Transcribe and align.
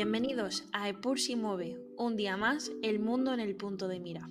Bienvenidos 0.00 0.62
a 0.72 0.88
Epur 0.88 1.18
si 1.18 1.34
mueve, 1.34 1.76
un 1.96 2.16
día 2.16 2.36
más, 2.36 2.70
el 2.84 3.00
mundo 3.00 3.34
en 3.34 3.40
el 3.40 3.56
punto 3.56 3.88
de 3.88 3.98
mira. 3.98 4.28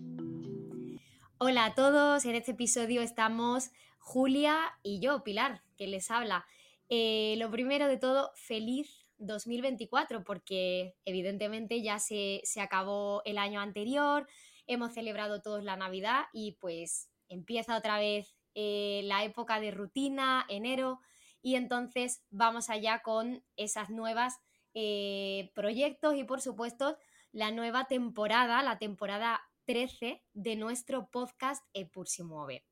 Hola 1.40 1.66
a 1.66 1.76
todos, 1.76 2.24
en 2.24 2.36
este 2.36 2.52
episodio 2.52 3.02
estamos 3.02 3.72
Julia 4.00 4.58
y 4.82 5.02
yo, 5.02 5.26
Pilar, 5.26 5.64
que 5.76 5.88
les 5.88 6.10
habla. 6.10 6.46
Eh, 6.88 7.36
lo 7.38 7.52
primero 7.52 7.90
de 7.90 7.98
todo, 7.98 8.32
feliz 8.36 9.10
2024, 9.18 10.24
porque 10.24 10.96
evidentemente 11.04 11.82
ya 11.82 12.00
se, 12.00 12.40
se 12.46 12.62
acabó 12.62 13.22
el 13.26 13.38
año 13.38 13.60
anterior, 13.60 14.26
hemos 14.68 14.94
celebrado 14.94 15.42
todos 15.42 15.66
la 15.66 15.76
Navidad 15.76 16.28
y 16.32 16.54
pues 16.62 17.10
empieza 17.28 17.76
otra 17.76 18.00
vez 18.00 18.38
eh, 18.56 19.02
la 19.04 19.26
época 19.26 19.60
de 19.60 19.72
rutina, 19.72 20.46
enero, 20.48 21.02
y 21.42 21.56
entonces 21.56 22.24
vamos 22.30 22.70
allá 22.70 23.02
con 23.02 23.44
esas 23.58 23.90
nuevas 23.90 24.40
eh, 24.74 25.52
proyectos 25.56 26.16
y 26.16 26.24
por 26.24 26.42
supuesto 26.42 26.98
la 27.32 27.52
nueva 27.52 27.86
temporada, 27.86 28.62
la 28.64 28.78
temporada 28.78 29.42
13 29.66 30.24
de 30.34 30.56
nuestro 30.56 31.10
podcast 31.10 31.64
Epur 31.74 32.08
si 32.08 32.24
mueve. 32.24 32.66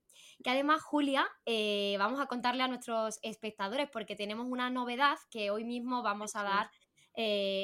Que 0.44 0.50
además, 0.50 0.82
Julia, 0.82 1.28
eh, 1.46 1.96
vamos 2.00 2.20
a 2.20 2.28
contarle 2.28 2.64
a 2.64 2.68
nuestros 2.68 3.20
espectadores 3.22 3.90
porque 3.90 4.16
tenemos 4.16 4.48
una 4.50 4.70
novedad 4.70 5.18
que 5.30 5.52
hoy 5.52 5.64
mismo 5.64 6.04
vamos 6.04 6.36
a 6.36 6.44
dar 6.44 6.70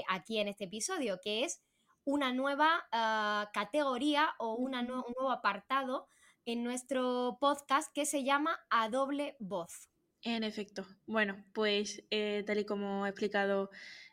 aquí 0.08 0.40
en 0.40 0.48
este 0.48 0.64
episodio, 0.64 1.20
que 1.22 1.44
es 1.44 1.62
una 2.04 2.34
nueva 2.34 2.88
ah, 2.92 3.50
categoría 3.54 4.34
o 4.40 4.56
un 4.56 4.72
nuevo 4.72 5.32
apartado 5.32 6.08
en 6.46 6.64
nuestro 6.64 7.38
podcast 7.40 7.94
que 7.94 8.06
se 8.06 8.24
llama 8.24 8.60
A 8.70 8.90
Doble 8.90 9.36
Voz. 9.40 9.90
En 10.24 10.44
efecto. 10.44 10.86
Bueno, 11.06 11.44
pues 11.54 12.04
eh, 12.12 12.44
tal 12.46 12.60
y 12.60 12.66
como 12.66 13.06
ha 13.06 13.10
explicado 13.10 13.70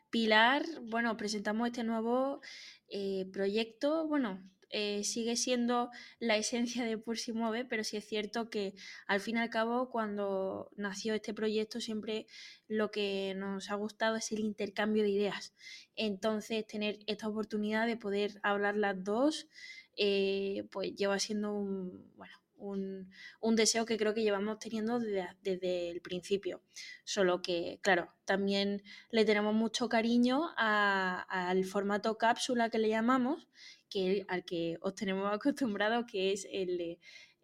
Pilar, 0.09 0.65
bueno, 0.83 1.15
presentamos 1.17 1.67
este 1.67 1.83
nuevo 1.83 2.41
eh, 2.89 3.27
proyecto. 3.31 4.07
Bueno, 4.07 4.41
eh, 4.71 5.03
sigue 5.03 5.35
siendo 5.35 5.89
la 6.19 6.37
esencia 6.37 6.83
de 6.83 6.97
Pulsi 6.97 7.31
Mueve, 7.31 7.65
pero 7.65 7.83
sí 7.83 7.97
es 7.97 8.07
cierto 8.07 8.49
que 8.49 8.73
al 9.07 9.19
fin 9.19 9.37
y 9.37 9.39
al 9.39 9.49
cabo, 9.49 9.89
cuando 9.89 10.71
nació 10.77 11.13
este 11.13 11.33
proyecto, 11.33 11.79
siempre 11.79 12.27
lo 12.67 12.91
que 12.91 13.33
nos 13.35 13.69
ha 13.71 13.75
gustado 13.75 14.15
es 14.15 14.31
el 14.31 14.39
intercambio 14.39 15.03
de 15.03 15.09
ideas. 15.09 15.53
Entonces, 15.95 16.65
tener 16.65 16.99
esta 17.07 17.27
oportunidad 17.27 17.87
de 17.87 17.97
poder 17.97 18.39
hablar 18.43 18.75
las 18.77 19.03
dos, 19.03 19.47
eh, 19.95 20.67
pues 20.71 20.95
lleva 20.95 21.19
siendo 21.19 21.53
un, 21.53 22.11
bueno, 22.15 22.38
un, 22.59 23.09
deseo 23.55 23.85
que 23.85 23.97
creo 23.97 24.13
que 24.13 24.23
llevamos 24.23 24.59
teniendo 24.59 24.99
desde, 24.99 25.89
el 25.89 26.01
principio. 26.01 26.61
Solo 27.03 27.41
que, 27.41 27.79
claro, 27.81 28.13
también 28.25 28.83
le 29.09 29.25
tenemos 29.25 29.53
mucho 29.53 29.89
cariño 29.89 30.49
al 30.57 31.65
formato 31.65 32.17
cápsula 32.17 32.69
que 32.69 32.79
le 32.79 32.89
llamamos, 32.89 33.47
que, 33.89 34.25
al 34.27 34.45
que 34.45 34.77
os 34.81 34.95
tenemos 34.95 35.33
acostumbrado, 35.33 36.05
que 36.05 36.31
es 36.33 36.47
el 36.51 36.99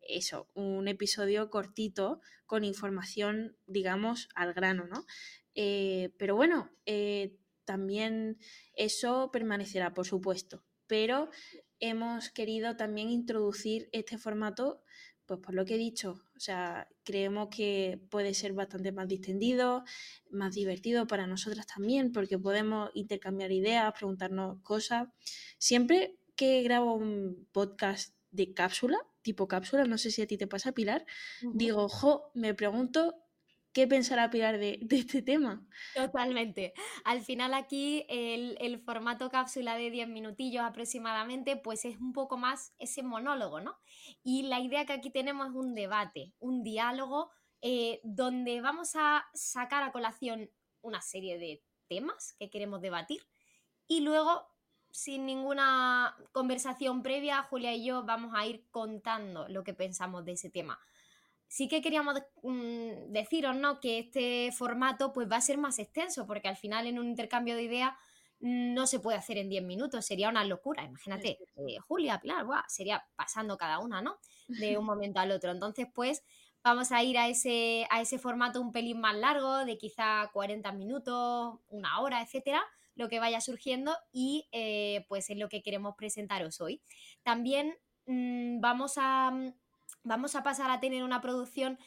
eso, 0.08 0.48
un 0.54 0.88
episodio 0.88 1.50
cortito 1.50 2.22
con 2.46 2.64
información, 2.64 3.58
digamos, 3.66 4.30
al 4.36 4.54
grano, 4.54 4.86
¿no? 4.88 5.06
Eh, 5.56 6.14
pero 6.18 6.36
bueno, 6.36 6.70
eh, 6.86 7.36
también 7.66 8.38
eso 8.76 9.32
permanecerá, 9.32 9.94
por 9.94 10.06
supuesto. 10.06 10.64
Pero 10.88 11.30
hemos 11.90 12.30
querido 12.30 12.76
también 12.76 13.10
introducir 13.10 13.90
este 13.92 14.18
formato, 14.18 14.84
pues 15.26 15.40
por 15.40 15.54
lo 15.56 15.66
que 15.66 15.76
he 15.76 15.78
dicho, 15.78 16.22
o 16.36 16.40
sea, 16.40 16.88
creemos 17.04 17.50
que 17.50 18.00
puede 18.10 18.34
ser 18.34 18.54
bastante 18.54 18.92
más 18.92 19.08
distendido, 19.08 19.84
más 20.30 20.54
divertido 20.54 21.08
para 21.08 21.28
nosotras 21.28 21.66
también, 21.66 22.12
porque 22.12 22.38
podemos 22.38 22.92
intercambiar 22.94 23.52
ideas, 23.52 23.94
preguntarnos 23.94 24.62
cosas. 24.62 25.08
Siempre 25.58 26.20
que 26.36 26.62
grabo 26.62 26.94
un 26.94 27.48
podcast 27.52 28.16
de 28.32 28.54
cápsula, 28.54 29.00
tipo 29.22 29.48
cápsula, 29.48 29.86
no 29.86 29.98
sé 29.98 30.12
si 30.12 30.22
a 30.22 30.28
ti 30.28 30.38
te 30.38 30.48
pasa, 30.48 30.74
Pilar, 30.74 31.06
digo, 31.54 31.90
jo, 31.90 32.32
me 32.36 32.54
pregunto 32.54 33.25
¿Qué 33.76 33.88
pensará 33.88 34.30
Pilar 34.30 34.58
de, 34.58 34.80
este 34.90 35.22
tema? 35.22 35.62
Totalmente. 35.94 36.74
Al 37.04 37.22
final 37.22 37.54
aquí 37.54 38.06
el, 38.08 38.80
formato 38.80 39.30
cápsula 39.30 39.76
de 39.76 39.92
10 39.92 40.08
minutillos 40.08 40.64
aproximadamente, 40.64 41.58
pues 41.58 41.84
es 41.84 42.00
un 42.00 42.14
poco 42.14 42.38
más 42.38 42.74
ese 42.80 43.04
monólogo, 43.04 43.60
¿no? 43.60 43.78
Y 44.24 44.44
la 44.44 44.62
idea 44.62 44.86
que 44.86 44.94
aquí 44.94 45.10
tenemos 45.10 45.50
es 45.50 45.56
un 45.56 45.76
debate, 45.76 46.32
un 46.40 46.64
diálogo 46.64 47.32
eh, 47.62 48.00
donde 48.06 48.62
vamos 48.62 48.96
a 48.96 49.26
sacar 49.34 49.84
a 49.84 49.92
colación 49.92 50.50
una 50.80 51.02
serie 51.02 51.38
de 51.38 51.62
temas 51.90 52.34
que 52.40 52.50
queremos 52.50 52.80
debatir 52.80 53.28
y 53.90 54.00
luego 54.00 54.48
sin 54.90 55.26
ninguna 55.26 56.16
conversación 56.32 57.04
previa, 57.04 57.44
Julia 57.44 57.74
y 57.74 57.84
yo 57.84 58.06
vamos 58.06 58.32
a 58.36 58.46
ir 58.46 58.66
contando 58.72 59.50
lo 59.50 59.66
que 59.66 59.74
pensamos 59.74 60.24
de 60.24 60.32
ese 60.32 60.50
tema 60.50 60.80
sí 61.48 61.68
que 61.68 61.82
queríamos 61.82 62.22
mm, 62.44 63.12
deciros 63.12 63.56
¿no? 63.56 63.80
que 63.80 64.00
este 64.00 64.52
formato 64.52 65.14
pues, 65.14 65.30
va 65.32 65.38
a 65.38 65.42
ser 65.42 65.58
más 65.58 65.80
extenso, 65.80 66.26
porque 66.26 66.48
al 66.48 66.58
final 66.58 66.88
en 66.88 67.00
un 67.00 67.08
intercambio 67.08 67.56
de 67.56 67.64
ideas 67.64 67.94
no 68.40 68.86
se 68.86 69.00
puede 69.00 69.18
hacer 69.18 69.38
en 69.38 69.50
10 69.50 69.64
minutos, 69.64 70.06
sería 70.06 70.30
una 70.30 70.44
locura. 70.44 70.84
Imagínate, 70.84 71.40
eh, 71.56 71.78
Julia, 71.88 72.20
Pilar, 72.20 72.46
sería 72.68 73.04
pasando 73.16 73.58
cada 73.58 73.80
una, 73.80 74.02
¿no? 74.02 74.20
De 74.48 74.78
un 74.78 74.86
momento 74.86 75.20
al 75.20 75.32
otro. 75.32 75.52
Entonces, 75.52 75.88
pues 75.94 76.24
vamos 76.64 76.92
a 76.92 77.04
ir 77.04 77.18
a 77.18 77.28
ese, 77.28 77.88
a 77.90 78.02
ese 78.02 78.20
formato 78.20 78.62
un 78.62 78.72
pelín 78.72 79.00
más 79.00 79.16
largo, 79.16 79.66
de 79.66 79.78
quizá 79.78 80.30
40 80.34 80.72
minutos, 80.74 81.60
una 81.70 82.02
hora, 82.02 82.22
etcétera, 82.22 82.64
lo 82.96 83.08
que 83.08 83.20
vaya 83.20 83.42
surgiendo 83.42 83.96
y 84.12 84.48
eh, 84.52 85.06
pues 85.08 85.30
es 85.30 85.38
lo 85.38 85.50
que 85.50 85.62
queremos 85.62 85.96
presentaros 85.96 86.62
hoy. 86.62 86.82
También 87.24 87.78
mm, 88.06 88.60
vamos 88.62 88.94
a 88.98 89.32
vamos 90.06 90.36
a 90.36 90.44
pasar 90.44 90.72
a 90.72 90.80
tener 90.80 91.04
una 91.04 91.20
producción 91.20 91.78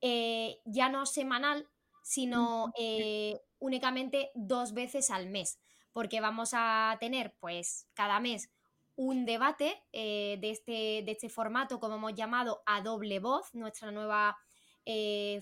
eh, 0.00 0.60
ya 0.64 0.88
no 0.88 1.06
semanal, 1.06 1.68
sino 2.02 2.72
eh, 2.78 3.40
únicamente 3.58 4.30
dos 4.34 4.72
veces 4.72 5.10
al 5.10 5.28
mes, 5.28 5.60
porque 5.92 6.20
vamos 6.20 6.50
a 6.54 6.96
tener 6.98 7.34
pues 7.38 7.86
cada 7.94 8.18
mes 8.18 8.50
un 8.96 9.26
debate 9.26 9.82
eh, 9.92 10.38
de, 10.40 10.50
este, 10.50 10.72
de, 11.04 11.12
este, 11.12 11.28
formato, 11.28 11.78
como 11.78 11.96
hemos 11.96 12.14
llamado, 12.14 12.62
a 12.66 12.80
doble 12.80 13.20
voz, 13.20 13.54
nuestra 13.54 13.92
nueva 13.92 14.36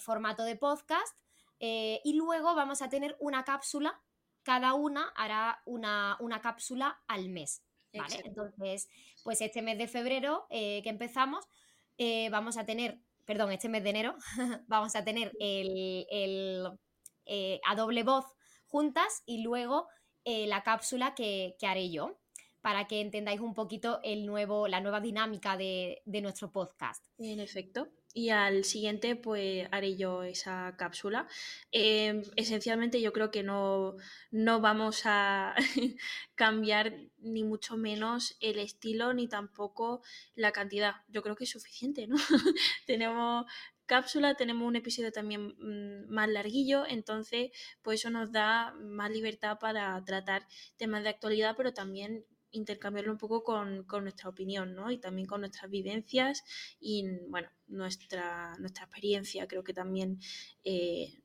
formato 0.00 0.43
de 0.43 0.56
podcast, 0.56 1.16
y 1.60 2.12
luego 2.14 2.56
vamos 2.56 2.82
a 2.82 2.88
tener 2.88 3.16
una 3.20 3.44
cápsula, 3.44 4.03
cada 4.43 4.75
una 4.75 5.12
hará 5.14 5.62
una, 5.66 6.16
una 6.19 6.41
cápsula 6.41 7.00
al 7.06 7.28
mes. 7.28 7.62
¿vale? 7.94 8.22
Entonces, 8.25 8.88
pues 9.22 9.41
este 9.41 9.62
mes 9.62 9.78
de 9.78 9.87
febrero 9.87 10.48
que 10.50 10.82
empezamos, 10.87 11.47
eh, 11.98 12.28
vamos 12.30 12.56
a 12.56 12.64
tener, 12.64 13.00
perdón, 13.24 13.52
este 13.52 13.68
mes 13.68 13.82
de 13.82 13.90
enero, 13.90 14.16
vamos 14.68 14.94
a 14.96 15.04
tener 15.04 15.32
el, 15.40 16.68
eh, 17.24 17.60
a 17.66 17.74
doble 17.74 18.02
voz 18.02 18.24
juntas 18.66 19.22
y 19.26 19.42
luego 19.42 19.88
eh, 20.24 20.46
la 20.46 20.62
cápsula 20.62 21.14
que, 21.14 21.56
haré 21.62 21.90
yo 21.90 22.18
para 22.60 22.86
que 22.86 23.00
entendáis 23.00 23.40
un 23.40 23.54
poquito 23.54 24.00
el 24.02 24.26
nuevo, 24.26 24.66
la 24.66 24.80
nueva 24.80 25.00
dinámica 25.00 25.56
de, 25.56 26.02
de 26.04 26.20
nuestro 26.20 26.50
podcast. 26.50 27.04
En 27.18 27.38
efecto 27.40 27.88
y 28.16 28.31
al 28.31 28.65
siguiente 28.65 29.15
pues 29.15 29.69
haré 29.72 29.94
yo 29.97 30.22
esa 30.22 30.75
cápsula. 30.78 31.28
Em, 31.71 32.22
esencialmente 32.37 33.03
yo 33.03 33.12
creo 33.12 33.31
que 33.31 33.43
no, 33.43 33.97
no 34.31 34.60
vamos 34.62 35.03
a 35.04 35.54
cambiar 36.34 36.94
ni 37.19 37.44
mucho 37.44 37.76
menos 37.76 38.38
el 38.40 38.58
estilo 38.58 39.12
ni 39.12 39.29
tampoco 39.29 40.00
la 40.35 40.52
cantidad. 40.52 40.94
Yo 41.08 41.23
creo 41.23 41.37
que 41.37 41.44
es 41.44 41.50
suficiente, 41.50 42.06
¿no? 42.06 42.17
tenemos 42.87 43.44
cápsula, 43.85 44.35
tenemos 44.35 44.67
un 44.67 44.76
episodio 44.76 45.12
también 45.12 45.55
mm, 45.58 46.08
más 46.08 46.31
larguillo, 46.31 46.87
entonces 46.87 47.50
pues 47.82 48.00
eso 48.00 48.08
nos 48.08 48.32
da 48.32 48.73
más 48.81 49.11
libertad 49.11 49.58
para 49.61 50.02
tratar 50.06 50.46
temas 50.79 51.02
de 51.02 51.11
actualidad, 51.11 51.55
pero 51.55 51.75
también 51.75 52.25
intercambiarlo 52.56 53.12
un 53.12 53.19
poco 53.19 53.44
con, 53.44 53.87
nuestra 54.03 54.29
opinión, 54.29 54.75
¿no? 54.75 54.91
Y 54.91 54.99
también 54.99 55.26
con 55.26 55.41
nuestras 55.41 55.70
vivencias 55.70 56.44
y, 56.81 57.05
bueno, 57.29 57.49
nuestra, 57.69 58.56
nuestra 58.58 58.85
experiencia. 58.85 59.47
Creo 59.47 59.64
que 59.64 59.73
también 59.73 60.20
eh, 60.64 61.20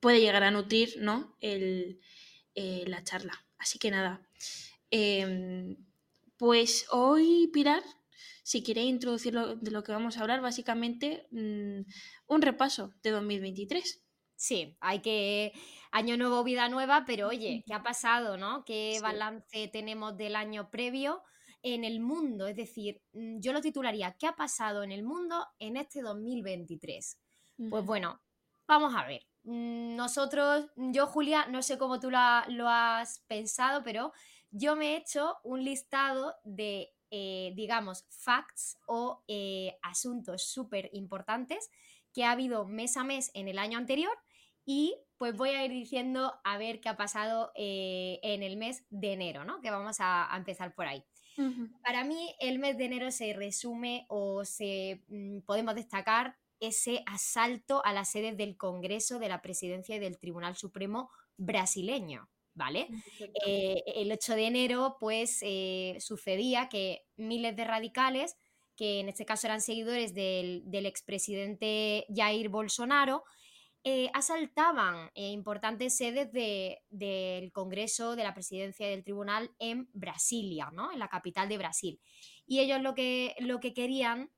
puede 0.00 0.20
llegar 0.20 0.42
a 0.42 0.50
nutrir, 0.50 0.96
¿no? 0.98 1.36
El, 1.40 2.00
eh, 2.54 2.84
la 2.86 3.02
charla. 3.02 3.44
Así 3.58 3.78
que 3.78 3.90
nada. 3.90 4.28
Em, 4.90 5.76
pues 6.36 6.86
hoy, 6.90 7.48
Pilar, 7.52 7.82
si 8.42 8.62
queréis 8.62 8.90
introducir 8.90 9.34
de 9.34 9.70
lo 9.70 9.82
que 9.82 9.92
vamos 9.92 10.16
a 10.16 10.20
hablar, 10.20 10.40
básicamente 10.40 11.26
mm, 11.30 11.80
un 12.26 12.42
repaso 12.42 12.92
de 13.02 13.10
2023. 13.10 14.02
Sí, 14.36 14.76
hay 14.80 15.00
que. 15.00 15.52
Año 15.96 16.16
nuevo, 16.16 16.42
vida 16.42 16.68
nueva, 16.68 17.04
pero 17.06 17.28
oye, 17.28 17.62
¿qué 17.64 17.72
ha 17.72 17.84
pasado, 17.84 18.36
no? 18.36 18.64
¿Qué 18.64 18.98
balance 19.00 19.68
tenemos 19.68 20.16
del 20.16 20.34
año 20.34 20.68
previo 20.68 21.22
en 21.62 21.84
el 21.84 22.00
mundo? 22.00 22.48
Es 22.48 22.56
decir, 22.56 23.00
mm, 23.12 23.38
yo 23.38 23.52
lo 23.52 23.60
titularía 23.60 24.16
¿Qué 24.18 24.26
ha 24.26 24.34
pasado 24.34 24.82
en 24.82 24.90
el 24.90 25.04
mundo 25.04 25.46
en 25.60 25.76
este 25.76 26.02
2023? 26.02 27.20
Pues 27.70 27.84
bueno, 27.84 28.20
vamos 28.66 28.92
a 28.96 29.06
ver. 29.06 29.22
mm, 29.44 29.94
nosotros, 29.94 30.66
yo 30.74 31.06
Julia, 31.06 31.46
no 31.46 31.62
sé 31.62 31.78
cómo 31.78 32.00
tú 32.00 32.10
lo 32.10 32.68
has 32.68 33.20
pensado, 33.28 33.84
pero 33.84 34.12
yo 34.50 34.74
me 34.74 34.94
he 34.94 34.96
hecho 34.96 35.36
un 35.44 35.62
listado 35.62 36.34
de, 36.42 36.92
eh, 37.12 37.52
digamos, 37.54 38.04
facts 38.10 38.78
o 38.88 39.22
eh, 39.28 39.78
asuntos 39.80 40.42
súper 40.42 40.90
importantes 40.92 41.70
que 42.12 42.24
ha 42.24 42.32
habido 42.32 42.66
mes 42.66 42.96
a 42.96 43.04
mes 43.04 43.30
en 43.34 43.46
el 43.46 43.60
año 43.60 43.78
anterior 43.78 44.18
y 44.64 44.96
pues 45.18 45.36
voy 45.36 45.50
a 45.50 45.64
ir 45.64 45.70
diciendo 45.70 46.34
a 46.44 46.58
ver 46.58 46.80
qué 46.80 46.88
ha 46.88 46.96
pasado 46.96 47.52
eh, 47.54 48.18
en 48.22 48.42
el 48.42 48.56
mes 48.56 48.84
de 48.90 49.12
enero, 49.12 49.44
¿no? 49.44 49.60
Que 49.60 49.70
vamos 49.70 49.96
a, 50.00 50.28
empezar 50.36 50.74
por 50.74 50.86
ahí. 50.86 51.04
Para 51.82 52.04
mí 52.04 52.34
el 52.38 52.60
mes 52.60 52.78
de 52.78 52.84
enero 52.84 53.10
se 53.10 53.32
resume 53.32 54.06
o 54.08 54.44
se 54.44 55.02
mm, 55.08 55.40
podemos 55.40 55.74
destacar 55.74 56.36
ese 56.60 57.02
asalto 57.06 57.84
a 57.84 57.92
las 57.92 58.10
sedes 58.10 58.36
del 58.36 58.56
Congreso, 58.56 59.18
de 59.18 59.28
la 59.28 59.42
Presidencia 59.42 59.96
y 59.96 59.98
del 59.98 60.18
Tribunal 60.18 60.56
Supremo 60.56 61.10
brasileño. 61.36 62.28
¿Vale? 62.56 62.86
Eh, 63.44 63.82
el 63.96 64.12
8 64.12 64.36
de 64.36 64.46
enero, 64.46 64.96
pues 65.00 65.40
eh, 65.42 65.96
sucedía 65.98 66.68
que 66.68 67.04
miles 67.16 67.56
de 67.56 67.64
radicales, 67.64 68.36
que 68.76 69.00
en 69.00 69.08
este 69.08 69.24
caso 69.24 69.48
eran 69.48 69.60
seguidores 69.60 70.14
del, 70.14 70.62
del 70.66 70.86
expresidente 70.86 72.06
Jair 72.14 72.50
Bolsonaro, 72.50 73.24
eh, 73.84 74.10
asaltaban 74.14 75.10
importantes 75.14 75.96
sedes 75.96 76.32
del 76.32 77.52
Congreso, 77.52 78.16
de 78.16 78.24
la 78.24 78.32
Presidencia 78.32 78.86
y 78.86 78.90
del 78.90 79.04
Tribunal 79.04 79.50
en 79.58 79.90
Brasilia, 79.92 80.70
¿no? 80.72 80.90
En 80.90 80.98
la 80.98 81.08
capital 81.08 81.48
de 81.48 81.58
Brasil. 81.58 82.00
Y 82.46 82.60
ellos 82.60 82.80
lo 82.80 82.94
que, 82.94 83.36
lo 83.40 83.60
que 83.60 83.74
querían 83.74 84.30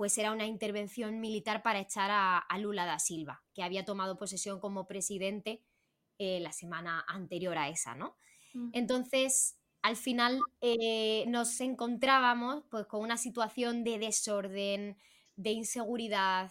pues 0.00 0.16
era 0.16 0.32
una 0.32 0.46
intervención 0.46 1.20
militar 1.20 1.62
para 1.62 1.78
echar 1.78 2.08
a, 2.10 2.58
Lula 2.58 2.86
da 2.86 2.98
Silva, 2.98 3.42
que 3.52 3.62
había 3.62 3.84
tomado 3.84 4.16
posesión 4.16 4.58
como 4.58 4.86
presidente 4.86 5.62
eh, 6.18 6.40
la 6.40 6.52
semana 6.52 7.04
anterior 7.06 7.58
a 7.58 7.68
esa, 7.68 7.94
¿no? 7.94 8.16
Mm. 8.54 8.70
Entonces, 8.72 9.58
al 9.82 9.96
final 9.96 10.40
eh, 10.62 11.26
nos 11.28 11.60
encontrábamos 11.60 12.64
pues, 12.70 12.86
con 12.86 13.02
una 13.02 13.18
situación 13.18 13.84
de 13.84 13.98
desorden, 13.98 14.96
de 15.36 15.50
inseguridad, 15.50 16.50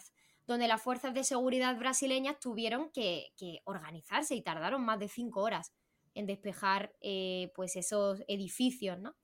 donde 0.50 0.66
las 0.66 0.82
fuerzas 0.82 1.14
de 1.14 1.22
seguridad 1.22 1.78
brasileñas 1.78 2.40
tuvieron 2.40 2.90
que, 2.90 3.32
organizarse 3.64 4.34
y 4.34 4.42
tardaron 4.42 4.84
más 4.84 4.98
de 4.98 5.06
cinco 5.06 5.42
horas 5.42 5.72
en 6.14 6.26
despejar 6.26 6.92
eh, 7.00 7.52
pues 7.54 7.76
esos 7.76 8.24
edificios, 8.26 8.98
¿no? 8.98 9.14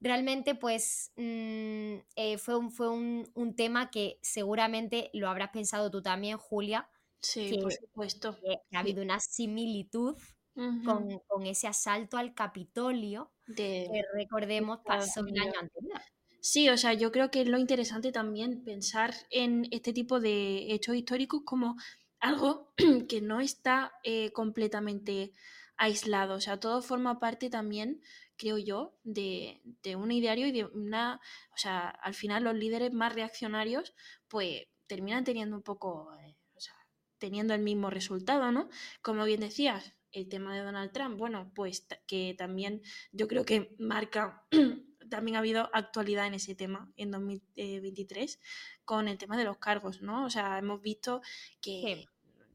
realmente 0.00 0.56
pues 0.56 1.12
mm, 1.14 1.98
eh, 2.16 2.38
fue, 2.38 2.56
un, 2.56 2.72
fue 2.72 2.88
un, 2.88 3.54
tema 3.54 3.90
que 3.90 4.18
seguramente 4.22 5.10
lo 5.12 5.28
habrás 5.28 5.50
pensado 5.50 5.88
tú 5.88 6.02
también, 6.02 6.36
Julia. 6.36 6.88
Sí, 7.20 7.56
por 7.62 7.72
supuesto. 7.72 8.36
Que, 8.40 8.56
ha 8.76 8.80
habido 8.80 9.02
una 9.02 9.20
similitud 9.20 10.16
con, 10.84 11.46
ese 11.46 11.68
asalto 11.68 12.16
al 12.16 12.34
Capitolio 12.34 13.30
que 13.54 13.88
recordemos 14.14 14.80
pasó 14.84 15.20
el 15.20 15.40
año 15.40 15.52
anterior. 15.60 16.00
Sí, 16.40 16.68
o 16.68 16.76
sea, 16.76 16.94
yo 16.94 17.12
creo 17.12 17.30
que 17.30 17.42
es 17.42 17.48
lo 17.48 17.58
interesante 17.58 18.12
también 18.12 18.64
pensar 18.64 19.14
en 19.30 19.66
este 19.70 19.92
tipo 19.92 20.20
de 20.20 20.72
hechos 20.72 20.96
históricos 20.96 21.42
como 21.44 21.76
algo 22.18 22.72
que 23.08 23.20
no 23.20 23.40
está 23.40 23.92
eh, 24.04 24.32
completamente 24.32 25.32
aislado, 25.76 26.34
o 26.34 26.40
sea, 26.40 26.60
todo 26.60 26.82
forma 26.82 27.18
parte 27.18 27.48
también 27.48 28.00
creo 28.40 28.56
yo, 28.56 28.96
de, 29.04 29.60
un 29.96 30.10
ideario 30.10 30.46
y 30.46 30.52
de 30.52 30.64
una, 30.64 31.20
o 31.52 31.58
sea, 31.58 31.90
al 31.90 32.14
final 32.14 32.44
los 32.44 32.54
líderes 32.54 32.90
más 32.90 33.14
reaccionarios, 33.14 33.94
pues 34.28 34.62
terminan 34.86 35.24
teniendo 35.24 35.56
un 35.56 35.62
poco, 35.62 36.10
eh, 36.24 36.36
o 36.54 36.60
sea, 36.60 36.74
teniendo 37.18 37.52
el 37.52 37.60
mismo 37.60 37.90
resultado, 37.90 38.50
¿no? 38.50 38.70
Como 39.02 39.26
bien 39.26 39.40
decías, 39.40 39.94
el 40.10 40.30
tema 40.30 40.56
de 40.56 40.62
Donald 40.62 40.90
Trump, 40.90 41.18
bueno, 41.18 41.52
pues 41.54 41.86
que 42.06 42.34
también 42.36 42.80
yo 43.12 43.28
creo 43.28 43.44
que 43.44 43.76
marca, 43.78 44.46
también 45.10 45.36
ha 45.36 45.40
habido 45.40 45.68
actualidad 45.72 46.26
en 46.26 46.34
ese 46.34 46.54
tema 46.54 46.92
en 46.96 47.10
2023 47.10 48.40
con 48.84 49.08
el 49.08 49.18
tema 49.18 49.36
de 49.36 49.44
los 49.44 49.58
cargos, 49.58 50.00
¿no? 50.02 50.24
O 50.24 50.30
sea, 50.30 50.58
hemos 50.58 50.80
visto 50.80 51.20
que 51.60 52.06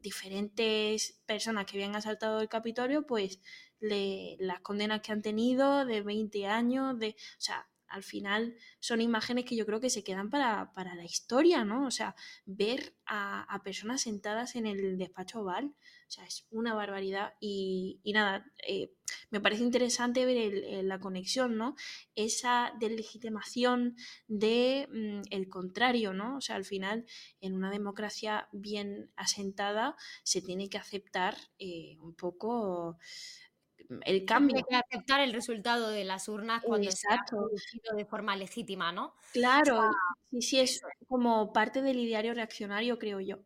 diferentes 0.01 1.19
personas 1.25 1.65
que 1.65 1.77
habían 1.77 1.95
asaltado 1.95 2.41
el 2.41 2.49
Capitolio, 2.49 3.05
pues 3.05 3.39
las 3.79 4.59
condenas 4.61 5.01
que 5.01 5.11
han 5.11 5.21
tenido 5.21 5.85
de 5.85 6.01
20 6.01 6.47
años, 6.47 6.97
de, 6.99 7.09
o 7.09 7.41
sea, 7.41 7.67
al 7.87 8.03
final 8.03 8.55
son 8.79 9.01
imágenes 9.01 9.45
que 9.45 9.55
yo 9.55 9.65
creo 9.65 9.79
que 9.79 9.89
se 9.89 10.03
quedan 10.03 10.29
para, 10.29 10.71
la 10.75 11.03
historia, 11.03 11.63
¿no? 11.63 11.87
O 11.87 11.91
sea, 11.91 12.15
ver 12.45 12.95
a, 13.05 13.61
personas 13.63 14.01
sentadas 14.01 14.55
en 14.55 14.65
el 14.65 14.97
despacho 14.97 15.41
oval, 15.41 15.73
o 16.07 16.11
sea, 16.11 16.25
es 16.25 16.45
una 16.51 16.73
barbaridad 16.73 17.33
y, 17.39 18.01
nada, 18.13 18.45
eh, 18.67 18.93
me 19.29 19.41
parece 19.41 19.63
interesante 19.63 20.25
ver 20.25 20.83
la 20.83 20.99
conexión, 20.99 21.57
¿no? 21.57 21.75
Esa 22.15 22.73
deslegitimación 22.79 23.95
de 24.27 24.87
mm, 24.91 25.21
el 25.31 25.49
contrario, 25.49 26.13
¿no? 26.13 26.37
O 26.37 26.41
sea, 26.41 26.55
al 26.55 26.65
final, 26.65 27.05
en 27.41 27.55
una 27.55 27.71
democracia 27.71 28.47
bien 28.51 29.11
asentada, 29.15 29.95
se 30.23 30.41
tiene 30.41 30.69
que 30.69 30.77
aceptar 30.77 31.35
eh, 31.59 31.97
un 31.99 32.13
poco 32.15 32.97
el 34.05 34.25
cambio. 34.25 34.57
Hay 34.57 34.63
que 34.63 34.75
aceptar 34.75 35.21
el 35.21 35.33
resultado 35.33 35.89
de 35.89 36.03
las 36.03 36.27
urnas 36.27 36.63
cuando 36.63 36.91
se 36.91 37.07
ha 37.09 37.19
producido 37.29 37.95
de 37.95 38.05
forma 38.05 38.35
legítima, 38.35 38.91
¿no? 38.91 39.13
Claro, 39.31 39.91
sí, 40.29 40.41
sí, 40.41 40.59
es 40.59 40.81
como 41.07 41.53
parte 41.53 41.81
del 41.81 41.99
ideario 41.99 42.33
reaccionario, 42.33 42.97
creo 42.99 43.19
yo. 43.19 43.39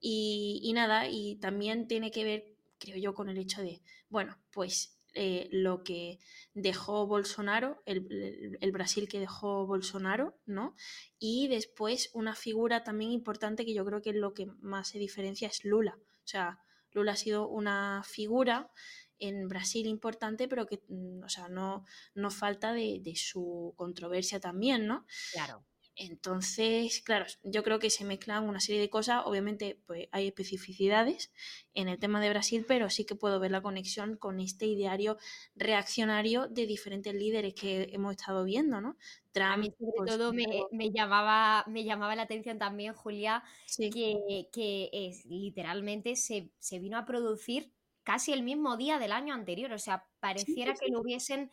Y, 0.00 0.72
nada, 0.74 1.06
y 1.08 1.36
también 1.36 1.86
tiene 1.86 2.10
que 2.10 2.24
ver, 2.24 2.56
creo 2.78 2.96
yo, 2.96 3.14
con 3.14 3.28
el 3.28 3.38
hecho 3.38 3.62
de, 3.62 3.82
bueno, 4.08 4.36
pues 4.50 4.98
eh, 5.14 5.48
lo 5.50 5.84
que 5.84 6.18
dejó 6.54 7.06
Bolsonaro, 7.06 7.82
el, 7.86 8.72
Brasil 8.72 9.08
que 9.08 9.20
dejó 9.20 9.66
Bolsonaro, 9.66 10.38
¿no? 10.46 10.74
Y 11.18 11.48
después 11.48 12.10
una 12.14 12.34
figura 12.34 12.82
también 12.82 13.10
importante 13.10 13.64
que 13.64 13.74
yo 13.74 13.84
creo 13.84 14.00
que 14.00 14.10
es 14.10 14.16
lo 14.16 14.34
que 14.34 14.46
más 14.60 14.88
se 14.88 14.98
diferencia 14.98 15.48
es 15.48 15.64
Lula. 15.64 15.98
O 15.98 16.26
sea, 16.26 16.58
Lula 16.92 17.12
ha 17.12 17.16
sido 17.16 17.48
una 17.48 18.02
figura 18.04 18.70
en 19.18 19.48
Brasil 19.48 19.86
importante, 19.86 20.48
pero 20.48 20.66
que, 20.66 20.82
mm, 20.88 21.22
o 21.22 21.28
sea, 21.28 21.48
no, 21.48 21.84
no 22.14 22.30
falta 22.30 22.72
de, 22.72 23.00
su 23.16 23.72
controversia 23.76 24.40
también, 24.40 24.86
¿no? 24.86 25.06
Claro. 25.32 25.64
Entonces, 25.94 27.02
claro, 27.02 27.26
yo 27.42 27.62
creo 27.62 27.78
que 27.78 27.90
se 27.90 28.04
mezclan 28.04 28.48
una 28.48 28.60
serie 28.60 28.80
de 28.80 28.88
cosas. 28.88 29.22
Obviamente, 29.26 29.78
pues 29.86 30.08
hay 30.12 30.26
especificidades 30.26 31.32
en 31.74 31.88
el 31.88 31.98
tema 31.98 32.20
de 32.20 32.30
Brasil, 32.30 32.64
pero 32.66 32.88
sí 32.90 33.04
que 33.04 33.14
puedo 33.14 33.38
ver 33.40 33.50
la 33.50 33.62
conexión 33.62 34.16
con 34.16 34.40
este 34.40 34.66
ideario 34.66 35.18
reaccionario 35.54 36.48
de 36.48 36.66
diferentes 36.66 37.14
líderes 37.14 37.54
que 37.54 37.90
hemos 37.92 38.12
estado 38.12 38.44
viendo, 38.44 38.80
¿no? 38.80 38.96
a 39.40 39.56
mí 39.56 39.72
sobre 39.78 40.10
todo 40.10 40.32
me, 40.34 40.90
llamaba, 40.90 41.64
me 41.66 41.84
llamaba 41.84 42.14
la 42.14 42.22
atención 42.22 42.58
también, 42.58 42.92
Julia, 42.92 43.42
que, 43.78 44.48
que 44.52 44.90
es, 44.92 45.24
literalmente 45.24 46.16
se, 46.16 46.50
se 46.58 46.78
vino 46.78 46.98
a 46.98 47.06
producir 47.06 47.72
casi 48.02 48.32
el 48.32 48.42
mismo 48.42 48.76
día 48.76 48.98
del 48.98 49.12
año 49.12 49.34
anterior. 49.34 49.72
O 49.72 49.78
sea, 49.78 50.06
pareciera 50.20 50.74
que 50.74 50.90
lo 50.90 51.00
hubiesen, 51.00 51.50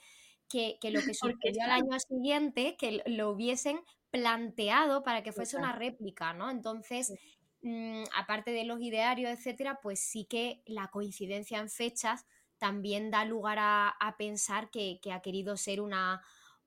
que, 0.49 0.77
lo 0.83 1.01
que 1.01 1.13
sucedió 1.13 1.63
al 1.63 1.71
año 1.71 1.99
siguiente, 1.99 2.75
que 2.77 3.03
lo 3.05 3.29
hubiesen 3.29 3.81
planteado 4.11 5.03
para 5.03 5.23
que 5.23 5.31
fuese 5.31 5.57
una 5.57 5.73
réplica, 5.73 6.33
¿no? 6.33 6.49
Entonces, 6.49 7.13
mm, 7.61 8.03
aparte 8.15 8.51
de 8.51 8.65
los 8.65 8.81
idearios, 8.81 9.31
etcétera, 9.31 9.79
pues 9.81 9.99
sí 9.99 10.25
que 10.25 10.61
la 10.65 10.89
coincidencia 10.89 11.59
en 11.59 11.69
fechas 11.69 12.25
también 12.57 13.09
da 13.09 13.25
lugar 13.25 13.57
a, 13.59 14.15
pensar 14.17 14.69
que, 14.69 14.99
ha 15.11 15.21
querido 15.21 15.55
ser 15.57 15.79
una, 15.79 16.21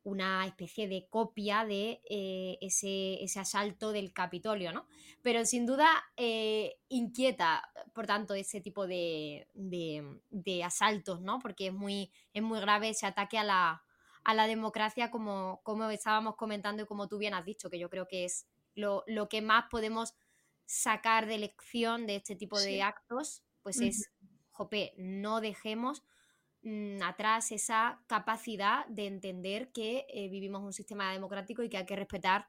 una 0.04 0.46
especie 0.46 0.88
de 0.88 1.06
copia 1.08 1.64
de 1.64 2.00
eh, 2.08 2.58
ese, 2.62 3.22
ese, 3.22 3.40
asalto 3.40 3.92
del 3.92 4.12
Capitolio, 4.12 4.72
¿no? 4.72 4.86
Pero 5.20 5.44
sin 5.44 5.66
duda 5.66 5.88
eh, 6.16 6.78
inquieta, 6.88 7.70
por 7.92 8.06
tanto, 8.06 8.34
ese 8.34 8.60
tipo 8.60 8.86
de, 8.86 9.46
de, 9.52 10.64
asaltos, 10.64 11.20
¿no? 11.20 11.38
Porque 11.40 11.66
es 11.66 11.74
muy, 11.74 12.10
es 12.32 12.42
muy 12.42 12.60
grave 12.60 12.88
ese 12.88 13.06
ataque 13.06 13.36
a 13.38 13.44
la, 13.44 13.84
a 14.24 14.34
la 14.34 14.46
democracia, 14.46 15.10
como, 15.10 15.60
como 15.62 15.90
estábamos 15.90 16.36
comentando 16.36 16.82
y 16.82 16.86
como 16.86 17.08
tú 17.08 17.18
bien 17.18 17.34
has 17.34 17.44
dicho, 17.44 17.70
que 17.70 17.78
yo 17.78 17.90
creo 17.90 18.06
que 18.08 18.24
es 18.24 18.46
lo, 18.74 19.04
lo 19.06 19.28
que 19.28 19.42
más 19.42 19.64
podemos 19.70 20.14
sacar 20.64 21.26
de 21.26 21.38
lección 21.38 22.06
de 22.06 22.16
este 22.16 22.36
tipo 22.36 22.58
de 22.60 22.82
actos, 22.82 23.42
pues 23.62 23.80
es, 23.80 24.10
jope, 24.50 24.94
no 24.96 25.40
dejemos 25.40 26.02
Mm, 26.62 27.02
atrás 27.02 27.50
esa 27.50 28.00
capacidad 28.06 28.86
de 28.86 29.08
entender 29.08 29.72
que 29.72 30.06
eh, 30.08 30.28
vivimos 30.28 30.62
un 30.62 30.72
sistema 30.72 31.12
democrático 31.12 31.64
y 31.64 31.68
que 31.68 31.76
hay 31.76 31.86
que 31.86 31.96
respetar 31.96 32.48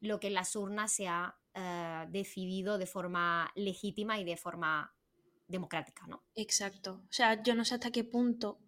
lo 0.00 0.18
que 0.18 0.28
en 0.28 0.34
las 0.34 0.56
urnas 0.56 0.92
se 0.92 1.08
ha 1.08 1.38
eh, 1.54 2.06
decidido 2.08 2.78
de 2.78 2.86
forma 2.86 3.52
legítima 3.54 4.18
y 4.18 4.24
de 4.24 4.38
forma 4.38 4.94
democrática, 5.46 6.06
¿no? 6.06 6.24
Exacto. 6.34 7.02
O 7.10 7.12
sea, 7.12 7.42
yo 7.42 7.54
no 7.54 7.66
sé 7.66 7.74
hasta 7.74 7.90
qué 7.90 8.02
punto 8.02 8.60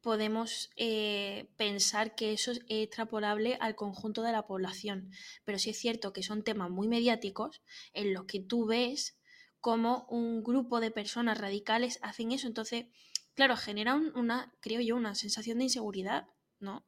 podemos 0.00 0.70
eh, 0.76 1.48
pensar 1.56 2.14
que 2.14 2.32
eso 2.32 2.52
es 2.52 2.60
extrapolable 2.68 3.56
al 3.60 3.74
conjunto 3.74 4.22
de 4.22 4.32
la 4.32 4.46
población, 4.46 5.10
pero 5.44 5.58
sí 5.58 5.70
es 5.70 5.78
cierto 5.78 6.12
que 6.12 6.22
son 6.22 6.42
temas 6.44 6.70
muy 6.70 6.88
mediáticos 6.88 7.62
en 7.92 8.14
los 8.14 8.24
que 8.24 8.40
tú 8.40 8.66
ves 8.66 9.18
cómo 9.60 10.06
un 10.08 10.42
grupo 10.42 10.80
de 10.80 10.90
personas 10.90 11.38
radicales 11.38 11.98
hacen 12.02 12.32
eso. 12.32 12.46
Entonces, 12.46 12.86
claro, 13.34 13.56
genera 13.56 13.94
una, 13.94 14.54
creo 14.60 14.80
yo, 14.80 14.96
una 14.96 15.14
sensación 15.14 15.58
de 15.58 15.64
inseguridad, 15.64 16.28
¿no? 16.60 16.86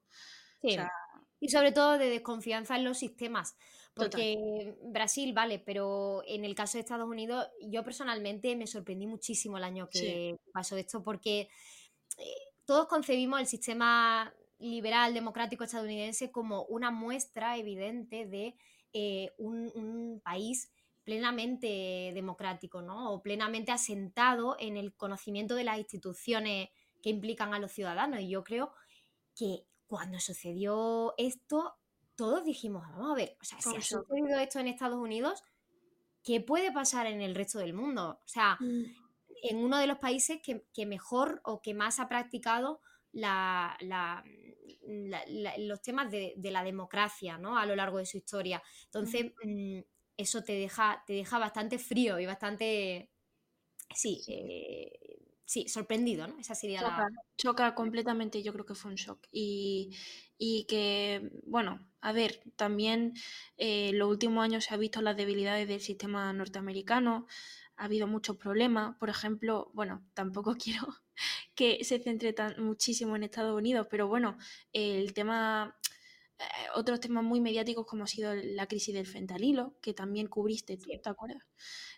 Sí. 0.63 0.77
y 1.41 1.49
sobre 1.49 1.73
todo 1.73 1.97
de 1.97 2.11
desconfianza 2.11 2.77
en 2.77 2.85
los 2.85 2.99
sistemas. 2.99 3.57
Porque 3.95 4.77
Brasil, 4.85 5.33
vale, 5.33 5.59
pero 5.59 6.23
en 6.27 6.45
el 6.45 6.55
caso 6.55 6.79
de 6.79 6.81
Estados 6.83 7.09
Unidos, 7.09 7.49
yo 7.61 7.83
personalmente 7.85 8.55
me 8.57 8.67
sorprendí 8.67 9.07
muchísimo 9.07 9.59
el 9.59 9.65
año 9.65 9.89
que 9.91 10.39
pasó 10.53 10.77
esto, 10.77 11.03
porque 11.03 11.49
eh, 12.19 12.50
todos 12.71 12.87
concebimos 12.87 13.41
el 13.41 13.49
sistema 13.49 14.33
liberal 14.61 15.13
democrático 15.13 15.65
estadounidense 15.65 16.31
como 16.31 16.63
una 16.67 16.93
muestra 16.93 17.57
evidente 17.57 18.27
de 18.27 18.55
eh, 18.93 19.33
un, 19.39 20.21
país 20.23 20.71
plenamente 21.03 22.13
democrático, 22.15 22.81
¿no? 22.81 23.11
O 23.11 23.23
plenamente 23.23 23.73
asentado 23.73 24.55
en 24.61 24.77
el 24.77 24.95
conocimiento 24.95 25.57
de 25.57 25.65
las 25.65 25.79
instituciones 25.79 26.69
que 27.03 27.11
implican 27.11 27.55
a 27.55 27.59
los 27.59 27.73
ciudadanos. 27.73 28.21
Y 28.21 28.29
yo 28.29 28.45
creo 28.45 28.73
que 29.35 29.67
cuando 29.89 30.21
sucedió 30.21 31.15
esto, 31.19 31.75
todos 32.15 32.45
dijimos, 32.45 32.83
vamos 32.83 33.11
a 33.11 33.15
ver, 33.17 33.37
o 33.41 33.45
sea, 33.45 33.61
si 33.61 33.75
ha 33.75 33.83
sucedido 33.83 34.39
esto 34.39 34.61
en 34.61 34.69
Estados 34.69 35.01
Unidos, 35.01 35.43
¿qué 36.23 36.41
puede 36.41 36.71
pasar 36.71 37.09
en 37.09 37.21
el 37.21 37.35
resto 37.35 37.59
del 37.59 37.75
mundo? 37.75 38.21
O 38.25 38.29
sea, 38.29 38.59
mm. 38.61 39.00
En 39.43 39.59
uno 39.59 39.79
de 39.79 39.87
los 39.87 39.99
países 39.99 40.41
que, 40.43 40.87
mejor 40.87 41.41
o 41.45 41.61
que 41.61 41.75
más 41.75 42.01
ha 42.01 42.09
practicado 42.09 42.81
la, 43.13 43.77
los 45.59 45.83
temas 45.83 46.11
de, 46.11 46.35
la 46.43 46.65
democracia 46.65 47.39
¿no? 47.39 47.59
a 47.59 47.67
lo 47.67 47.77
largo 47.77 47.99
de 47.99 48.07
su 48.07 48.17
historia. 48.19 48.63
Entonces, 48.87 49.33
mm, 49.45 49.81
eso 50.17 50.43
te 50.45 50.53
deja, 50.53 51.03
te 51.07 51.15
deja 51.15 51.39
bastante 51.39 51.79
frío 51.79 52.19
y 52.19 52.27
bastante, 52.27 53.11
sí, 53.95 54.23
eh, 54.29 55.21
sí, 55.51 55.67
sorprendido, 55.69 56.29
¿no? 56.29 56.39
Esa 56.39 56.55
sería 56.55 56.81
choca, 56.81 56.97
la... 56.97 57.09
Choca 57.37 57.75
completamente, 57.75 58.43
yo 58.43 58.53
creo 58.53 58.65
que 58.65 58.75
fue 58.75 58.91
un 58.91 58.97
shock. 58.97 59.27
Y, 59.33 59.97
que, 60.69 61.31
bueno, 61.45 61.90
a 62.01 62.13
ver, 62.13 62.43
también 62.57 63.15
eh, 63.57 63.93
los 63.95 64.09
últimos 64.09 64.45
años 64.45 64.65
se 64.65 64.75
ha 64.75 64.77
visto 64.77 65.03
las 65.03 65.17
debilidades 65.17 65.69
del 65.69 65.81
sistema 65.81 66.33
norteamericano, 66.33 67.27
ha 67.77 67.85
habido 67.85 68.07
muchos 68.07 68.37
problemas, 68.37 68.97
por 68.97 69.09
ejemplo, 69.09 69.71
bueno, 69.75 70.05
tampoco 70.15 70.57
quiero 70.57 70.87
que 71.55 71.85
se 71.85 71.99
centre 71.99 72.33
tan, 72.33 72.63
muchísimo 72.63 73.17
en 73.17 73.25
Estados 73.25 73.57
Unidos, 73.57 73.87
pero 73.91 74.09
bueno, 74.09 74.39
el 74.73 75.13
tema... 75.15 75.77
Eh, 76.39 76.45
otros 76.75 77.01
temas 77.01 77.23
muy 77.23 77.39
mediáticos 77.39 77.85
como 77.85 78.05
ha 78.05 78.07
sido 78.07 78.35
la 78.35 78.67
crisis 78.67 78.95
del 78.95 79.07
fentanilo, 79.07 79.77
que 79.83 79.93
también 79.93 80.27
cubriste 80.27 80.79
tú, 80.79 80.89
¿te 81.03 81.11
acuerdas? 81.11 81.43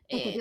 Eh, 0.09 0.37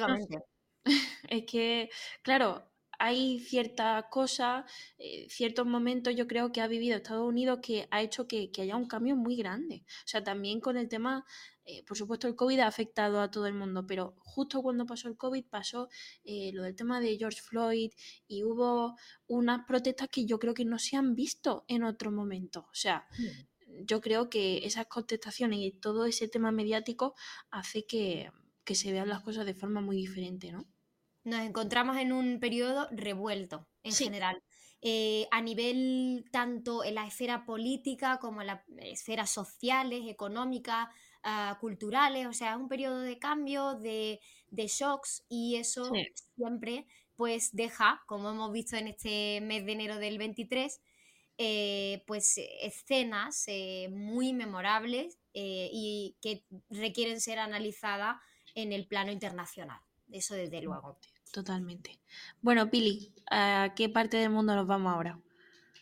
es 1.29 1.45
que, 1.45 1.89
claro, 2.23 2.70
hay 3.03 3.39
ciertas 3.39 4.05
cosas, 4.11 4.63
eh, 4.99 5.25
ciertos 5.27 5.65
momentos 5.65 6.15
yo 6.15 6.27
creo 6.27 6.51
que 6.51 6.61
ha 6.61 6.67
vivido 6.67 6.95
Estados 6.95 7.27
Unidos 7.27 7.57
que 7.59 7.87
ha 7.89 8.03
hecho 8.03 8.27
que, 8.27 8.51
haya 8.59 8.75
un 8.75 8.85
cambio 8.87 9.15
muy 9.15 9.35
grande. 9.35 9.83
O 9.87 10.07
sea, 10.07 10.23
también 10.23 10.59
con 10.61 10.77
el 10.77 10.87
tema, 10.87 11.25
eh, 11.65 11.83
por 11.83 11.97
supuesto 11.97 12.27
el 12.27 12.35
COVID 12.35 12.59
ha 12.59 12.67
afectado 12.67 13.19
a 13.19 13.31
todo 13.31 13.47
el 13.47 13.55
mundo, 13.55 13.87
pero 13.87 14.13
justo 14.19 14.61
cuando 14.61 14.85
pasó 14.85 15.07
el 15.07 15.17
COVID 15.17 15.45
pasó 15.49 15.89
eh, 16.23 16.51
lo 16.53 16.61
del 16.61 16.75
tema 16.75 16.99
de 16.99 17.17
George 17.17 17.41
Floyd 17.41 17.91
y 18.27 18.43
hubo 18.43 18.95
unas 19.25 19.65
protestas 19.65 20.07
que 20.07 20.27
yo 20.27 20.37
creo 20.37 20.53
que 20.53 20.65
no 20.65 20.77
se 20.77 20.95
han 20.95 21.15
visto 21.15 21.65
en 21.67 21.83
otro 21.83 22.11
momento. 22.11 22.67
O 22.71 22.75
sea, 22.75 23.07
mm. 23.17 23.85
yo 23.85 23.99
creo 23.99 24.29
que 24.29 24.63
esas 24.67 24.85
contestaciones 24.85 25.57
y 25.59 25.71
todo 25.71 26.05
ese 26.05 26.27
tema 26.27 26.51
mediático 26.51 27.15
hace 27.49 27.83
que, 27.87 28.29
que 28.63 28.75
se 28.75 28.91
vean 28.91 29.09
las 29.09 29.23
cosas 29.23 29.47
de 29.47 29.55
forma 29.55 29.81
muy 29.81 29.95
diferente, 29.95 30.51
¿no? 30.51 30.67
Nos 31.23 31.41
encontramos 31.41 31.97
en 31.97 32.11
un 32.11 32.39
periodo 32.39 32.87
revuelto 32.91 33.67
en 33.83 33.93
general. 33.93 34.41
Eh, 34.83 35.27
a 35.29 35.41
nivel 35.41 36.25
tanto 36.31 36.83
en 36.83 36.95
la 36.95 37.05
esfera 37.05 37.45
política 37.45 38.17
como 38.19 38.41
en 38.41 38.47
las 38.47 38.61
esferas 38.79 39.29
sociales, 39.29 40.05
económicas, 40.07 40.87
ah, 41.21 41.57
culturales, 41.61 42.25
o 42.25 42.33
sea, 42.33 42.53
es 42.53 42.57
un 42.57 42.67
periodo 42.67 42.99
de 43.01 43.19
cambio, 43.19 43.75
de, 43.75 44.19
shocks 44.51 45.23
y 45.29 45.55
eso 45.57 45.91
siempre 46.35 46.87
pues 47.15 47.51
deja, 47.55 48.01
como 48.07 48.31
hemos 48.31 48.51
visto 48.51 48.75
en 48.75 48.87
este 48.87 49.39
mes 49.41 49.65
de 49.65 49.71
enero 49.73 49.97
del 49.97 50.17
23, 50.17 50.81
eh, 51.37 52.03
pues 52.07 52.39
escenas 52.61 53.43
eh, 53.47 53.87
muy 53.91 54.33
memorables 54.33 55.19
y 55.33 56.17
que 56.21 56.43
requieren 56.69 57.21
ser 57.21 57.37
analizadas 57.37 58.17
en 58.55 58.73
el 58.73 58.87
plano 58.87 59.11
internacional. 59.11 59.79
Eso 60.11 60.35
desde 60.35 60.61
luego. 60.61 60.97
Totalmente. 61.31 61.99
Bueno, 62.41 62.69
Pili, 62.69 63.13
¿a 63.29 63.73
qué 63.75 63.89
parte 63.89 64.17
del 64.17 64.29
mundo 64.29 64.55
nos 64.55 64.67
vamos 64.67 64.93
ahora? 64.93 65.19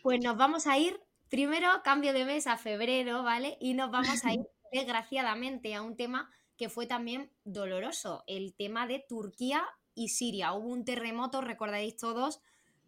Pues 0.03 0.19
nos 0.23 0.37
vamos 0.37 0.67
a 0.67 0.77
ir, 0.77 0.99
primero 1.29 1.67
cambio 1.83 2.13
de 2.13 2.25
mes 2.25 2.47
a 2.47 2.57
febrero, 2.57 3.23
¿vale? 3.23 3.57
Y 3.59 3.73
nos 3.73 3.91
vamos 3.91 4.23
a 4.23 4.33
ir, 4.33 4.41
desgraciadamente, 4.71 5.73
a 5.75 5.81
un 5.81 5.95
tema 5.95 6.29
que 6.55 6.69
fue 6.69 6.85
también 6.85 7.31
doloroso, 7.43 8.23
el 8.27 8.53
tema 8.53 8.85
de 8.85 9.03
Turquía 9.07 9.65
y 9.95 10.09
Siria. 10.09 10.53
Hubo 10.53 10.69
un 10.69 10.85
terremoto, 10.85 11.41
recordáis 11.41 11.97
todos, 11.97 12.41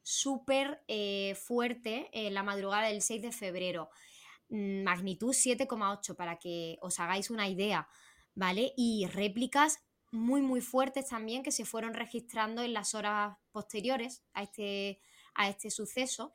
súper 0.03 0.83
eh, 0.87 1.35
fuerte 1.35 2.09
en 2.11 2.33
la 2.33 2.43
madrugada 2.43 2.87
del 2.87 3.01
6 3.01 3.21
de 3.21 3.31
febrero. 3.31 3.89
Mm, 4.49 4.83
magnitud 4.83 5.33
7,8 5.33 6.15
para 6.15 6.37
que 6.37 6.77
os 6.81 6.99
hagáis 6.99 7.29
una 7.29 7.47
idea, 7.47 7.87
¿vale? 8.35 8.73
Y 8.75 9.07
réplicas 9.07 9.79
muy, 10.11 10.41
muy 10.41 10.61
fuertes 10.61 11.07
también 11.07 11.43
que 11.43 11.51
se 11.51 11.65
fueron 11.65 11.93
registrando 11.93 12.61
en 12.61 12.73
las 12.73 12.93
horas 12.93 13.37
posteriores 13.51 14.21
a 14.33 14.43
este, 14.43 15.01
a 15.33 15.49
este 15.49 15.71
suceso. 15.71 16.33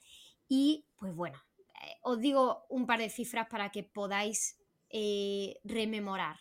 Y 0.49 0.87
pues 0.97 1.15
bueno, 1.15 1.39
eh, 1.83 1.97
os 2.03 2.19
digo 2.19 2.65
un 2.69 2.87
par 2.87 2.99
de 2.99 3.11
cifras 3.11 3.49
para 3.49 3.71
que 3.71 3.83
podáis 3.83 4.59
eh, 4.91 5.61
rememorar. 5.65 6.41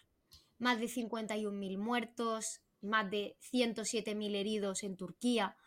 Más 0.57 0.79
de 0.79 0.85
51.000 0.85 1.77
muertos, 1.77 2.61
más 2.81 3.09
de 3.11 3.37
107.000 3.51 4.35
heridos 4.35 4.83
en 4.83 4.95
Turquía 4.95 5.57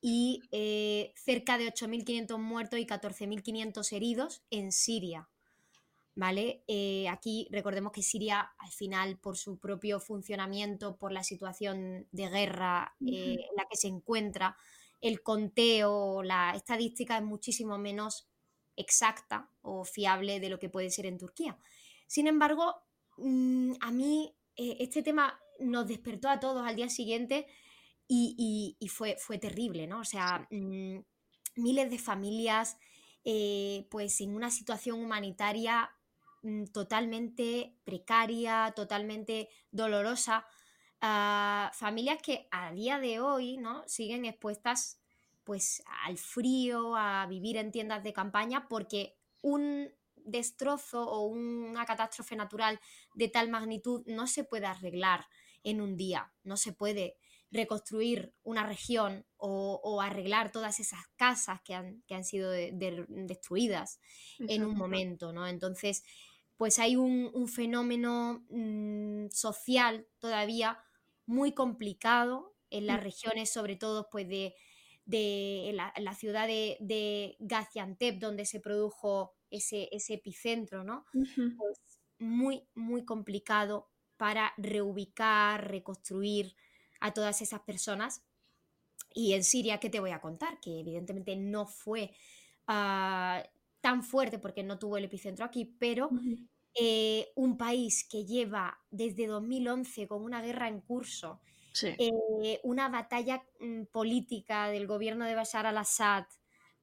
y 0.00 0.40
eh, 0.52 1.12
cerca 1.16 1.58
de 1.58 1.72
8.500 1.72 2.38
muertos 2.38 2.78
y 2.78 2.86
14.500 2.86 3.92
heridos 3.92 4.42
en 4.50 4.70
Siria. 4.72 5.28
¿Vale? 6.20 6.62
Eh, 6.68 7.08
aquí 7.08 7.48
recordemos 7.50 7.92
que 7.92 8.02
Siria, 8.02 8.52
al 8.58 8.70
final, 8.70 9.16
por 9.16 9.38
su 9.38 9.58
propio 9.58 9.98
funcionamiento, 10.00 10.98
por 10.98 11.12
la 11.12 11.24
situación 11.24 12.08
de 12.12 12.28
guerra 12.28 12.94
eh, 13.00 13.38
en 13.48 13.56
la 13.56 13.66
que 13.66 13.78
se 13.78 13.88
encuentra, 13.88 14.54
el 15.00 15.22
conteo, 15.22 16.22
la 16.22 16.52
estadística 16.54 17.16
es 17.16 17.22
muchísimo 17.22 17.78
menos 17.78 18.28
exacta 18.76 19.48
o 19.62 19.82
fiable 19.86 20.40
de 20.40 20.50
lo 20.50 20.58
que 20.58 20.68
puede 20.68 20.90
ser 20.90 21.06
en 21.06 21.16
Turquía. 21.16 21.56
Sin 22.06 22.26
embargo, 22.26 22.74
mm, 23.16 23.76
a 23.80 23.90
mí 23.90 24.36
eh, 24.56 24.76
este 24.78 25.02
tema 25.02 25.40
nos 25.58 25.88
despertó 25.88 26.28
a 26.28 26.38
todos 26.38 26.66
al 26.66 26.76
día 26.76 26.90
siguiente 26.90 27.46
y, 28.06 28.76
fue, 28.90 29.16
fue, 29.18 29.38
terrible, 29.38 29.86
¿no? 29.86 30.00
O 30.00 30.04
sea, 30.04 30.46
mm, 30.50 30.98
miles 31.56 31.90
de 31.90 31.98
familias, 31.98 32.76
pues 33.90 34.20
en 34.20 34.34
una 34.34 34.50
situación 34.50 35.02
humanitaria 35.02 35.90
Mm, 36.42 36.64
totalmente 36.66 37.76
precaria, 37.84 38.72
totalmente 38.74 39.50
dolorosa, 39.70 40.46
a 41.02 41.70
familias 41.74 42.20
que 42.22 42.48
a 42.50 42.72
día 42.72 42.98
de 42.98 43.20
hoy 43.20 43.56
¿no? 43.56 43.82
siguen 43.86 44.24
expuestas 44.24 45.00
pues 45.44 45.82
al 46.04 46.16
frío, 46.16 46.94
a 46.96 47.26
vivir 47.26 47.56
en 47.56 47.72
tiendas 47.72 48.04
de 48.04 48.12
campaña, 48.12 48.68
porque 48.68 49.16
un 49.42 49.90
destrozo 50.16 51.02
o 51.02 51.26
una 51.26 51.84
catástrofe 51.84 52.36
natural 52.36 52.78
de 53.14 53.28
tal 53.28 53.48
magnitud 53.50 54.02
no 54.06 54.26
se 54.26 54.44
puede 54.44 54.66
arreglar 54.66 55.26
en 55.62 55.80
un 55.80 55.96
día, 55.96 56.32
no 56.42 56.56
se 56.56 56.72
puede 56.72 57.16
reconstruir 57.50 58.32
una 58.44 58.64
región 58.64 59.26
o, 59.36 60.00
arreglar 60.00 60.52
todas 60.52 60.78
esas 60.78 61.00
casas 61.16 61.60
que 61.62 61.74
han, 61.74 62.24
sido 62.24 62.50
destruidas 62.50 64.00
en 64.38 64.64
un 64.64 64.76
momento, 64.76 65.32
¿no? 65.32 65.46
Entonces, 65.46 66.04
pues 66.60 66.78
hay 66.78 66.94
un, 66.94 67.48
fenómeno 67.48 68.44
mm, 68.50 69.28
social 69.30 70.06
todavía 70.18 70.78
muy 71.24 71.52
complicado 71.52 72.54
en 72.68 72.86
las 72.86 73.00
mm. 73.00 73.02
regiones, 73.02 73.50
sobre 73.50 73.76
todo 73.76 74.10
pues 74.10 74.28
de, 74.28 74.54
la, 75.72 76.14
ciudad 76.14 76.46
de, 76.46 77.36
Gaziantep, 77.38 78.18
donde 78.18 78.44
se 78.44 78.60
produjo 78.60 79.32
ese, 79.50 79.88
epicentro, 79.90 80.84
¿no? 80.84 81.06
Pues 81.14 81.80
muy, 82.18 82.68
muy 82.74 83.06
complicado 83.06 83.88
para 84.18 84.52
reubicar, 84.58 85.66
reconstruir 85.66 86.56
a 87.00 87.14
todas 87.14 87.40
esas 87.40 87.60
personas. 87.60 88.22
Y 89.14 89.32
en 89.32 89.44
Siria, 89.44 89.80
¿qué 89.80 89.88
te 89.88 90.00
voy 90.00 90.10
a 90.10 90.20
contar? 90.20 90.60
Que 90.60 90.80
evidentemente 90.80 91.36
no 91.36 91.64
fue 91.64 92.12
ah, 92.66 93.42
tan 93.80 94.02
fuerte 94.02 94.38
porque 94.38 94.62
no 94.62 94.78
tuvo 94.78 94.96
el 94.96 95.04
epicentro 95.04 95.44
aquí, 95.44 95.64
pero 95.78 96.10
eh, 96.74 97.28
un 97.34 97.56
país 97.56 98.06
que 98.08 98.24
lleva 98.24 98.78
desde 98.90 99.26
2011 99.26 100.06
con 100.06 100.22
una 100.22 100.42
guerra 100.42 100.68
en 100.68 100.80
curso 100.80 101.40
eh, 101.82 102.60
una 102.64 102.88
batalla 102.88 103.44
mm, 103.60 103.84
política 103.92 104.68
del 104.68 104.86
gobierno 104.86 105.24
de 105.24 105.34
Bashar 105.34 105.66
al-Assad 105.66 106.24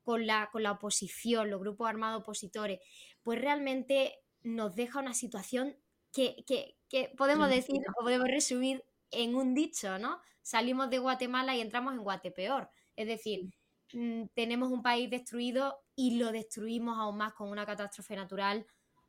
con 0.01 0.25
la, 0.25 0.49
con 0.51 0.63
la 0.63 0.71
oposición, 0.71 1.49
los 1.49 1.59
grupos 1.59 1.89
armados 1.89 2.21
opositores, 2.21 2.79
pues 3.21 3.39
realmente 3.41 4.19
nos 4.43 4.75
deja 4.75 4.99
una 4.99 5.13
situación 5.13 5.75
que, 6.13 6.75
podemos 7.17 7.49
decir 7.49 7.81
o 7.89 8.03
podemos 8.03 8.27
resumir 8.27 8.83
en 9.11 9.35
un 9.35 9.53
dicho, 9.53 9.99
¿no? 9.99 10.19
Salimos 10.41 10.89
de 10.89 10.99
Guatemala 10.99 11.55
y 11.55 11.61
entramos 11.61 11.93
en 11.93 11.99
Guatepeor. 11.99 12.69
Es 12.95 13.07
decir, 13.07 13.51
tenemos 14.34 14.72
un 14.72 14.82
país 14.82 15.10
destruido 15.10 15.79
y 15.96 16.17
lo 16.17 16.32
destruimos 16.32 16.98
aún 16.98 17.17
más 17.17 17.34
con 17.34 17.50
una 17.50 17.65
catástrofe 17.65 18.15
natural, 18.15 18.65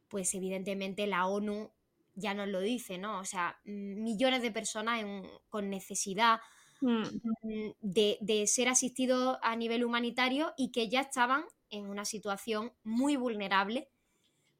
pues 0.08 0.34
evidentemente 0.34 1.06
la 1.06 1.26
ONU 1.26 1.70
ya 2.14 2.34
nos 2.34 2.48
lo 2.48 2.60
dice, 2.60 2.98
¿no? 2.98 3.20
O 3.20 3.24
sea, 3.24 3.58
mm, 3.64 4.02
millones 4.02 4.42
de 4.42 4.50
personas 4.50 5.04
con 5.48 5.70
necesidad 5.70 6.40
mm. 6.80 7.02
de, 7.80 8.18
de, 8.20 8.46
ser 8.46 8.68
asistidos 8.68 9.38
a 9.42 9.54
nivel 9.56 9.84
humanitario 9.84 10.52
y 10.56 10.70
que 10.72 10.88
ya 10.88 11.00
estaban 11.00 11.44
en 11.70 11.86
una 11.88 12.04
situación 12.04 12.72
muy 12.82 13.16
vulnerable. 13.16 13.88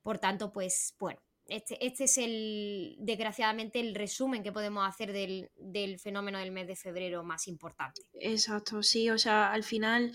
Por 0.03 0.19
tanto, 0.19 0.53
pues 0.53 0.95
bueno, 0.99 1.21
este, 1.49 1.85
este, 1.85 2.05
es 2.05 2.19
el, 2.19 2.97
desgraciadamente, 2.99 3.81
el 3.81 3.95
resumen 3.95 4.43
que 4.43 4.53
podemos 4.53 4.87
hacer 4.87 5.13
del, 5.13 5.99
fenómeno 5.99 6.39
del 6.39 6.53
mes 6.53 6.67
de 6.67 6.77
febrero 6.77 7.25
más 7.25 7.49
importante. 7.49 8.03
Exacto, 8.21 8.83
sí, 8.83 9.09
o 9.09 9.17
sea, 9.17 9.51
al 9.51 9.65
final, 9.65 10.13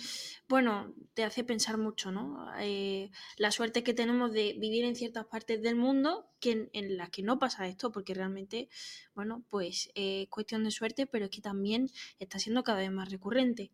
bueno, 0.48 0.94
te 1.16 1.24
hace 1.24 1.44
pensar 1.44 1.80
mucho, 1.80 2.12
¿no? 2.12 2.46
Eh, 2.60 3.10
la 3.38 3.50
suerte 3.50 3.84
que 3.84 3.96
tenemos 3.96 4.32
de 4.32 4.56
vivir 4.60 4.86
en 4.86 4.96
ciertas 4.96 5.26
partes 5.26 5.64
del 5.64 5.76
mundo 5.76 6.30
que, 6.40 6.70
en, 6.72 6.98
las 6.98 7.10
que 7.10 7.24
no 7.24 7.40
pasa 7.40 7.68
esto, 7.68 7.92
porque 7.92 8.14
realmente, 8.14 8.70
bueno, 9.16 9.44
pues 9.50 9.90
es 9.96 10.28
cuestión 10.30 10.64
de 10.64 10.70
suerte, 10.70 11.08
pero 11.08 11.26
es 11.26 11.32
que 11.32 11.42
también 11.42 11.90
está 12.20 12.38
siendo 12.38 12.64
cada 12.64 12.78
vez 12.78 12.92
más 12.92 13.10
recurrente. 13.10 13.72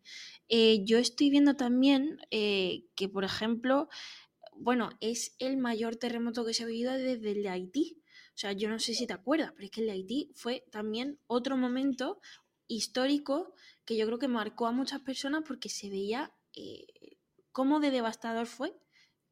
Eh, 0.48 0.82
yo 0.84 0.96
estoy 0.96 1.28
viendo 1.28 1.56
también 1.56 2.18
eh, 2.30 2.84
que, 2.94 3.08
por 3.08 3.24
ejemplo, 3.24 3.90
bueno, 4.60 4.90
es 5.00 5.34
el 5.38 5.56
mayor 5.56 5.96
terremoto 5.96 6.44
que 6.44 6.54
se 6.54 6.62
ha 6.62 6.66
vivido 6.66 6.92
desde 6.92 7.32
el 7.32 7.42
de 7.42 7.48
Haití. 7.48 8.02
O 8.28 8.38
sea, 8.40 8.52
yo 8.52 8.68
no 8.68 8.78
sé 8.78 8.94
si 8.94 9.06
te 9.06 9.12
acuerdas, 9.12 9.52
pero 9.52 9.64
es 9.64 9.70
que 9.70 9.80
el 9.80 9.86
de 9.86 9.92
Haití 9.92 10.32
fue 10.34 10.64
también 10.70 11.18
otro 11.26 11.56
momento 11.56 12.20
histórico 12.66 13.54
que 13.84 13.96
yo 13.96 14.06
creo 14.06 14.18
que 14.18 14.28
marcó 14.28 14.66
a 14.66 14.72
muchas 14.72 15.00
personas 15.00 15.42
porque 15.46 15.68
se 15.68 15.90
veía 15.90 16.32
eh, 16.54 16.86
cómo 17.52 17.80
de 17.80 17.90
devastador 17.90 18.46
fue 18.46 18.78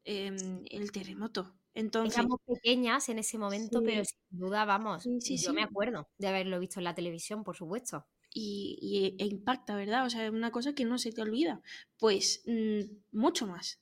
em, 0.03 0.63
el 0.69 0.91
terremoto. 0.91 1.55
Entonces, 1.73 2.17
Éramos 2.17 2.39
pequeñas 2.45 3.07
en 3.09 3.19
ese 3.19 3.37
momento, 3.37 3.81
pero 3.83 4.03
sin 4.03 4.39
duda, 4.39 4.65
vamos, 4.65 5.05
yo 5.05 5.53
me 5.53 5.63
acuerdo 5.63 6.09
de 6.17 6.27
haberlo 6.27 6.59
visto 6.59 6.79
en 6.79 6.83
la 6.83 6.95
televisión, 6.95 7.43
por 7.43 7.55
supuesto. 7.55 8.05
Y, 8.33 9.15
e 9.17 9.25
impacta, 9.25 9.75
¿verdad? 9.75 10.05
O 10.05 10.09
sea, 10.09 10.25
es 10.25 10.31
una 10.31 10.51
cosa 10.51 10.73
que 10.73 10.85
no 10.85 10.97
se 10.97 11.11
te 11.11 11.21
olvida. 11.21 11.61
Pues 11.97 12.43
mm, 12.45 12.81
mucho 13.11 13.47
más. 13.47 13.79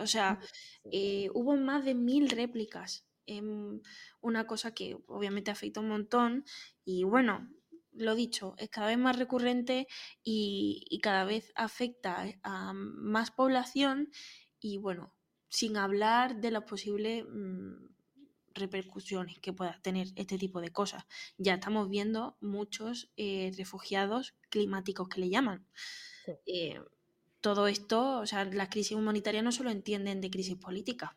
O 0.00 0.06
sea, 0.06 0.40
eh, 0.90 1.28
hubo 1.34 1.56
más 1.56 1.84
de 1.84 1.94
mil 1.94 2.30
réplicas. 2.30 3.06
una 4.20 4.46
cosa 4.46 4.74
que 4.74 4.96
obviamente 5.06 5.50
afecta 5.50 5.80
un 5.80 5.88
montón. 5.88 6.44
Y 6.84 7.04
bueno, 7.04 7.48
lo 7.92 8.14
dicho, 8.14 8.54
es 8.58 8.70
cada 8.70 8.88
vez 8.88 8.98
más 8.98 9.18
recurrente 9.18 9.86
y, 10.24 10.98
cada 11.02 11.24
vez 11.24 11.52
afecta 11.54 12.26
a 12.42 12.72
más 12.74 13.30
población. 13.30 14.10
Y 14.60 14.78
bueno, 14.78 15.14
sin 15.48 15.76
hablar 15.76 16.40
de 16.40 16.50
las 16.50 16.64
posibles 16.64 17.24
mm, 17.28 17.90
repercusiones 18.54 19.38
que 19.38 19.52
pueda 19.52 19.80
tener 19.82 20.08
este 20.16 20.38
tipo 20.38 20.60
de 20.60 20.70
cosas. 20.70 21.04
Ya 21.38 21.54
estamos 21.54 21.88
viendo 21.88 22.36
muchos 22.40 23.10
eh, 23.16 23.52
refugiados 23.56 24.34
climáticos 24.48 25.08
que 25.08 25.20
le 25.20 25.30
llaman. 25.30 25.66
Eh, 26.46 26.80
todo 27.40 27.66
esto, 27.66 28.20
o 28.20 28.26
sea, 28.26 28.44
las 28.44 28.68
crisis 28.68 28.96
humanitarias 28.96 29.42
no 29.42 29.52
solo 29.52 29.70
entienden 29.70 30.20
de 30.20 30.30
crisis 30.30 30.56
política. 30.56 31.16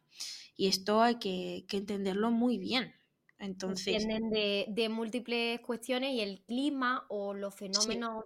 Y 0.56 0.68
esto 0.68 1.02
hay 1.02 1.16
que, 1.16 1.66
entenderlo 1.72 2.32
muy 2.32 2.58
bien. 2.58 2.94
Entonces, 3.40 4.04
entienden 4.04 4.30
de, 4.30 4.90
múltiples 4.90 5.60
cuestiones 5.62 6.14
y 6.14 6.22
el 6.22 6.42
clima 6.42 7.06
o 7.10 7.34
los 7.34 7.54
fenómenos 7.54 8.24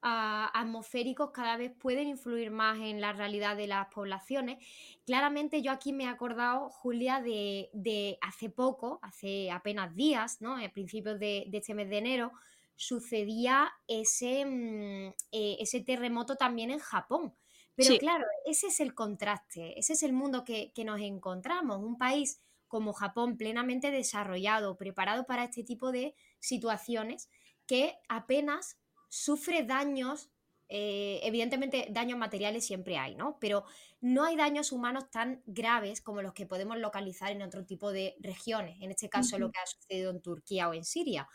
ah, 0.00 0.50
atmosféricos 0.54 1.32
cada 1.32 1.56
vez 1.56 1.72
pueden 1.78 2.08
influir 2.08 2.50
más 2.50 2.78
en 2.78 3.00
la 3.00 3.12
realidad 3.12 3.56
de 3.56 3.66
las 3.66 3.88
poblaciones. 3.88 4.64
Claramente 5.04 5.60
yo 5.60 5.72
aquí 5.72 5.92
me 5.92 6.04
he 6.04 6.08
acordado, 6.08 6.70
Julia, 6.70 7.20
de, 7.20 8.18
hace 8.22 8.48
poco, 8.48 9.00
hace 9.02 9.50
apenas 9.50 9.94
días, 9.94 10.40
¿no? 10.40 10.56
a 10.56 10.68
principios 10.70 11.18
de, 11.18 11.44
de 11.48 11.58
este 11.58 11.74
mes 11.74 11.90
de 11.90 11.98
enero, 11.98 12.32
sucedía 12.76 13.72
ese, 13.86 14.44
mm, 14.44 15.14
eh, 15.32 15.56
ese 15.60 15.80
terremoto 15.80 16.36
también 16.36 16.70
en 16.70 16.78
Japón. 16.78 17.34
Pero 17.76 17.98
claro, 17.98 18.24
ese 18.46 18.68
es 18.68 18.78
el 18.80 18.94
contraste, 18.94 19.78
ese 19.78 19.94
es 19.94 20.02
el 20.04 20.12
mundo 20.12 20.44
que, 20.44 20.72
nos 20.84 21.00
encontramos, 21.00 21.78
un 21.78 21.98
país 21.98 22.40
como 22.68 22.92
Japón 22.92 23.36
plenamente 23.36 23.90
desarrollado, 23.90 24.76
preparado 24.76 25.26
para 25.26 25.44
este 25.44 25.64
tipo 25.64 25.90
de 25.90 26.14
situaciones, 26.38 27.28
que 27.66 27.96
apenas 28.08 28.78
sufre 29.08 29.64
daños, 29.64 30.30
eh, 30.68 31.20
evidentemente 31.24 31.88
daños 31.90 32.18
materiales 32.18 32.64
siempre 32.64 32.96
hay, 32.96 33.16
¿no? 33.16 33.38
Pero 33.40 33.64
no 34.00 34.24
hay 34.24 34.36
daños 34.36 34.70
humanos 34.70 35.10
tan 35.10 35.42
graves 35.46 36.00
como 36.00 36.22
los 36.22 36.32
que 36.32 36.46
podemos 36.46 36.78
localizar 36.78 37.32
en 37.32 37.42
otro 37.42 37.64
tipo 37.64 37.90
de 37.90 38.14
regiones, 38.20 38.80
en 38.82 38.92
este 38.92 39.08
caso 39.08 39.38
lo 39.38 39.50
que 39.50 39.58
ha 39.58 39.66
sucedido 39.66 40.12
en 40.12 40.22
Turquía 40.22 40.68
o 40.68 40.74
en 40.74 40.84
Siria. 40.84 41.28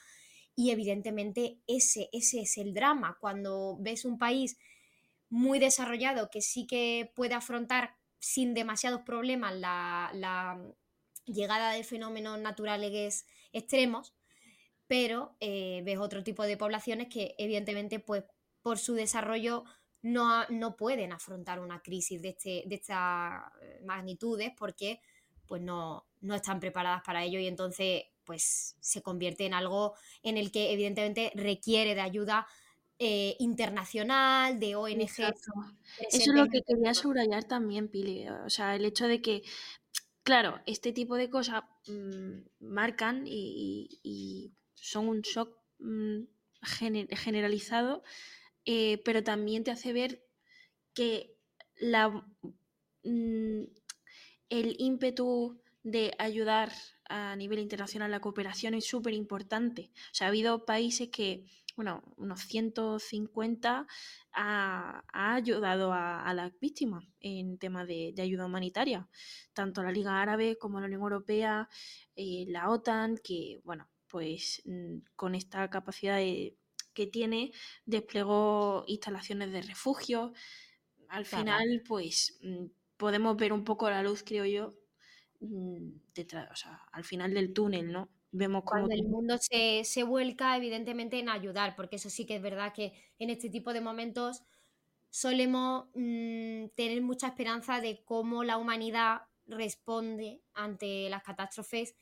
Y 0.60 0.72
evidentemente 0.72 1.62
ese, 1.68 2.10
ese 2.12 2.42
es 2.42 2.58
el 2.58 2.74
drama. 2.74 3.18
Cuando 3.22 3.78
ves 3.80 4.04
un 4.04 4.18
país 4.18 4.58
muy 5.30 5.58
desarrollado 5.58 6.30
que 6.30 6.42
sí 6.42 6.68
que 6.68 7.14
puede 7.16 7.34
afrontar 7.34 7.96
sin 8.20 8.54
demasiados 8.54 9.04
problemas 9.04 9.56
la, 9.56 10.62
llegada 11.24 11.72
de 11.72 11.86
fenómenos 11.86 12.38
naturales 12.42 13.26
extremos, 13.54 14.14
pero 14.86 15.38
eh, 15.40 15.82
ves 15.86 15.98
otro 15.98 16.26
tipo 16.26 16.44
de 16.44 16.58
poblaciones 16.58 17.08
que 17.08 17.36
evidentemente 17.38 18.02
pues 18.02 18.26
por 18.62 18.80
su 18.80 18.96
desarrollo 18.96 19.64
no, 20.02 20.46
no 20.50 20.76
pueden 20.76 21.14
afrontar 21.14 21.62
una 21.62 21.82
crisis 21.82 22.22
de, 22.22 22.30
este, 22.32 22.64
de 22.66 22.76
estas 22.76 23.44
magnitudes 23.86 24.52
porque 24.58 25.00
pues 25.48 25.62
no, 25.62 26.06
no 26.20 26.36
están 26.36 26.60
preparadas 26.60 27.02
para 27.06 27.24
ello 27.24 27.40
y 27.40 27.48
entonces 27.48 28.04
pues 28.30 28.76
se 28.80 29.02
convierte 29.02 29.48
en 29.48 29.56
algo 29.56 29.96
en 30.22 30.38
el 30.38 30.52
que 30.52 30.72
evidentemente 30.72 31.32
requiere 31.34 31.96
de 31.96 32.02
ayuda 32.02 32.46
eh, 33.00 33.36
internacional, 33.40 34.60
de 34.60 34.76
ONG. 34.76 35.02
Eso 35.02 35.34
es 36.12 36.28
lo 36.28 36.48
que 36.48 36.62
quería 36.62 36.94
subrayar 36.94 37.46
también, 37.46 37.88
Pili. 37.88 38.30
O 38.30 38.50
sea, 38.52 38.76
el 38.76 38.86
hecho 38.86 39.08
de 39.08 39.20
que, 39.20 39.42
claro, 40.22 40.62
este 40.68 40.94
tipo 40.94 41.16
de 41.16 41.32
cosas 41.32 41.64
mm, 41.88 42.42
marcan 42.60 43.24
y, 43.26 44.52
son 44.76 45.08
un 45.08 45.22
shock 45.22 45.58
mm, 45.80 46.26
generalizado, 46.62 48.04
eh, 48.64 49.02
pero 49.04 49.24
también 49.24 49.64
te 49.64 49.72
hace 49.72 49.92
ver 49.92 50.24
que 50.94 51.36
la, 51.80 52.10
mm, 53.04 53.64
el 54.50 54.76
ímpetu 54.78 55.60
de 55.82 56.14
ayudar 56.20 56.72
a 57.10 57.36
nivel 57.36 57.60
internacional 57.60 58.12
la 58.12 58.22
cooperación 58.22 58.76
es 58.76 58.86
súper 58.86 59.14
importante. 59.14 59.92
O 59.94 60.14
sea, 60.14 60.28
ha 60.28 60.30
habido 60.30 60.66
países 60.66 61.10
que, 61.10 61.46
bueno, 61.76 62.04
unos 62.18 62.42
150 62.42 63.88
ha, 64.34 65.04
ayudado 65.12 65.92
a, 65.92 66.32
las 66.34 66.58
víctimas 66.60 67.06
en 67.20 67.58
temas 67.58 67.88
de, 67.88 68.14
ayuda 68.20 68.46
humanitaria, 68.46 69.10
tanto 69.54 69.84
la 69.84 69.92
Liga 69.92 70.22
Árabe 70.22 70.58
como 70.58 70.80
la 70.80 70.86
Unión 70.86 71.02
Europea, 71.02 71.68
eh, 72.16 72.46
la 72.48 72.70
OTAN, 72.70 73.18
que, 73.18 73.60
bueno, 73.64 73.90
pues 74.08 74.62
mm, 74.66 75.00
con 75.16 75.36
esta 75.36 75.70
capacidad 75.70 76.20
que 76.94 77.08
tiene, 77.08 77.52
desplegó 77.86 78.84
instalaciones 78.88 79.52
de 79.52 79.62
refugio. 79.64 80.34
Al 81.08 81.26
final, 81.26 81.82
pues 81.88 82.38
mm, 82.44 82.66
podemos 82.98 83.36
ver 83.38 83.54
un 83.54 83.64
poco 83.64 83.90
la 83.90 84.04
luz, 84.04 84.24
creo 84.24 84.46
yo, 84.46 84.79
detrás, 85.40 86.50
o 86.52 86.56
sea, 86.56 86.82
al 86.92 87.04
final 87.04 87.34
del 87.34 87.54
túnel, 87.54 87.92
¿no? 87.92 88.10
Vemos 88.32 88.64
cómo 88.64 88.86
Cuando 88.88 88.96
el 88.96 89.08
mundo 89.08 89.38
se, 89.40 89.84
se, 89.86 90.04
vuelca, 90.04 90.56
evidentemente, 90.56 91.18
en 91.20 91.30
ayudar, 91.30 91.76
porque 91.76 91.96
eso 91.96 92.10
sí 92.10 92.26
que 92.26 92.36
es 92.36 92.42
verdad 92.42 92.74
que 92.74 92.94
en 93.18 93.30
este 93.30 93.50
tipo 93.50 93.74
de 93.74 93.82
momentos 93.82 94.44
solemos 95.10 95.88
mm, 95.96 96.68
tener 96.76 97.02
mucha 97.02 97.28
esperanza 97.28 97.82
de 97.82 98.04
cómo 98.04 98.44
la 98.44 98.58
humanidad 98.58 99.22
responde 99.48 100.42
ante 100.54 101.10
las 101.10 101.24
catástrofes 101.24 101.96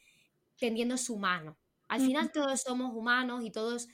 tendiendo 0.58 0.98
su 0.98 1.18
mano. 1.18 1.58
Al 1.88 2.02
final 2.02 2.32
todos 2.34 2.62
somos 2.62 2.94
humanos 2.94 3.46
y 3.46 3.52
todos 3.52 3.88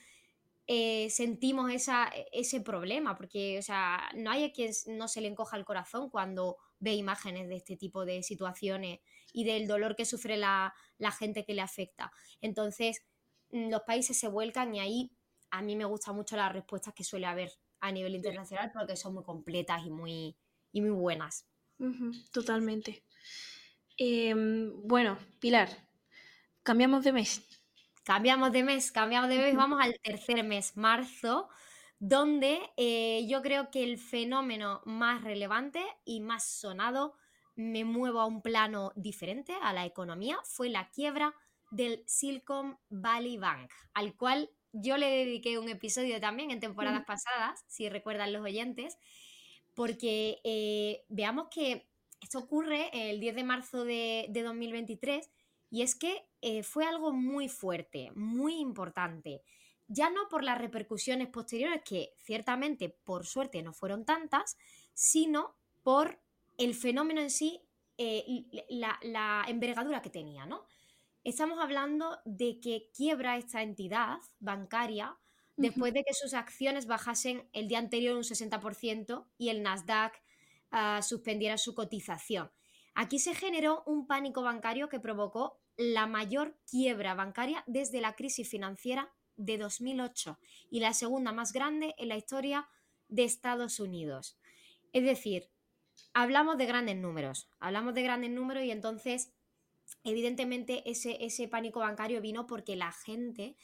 eh, 0.66 1.08
sentimos 1.10 1.70
esa, 1.70 2.10
ese 2.32 2.60
problema, 2.60 3.16
porque 3.16 3.58
o 3.58 3.62
sea, 3.62 4.10
no 4.16 4.30
hay 4.30 4.44
a 4.44 4.52
quien 4.52 4.72
no 4.88 5.06
se 5.06 5.20
le 5.20 5.28
encoja 5.28 5.56
el 5.56 5.64
corazón 5.64 6.10
cuando 6.10 6.56
ve 6.78 6.94
imágenes 6.94 7.48
de 7.48 7.56
este 7.56 7.76
tipo 7.76 8.04
de 8.04 8.22
situaciones 8.22 9.00
y 9.32 9.44
del 9.44 9.66
dolor 9.66 9.96
que 9.96 10.04
sufre 10.04 10.36
la, 10.36 10.74
gente 11.18 11.44
que 11.44 11.54
le 11.54 11.60
afecta. 11.60 12.12
Entonces, 12.40 13.02
mm, 13.50 13.70
los 13.70 13.82
países 13.82 14.18
se 14.18 14.28
vuelcan 14.28 14.74
y 14.74 14.80
ahí 14.80 15.10
a 15.50 15.62
mí 15.62 15.76
me 15.76 15.84
gustan 15.84 16.16
mucho 16.16 16.36
las 16.36 16.52
respuestas 16.52 16.94
que 16.94 17.04
suele 17.04 17.26
haber 17.26 17.52
a 17.80 17.92
nivel 17.92 18.14
internacional 18.14 18.70
porque 18.72 18.96
son 18.96 19.14
muy 19.14 19.24
completas 19.24 19.84
y 19.86 19.90
muy, 19.90 20.36
y 20.72 20.80
muy 20.80 20.90
buenas. 20.90 21.46
totalmente. 22.32 23.04
Em, 23.96 24.72
bueno, 24.86 25.18
Pilar, 25.40 25.68
cambiamos 26.62 27.04
de 27.04 27.12
mes. 27.12 27.42
Cambiamos 28.04 28.52
de 28.52 28.62
mes, 28.62 28.92
cambiamos 28.92 29.30
de 29.30 29.38
mes, 29.38 29.56
vamos 29.56 29.80
al 29.80 29.98
tercer 30.00 30.44
mes, 30.44 30.76
marzo, 30.76 31.48
donde 32.06 32.60
eh, 32.76 33.24
yo 33.26 33.40
creo 33.40 33.70
que 33.70 33.82
el 33.82 33.96
fenómeno 33.96 34.82
más 34.84 35.24
relevante 35.24 35.82
y 36.04 36.20
más 36.20 36.44
sonado, 36.44 37.14
me 37.56 37.86
muevo 37.86 38.20
a 38.20 38.26
un 38.26 38.42
plano 38.42 38.92
diferente 38.94 39.54
a 39.62 39.72
la 39.72 39.86
economía, 39.86 40.36
fue 40.44 40.68
la 40.68 40.90
quiebra 40.90 41.34
del 41.70 42.04
Silicon 42.06 42.76
Valley 42.90 43.38
Bank, 43.38 43.70
al 43.94 44.14
cual 44.16 44.50
yo 44.72 44.98
le 44.98 45.08
dediqué 45.08 45.58
un 45.58 45.70
episodio 45.70 46.20
también 46.20 46.50
en 46.50 46.60
temporadas 46.60 47.06
pasadas, 47.06 47.64
si 47.68 47.88
recuerdan 47.88 48.34
los 48.34 48.42
oyentes, 48.42 48.98
porque 49.72 50.40
eh, 50.44 51.06
veamos 51.08 51.46
que 51.50 51.88
esto 52.20 52.38
ocurre 52.38 52.90
el 52.92 53.18
10 53.18 53.34
de 53.34 53.44
marzo 53.44 53.82
de, 53.86 54.26
2023 54.30 55.30
y 55.70 55.80
es 55.80 55.94
que 55.94 56.26
eh, 56.42 56.64
fue 56.64 56.84
algo 56.84 57.14
muy 57.14 57.48
fuerte, 57.48 58.10
muy 58.14 58.56
importante. 58.56 59.40
Ya 59.88 60.10
no 60.10 60.28
por 60.28 60.42
las 60.42 60.58
repercusiones 60.58 61.28
posteriores, 61.28 61.82
que 61.84 62.14
ciertamente 62.18 62.88
por 62.88 63.26
suerte 63.26 63.62
no 63.62 63.72
fueron 63.72 64.04
tantas, 64.04 64.56
sino 64.94 65.56
por 65.82 66.20
el 66.56 66.74
fenómeno 66.74 67.20
en 67.20 67.30
sí, 67.30 67.60
eh, 67.98 68.46
la, 68.68 68.98
la, 69.02 69.44
envergadura 69.46 70.02
que 70.02 70.10
tenía, 70.10 70.46
¿no? 70.46 70.64
Estamos 71.22 71.58
hablando 71.58 72.18
de 72.24 72.60
que 72.60 72.90
quiebra 72.94 73.36
esta 73.36 73.62
entidad 73.62 74.18
bancaria 74.40 75.16
después 75.56 75.92
de 75.94 76.02
que 76.04 76.12
sus 76.12 76.34
acciones 76.34 76.86
bajasen 76.86 77.48
el 77.52 77.68
día 77.68 77.78
anterior 77.78 78.16
un 78.16 78.24
60% 78.24 79.24
y 79.38 79.48
el 79.48 79.62
Nasdaq 79.62 80.20
uh, 80.72 81.02
suspendiera 81.02 81.56
su 81.56 81.74
cotización. 81.74 82.50
Aquí 82.94 83.18
se 83.18 83.34
generó 83.34 83.82
un 83.86 84.06
pánico 84.06 84.42
bancario 84.42 84.88
que 84.88 85.00
provocó 85.00 85.60
la 85.76 86.06
mayor 86.06 86.56
quiebra 86.70 87.14
bancaria 87.14 87.64
desde 87.66 88.00
la 88.00 88.14
crisis 88.14 88.48
financiera 88.48 89.12
de 89.36 89.58
2008 89.58 90.38
y 90.70 90.80
la 90.80 90.94
segunda 90.94 91.32
más 91.32 91.52
grande 91.52 91.94
en 91.98 92.08
la 92.08 92.16
historia 92.16 92.68
de 93.08 93.24
Estados 93.24 93.80
Unidos. 93.80 94.38
Es 94.92 95.04
decir, 95.04 95.50
hablamos 96.12 96.58
de 96.58 96.66
grandes 96.66 96.96
números, 96.96 97.48
hablamos 97.58 97.94
de 97.94 98.02
grandes 98.02 98.30
números 98.30 98.64
y 98.64 98.70
entonces 98.70 99.32
evidentemente 100.02 100.88
ese, 100.90 101.24
ese 101.24 101.48
pánico 101.48 101.80
bancario 101.80 102.20
vino 102.20 102.46
porque 102.46 102.76
la 102.76 102.92
gente 102.92 103.56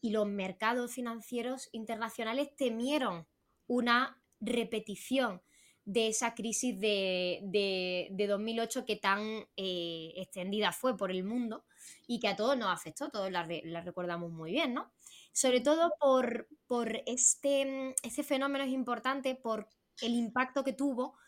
y 0.00 0.10
los 0.10 0.26
mercados 0.26 0.92
financieros 0.92 1.68
internacionales 1.72 2.54
temieron 2.56 3.26
una 3.66 4.20
repetición 4.40 5.40
de 5.84 6.08
esa 6.08 6.34
crisis 6.34 6.78
de, 6.80 7.40
de, 7.42 8.26
2008 8.26 8.86
que 8.86 8.96
tan 8.96 9.46
eh, 9.56 10.12
extendida 10.16 10.72
fue 10.72 10.96
por 10.96 11.10
el 11.10 11.24
mundo 11.24 11.64
y 12.06 12.20
que 12.20 12.28
a 12.28 12.36
todos 12.36 12.56
nos 12.56 12.68
afectó, 12.68 13.10
todos 13.10 13.30
la, 13.30 13.46
recordamos 13.82 14.32
muy 14.32 14.50
bien, 14.50 14.74
¿no? 14.74 14.90
Sobre 15.34 15.60
todo 15.60 15.92
por, 16.00 16.48
por 16.66 17.02
este, 17.06 17.94
este 18.02 18.22
fenómeno 18.22 18.64
es 18.64 18.70
importante, 18.70 19.34
por 19.34 19.68
el 20.00 20.14
impacto 20.14 20.64
que 20.64 20.72
tuvo 20.72 21.18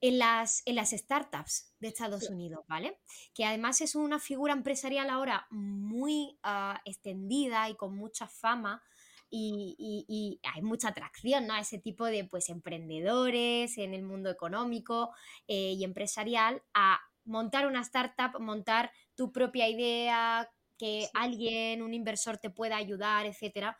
en 0.00 0.18
las, 0.18 0.62
en 0.66 0.76
las 0.76 0.90
startups 0.90 1.74
de 1.80 1.88
Estados 1.88 2.30
Unidos, 2.30 2.64
¿vale? 2.68 3.00
Que 3.34 3.44
además 3.44 3.80
es 3.80 3.96
una 3.96 4.20
figura 4.20 4.52
empresarial 4.52 5.10
ahora 5.10 5.46
muy 5.50 6.38
ah, 6.42 6.80
extendida 6.84 7.68
y 7.68 7.74
con 7.74 7.96
mucha 7.96 8.28
fama 8.28 8.82
y, 9.30 10.40
hay 10.42 10.62
mucha 10.62 10.88
atracción 10.88 11.46
¿no? 11.46 11.54
a 11.54 11.60
ese 11.60 11.78
tipo 11.78 12.06
de 12.06 12.24
pues, 12.24 12.48
emprendedores 12.48 13.76
en 13.78 13.94
el 13.94 14.02
mundo 14.02 14.30
económico 14.30 15.10
eh, 15.46 15.74
y 15.76 15.84
empresarial 15.84 16.62
a 16.74 17.00
montar 17.24 17.66
una 17.66 17.82
startup, 17.82 18.40
montar 18.40 18.90
tu 19.14 19.32
propia 19.32 19.68
idea, 19.68 20.50
que 20.78 21.08
alguien, 21.14 21.82
un 21.82 21.92
inversor 21.92 22.38
te 22.38 22.50
pueda 22.50 22.76
ayudar, 22.76 23.26
etc. 23.26 23.76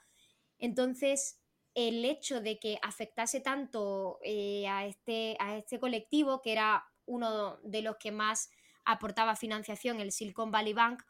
Entonces, 0.59 1.41
el 1.75 2.05
hecho 2.05 2.41
de 2.41 2.59
que 2.59 2.79
afectase 2.83 3.41
tanto 3.41 4.19
eh, 4.25 4.67
a, 4.67 4.87
este, 4.87 5.37
a 5.39 5.57
este 5.57 5.79
colectivo, 5.79 6.43
que 6.43 6.53
era 6.53 6.85
uno 7.07 7.59
de 7.63 7.83
los 7.83 7.97
que 7.97 8.13
más 8.13 8.51
aportaba 8.85 9.37
financiación, 9.37 10.01
el 10.01 10.13
Silicon 10.13 10.51
Valley 10.51 10.73
Bank, 10.73 11.03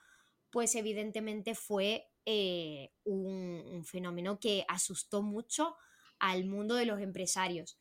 pues 0.51 0.75
evidentemente 0.75 1.55
fue 1.55 2.09
eh, 2.27 2.93
un, 3.05 3.83
fenómeno 3.85 4.39
que 4.39 4.65
asustó 4.69 5.23
mucho 5.23 5.77
al 6.19 6.45
mundo 6.45 6.75
de 6.75 6.87
los 6.87 7.01
empresarios. 7.01 7.79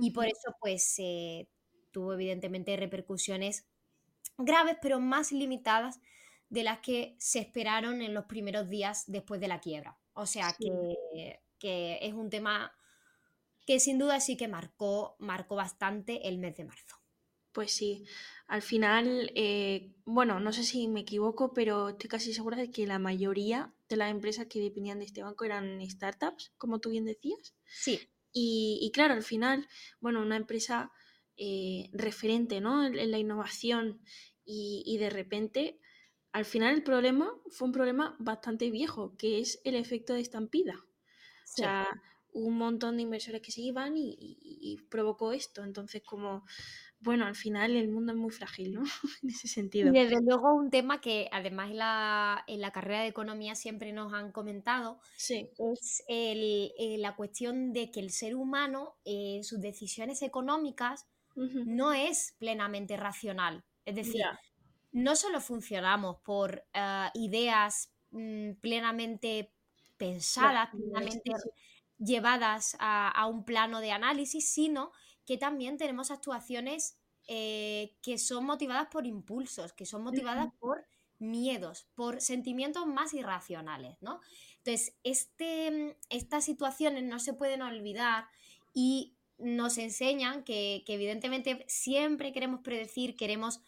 Y 0.00 0.12
por 0.12 0.26
eso, 0.26 0.54
pues, 0.60 0.94
eh, 0.98 1.48
tuvo 1.90 2.12
evidentemente 2.14 2.76
repercusiones 2.76 3.66
graves, 4.36 4.76
pero 4.80 5.00
más 5.00 5.32
limitadas 5.32 5.98
de 6.48 6.62
las 6.62 6.78
que 6.80 7.16
se 7.18 7.38
esperaron 7.40 8.02
en 8.02 8.14
los 8.14 8.24
primeros 8.24 8.68
días 8.68 9.04
después 9.06 9.40
de 9.40 9.48
la 9.48 9.60
quiebra. 9.60 9.98
O 10.14 10.26
sea 10.26 10.54
que 10.58 11.40
que 11.58 11.98
es 12.02 12.14
un 12.14 12.30
tema 12.30 12.72
que 13.66 13.80
sin 13.80 13.98
duda 13.98 14.20
sí 14.20 14.36
que 14.36 14.48
marcó, 14.48 15.16
marcó 15.18 15.56
bastante 15.56 16.28
el 16.28 16.38
mes 16.38 16.56
de 16.56 16.64
marzo. 16.64 16.96
Pues 17.52 17.72
sí, 17.72 18.04
al 18.46 18.62
final, 18.62 19.32
eh, 19.34 19.92
bueno, 20.04 20.38
no 20.38 20.52
sé 20.52 20.62
si 20.62 20.86
me 20.86 21.00
equivoco, 21.00 21.52
pero 21.52 21.90
estoy 21.90 22.08
casi 22.08 22.32
segura 22.32 22.56
de 22.56 22.70
que 22.70 22.86
la 22.86 22.98
mayoría 22.98 23.74
de 23.88 23.96
las 23.96 24.10
empresas 24.10 24.46
que 24.46 24.60
dependían 24.60 25.00
de 25.00 25.06
este 25.06 25.22
banco 25.22 25.44
eran 25.44 25.80
startups, 25.90 26.52
como 26.56 26.78
tú 26.78 26.90
bien 26.90 27.04
decías. 27.04 27.54
Sí. 27.66 28.00
Y, 28.32 28.90
claro, 28.94 29.14
al 29.14 29.24
final, 29.24 29.66
bueno, 30.00 30.22
una 30.22 30.36
empresa 30.36 30.92
eh, 31.36 31.90
referente 31.92 32.60
¿no? 32.60 32.86
en, 32.86 33.10
la 33.10 33.18
innovación 33.18 34.00
y, 34.44 34.84
y 34.86 34.98
de 34.98 35.10
repente, 35.10 35.80
al 36.32 36.44
final 36.44 36.74
el 36.74 36.82
problema 36.82 37.30
fue 37.50 37.66
un 37.66 37.72
problema 37.72 38.16
bastante 38.18 38.70
viejo, 38.70 39.14
que 39.16 39.40
es 39.40 39.60
el 39.64 39.74
efecto 39.74 40.14
de 40.14 40.20
estampida. 40.20 40.74
O 40.74 41.56
sea, 41.56 41.88
un 42.32 42.56
montón 42.56 42.96
de 42.96 43.02
inversores 43.02 43.40
que 43.42 43.52
se 43.52 43.62
iban 43.62 43.94
y, 43.96 44.78
provocó 44.90 45.32
esto. 45.32 45.64
Entonces, 45.64 46.02
como, 46.04 46.44
bueno, 47.00 47.26
al 47.26 47.34
final 47.34 47.74
el 47.74 47.88
mundo 47.88 48.12
es 48.12 48.18
muy 48.18 48.30
frágil, 48.30 48.74
¿no? 48.74 48.82
en 49.22 49.30
ese 49.30 49.48
sentido. 49.48 49.90
Desde 49.92 50.20
luego, 50.22 50.54
un 50.54 50.70
tema 50.70 51.00
que 51.00 51.28
además 51.32 51.70
en 51.70 51.78
la, 51.78 52.44
en 52.46 52.60
la 52.60 52.70
carrera 52.70 53.00
de 53.00 53.08
economía 53.08 53.54
siempre 53.54 53.92
nos 53.92 54.12
han 54.12 54.32
comentado 54.32 55.00
es 55.16 56.04
el, 56.08 56.72
eh, 56.78 56.96
la 56.98 57.16
cuestión 57.16 57.72
de 57.72 57.90
que 57.90 58.00
el 58.00 58.10
ser 58.10 58.34
humano, 58.34 58.96
en 59.04 59.44
sus 59.44 59.60
decisiones 59.60 60.22
económicas, 60.22 61.06
no 61.34 61.92
es 61.92 62.34
plenamente 62.38 62.96
racional. 62.96 63.64
Es 63.84 63.94
decir, 63.94 64.24
no 64.92 65.16
solo 65.16 65.40
funcionamos 65.40 66.16
por 66.18 66.64
ah, 66.74 67.10
ideas 67.14 67.92
mm, 68.10 68.52
plenamente 68.60 69.52
pensadas, 69.96 70.70
plenamente 70.70 71.32
llevadas 71.98 72.76
a, 72.78 73.26
un 73.26 73.44
plano 73.44 73.80
de 73.80 73.90
análisis, 73.90 74.48
sino 74.48 74.92
que 75.26 75.36
también 75.36 75.76
tenemos 75.76 76.10
actuaciones 76.10 76.96
eh, 77.26 77.96
que 78.00 78.18
son 78.18 78.46
motivadas 78.46 78.86
por 78.88 79.06
impulsos, 79.06 79.72
que 79.72 79.84
son 79.84 80.02
motivadas 80.02 80.48
por 80.60 80.86
miedos, 81.18 81.88
por 81.94 82.20
sentimientos 82.20 82.86
más 82.86 83.12
irracionales, 83.12 83.96
¿no? 84.00 84.20
Entonces, 84.58 84.94
este, 85.02 85.96
estas 86.10 86.44
situaciones 86.44 87.02
no 87.04 87.18
se 87.18 87.34
pueden 87.34 87.62
olvidar 87.62 88.28
y 88.72 89.14
nos 89.38 89.78
enseñan 89.78 90.44
que, 90.44 90.84
evidentemente 90.86 91.64
siempre 91.68 92.32
queremos 92.32 92.60
predecir, 92.60 93.16
queremos 93.16 93.60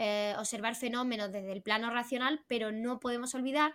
eh, 0.00 0.34
observar 0.38 0.76
fenómenos 0.76 1.32
desde 1.32 1.50
el 1.52 1.60
plano 1.60 1.90
racional, 1.90 2.44
pero 2.46 2.70
no 2.70 3.00
podemos 3.00 3.34
olvidar 3.34 3.74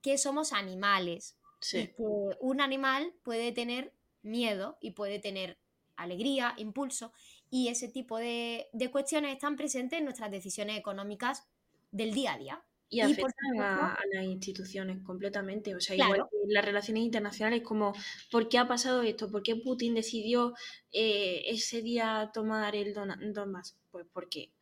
que 0.00 0.16
somos 0.16 0.52
animales, 0.52 1.36
que 1.60 1.92
un 2.38 2.60
animal 2.60 3.12
puede 3.24 3.50
tener 3.50 3.92
miedo 4.22 4.78
y 4.80 4.92
puede 4.92 5.18
tener 5.18 5.58
alegría, 5.96 6.54
impulso, 6.56 7.12
y 7.50 7.66
ese 7.66 7.88
tipo 7.88 8.18
de, 8.18 8.68
cuestiones 8.92 9.32
están 9.32 9.56
presentes 9.56 9.98
en 9.98 10.04
nuestras 10.04 10.30
decisiones 10.30 10.78
económicas 10.78 11.48
del 11.90 12.14
día 12.14 12.34
a 12.34 12.38
día. 12.38 12.62
Y 12.88 13.00
afectan 13.00 13.60
a, 13.60 13.98
las 14.12 14.24
instituciones 14.24 15.02
completamente. 15.02 15.74
O 15.74 15.80
sea, 15.80 15.96
igual 15.96 16.28
que 16.30 16.36
las 16.46 16.64
relaciones 16.64 17.02
internacionales, 17.02 17.62
como 17.64 17.92
¿por 18.30 18.48
qué 18.48 18.58
ha 18.58 18.68
pasado 18.68 19.02
esto? 19.02 19.28
¿Por 19.28 19.42
qué 19.42 19.56
Putin 19.56 19.96
decidió 19.96 20.54
eh, 20.92 21.42
ese 21.46 21.82
día 21.82 22.30
tomar 22.32 22.76
el 22.76 22.94
Donbass? 22.94 23.76
Pues 23.90 24.06
porque 24.12 24.52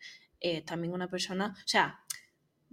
eh, 0.47 0.61
también 0.61 0.93
una 0.93 1.09
persona, 1.09 1.55
o 1.57 1.67
sea, 1.67 2.01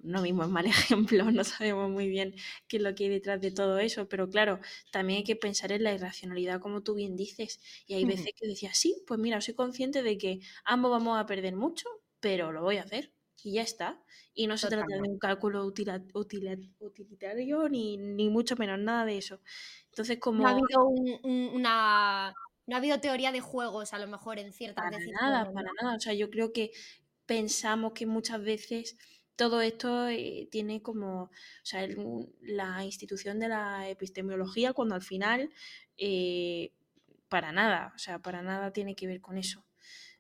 no 0.04 0.22
mismo 0.22 0.44
es 0.44 0.50
mal 0.50 0.66
ejemplo, 0.66 1.32
no 1.32 1.46
sabemos 1.46 1.90
muy 1.90 2.10
bien 2.10 2.36
qué 2.68 2.78
es 2.78 2.84
lo 2.84 2.94
que 2.94 3.06
hay 3.06 3.10
detrás 3.10 3.40
de 3.40 3.52
todo 3.52 3.80
eso, 3.80 4.10
pero 4.10 4.30
claro, 4.30 4.60
también 4.92 5.20
hay 5.20 5.24
que 5.24 5.38
pensar 5.38 5.72
en 5.72 5.84
la 5.84 5.94
irracionalidad, 5.94 6.60
como 6.60 6.84
tú 6.84 6.96
bien 6.96 7.16
dices, 7.16 7.62
y 7.88 7.94
hay 7.94 8.04
veces 8.04 8.34
que 8.38 8.46
decías, 8.46 8.78
sí, 8.78 9.02
pues 9.08 9.22
mira, 9.22 9.40
soy 9.40 9.54
consciente 9.54 10.04
de 10.04 10.18
que 10.18 10.42
ambos 10.66 10.92
vamos 10.92 11.18
a 11.18 11.26
perder 11.26 11.56
mucho, 11.56 11.88
pero 12.20 12.52
lo 12.52 12.62
voy 12.62 12.76
a 12.76 12.84
hacer. 12.84 13.14
y 13.42 13.54
ya 13.54 13.62
está. 13.62 14.04
Y 14.34 14.48
no 14.48 14.58
se 14.58 14.68
trata 14.68 14.94
de 14.94 15.10
un 15.10 15.18
cálculo 15.18 15.66
utilitario 15.66 17.70
ni, 17.70 17.98
ni, 17.98 18.30
mucho 18.30 18.56
menos 18.58 18.80
nada 18.80 19.06
de 19.06 19.18
eso. 19.18 19.40
Entonces, 19.86 20.20
como... 20.20 20.44
No 20.44 20.48
ha 20.48 20.52
habido 20.52 20.88
una... 21.24 22.34
No 22.68 22.76
ha 22.76 22.80
habido 22.80 23.00
teoría 23.00 23.32
de 23.32 23.42
juegos, 23.42 23.94
a 23.94 23.98
lo 23.98 24.08
mejor, 24.08 24.40
en 24.40 24.54
ciertas 24.54 24.86
para 24.86 24.98
Nada, 25.22 25.52
para 25.52 25.70
nada. 25.82 25.96
O 25.96 26.00
sea, 26.00 26.14
yo 26.14 26.30
creo 26.30 26.54
que 26.54 26.72
pensamos 27.32 27.94
que 27.94 28.06
muchas 28.06 28.44
veces 28.44 28.98
todo 29.38 29.62
esto 29.62 30.10
eh, 30.10 30.50
tiene 30.52 30.82
como, 30.82 31.24
o 31.24 31.32
sea, 31.64 31.88
la 32.42 32.84
institución 32.84 33.40
de 33.40 33.48
la 33.48 33.88
epistemología, 33.88 34.74
cuando 34.74 34.96
al 34.96 35.02
final, 35.02 35.50
eh, 35.98 36.74
para 37.30 37.54
nada, 37.54 37.94
o 37.96 37.98
sea, 37.98 38.20
para 38.20 38.42
nada 38.42 38.74
tiene 38.74 38.98
que 38.98 39.08
ver 39.08 39.22
con 39.22 39.38
eso. 39.38 39.64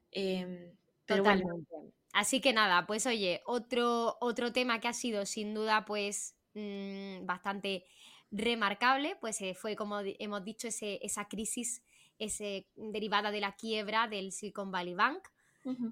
Em, 0.09 0.71
Totalmente. 1.05 1.75
Así 2.13 2.39
que 2.39 2.53
nada, 2.53 2.87
pues 2.87 3.05
oye, 3.05 3.41
otro, 3.45 4.15
otro 4.21 4.53
tema 4.53 4.79
que 4.79 4.87
ha 4.87 4.93
sido 4.93 5.25
sin 5.25 5.53
duda 5.53 5.83
pues 5.83 6.37
mm, 6.53 7.25
bastante 7.25 7.83
remarcable, 8.31 9.17
pues 9.19 9.41
eh, 9.41 9.53
fue 9.53 9.75
como 9.75 9.99
hemos 9.99 10.45
dicho 10.45 10.69
ese, 10.69 10.97
esa 11.01 11.27
crisis 11.27 11.83
ese, 12.19 12.69
derivada 12.77 13.31
de 13.31 13.41
la 13.41 13.51
quiebra 13.57 14.07
del 14.07 14.31
Silicon 14.31 14.71
Valley 14.71 14.93
Bank. 14.93 15.27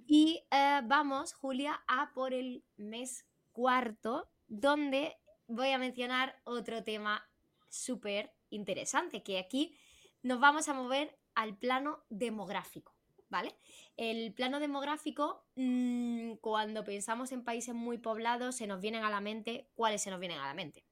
Y 0.07 0.43
eh, 0.51 0.81
vamos, 0.83 1.33
Julia, 1.33 1.83
a 1.87 2.11
por 2.13 2.33
el 2.33 2.63
mes 2.77 3.25
cuarto, 3.51 4.29
donde 4.47 5.15
voy 5.47 5.69
a 5.69 5.77
mencionar 5.77 6.39
otro 6.43 6.83
tema 6.83 7.27
súper 7.69 8.33
interesante, 8.49 9.23
que 9.23 9.37
aquí 9.37 9.77
nos 10.23 10.39
vamos 10.39 10.67
a 10.69 10.73
mover 10.73 11.17
al 11.35 11.57
plano 11.57 12.03
demográfico, 12.09 12.95
¿vale? 13.29 13.55
El 13.95 14.33
plano 14.33 14.59
demográfico, 14.59 15.45
mm, 15.55 16.35
cuando 16.41 16.83
pensamos 16.83 17.31
en 17.31 17.43
países 17.43 17.75
muy 17.75 17.97
poblados, 17.97 18.55
se 18.55 18.67
nos 18.67 18.81
vienen 18.81 19.03
a 19.03 19.09
la 19.09 19.21
mente, 19.21 19.69
¿cuáles 19.75 20.01
se 20.01 20.09
nos 20.09 20.19
vienen 20.19 20.39
a 20.39 20.47
la 20.47 20.53
mente? 20.53 20.83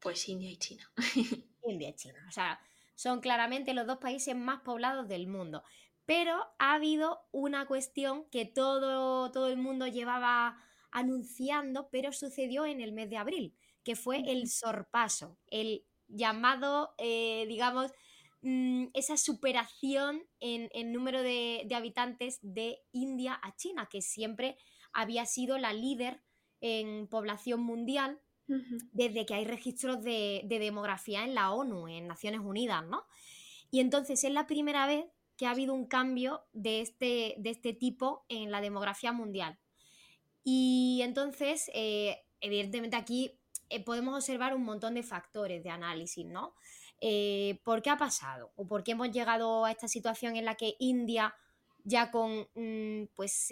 Pues 0.00 0.28
India 0.28 0.50
y 0.50 0.56
China. 0.56 0.90
India 1.62 1.88
y 1.88 1.94
China. 1.94 2.24
O 2.28 2.32
sea, 2.32 2.60
son 2.94 3.20
claramente 3.20 3.74
los 3.74 3.86
dos 3.86 3.98
países 3.98 4.36
más 4.36 4.60
poblados 4.60 5.08
del 5.08 5.26
mundo. 5.26 5.62
Pero 6.06 6.44
ha 6.58 6.74
habido 6.74 7.20
una 7.32 7.66
cuestión 7.66 8.24
que 8.30 8.44
todo, 8.44 9.30
todo 9.30 9.48
el 9.48 9.56
mundo 9.56 9.86
llevaba 9.86 10.58
anunciando, 10.90 11.88
pero 11.90 12.12
sucedió 12.12 12.66
en 12.66 12.80
el 12.80 12.92
mes 12.92 13.10
de 13.10 13.16
abril, 13.16 13.54
que 13.82 13.96
fue 13.96 14.18
el 14.30 14.48
sorpaso, 14.48 15.38
el 15.48 15.84
llamado, 16.08 16.94
eh, 16.98 17.46
digamos, 17.48 17.92
Mm, 18.46 18.88
esa 18.92 19.16
superación 19.16 20.22
en, 20.38 20.92
número 20.92 21.22
de, 21.22 21.66
habitantes 21.74 22.40
de 22.42 22.82
India 22.92 23.40
a 23.42 23.56
China, 23.56 23.88
que 23.90 24.02
siempre 24.02 24.58
había 24.92 25.24
sido 25.24 25.56
la 25.56 25.72
líder 25.72 26.22
en 26.60 27.08
población 27.08 27.62
mundial 27.62 28.20
desde 28.92 29.24
que 29.24 29.32
hay 29.32 29.46
registros 29.46 30.02
de, 30.02 30.44
demografía 30.46 31.24
en 31.24 31.34
la 31.34 31.52
ONU, 31.52 31.88
en 31.88 32.06
Naciones 32.06 32.42
Unidas, 32.44 32.84
¿no? 32.84 33.06
Y 33.70 33.80
entonces 33.80 34.22
es 34.24 34.30
la 34.30 34.46
primera 34.46 34.86
vez 34.86 35.06
que 35.36 35.46
ha 35.46 35.50
habido 35.50 35.74
un 35.74 35.86
cambio 35.86 36.44
de 36.52 36.80
este, 36.80 37.34
de 37.38 37.50
este 37.50 37.72
tipo 37.72 38.24
en 38.28 38.50
la 38.50 38.60
demografía 38.60 39.12
mundial. 39.12 39.58
Y 40.44 41.00
entonces, 41.02 41.70
eh, 41.74 42.22
evidentemente 42.40 42.96
aquí 42.96 43.32
eh, 43.70 43.82
podemos 43.82 44.14
observar 44.14 44.54
un 44.54 44.64
montón 44.64 44.94
de 44.94 45.02
factores 45.02 45.64
de 45.64 45.70
análisis, 45.70 46.26
¿no? 46.26 46.54
Eh, 47.00 47.58
¿por 47.64 47.82
qué 47.82 47.90
ha 47.90 47.96
pasado? 47.96 48.52
¿O 48.56 48.66
por 48.66 48.84
qué 48.84 48.92
hemos 48.92 49.10
llegado 49.10 49.64
a 49.64 49.70
esta 49.70 49.88
situación 49.88 50.36
en 50.36 50.44
la 50.44 50.54
que 50.54 50.76
India, 50.78 51.34
ya 51.82 52.10
con 52.10 52.46
mm, 52.54 53.06
pues, 53.14 53.48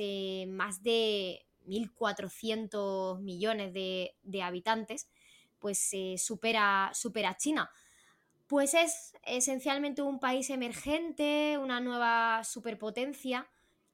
más 0.49 0.83
de 0.83 1.47
1.400 1.67 3.19
millones 3.21 3.73
de, 3.73 4.43
habitantes, 4.43 5.09
pues 5.59 5.91
supera, 6.19 6.91
supera 6.95 7.31
a 7.31 7.37
China? 7.37 7.71
Pues 8.53 8.75
es 8.75 9.15
esencialmente 9.25 10.03
un 10.03 10.21
país 10.21 10.51
emergente, 10.51 11.57
una 11.57 11.81
nueva 11.81 12.45
superpotencia 12.45 13.49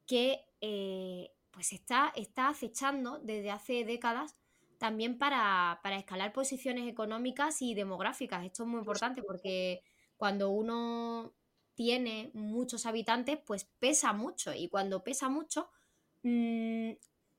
que 0.05 0.40
eh, 0.61 1.31
pues 1.53 1.73
está, 1.73 2.12
está 2.16 2.49
acechando 2.49 3.21
desde 3.21 3.53
hace 3.53 3.85
décadas 3.85 4.35
también 4.79 5.16
para, 5.16 5.79
escalar 5.97 6.33
posiciones 6.33 6.88
económicas 6.88 7.62
y 7.62 7.75
demográficas. 7.75 8.44
Esto 8.44 8.64
es 8.64 8.68
muy 8.68 8.81
importante 8.81 9.23
porque 9.23 9.85
cuando 10.16 10.51
uno 10.51 11.35
tiene 11.75 12.33
muchos 12.35 12.85
habitantes, 12.85 13.38
pues 13.47 13.64
pesa 13.79 14.12
mucho 14.12 14.53
y 14.53 14.66
cuando 14.66 15.05
pesa 15.05 15.29
mucho, 15.29 15.68
mm, 16.25 16.94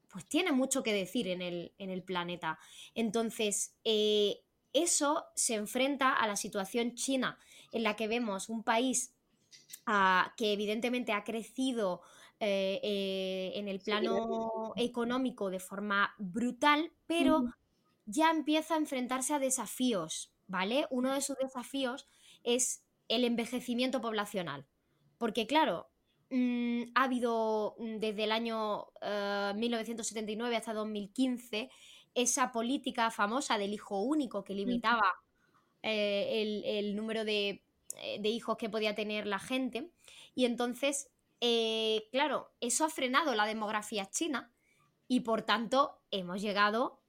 pues 0.10 0.26
tiene 0.30 0.54
mucho 0.54 0.84
que 0.84 0.94
decir 0.94 1.28
en 1.28 1.42
el, 1.42 2.04
planeta. 2.04 2.60
Entonces, 2.96 3.76
eh, 3.84 4.40
eso 4.74 5.26
se 5.36 5.56
enfrenta 5.56 6.14
a 6.14 6.28
la 6.28 6.36
situación 6.36 6.96
china, 6.96 7.38
en 7.72 7.84
la 7.84 7.96
que 7.96 8.08
vemos 8.08 8.50
un 8.50 8.64
país 8.64 9.14
ah, 9.86 10.34
que 10.38 10.54
evidentemente 10.54 11.12
ha 11.14 11.24
crecido 11.24 12.02
eh, 12.40 12.80
eh, 12.84 13.52
en 13.56 13.68
el 13.68 13.80
plano 13.80 14.74
económico 14.78 15.50
de 15.50 15.60
forma 15.60 16.14
brutal, 16.18 16.92
pero 17.06 17.54
ya 18.06 18.32
empieza 18.32 18.76
a 18.76 18.78
enfrentarse 18.78 19.34
a 19.34 19.40
desafíos, 19.40 20.32
¿vale? 20.48 20.88
Uno 20.90 21.14
de 21.14 21.22
sus 21.22 21.38
desafíos 21.38 22.08
es 22.44 22.84
el 23.10 23.26
envejecimiento 23.26 24.00
poblacional. 24.00 24.66
Porque 25.18 25.48
claro, 25.48 25.90
mm, 26.30 26.84
ha 26.96 27.04
habido 27.04 27.76
mm, 27.78 27.98
desde 27.98 28.24
el 28.24 28.32
año 28.32 28.88
1979 29.56 30.54
eh, 30.54 30.58
hasta 30.58 30.74
2015 30.74 31.70
esa 32.22 32.52
política 32.52 33.12
famosa 33.12 33.58
del 33.58 33.74
hijo 33.74 34.02
único 34.02 34.44
que 34.44 34.54
limitaba 34.54 35.16
el, 35.82 36.96
número 36.96 37.24
de, 37.26 37.64
de, 38.20 38.30
hijos 38.30 38.58
que 38.58 38.70
podía 38.70 38.96
tener 38.96 39.26
la 39.28 39.40
gente. 39.40 39.92
Y 40.36 40.46
entonces 40.46 41.10
eh, 41.42 42.08
claro, 42.12 42.52
eso 42.60 42.86
ha 42.86 42.90
frenado 42.90 43.34
la 43.34 43.46
demografía 43.46 44.10
china 44.10 44.52
y 45.08 45.22
por 45.22 45.44
tanto 45.44 46.02
hemos 46.12 46.42
llegado 46.42 47.00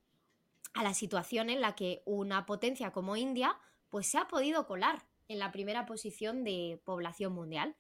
a 0.73 0.85
la 0.85 0.94
situación 0.94 1.51
en 1.51 1.61
la 1.61 1.75
que 1.75 2.03
una 2.05 2.46
potencia 2.46 2.92
como 2.92 3.16
India 3.16 3.59
pues 3.88 4.07
se 4.07 4.18
ha 4.18 4.29
podido 4.29 4.66
colar 4.66 5.05
en 5.27 5.40
la 5.40 5.51
primera 5.51 5.85
posición 5.85 6.44
de 6.44 6.81
población 6.85 7.33
mundial. 7.33 7.77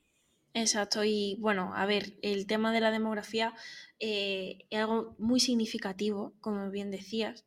Exacto, 0.52 1.04
y 1.04 1.36
bueno, 1.38 1.72
a 1.74 1.86
ver, 1.86 2.18
el 2.22 2.46
tema 2.46 2.72
de 2.72 2.80
la 2.80 2.90
demografía 2.90 3.54
eh, 4.00 4.66
es 4.70 4.78
algo 4.80 5.14
muy 5.18 5.38
significativo, 5.38 6.34
como 6.40 6.70
bien 6.70 6.90
decías, 6.90 7.44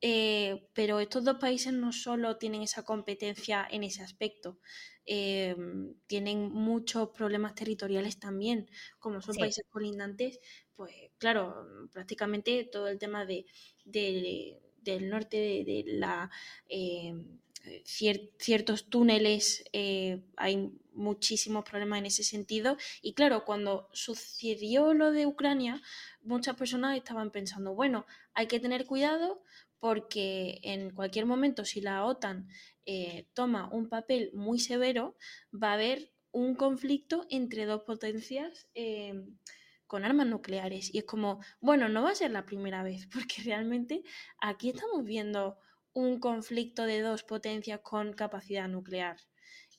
eh, 0.00 0.68
pero 0.72 0.98
estos 0.98 1.24
dos 1.24 1.36
países 1.38 1.72
no 1.72 1.92
solo 1.92 2.38
tienen 2.38 2.62
esa 2.62 2.84
competencia 2.84 3.66
en 3.70 3.84
ese 3.84 4.02
aspecto, 4.02 4.58
Em, 5.04 5.94
tienen 6.06 6.52
muchos 6.52 7.08
problemas 7.10 7.54
territoriales 7.56 8.20
también, 8.20 8.70
como 9.00 9.20
son 9.20 9.34
países 9.36 9.64
colindantes, 9.68 10.38
pues 10.76 10.92
claro, 11.18 11.66
prácticamente 11.92 12.68
todo 12.70 12.86
el 12.86 12.98
tema 12.98 13.26
de, 13.26 13.44
del 13.84 15.10
norte 15.10 15.36
de, 15.36 15.84
la... 15.86 16.30
Em, 16.68 17.38
ciertos 17.84 18.90
túneles, 18.90 19.64
eh, 19.72 20.20
hay 20.36 20.72
muchísimos 20.94 21.64
problemas 21.64 21.98
en 21.98 22.06
ese 22.06 22.24
sentido. 22.24 22.76
Y 23.00 23.14
claro, 23.14 23.44
cuando 23.44 23.88
sucedió 23.92 24.94
lo 24.94 25.12
de 25.12 25.26
Ucrania, 25.26 25.82
muchas 26.22 26.56
personas 26.56 26.96
estaban 26.96 27.30
pensando, 27.30 27.74
bueno, 27.74 28.06
hay 28.34 28.46
que 28.46 28.60
tener 28.60 28.86
cuidado 28.86 29.42
porque 29.78 30.60
en 30.62 30.90
cualquier 30.90 31.26
momento 31.26 31.64
si 31.64 31.80
la 31.80 32.04
OTAN 32.04 32.48
eh, 32.86 33.26
toma 33.34 33.68
un 33.72 33.88
papel 33.88 34.30
muy 34.32 34.60
severo, 34.60 35.16
va 35.52 35.70
a 35.70 35.74
haber 35.74 36.12
un 36.30 36.54
conflicto 36.54 37.26
entre 37.30 37.66
dos 37.66 37.82
potencias 37.82 38.68
em, 38.74 39.38
con 39.86 40.04
armas 40.04 40.26
nucleares. 40.26 40.94
Y 40.94 40.98
es 40.98 41.04
como, 41.04 41.40
bueno, 41.60 41.88
no 41.88 42.02
va 42.02 42.10
a 42.10 42.14
ser 42.14 42.30
la 42.30 42.46
primera 42.46 42.82
vez, 42.82 43.06
porque 43.12 43.42
realmente 43.44 44.02
aquí 44.40 44.70
estamos 44.70 45.04
viendo 45.04 45.58
un 45.92 46.20
conflicto 46.20 46.84
de 46.84 47.00
dos 47.00 47.22
potencias 47.22 47.80
con 47.80 48.12
capacidad 48.12 48.68
nuclear. 48.68 49.16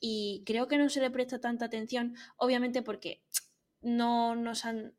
Y 0.06 0.44
creo 0.46 0.68
que 0.68 0.78
no 0.78 0.90
se 0.90 1.00
le 1.00 1.10
presta 1.10 1.40
tanta 1.40 1.64
atención, 1.64 2.18
obviamente 2.36 2.82
porque 2.82 3.24
no 3.80 4.36
nos 4.36 4.66
han, 4.66 4.98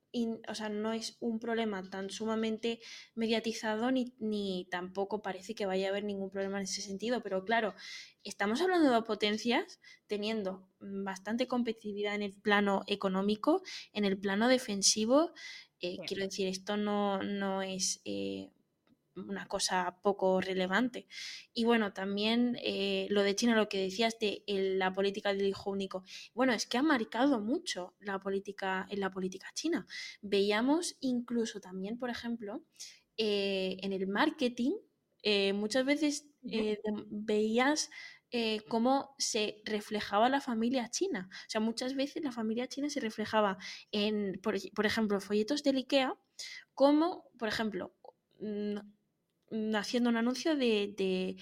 o 0.49 0.55
sea, 0.55 0.71
no 0.71 0.95
es 0.95 1.19
un 1.21 1.41
problema 1.41 1.83
tan 1.91 2.09
sumamente 2.09 2.81
mediatizado 3.15 3.91
ni, 3.91 4.15
ni, 4.19 4.67
tampoco 4.71 5.21
parece 5.21 5.55
que 5.55 5.67
vaya 5.67 5.89
a 5.89 5.91
haber 5.91 6.05
ningún 6.05 6.31
problema 6.31 6.57
en 6.57 6.65
ese 6.65 6.81
sentido, 6.81 7.23
pero 7.23 7.45
claro, 7.45 7.75
estamos 8.23 8.63
hablando 8.63 8.89
de 8.89 8.95
dos 8.95 9.05
potencias 9.05 9.79
teniendo 10.07 10.71
bastante 10.81 11.47
competitividad 11.47 12.15
en 12.15 12.23
el 12.23 12.33
plano 12.33 12.83
económico, 12.87 13.63
en 13.93 14.07
el 14.07 14.19
plano 14.19 14.49
defensivo. 14.49 15.33
Eh, 15.81 15.99
quiero 16.07 16.25
decir, 16.25 16.47
esto 16.47 16.79
no, 16.79 17.23
no 17.23 17.61
es 17.61 18.01
eh, 18.07 18.54
una 19.17 19.47
cosa 19.47 19.99
poco 20.03 20.41
relevante. 20.41 21.07
Y 21.53 21.65
bueno, 21.65 21.93
también 21.93 22.59
eh, 22.63 23.07
lo 23.11 23.23
de 23.23 23.35
China, 23.35 23.57
lo 23.57 23.69
que 23.69 23.79
decías 23.81 24.19
de 24.19 24.43
la 24.47 24.93
política 24.93 25.33
del 25.33 25.47
hijo 25.47 25.71
único, 25.71 26.05
bueno, 26.35 26.53
es 26.53 26.67
que 26.67 26.79
ha 26.79 26.83
marcado 26.83 27.41
mucho 27.41 27.95
la 28.01 28.19
política 28.19 28.87
en 28.91 29.01
la 29.01 29.11
política 29.11 29.49
china. 29.55 29.87
Veíamos 30.23 30.97
incluso 31.01 31.61
también, 31.61 31.99
por 31.99 32.11
ejemplo, 32.11 32.65
eh, 33.17 33.77
en 33.81 33.93
el 33.93 34.07
marketing, 34.07 34.73
eh, 35.23 35.53
muchas 35.53 35.85
veces 35.85 36.29
veías 37.11 37.91
cómo 38.69 39.15
se 39.17 39.63
reflejaba 39.65 40.29
la 40.29 40.41
familia 40.41 40.91
china. 40.91 41.29
O 41.31 41.51
sea, 41.51 41.61
muchas 41.61 41.95
veces 41.95 42.21
la 42.23 42.33
familia 42.33 42.67
china 42.67 42.91
se 42.91 42.99
reflejaba 42.99 43.59
en, 43.93 44.41
por, 44.43 44.57
por 44.75 44.87
ejemplo, 44.87 45.21
folletos 45.21 45.63
del 45.63 45.77
IKEA, 45.77 46.19
como, 46.75 47.31
por 47.39 47.49
ejemplo, 47.49 47.95
mm, 48.41 48.79
haciendo 49.75 50.11
un 50.11 50.17
anuncio 50.17 50.57
de, 50.57 51.37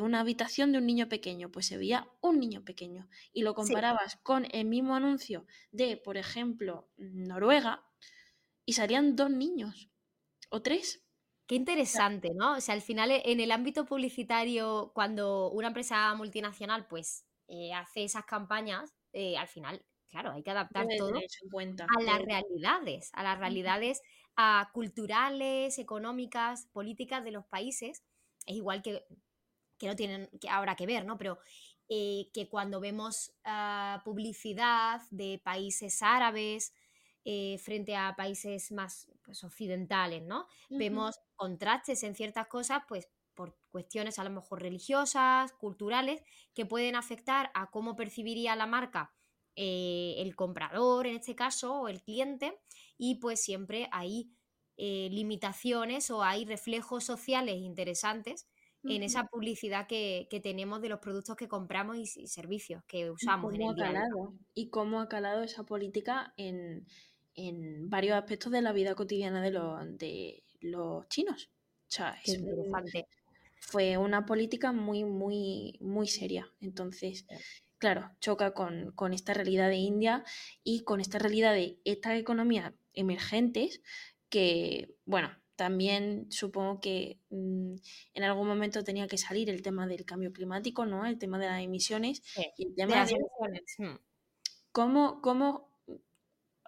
una 0.00 0.20
habitación 0.20 0.72
de 0.72 0.78
un 0.78 0.86
niño 0.86 1.08
pequeño, 1.08 1.50
pues 1.50 1.66
se 1.66 1.76
veía 1.76 2.08
un 2.20 2.40
niño 2.40 2.64
pequeño 2.64 3.08
y 3.32 3.42
lo 3.42 3.54
comparabas 3.54 4.16
con 4.22 4.46
el 4.50 4.66
mismo 4.66 4.94
anuncio 4.94 5.46
de, 5.70 5.96
por 5.96 6.16
ejemplo, 6.16 6.88
Noruega 6.96 7.84
y 8.64 8.72
salían 8.72 9.16
dos 9.16 9.30
niños 9.30 9.90
o 10.50 10.62
tres. 10.62 11.02
Qué 11.46 11.54
interesante, 11.54 12.30
¿no? 12.34 12.56
O 12.56 12.60
sea, 12.60 12.74
al 12.74 12.82
final 12.82 13.12
e, 13.12 13.22
en 13.24 13.38
el 13.38 13.52
ámbito 13.52 13.86
publicitario, 13.86 14.90
cuando 14.94 15.50
una 15.50 15.68
empresa 15.68 16.12
multinacional 16.14 16.88
pues 16.88 17.24
eh, 17.46 17.72
hace 17.72 18.02
esas 18.02 18.24
campañas, 18.24 18.92
eh, 19.12 19.36
al 19.36 19.46
final, 19.46 19.84
claro, 20.08 20.32
hay 20.32 20.42
que 20.42 20.50
adaptar 20.50 20.86
todo 20.98 21.14
a 21.14 22.02
las 22.02 22.18
realidades, 22.22 23.10
a 23.12 23.22
las 23.22 23.38
realidades 23.38 24.02
culturales, 24.72 25.78
económicas, 25.78 26.66
políticas 26.72 27.24
de 27.24 27.30
los 27.30 27.46
países, 27.46 28.04
es 28.46 28.56
igual 28.56 28.82
que, 28.82 29.06
que 29.78 29.86
no 29.86 29.96
tienen 29.96 30.28
que 30.40 30.48
ahora 30.48 30.76
que 30.76 30.86
ver, 30.86 31.04
¿no? 31.04 31.16
Pero 31.18 31.38
eh, 31.88 32.30
que 32.34 32.48
cuando 32.48 32.80
vemos 32.80 33.32
ah, 33.44 34.02
publicidad 34.04 35.00
de 35.10 35.40
países 35.44 36.02
árabes 36.02 36.74
eh, 37.24 37.58
frente 37.58 37.96
a 37.96 38.14
países 38.16 38.72
más 38.72 39.08
pues, 39.24 39.44
occidentales, 39.44 40.22
¿no? 40.22 40.46
Vemos 40.68 41.20
contrastes 41.36 42.02
en 42.02 42.14
ciertas 42.14 42.48
cosas, 42.48 42.82
pues 42.88 43.08
por 43.34 43.56
cuestiones 43.70 44.18
a 44.18 44.24
lo 44.24 44.30
mejor 44.30 44.62
religiosas, 44.62 45.52
culturales, 45.52 46.22
que 46.54 46.66
pueden 46.66 46.96
afectar 46.96 47.50
a 47.54 47.70
cómo 47.70 47.94
percibiría 47.94 48.56
la 48.56 48.66
marca 48.66 49.14
eh, 49.54 50.14
el 50.18 50.34
comprador, 50.36 51.06
en 51.06 51.16
este 51.16 51.34
caso, 51.34 51.82
o 51.82 51.88
el 51.88 52.02
cliente, 52.02 52.60
y 52.98 53.16
pues 53.16 53.40
siempre 53.40 53.88
hay 53.92 54.30
eh, 54.76 55.08
limitaciones 55.10 56.10
o 56.10 56.22
hay 56.22 56.44
reflejos 56.44 57.04
sociales 57.04 57.56
interesantes 57.56 58.46
en 58.88 59.02
esa 59.02 59.24
publicidad 59.24 59.86
que, 59.86 60.28
tenemos 60.42 60.80
de 60.80 60.88
los 60.88 61.00
productos 61.00 61.36
que 61.36 61.48
compramos 61.48 61.96
y, 61.96 62.26
servicios 62.26 62.84
que 62.86 63.10
usamos 63.10 63.54
en 63.54 63.62
el 63.62 63.74
día 63.74 64.04
Y 64.54 64.68
cómo 64.68 65.00
ha 65.00 65.08
calado 65.08 65.42
esa 65.42 65.64
política 65.64 66.34
en, 66.36 66.86
varios 67.88 68.16
aspectos 68.16 68.52
de 68.52 68.62
la 68.62 68.72
vida 68.72 68.94
cotidiana 68.94 69.42
de 69.42 69.50
los, 69.50 69.98
de 69.98 70.44
los 70.60 71.08
chinos. 71.08 71.50
fue 73.60 73.96
una 73.98 74.24
política 74.24 74.72
muy, 74.72 75.04
muy, 75.04 75.78
muy 75.80 76.06
seria. 76.06 76.48
Entonces, 76.60 77.26
claro, 77.78 78.10
choca 78.20 78.52
con, 78.52 78.92
con, 78.92 79.12
esta 79.12 79.34
realidad 79.34 79.68
de 79.68 79.76
India 79.76 80.24
y 80.62 80.84
con 80.84 81.00
esta 81.00 81.18
realidad 81.18 81.54
de 81.54 81.80
estas 81.84 82.18
economías 82.18 82.72
emergentes 82.96 83.80
que, 84.28 84.96
bueno, 85.04 85.30
también 85.56 86.26
supongo 86.30 86.80
que 86.80 87.20
mm, 87.30 87.74
en 88.14 88.24
algún 88.24 88.46
momento 88.46 88.84
tenía 88.84 89.08
que 89.08 89.18
salir 89.18 89.48
el 89.50 89.62
tema 89.62 89.86
del 89.86 90.04
cambio 90.04 90.32
climático, 90.32 90.84
¿no? 90.84 91.06
El 91.06 91.18
tema 91.18 91.38
de 91.38 91.46
las 91.46 91.62
emisiones. 91.62 92.22
y 92.56 92.68
el 92.68 92.74
tema 92.74 93.06
de 93.06 93.12
emisiones. 93.12 93.74
Hmm. 93.78 93.96
¿Cómo, 94.72 95.22
cómo, 95.22 95.70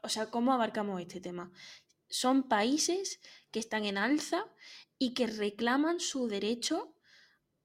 o 0.02 0.08
sea, 0.08 0.30
¿cómo 0.30 0.52
abarcamos 0.52 1.00
este 1.00 1.20
tema? 1.20 1.52
Son 2.08 2.48
países 2.48 3.20
que 3.50 3.58
están 3.58 3.84
en 3.84 3.98
alza 3.98 4.46
y 4.98 5.12
que 5.12 5.26
reclaman 5.26 6.00
su 6.00 6.26
derecho 6.26 6.94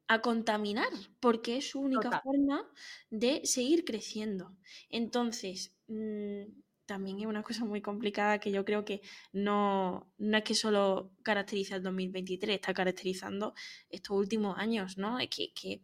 a 0.08 0.22
contaminar, 0.22 0.92
porque 1.22 1.58
es 1.58 1.70
su 1.70 1.80
única 1.80 2.22
forma 2.22 2.70
de 3.10 3.46
seguir 3.46 3.86
creciendo. 3.86 4.58
Entonces, 4.90 5.74
mm, 5.88 6.44
también 6.86 7.20
es 7.20 7.26
una 7.26 7.44
cosa 7.44 7.66
muy 7.66 7.82
complicada 7.82 8.40
que 8.40 8.52
yo 8.52 8.66
creo 8.66 8.86
que 8.86 9.02
no, 9.32 10.12
no 10.18 10.38
es 10.38 10.44
que 10.44 10.56
solo 10.56 11.12
caracteriza 11.24 11.76
el 11.78 11.84
2023, 11.84 12.56
está 12.56 12.74
caracterizando 12.74 13.54
estos 13.90 14.18
últimos 14.18 14.58
años, 14.58 14.98
¿no? 14.98 15.20
Es 15.20 15.30
que, 15.30 15.54
que 15.54 15.82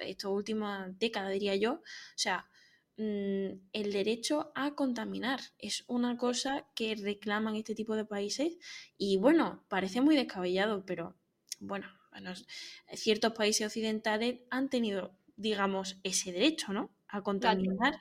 estos 0.00 0.32
últimas 0.32 0.98
décadas, 0.98 1.32
diría 1.32 1.56
yo. 1.56 1.74
O 1.74 1.82
sea, 2.16 2.48
mm, 2.96 3.48
el 3.72 3.92
derecho 3.92 4.52
a 4.54 4.74
contaminar 4.74 5.40
es 5.58 5.84
una 5.86 6.16
cosa 6.16 6.66
que 6.74 6.94
reclaman 6.94 7.56
este 7.56 7.74
tipo 7.74 7.96
de 7.96 8.04
países 8.04 8.56
y 8.96 9.18
bueno, 9.18 9.64
parece 9.68 10.00
muy 10.00 10.16
descabellado, 10.16 10.84
pero 10.86 11.16
bueno, 11.60 11.86
ciertos 12.94 13.32
países 13.32 13.66
occidentales 13.66 14.40
han 14.50 14.68
tenido, 14.68 15.16
digamos, 15.36 15.98
ese 16.02 16.32
derecho, 16.32 16.72
¿no? 16.72 16.94
A 17.08 17.22
contaminar 17.22 17.98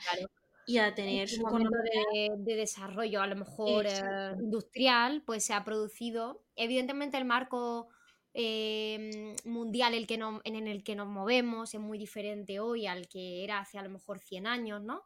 y 0.67 0.78
a 0.78 0.93
tener 0.93 1.30
su 1.30 1.41
momento 1.41 1.78
de, 2.13 2.56
desarrollo, 2.56 3.21
a 3.21 3.28
lo 3.28 3.36
mejor 3.36 3.86
eh, 3.86 4.36
industrial, 4.39 5.24
pues 5.26 5.45
se 5.45 5.54
ha 5.54 5.63
producido. 5.63 6.43
Evidentemente 6.56 7.17
el 7.17 7.26
marco 7.26 7.89
em, 8.34 9.36
mundial 9.45 9.93
el 9.93 10.08
que 10.08 10.19
en 10.43 10.67
el 10.67 10.84
que 10.84 10.95
nos 10.95 11.08
movemos 11.08 11.74
es 11.74 11.80
muy 11.80 11.97
diferente 11.97 12.60
hoy 12.60 12.88
al 12.88 13.08
que 13.08 13.43
era 13.43 13.60
hace 13.60 13.78
a 13.78 13.84
lo 13.84 13.89
mejor 13.89 14.19
100 14.19 14.47
años, 14.47 14.82
¿no? 14.82 15.04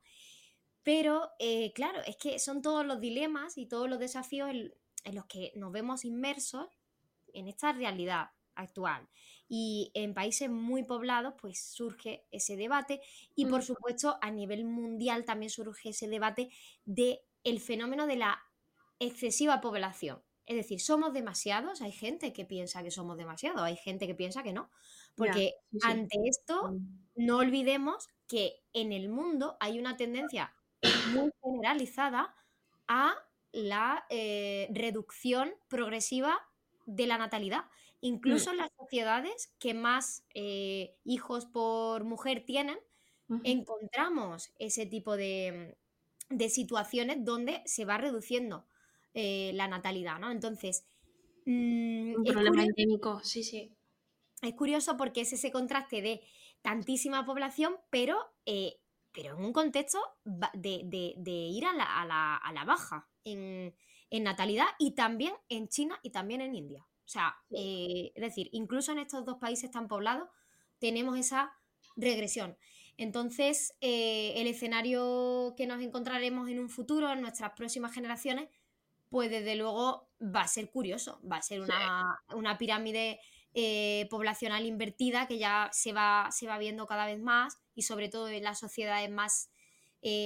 Pero 0.84 1.32
eh, 1.40 1.74
claro, 1.74 2.02
es 2.06 2.18
que 2.18 2.38
son 2.40 2.62
todos 2.62 2.86
los 2.86 3.00
dilemas 3.00 3.58
y 3.58 3.66
todos 3.66 3.90
los 3.90 4.00
desafíos 4.00 4.50
en 4.52 5.16
los 5.16 5.26
que 5.26 5.52
nos 5.56 5.72
vemos 5.72 6.06
inmersos 6.06 6.68
en 7.34 7.48
esta 7.48 7.72
realidad 7.74 8.30
actual 8.56 9.08
y 9.48 9.92
en 9.94 10.14
países 10.14 10.50
muy 10.50 10.84
poblados 10.84 11.36
pues 11.40 11.60
surge 11.60 12.26
ese 12.32 12.56
debate 12.56 13.02
y 13.36 13.46
por 13.46 13.64
supuesto 13.64 14.18
a 14.22 14.32
nivel 14.32 14.66
mundial 14.66 15.26
también 15.26 15.50
surge 15.50 15.90
ese 15.90 16.08
debate 16.08 16.50
de 16.86 17.22
el 17.44 17.60
fenómeno 17.60 18.08
de 18.08 18.18
la 18.18 18.42
excesiva 19.00 19.62
población. 19.62 20.22
Es 20.46 20.56
decir, 20.56 20.80
somos 20.80 21.14
demasiados, 21.14 21.82
hay 21.82 21.92
gente 21.92 22.32
que 22.32 22.46
piensa 22.46 22.84
que 22.84 22.92
somos 22.92 23.18
demasiados, 23.18 23.62
hay 23.62 23.78
gente 23.78 24.06
que 24.06 24.14
piensa 24.14 24.44
que 24.44 24.54
no. 24.54 24.70
Porque 25.16 25.56
ante 25.82 26.20
esto, 26.26 26.72
mm. 26.72 27.26
no 27.26 27.38
olvidemos 27.38 28.10
que 28.28 28.62
en 28.74 28.92
el 28.92 29.10
mundo 29.10 29.58
hay 29.60 29.80
una 29.80 29.98
tendencia 29.98 30.54
muy 31.14 31.32
generalizada 31.42 32.36
a 32.88 33.16
la 33.52 34.06
eh, 34.10 34.68
reducción 34.72 35.54
progresiva 35.68 36.38
de 36.86 37.08
la 37.08 37.18
natalidad. 37.18 37.66
Mm. 38.02 38.08
Incluso 38.08 38.52
en 38.52 38.58
las 38.58 38.72
sociedades 38.78 39.54
que 39.60 39.74
más 39.74 40.24
eh, 40.34 40.96
hijos 41.04 41.46
por 41.46 42.04
mujer 42.04 42.44
tienen, 42.46 42.78
encontramos 43.44 44.54
ese 44.60 44.86
tipo 44.86 45.18
de, 45.18 45.76
situaciones 46.50 47.26
donde 47.26 47.64
se 47.66 47.86
va 47.86 47.98
reduciendo 47.98 48.68
eh, 49.16 49.52
la 49.56 49.68
natalidad, 49.68 50.20
¿no? 50.20 50.30
Entonces, 50.30 50.86
mm, 51.46 52.16
un 52.18 52.24
problema 52.24 52.64
endémico, 52.64 53.24
sí, 53.24 53.44
sí. 53.44 53.74
Es 54.44 54.54
curioso 54.54 54.96
porque 54.98 55.22
es 55.22 55.34
ese 55.34 55.52
contraste 55.52 56.02
de 56.04 56.22
tantísima 56.62 57.26
población, 57.26 57.78
pero, 57.90 58.20
eh, 58.46 58.80
pero 59.12 59.38
en 59.38 59.44
un 59.44 59.54
contexto 59.54 60.00
de, 60.54 61.18
ir 61.26 61.66
a 61.66 61.74
la, 61.74 62.64
baja 62.66 63.10
en 63.24 63.74
natalidad 64.12 64.68
y 64.78 64.92
también 64.92 65.34
en 65.50 65.68
China 65.68 66.00
y 66.04 66.12
también 66.12 66.42
en 66.42 66.54
India. 66.54 66.86
O 67.06 67.08
sea, 67.08 67.36
eh, 67.52 68.12
es 68.16 68.22
decir, 68.22 68.50
incluso 68.52 68.92
en 68.92 68.98
estos 68.98 69.26
dos 69.26 69.38
países 69.38 69.70
tan 69.70 69.88
poblados 69.88 70.28
tenemos 70.80 71.18
esa 71.18 71.54
regresión. 71.96 72.58
Entonces, 72.98 73.76
eh, 73.82 74.34
el 74.38 74.48
escenario 74.48 75.54
que 75.56 75.68
nos 75.68 75.82
encontraremos 75.82 76.50
en 76.50 76.60
un 76.60 76.70
futuro, 76.70 77.12
en 77.12 77.22
nuestras 77.22 77.52
próximas 77.52 77.94
generaciones, 77.94 78.50
pues 79.10 79.30
desde 79.30 79.56
luego 79.56 80.10
va 80.20 80.42
a 80.42 80.48
ser 80.48 80.72
curioso, 80.72 81.22
va 81.30 81.38
a 81.38 81.42
ser 81.42 81.62
una, 81.62 82.58
pirámide 82.58 83.20
eh, 83.54 84.08
poblacional 84.10 84.66
invertida 84.66 85.28
que 85.28 85.38
ya 85.38 85.70
se 85.72 85.94
va, 85.94 86.30
se 86.32 86.48
va 86.48 86.58
viendo 86.58 86.88
cada 86.88 87.06
vez 87.06 87.22
más 87.22 87.60
y 87.76 87.84
sobre 87.84 88.10
todo 88.10 88.30
en 88.30 88.44
las 88.44 88.60
sociedades 88.60 89.12
más, 89.12 89.52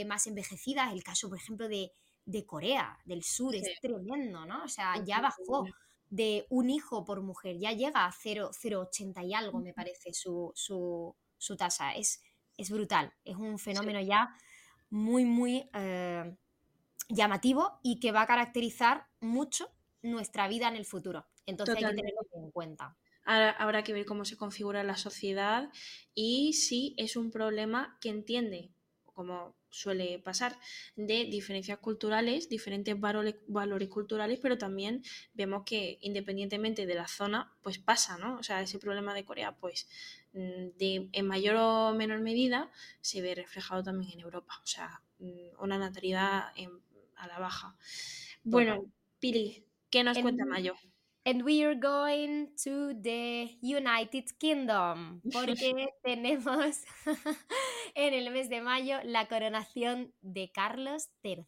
más 0.07 0.27
envejecidas. 0.27 0.93
El 0.93 1.03
caso, 1.03 1.27
por 1.27 1.37
ejemplo, 1.39 1.67
de, 1.67 1.91
Corea 2.45 2.97
del 3.05 3.23
Sur 3.23 3.55
es 3.55 3.67
tremendo, 3.81 4.45
¿no? 4.45 4.63
O 4.63 4.67
sea, 4.67 5.03
ya 5.03 5.19
bajó 5.19 5.65
de 6.09 6.45
un 6.49 6.69
hijo 6.69 7.05
por 7.05 7.21
mujer, 7.21 7.57
ya 7.57 7.71
llega 7.71 8.05
a 8.05 8.11
0,80 8.11 9.25
y 9.25 9.33
algo, 9.33 9.59
me 9.59 9.73
parece, 9.73 10.13
su, 10.13 10.51
su, 10.55 11.55
tasa. 11.57 11.93
Es, 11.93 12.21
es, 12.57 12.71
brutal, 12.71 13.13
es 13.23 13.35
un 13.35 13.59
fenómeno 13.59 14.01
ya 14.01 14.35
muy, 14.89 15.25
muy 15.25 15.69
eh, 15.73 16.35
llamativo 17.09 17.79
y 17.83 17.99
que 17.99 18.11
va 18.11 18.21
a 18.21 18.27
caracterizar 18.27 19.07
mucho 19.19 19.69
nuestra 20.01 20.47
vida 20.47 20.67
en 20.67 20.75
el 20.75 20.85
futuro. 20.85 21.27
Entonces 21.45 21.75
hay 21.75 21.83
que 21.83 21.95
tenerlo 21.95 22.21
en 22.33 22.51
cuenta. 22.51 22.97
habrá 23.23 23.83
que 23.83 23.93
ver 23.93 24.05
cómo 24.05 24.25
se 24.25 24.37
configura 24.37 24.83
la 24.83 24.97
sociedad 24.97 25.69
y 26.15 26.53
si 26.53 26.95
es 26.97 27.15
un 27.15 27.31
problema 27.31 27.97
que 28.01 28.09
entiende, 28.09 28.71
como 29.05 29.55
suele 29.69 30.19
pasar, 30.19 30.57
de 30.95 31.25
diferencias 31.25 31.79
culturales, 31.79 32.49
diferentes 32.49 32.99
valores, 32.99 33.35
valores, 33.47 33.89
culturales, 33.89 34.39
pero 34.41 34.57
también 34.57 35.03
vemos 35.33 35.63
que 35.65 35.97
independientemente 36.01 36.85
de 36.85 36.95
la 36.95 37.07
zona, 37.07 37.53
pues 37.61 37.79
pasa, 37.79 38.17
¿no? 38.17 38.37
O 38.37 38.43
sea, 38.43 38.61
ese 38.61 38.79
problema 38.79 39.13
de 39.13 39.25
Corea, 39.25 39.55
pues 39.55 39.87
mm, 40.33 40.77
de, 40.77 41.09
en 41.11 41.27
mayor 41.27 41.55
o 41.57 41.93
menor 41.93 42.21
medida 42.21 42.71
se 43.01 43.21
ve 43.21 43.35
reflejado 43.35 43.83
también 43.83 44.11
en 44.13 44.21
Europa, 44.21 44.59
o 44.63 44.67
sea, 44.67 45.01
mm, 45.19 45.61
una 45.61 45.77
natalidad 45.77 46.51
a 47.15 47.27
la 47.27 47.39
baja. 47.39 47.75
Bueno, 48.43 48.85
Pili, 49.19 49.65
¿qué 49.89 50.03
nos 50.03 50.17
cuenta 50.17 50.45
Mayo? 50.45 50.75
And 51.25 51.43
we 51.43 51.63
are 51.63 51.75
going 51.75 52.49
to 52.63 52.93
the 53.01 53.57
United 53.61 54.37
Kingdom, 54.39 55.21
porque 55.31 55.87
tenemos 56.03 56.83
en 57.95 58.13
el 58.13 58.31
mes 58.31 58.49
de 58.49 58.61
mayo 58.61 58.99
la 59.03 59.27
coronación 59.27 60.13
de 60.21 60.49
Carlos 60.51 61.09
III, 61.23 61.45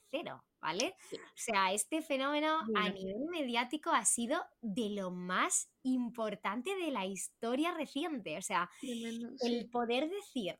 ¿vale? 0.62 0.96
O 1.14 1.18
sea, 1.36 1.72
este 1.72 2.02
fenómeno 2.02 2.60
a 2.76 2.90
nivel 2.90 3.26
mediático 3.30 3.92
ha 3.92 4.04
sido 4.06 4.44
de 4.62 4.90
lo 4.90 5.10
más 5.10 5.70
importante 5.84 6.76
de 6.76 6.92
la 6.92 7.06
historia 7.06 7.74
reciente. 7.74 8.38
O 8.38 8.42
sea, 8.42 8.70
el 8.82 9.70
poder 9.72 10.10
decir, 10.10 10.60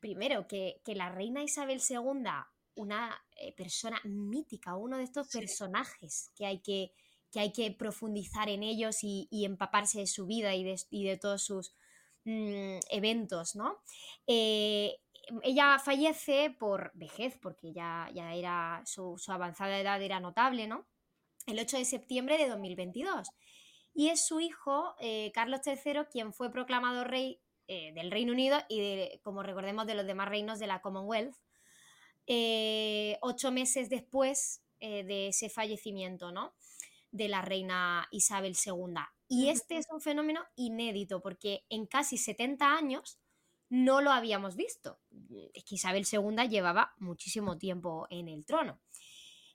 primero, 0.00 0.48
que, 0.48 0.80
la 0.86 1.10
reina 1.10 1.44
Isabel 1.44 1.80
II, 1.88 2.28
una 2.74 3.24
eh, 3.36 3.52
persona 3.54 4.00
mítica, 4.04 4.76
uno 4.76 4.96
de 4.98 5.04
estos 5.04 5.28
personajes 5.28 6.32
que 6.34 6.44
hay 6.44 6.60
que 6.60 6.92
que 7.32 7.40
hay 7.40 7.52
que 7.52 7.70
profundizar 7.72 8.50
en 8.50 8.62
ellos 8.62 8.98
y, 9.02 9.26
empaparse 9.44 10.00
de 10.00 10.06
su 10.06 10.26
vida 10.26 10.54
y 10.54 10.64
de, 10.64 11.16
todos 11.16 11.42
sus 11.42 11.74
mm, 12.24 12.78
eventos, 12.90 13.56
¿no? 13.56 13.78
Eh, 14.26 14.98
ella 15.42 15.78
fallece 15.78 16.50
por 16.50 16.92
vejez, 16.94 17.38
porque 17.40 17.72
ya, 17.72 18.10
era 18.14 18.82
su, 18.84 19.16
avanzada 19.28 19.80
edad 19.80 20.02
era 20.02 20.20
notable, 20.20 20.66
¿no? 20.66 20.86
El 21.46 21.58
8 21.58 21.78
de 21.78 21.84
septiembre 21.86 22.36
de 22.36 22.48
2022. 22.48 23.28
Y 23.94 24.10
es 24.10 24.26
su 24.26 24.40
hijo, 24.40 24.94
eh, 25.00 25.32
Carlos 25.34 25.60
III, 25.64 26.04
quien 26.10 26.34
fue 26.34 26.52
proclamado 26.52 27.02
rey 27.02 27.40
eh, 27.66 27.92
del 27.94 28.10
Reino 28.10 28.32
Unido 28.32 28.58
y, 28.68 29.18
como 29.22 29.42
recordemos, 29.42 29.86
de 29.86 29.94
los 29.94 30.06
demás 30.06 30.28
reinos 30.28 30.58
de 30.58 30.66
la 30.66 30.82
Commonwealth, 30.82 31.34
ocho 33.22 33.50
meses 33.52 33.88
después 33.88 34.62
de 34.80 35.28
ese 35.28 35.48
fallecimiento, 35.48 36.32
¿no? 36.32 36.54
De 37.12 37.28
la 37.28 37.42
reina 37.42 38.08
Isabel 38.10 38.56
II. 38.64 38.94
Y 39.28 39.48
este 39.48 39.78
es 39.78 39.86
un 39.90 40.00
fenómeno 40.00 40.42
inédito 40.56 41.22
porque 41.22 41.64
en 41.68 41.86
casi 41.86 42.18
70 42.18 42.74
años 42.74 43.18
no 43.68 44.02
lo 44.02 44.10
habíamos 44.10 44.56
visto. 44.56 44.98
Es 45.54 45.64
que 45.64 45.76
Isabel 45.76 46.06
II 46.10 46.48
llevaba 46.48 46.92
muchísimo 46.98 47.56
tiempo 47.56 48.06
en 48.10 48.28
el 48.28 48.44
trono. 48.44 48.80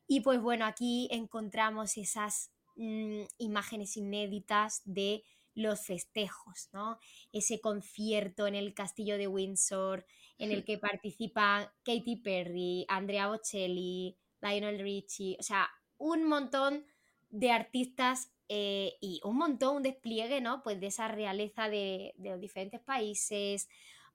Y 0.07 0.21
pues 0.21 0.41
bueno, 0.41 0.65
aquí 0.65 1.07
encontramos 1.11 1.97
esas 1.97 2.51
mm, 2.77 3.23
imágenes 3.37 3.97
inéditas 3.97 4.81
de 4.85 5.23
los 5.53 5.85
festejos, 5.85 6.69
¿no? 6.71 6.99
Ese 7.31 7.59
concierto 7.59 8.47
en 8.47 8.55
el 8.55 8.73
castillo 8.73 9.17
de 9.17 9.27
Windsor 9.27 10.05
en 10.37 10.51
el 10.51 10.63
que 10.63 10.77
participan 10.77 11.67
Katy 11.83 12.17
Perry, 12.17 12.85
Andrea 12.87 13.27
Bocelli, 13.27 14.17
Lionel 14.39 14.79
Richie, 14.79 15.35
o 15.39 15.43
sea, 15.43 15.67
un 15.97 16.23
montón 16.23 16.85
de 17.29 17.51
artistas 17.51 18.31
eh, 18.49 18.97
y 19.01 19.19
un 19.23 19.37
montón, 19.37 19.77
un 19.77 19.83
despliegue, 19.83 20.41
¿no? 20.41 20.63
Pues 20.63 20.79
de 20.79 20.87
esa 20.87 21.07
realeza 21.07 21.69
de, 21.69 22.13
los 22.17 22.39
diferentes 22.39 22.79
países, 22.79 23.67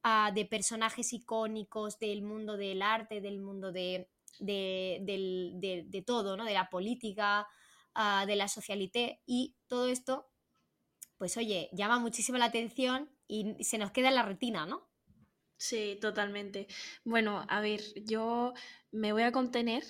ah, 0.03 0.33
de 0.35 0.45
personajes 0.47 1.13
icónicos 1.13 1.99
del 1.99 2.23
mundo 2.23 2.57
del 2.57 2.83
arte, 2.83 3.21
del 3.21 3.39
mundo 3.41 3.73
de, 3.73 4.09
de, 4.39 6.05
todo, 6.07 6.37
¿no? 6.37 6.45
De 6.45 6.55
la 6.55 6.71
política, 6.71 7.47
ah, 7.95 8.25
de 8.27 8.37
la 8.37 8.49
socialité 8.49 9.21
y 9.27 9.55
todo 9.67 9.89
esto, 9.89 10.31
pues 11.19 11.37
oye, 11.37 11.69
llama 11.73 11.99
muchísimo 11.99 12.39
la 12.39 12.47
atención 12.47 13.11
y 13.29 13.63
se 13.63 13.79
nos 13.79 13.93
queda 13.93 14.09
en 14.09 14.17
la 14.17 14.23
retina, 14.23 14.67
¿no? 14.67 14.89
Sí, 15.57 15.97
totalmente. 16.01 16.67
Bueno, 17.05 17.47
a 17.49 17.61
ver, 17.61 17.81
yo 18.05 18.53
me 18.91 19.13
voy 19.13 19.23
a 19.23 19.31
contener 19.31 19.85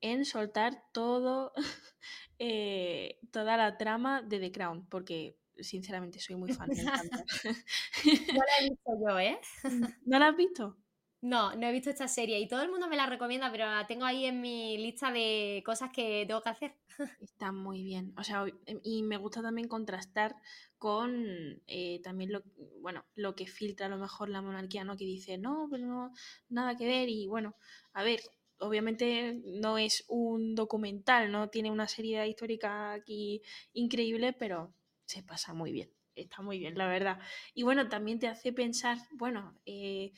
en 0.00 0.24
soltar 0.24 0.84
todo 0.92 1.52
eh, 2.38 3.18
toda 3.32 3.56
la 3.56 3.76
trama 3.76 4.22
de 4.22 4.40
The 4.40 4.52
Crown, 4.52 4.86
porque 4.88 5.36
sinceramente 5.58 6.20
soy 6.20 6.36
muy 6.36 6.52
fan. 6.52 6.68
no 8.34 8.40
la 8.40 8.54
he 8.60 8.68
visto 8.68 8.92
yo, 9.06 9.18
¿eh? 9.18 9.38
¿No 10.06 10.18
la 10.18 10.28
has 10.28 10.36
visto? 10.36 10.76
No, 11.22 11.54
no 11.54 11.66
he 11.66 11.72
visto 11.72 11.90
esta 11.90 12.08
serie 12.08 12.40
y 12.40 12.48
todo 12.48 12.62
el 12.62 12.70
mundo 12.70 12.88
me 12.88 12.96
la 12.96 13.04
recomienda, 13.04 13.50
pero 13.52 13.66
la 13.66 13.86
tengo 13.86 14.06
ahí 14.06 14.24
en 14.24 14.40
mi 14.40 14.78
lista 14.78 15.12
de 15.12 15.62
cosas 15.66 15.90
que 15.92 16.24
tengo 16.26 16.40
que 16.40 16.48
hacer. 16.48 16.74
Está 17.20 17.52
muy 17.52 17.82
bien. 17.82 18.14
O 18.16 18.24
sea, 18.24 18.46
em, 18.64 18.80
y 18.82 19.02
me 19.02 19.18
gusta 19.18 19.42
también 19.42 19.68
contrastar 19.68 20.34
con 20.78 21.62
eh, 21.66 22.00
también 22.02 22.32
lo, 22.32 22.42
bueno, 22.80 23.04
lo 23.14 23.34
que 23.34 23.46
filtra 23.46 23.86
a 23.86 23.90
lo 23.90 23.98
mejor 23.98 24.30
la 24.30 24.40
monarquía, 24.40 24.82
¿no? 24.84 24.96
Que 24.96 25.04
dice, 25.04 25.36
no, 25.36 25.68
pero 25.70 25.86
no, 25.86 26.12
nada 26.48 26.74
que 26.76 26.86
ver. 26.86 27.10
Y 27.10 27.26
bueno, 27.26 27.54
a 27.92 28.02
ver, 28.02 28.20
obviamente 28.60 29.40
no 29.44 29.78
es 29.78 30.04
un 30.08 30.54
documental, 30.54 31.32
no 31.32 31.48
tiene 31.48 31.70
una 31.70 31.88
serie 31.88 32.26
histórica 32.28 32.92
aquí 32.92 33.42
increíble, 33.72 34.32
pero 34.32 34.72
se 35.06 35.22
pasa 35.22 35.52
muy 35.54 35.72
bien, 35.72 35.90
está 36.14 36.42
muy 36.42 36.58
bien, 36.58 36.76
la 36.78 36.86
verdad. 36.86 37.18
Y 37.54 37.62
bueno, 37.62 37.88
también 37.88 38.18
te 38.18 38.28
hace 38.28 38.52
pensar, 38.52 38.98
bueno, 39.12 39.58
eh, 39.66 40.12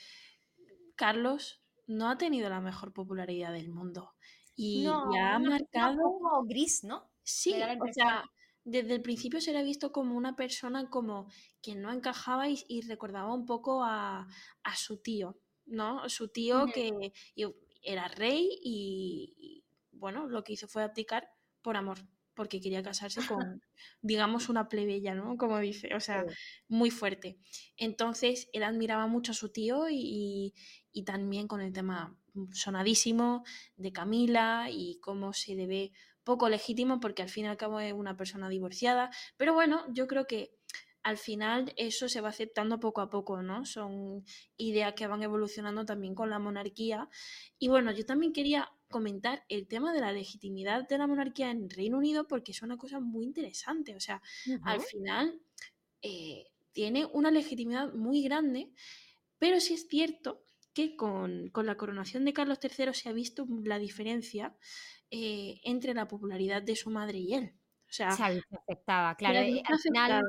Carlos 0.97 1.62
no 1.86 2.11
ha 2.11 2.18
tenido 2.18 2.49
la 2.49 2.61
mejor 2.61 2.93
popularidad 2.93 3.53
del 3.53 3.70
mundo 3.70 4.14
y 4.55 4.86
ha 4.86 5.38
marcado... 5.38 6.03
como 6.03 6.45
gris, 6.45 6.84
¿no? 6.84 7.11
Sí, 7.22 7.55
o 7.55 7.93
sea, 7.93 8.24
desde 8.64 8.95
el 8.95 9.03
principio 9.03 9.40
se 9.40 9.53
le 9.53 9.59
ha 9.59 9.62
visto 9.62 9.93
como 9.93 10.16
una 10.16 10.36
persona 10.36 10.90
como 10.90 11.28
que 11.62 11.74
no 11.74 11.93
encajaba 11.93 12.49
y, 12.49 12.80
recordaba 12.82 13.32
un 13.32 13.47
poco 13.47 13.82
a, 13.84 14.28
su 14.76 14.99
tío, 14.99 15.38
¿no? 15.66 16.09
Su 16.09 16.28
tío 16.28 16.66
que 16.66 17.12
era 17.83 18.09
rey 18.09 18.49
y, 18.62 19.64
bueno, 19.93 20.28
lo 20.28 20.45
que 20.45 20.55
hizo 20.55 20.68
fue 20.68 20.83
abdicar 20.83 21.28
por 21.62 21.76
amor, 21.76 21.99
porque 22.35 22.61
quería 22.61 22.83
casarse 22.83 23.20
con, 23.43 23.62
digamos, 24.01 24.49
una 24.49 24.68
plebeya, 24.68 25.14
¿no? 25.14 25.37
Como 25.37 25.59
dice, 25.59 25.95
o 25.95 26.01
sea, 26.01 26.24
muy 26.68 26.91
fuerte. 26.91 27.39
Entonces, 27.76 28.49
él 28.53 28.62
admiraba 28.62 29.07
mucho 29.07 29.33
a 29.33 29.35
su 29.35 29.51
tío 29.51 29.89
y, 29.91 30.55
y, 30.93 31.03
también 31.05 31.49
con 31.49 31.61
el 31.61 31.72
tema 31.72 32.16
sonadísimo 32.53 33.45
de 33.76 33.93
Camila 33.93 34.68
y 34.70 34.99
cómo 35.01 35.33
se 35.33 35.55
debe 35.55 35.93
poco 36.24 36.49
legítimo 36.49 37.01
porque 37.01 37.22
al 37.22 37.28
fin 37.28 37.45
y 37.45 37.49
al 37.49 37.57
cabo 37.57 37.80
es 37.80 37.93
una 37.93 38.16
persona 38.16 38.49
divorciada. 38.49 39.11
Pero 39.37 39.55
bueno, 39.55 39.85
yo 39.93 40.07
creo 40.07 40.26
que 40.26 40.55
al 41.03 41.16
final 41.16 41.72
eso 41.76 42.09
se 42.09 42.20
va 42.20 42.28
aceptando 42.28 42.78
poco 42.78 43.00
a 43.00 43.11
poco, 43.11 43.42
¿no? 43.42 43.64
Son 43.64 44.24
ideas 44.57 44.94
que 44.94 45.07
van 45.07 45.22
evolucionando 45.22 45.84
también 45.84 46.14
con 46.14 46.30
la 46.30 46.38
monarquía. 46.38 47.09
Y 47.59 47.68
bueno, 47.68 47.92
yo 47.92 48.05
también 48.05 48.32
quería 48.32 48.70
comentar 48.88 49.44
el 49.48 49.66
tema 49.66 49.92
de 49.92 50.00
la 50.00 50.12
legitimidad 50.12 50.86
de 50.86 50.98
la 50.98 51.07
monarquía 51.07 51.50
en 51.50 51.68
Reino 51.68 51.98
Unido 51.98 52.28
porque 52.28 52.53
es 52.53 52.62
una 52.62 52.76
cosa 52.76 53.00
muy 53.00 53.24
interesante. 53.24 53.96
O 53.96 54.00
sea, 54.00 54.22
al 54.62 54.80
final 54.80 55.40
eh, 56.03 56.46
tiene 56.72 57.07
una 57.07 57.30
legitimidad 57.30 57.92
muy 57.92 58.22
grande, 58.22 58.70
pero 59.38 59.61
sí 59.61 59.74
es 59.74 59.88
cierto 59.88 60.44
que 60.72 60.94
con, 60.96 61.50
la 61.53 61.76
coronación 61.76 62.24
de 62.24 62.32
Carlos 62.32 62.59
III 62.62 62.94
se 62.94 63.09
ha 63.09 63.12
visto 63.12 63.46
la 63.64 63.78
diferencia 63.78 64.57
eh, 65.11 65.61
entre 65.64 65.94
la 65.94 66.07
popularidad 66.07 66.62
de 66.62 66.76
su 66.76 66.90
madre 66.90 67.18
y 67.18 67.34
él. 67.34 67.55
O 67.88 67.94
sea, 67.94 68.09
afectada, 68.09 69.14
claro. 69.16 69.40
Al 69.64 69.78
final 69.78 70.22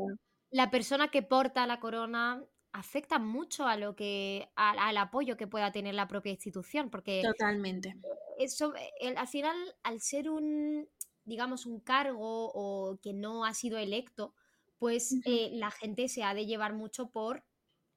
la 0.53 0.71
persona 0.71 1.09
que 1.09 1.23
porta 1.23 1.67
la 1.67 1.79
corona 1.79 2.43
afecta 2.71 3.19
mucho 3.19 3.67
a 3.67 3.75
lo 3.75 3.95
que 3.95 4.49
al 4.55 4.97
apoyo 4.97 5.35
que 5.37 5.47
pueda 5.47 5.71
tener 5.71 5.93
la 5.93 6.07
propia 6.07 6.31
institución 6.31 6.89
porque 6.89 7.21
totalmente. 7.23 7.95
eso 8.39 8.73
al 9.15 9.27
final 9.27 9.55
al 9.83 9.99
ser 9.99 10.29
un 10.29 10.87
digamos 11.25 11.65
un 11.65 11.79
cargo 11.79 12.51
o 12.53 12.99
que 13.01 13.13
no 13.13 13.45
ha 13.45 13.53
sido 13.53 13.77
electo 13.77 14.33
pues 14.77 15.15
eh, 15.25 15.49
la 15.53 15.71
gente 15.71 16.09
se 16.09 16.23
ha 16.23 16.33
de 16.33 16.45
llevar 16.45 16.73
mucho 16.73 17.09
por 17.09 17.45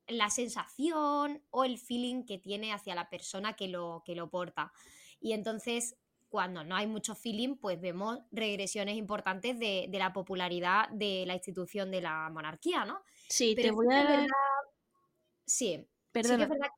la 0.07 0.31
sensación 0.31 1.43
o 1.51 1.65
el 1.65 1.79
feeling 1.79 2.25
que 2.25 2.39
tiene 2.39 2.73
hacia 2.73 2.95
la 2.95 3.11
persona 3.11 3.55
que 3.55 3.69
lo, 3.69 4.03
que 4.05 4.15
lo 4.15 4.31
porta. 4.31 4.73
Y 5.21 5.33
entonces 5.33 5.97
cuando 6.29 6.65
no 6.65 6.77
hay 6.77 6.87
mucho 6.87 7.15
feeling, 7.15 7.57
pues 7.57 7.81
vemos 7.81 8.19
regresiones 8.33 8.97
importantes 8.97 9.59
de, 9.59 9.89
la 9.93 10.13
popularidad 10.13 10.89
de 10.91 11.25
la 11.27 11.35
institución 11.35 11.91
de 11.91 12.01
la 12.01 12.29
monarquía, 12.31 12.85
¿no? 12.85 13.01
Sí, 13.29 13.55
te 13.55 13.71
voy 13.71 13.87
a... 13.93 14.27
Sí, 15.47 15.87
sí 16.13 16.13
que 16.13 16.21
es 16.21 16.49
verdad, 16.49 16.71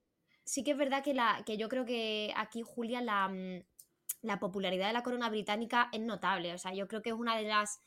sí 0.45 0.63
que, 0.63 0.71
es 0.73 0.77
verdad 0.77 1.03
que, 1.03 1.15
la, 1.15 1.43
que 1.47 1.57
yo 1.57 1.69
creo 1.69 1.85
que 1.85 2.33
aquí, 2.37 2.63
Julia, 2.63 3.01
la, 3.01 3.29
mm, 3.29 4.39
popularidad 4.39 4.89
de 4.89 4.93
la 4.93 5.03
corona 5.03 5.31
británica 5.31 5.89
es 5.93 6.01
notable. 6.01 6.53
O 6.53 6.59
sea, 6.59 6.75
yo 6.75 6.87
creo 6.87 7.03
que 7.03 7.11
es 7.11 7.17
una 7.17 7.37
de 7.37 7.45
las 7.45 7.81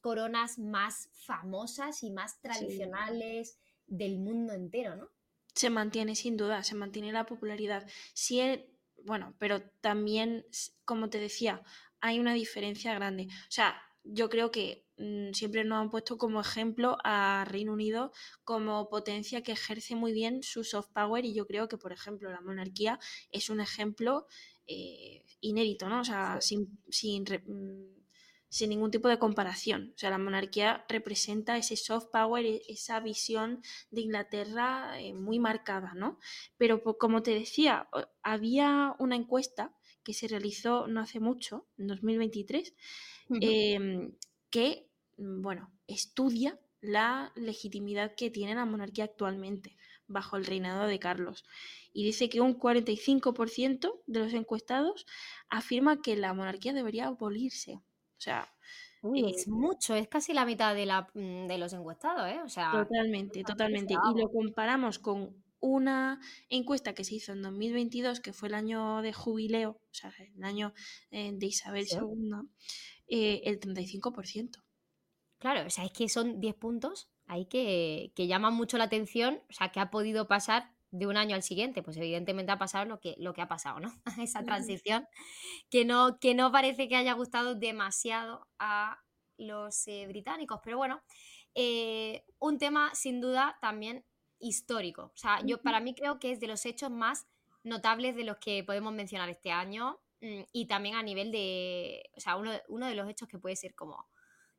coronas 0.00 0.58
más 0.58 1.08
famosas 1.12 2.02
y 2.02 2.10
más 2.10 2.40
tradicionales 2.40 3.58
del 3.86 4.18
mundo 4.18 4.52
entero, 4.54 4.96
¿no? 4.96 5.08
Se 5.54 5.70
mantiene, 5.70 6.16
sin 6.16 6.36
duda, 6.36 6.64
se 6.64 6.74
mantiene 6.74 7.12
la 7.12 7.26
popularidad. 7.26 7.86
Si 8.12 8.40
bueno, 9.04 9.34
pero 9.38 9.62
también, 9.80 10.46
como 10.84 11.10
te 11.10 11.18
decía, 11.18 11.62
hay 12.00 12.18
una 12.20 12.34
diferencia 12.34 12.94
grande. 12.94 13.28
O 13.30 13.50
sea, 13.50 13.80
yo 14.04 14.28
creo 14.28 14.50
que 14.50 14.86
mm, 14.98 15.32
siempre 15.32 15.64
nos 15.64 15.80
han 15.80 15.90
puesto 15.90 16.18
como 16.18 16.40
ejemplo 16.40 16.98
a 17.04 17.44
Reino 17.48 17.72
Unido 17.72 18.12
como 18.44 18.88
potencia 18.88 19.42
que 19.42 19.52
ejerce 19.52 19.96
muy 19.96 20.12
bien 20.12 20.42
su 20.42 20.64
soft 20.64 20.90
power 20.92 21.24
y 21.24 21.34
yo 21.34 21.46
creo 21.46 21.68
que, 21.68 21.78
por 21.78 21.92
ejemplo, 21.92 22.30
la 22.30 22.40
monarquía 22.40 22.98
es 23.30 23.50
un 23.50 23.60
ejemplo 23.60 24.26
eh, 24.66 25.24
inédito, 25.40 25.88
¿no? 25.88 26.00
O 26.00 26.04
sea, 26.04 26.40
sin, 26.40 26.78
sin, 26.90 27.24
mm, 27.24 28.03
sin 28.54 28.70
ningún 28.70 28.92
tipo 28.92 29.08
de 29.08 29.18
comparación. 29.18 29.92
O 29.96 29.98
sea, 29.98 30.10
la 30.10 30.18
monarquía 30.18 30.84
representa 30.88 31.58
ese 31.58 31.74
soft 31.74 32.06
power, 32.12 32.46
e-, 32.46 32.62
esa 32.68 33.00
visión 33.00 33.62
de 33.90 34.02
Inglaterra 34.02 35.00
eh, 35.00 35.12
muy 35.12 35.40
marcada, 35.40 35.92
¿no? 35.96 36.20
Pero 36.56 36.80
como 36.96 37.24
te 37.24 37.32
decía, 37.32 37.88
había 38.22 38.94
una 39.00 39.16
encuesta 39.16 39.74
que 40.04 40.14
se 40.14 40.28
realizó 40.28 40.86
no 40.86 41.00
hace 41.00 41.18
mucho, 41.18 41.66
en 41.78 41.88
2023, 41.88 42.74
em, 43.40 44.12
que, 44.50 44.86
bueno, 45.16 45.72
estudia 45.88 46.56
la 46.80 47.32
legitimidad 47.34 48.14
que 48.14 48.30
tiene 48.30 48.54
la 48.54 48.66
monarquía 48.66 49.06
actualmente 49.06 49.76
bajo 50.06 50.36
el 50.36 50.46
reinado 50.46 50.86
de 50.86 51.00
Carlos. 51.00 51.44
Y 51.92 52.04
dice 52.04 52.28
que 52.28 52.40
un 52.40 52.56
45% 52.56 54.02
de 54.06 54.20
los 54.20 54.32
encuestados 54.32 55.06
afirma 55.48 56.02
que 56.02 56.14
la 56.14 56.34
monarquía 56.34 56.72
debería 56.72 57.06
abolirse. 57.06 57.80
O 58.24 58.30
sea. 58.30 58.48
es 59.14 59.46
eh, 59.46 59.50
mucho, 59.50 59.94
es 59.94 60.08
casi 60.08 60.32
la 60.32 60.46
mitad 60.46 60.74
de, 60.74 60.86
la, 60.86 61.10
mm, 61.12 61.46
de 61.46 61.58
los 61.58 61.72
encuestados, 61.74 62.26
¿eh? 62.30 62.40
O 62.42 62.48
sea. 62.48 62.72
Totalmente, 62.72 63.42
totalmente. 63.44 63.94
Y 63.94 64.18
lo 64.18 64.30
comparamos 64.30 64.98
con 64.98 65.44
una 65.60 66.20
encuesta 66.48 66.94
que 66.94 67.04
se 67.04 67.16
hizo 67.16 67.32
en 67.32 67.42
2022, 67.42 68.20
que 68.20 68.32
fue 68.32 68.48
el 68.48 68.54
año 68.54 69.02
de 69.02 69.12
jubileo, 69.12 69.70
o 69.70 69.94
sea, 69.94 70.12
el 70.36 70.44
año 70.44 70.72
eh, 71.10 71.32
de 71.34 71.46
Isabel 71.46 71.86
II, 71.90 72.48
eh, 73.08 73.42
el 73.44 73.60
35%. 73.60 74.62
Claro, 75.38 75.66
o 75.66 75.70
sea, 75.70 75.84
es 75.84 75.92
que 75.92 76.08
son 76.08 76.40
10 76.40 76.54
puntos 76.54 77.10
ahí 77.26 77.46
que, 77.46 78.12
que 78.14 78.26
llaman 78.26 78.54
mucho 78.54 78.78
la 78.78 78.84
atención, 78.84 79.40
o 79.48 79.52
sea, 79.52 79.70
que 79.70 79.80
ha 79.80 79.90
podido 79.90 80.28
pasar 80.28 80.73
de 80.94 81.08
un 81.08 81.16
año 81.16 81.34
al 81.34 81.42
siguiente, 81.42 81.82
pues 81.82 81.96
evidentemente 81.96 82.52
ha 82.52 82.58
pasado 82.58 82.84
lo 82.84 83.00
que, 83.00 83.16
lo 83.18 83.34
que 83.34 83.42
ha 83.42 83.48
pasado, 83.48 83.80
¿no? 83.80 83.92
Esa 84.22 84.44
transición 84.44 85.06
que 85.68 85.84
no, 85.84 86.18
que 86.20 86.34
no 86.34 86.52
parece 86.52 86.88
que 86.88 86.94
haya 86.94 87.14
gustado 87.14 87.56
demasiado 87.56 88.46
a 88.60 89.02
los 89.36 89.88
eh, 89.88 90.06
británicos. 90.06 90.60
Pero 90.62 90.76
bueno, 90.76 91.02
eh, 91.56 92.24
un 92.38 92.58
tema 92.58 92.94
sin 92.94 93.20
duda 93.20 93.58
también 93.60 94.04
histórico. 94.38 95.06
O 95.06 95.16
sea, 95.16 95.40
yo 95.44 95.60
para 95.60 95.80
mí 95.80 95.94
creo 95.94 96.20
que 96.20 96.30
es 96.30 96.38
de 96.38 96.46
los 96.46 96.64
hechos 96.64 96.92
más 96.92 97.26
notables 97.64 98.14
de 98.14 98.24
los 98.24 98.36
que 98.36 98.62
podemos 98.62 98.92
mencionar 98.92 99.28
este 99.30 99.50
año 99.50 99.98
mm, 100.20 100.42
y 100.52 100.66
también 100.66 100.94
a 100.94 101.02
nivel 101.02 101.32
de, 101.32 102.08
o 102.16 102.20
sea, 102.20 102.36
uno, 102.36 102.52
uno 102.68 102.86
de 102.86 102.94
los 102.94 103.08
hechos 103.08 103.26
que 103.26 103.38
puede 103.38 103.56
ser 103.56 103.74
como 103.74 104.08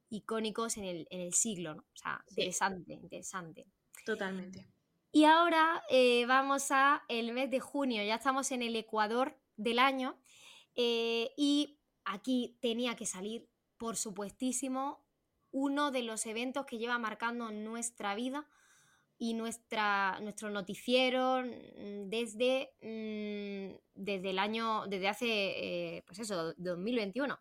icónicos 0.09 0.75
en 0.75 0.83
el, 0.83 1.07
en 1.11 1.21
el 1.21 1.33
siglo, 1.33 1.75
¿no? 1.75 1.81
O 1.81 1.97
sea, 1.97 2.21
interesante, 2.27 2.93
interesante. 2.93 3.67
Totalmente. 4.05 4.74
Y 5.15 5.23
ahora 5.23 5.81
eh, 5.89 6.25
vamos 6.25 6.71
a 6.71 7.05
el 7.07 7.31
mes 7.31 7.49
de 7.49 7.61
junio, 7.61 8.03
ya 8.03 8.15
estamos 8.15 8.51
en 8.51 8.61
el 8.61 8.75
Ecuador 8.75 9.39
del 9.55 9.79
año 9.79 10.19
eh, 10.75 11.31
y 11.37 11.79
aquí 12.03 12.57
tenía 12.59 12.97
que 12.97 13.05
salir, 13.05 13.47
por 13.77 13.95
supuestísimo, 13.95 15.05
uno 15.51 15.91
de 15.91 16.03
los 16.03 16.25
eventos 16.25 16.65
que 16.65 16.77
lleva 16.77 16.99
marcando 16.99 17.49
nuestra 17.49 18.13
vida 18.13 18.45
y 19.17 19.35
nuestra, 19.35 20.19
nuestro 20.19 20.49
noticiero 20.49 21.43
mm, 21.43 22.09
desde, 22.09 22.73
mm, 22.81 23.73
desde 23.93 24.29
el 24.31 24.37
año, 24.37 24.85
desde 24.87 25.07
hace, 25.07 25.27
eh, 25.27 26.03
pues 26.05 26.19
eso, 26.19 26.53
2021, 26.57 27.39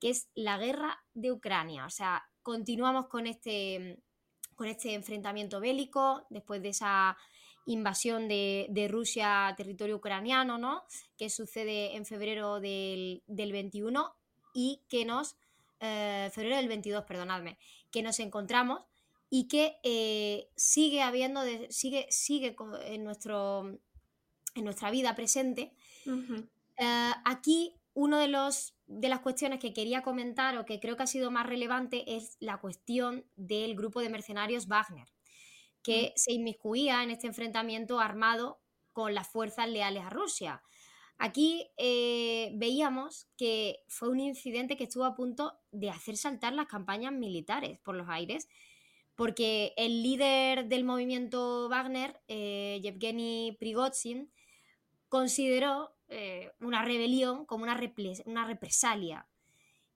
que 0.00 0.08
es 0.08 0.30
la 0.34 0.56
guerra 0.56 1.04
de 1.12 1.30
Ucrania. 1.30 1.84
O 1.84 1.90
sea, 1.90 2.24
continuamos 2.42 3.08
con 3.08 3.26
este 3.26 4.02
con 4.62 4.68
este 4.68 4.94
enfrentamiento 4.94 5.58
bélico, 5.58 6.24
después 6.30 6.62
de 6.62 6.68
esa 6.68 7.18
invasión 7.66 8.28
de, 8.28 8.86
Rusia 8.88 9.48
a 9.48 9.56
territorio 9.56 9.96
ucraniano, 9.96 10.56
¿no? 10.56 10.84
Que 11.18 11.30
sucede 11.30 11.96
en 11.96 12.06
febrero 12.06 12.60
del, 12.60 13.24
21 13.26 14.14
y 14.54 14.80
que 14.88 15.04
nos, 15.04 15.34
eh, 15.80 16.30
febrero 16.32 16.58
del 16.58 16.68
22, 16.68 17.02
perdonadme, 17.02 17.58
que 17.90 18.02
nos 18.02 18.20
encontramos 18.20 18.82
y 19.30 19.48
que 19.48 19.78
eh, 19.82 20.48
sigue 20.54 21.02
habiendo, 21.02 21.40
sigue, 21.68 22.06
sigue 22.08 22.54
en, 22.84 23.02
nuestro, 23.02 23.80
en 24.54 24.64
nuestra 24.64 24.92
vida 24.92 25.16
presente. 25.16 25.74
Eh, 26.06 27.12
aquí 27.24 27.74
uno 27.94 28.16
de 28.16 28.28
los 28.28 28.74
de 28.98 29.08
las 29.08 29.20
cuestiones 29.20 29.58
que 29.58 29.72
quería 29.72 30.02
comentar 30.02 30.58
o 30.58 30.66
que 30.66 30.80
creo 30.80 30.96
que 30.96 31.04
ha 31.04 31.06
sido 31.06 31.30
más 31.30 31.46
relevante 31.46 32.16
es 32.16 32.36
la 32.40 32.58
cuestión 32.58 33.24
del 33.36 33.74
grupo 33.74 34.00
de 34.00 34.10
mercenarios 34.10 34.68
Wagner, 34.68 35.08
que 35.82 36.12
se 36.16 36.32
inmiscuía 36.32 37.02
en 37.02 37.10
este 37.10 37.26
enfrentamiento 37.26 38.00
armado 38.00 38.60
con 38.92 39.14
las 39.14 39.28
fuerzas 39.28 39.68
leales 39.68 40.04
a 40.04 40.10
Rusia. 40.10 40.62
Aquí 41.18 41.70
eh, 41.76 42.50
veíamos 42.54 43.28
que 43.36 43.84
fue 43.88 44.08
un 44.08 44.20
incidente 44.20 44.76
que 44.76 44.84
estuvo 44.84 45.04
a 45.04 45.14
punto 45.14 45.54
de 45.70 45.88
hacer 45.88 46.16
saltar 46.16 46.52
las 46.52 46.66
campañas 46.66 47.12
militares 47.12 47.78
por 47.80 47.94
los 47.94 48.08
aires, 48.08 48.48
porque 49.14 49.72
el 49.76 50.02
líder 50.02 50.66
del 50.66 50.84
movimiento 50.84 51.68
Wagner, 51.68 52.20
eh, 52.28 52.80
Yevgeny 52.82 53.56
Prigozhin, 53.58 54.32
consideró 55.08 55.94
eh, 56.14 56.52
una 56.60 56.84
rebelión 56.84 57.46
como 57.46 57.64
una, 57.64 57.80
una 58.26 58.46
represalia. 58.46 59.26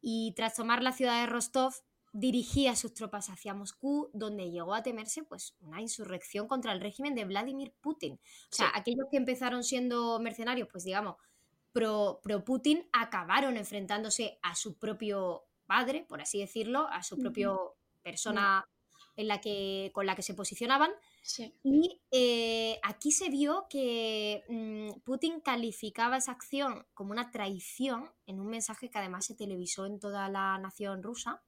Y 0.00 0.32
tras 0.34 0.54
tomar 0.54 0.82
la 0.82 0.92
ciudad 0.92 1.20
de 1.20 1.26
Rostov 1.26 1.74
dirigía 2.12 2.74
sus 2.74 2.94
tropas 2.94 3.28
hacia 3.28 3.52
Moscú, 3.52 4.08
donde 4.14 4.50
llegó 4.50 4.74
a 4.74 4.82
temerse 4.82 5.24
pues, 5.24 5.54
una 5.60 5.82
insurrección 5.82 6.48
contra 6.48 6.72
el 6.72 6.80
régimen 6.80 7.14
de 7.14 7.26
Vladimir 7.26 7.74
Putin. 7.82 8.14
O 8.14 8.54
sea, 8.54 8.72
aquellos 8.74 9.06
que 9.10 9.18
empezaron 9.18 9.62
siendo 9.62 10.18
mercenarios, 10.18 10.68
pues 10.72 10.84
digamos, 10.84 11.16
pro, 11.72 12.20
pro, 12.22 12.42
Putin, 12.42 12.88
acabaron 12.92 13.58
enfrentándose 13.58 14.38
a 14.42 14.54
su 14.54 14.78
propio 14.78 15.44
padre, 15.66 16.06
por 16.08 16.22
así 16.22 16.40
decirlo, 16.40 16.88
a 16.90 17.02
su 17.02 17.18
propio 17.18 17.76
persona 18.02 18.66
en 19.16 19.28
la 19.28 19.42
que, 19.42 19.90
con 19.92 20.06
la 20.06 20.16
que 20.16 20.22
se 20.22 20.32
posicionaban, 20.32 20.90
y 21.62 22.00
eh, 22.10 22.78
aquí 22.82 23.10
se 23.10 23.28
vio 23.28 23.66
que 23.68 24.44
mm, 24.48 25.00
Putin 25.04 25.40
calificaba 25.40 26.16
esa 26.16 26.32
acción 26.32 26.86
como 26.94 27.12
una 27.12 27.30
traición 27.30 28.10
en 28.26 28.40
un 28.40 28.48
mensaje 28.48 28.90
que 28.90 28.98
además 28.98 29.26
se 29.26 29.34
televisó 29.34 29.86
en 29.86 29.98
toda 29.98 30.28
la 30.28 30.58
nación 30.58 31.02
rusa. 31.02 31.42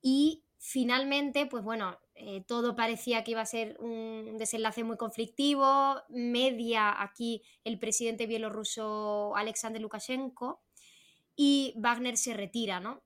Y 0.00 0.44
finalmente, 0.58 1.46
pues 1.46 1.64
bueno, 1.64 1.98
eh, 2.14 2.42
todo 2.46 2.76
parecía 2.76 3.24
que 3.24 3.32
iba 3.32 3.40
a 3.40 3.46
ser 3.46 3.76
un 3.80 4.36
desenlace 4.38 4.84
muy 4.84 4.96
conflictivo. 4.96 5.96
Media 6.08 7.02
aquí 7.02 7.42
el 7.64 7.78
presidente 7.78 8.26
bielorruso 8.26 9.34
Alexander 9.36 9.80
Lukashenko 9.80 10.62
y 11.36 11.74
Wagner 11.76 12.16
se 12.16 12.34
retira, 12.34 12.80
¿no? 12.80 13.02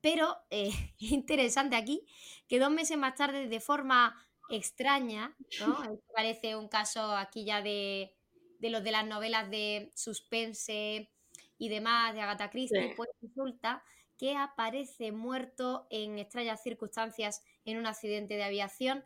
Pero 0.00 0.36
eh, 0.50 0.70
interesante 0.98 1.76
aquí 1.76 2.06
que 2.48 2.58
dos 2.58 2.70
meses 2.70 2.96
más 2.96 3.14
tarde, 3.14 3.48
de 3.48 3.60
forma 3.60 4.16
extraña, 4.50 5.36
¿no? 5.60 5.76
Parece 6.14 6.56
un 6.56 6.68
caso 6.68 7.16
aquí 7.16 7.44
ya 7.44 7.62
de, 7.62 8.14
los 8.60 8.82
de 8.82 8.90
las 8.90 9.06
novelas 9.06 9.50
de 9.50 9.90
suspense 9.94 11.10
y 11.58 11.68
demás 11.68 12.14
de 12.14 12.20
Agatha 12.20 12.50
Christie, 12.50 12.94
pues 12.96 13.08
resulta 13.20 13.82
que 14.16 14.36
aparece 14.36 15.12
muerto 15.12 15.86
en 15.90 16.18
extrañas 16.18 16.62
circunstancias 16.62 17.42
en 17.64 17.78
un 17.78 17.86
accidente 17.86 18.34
de 18.34 18.44
aviación 18.44 19.04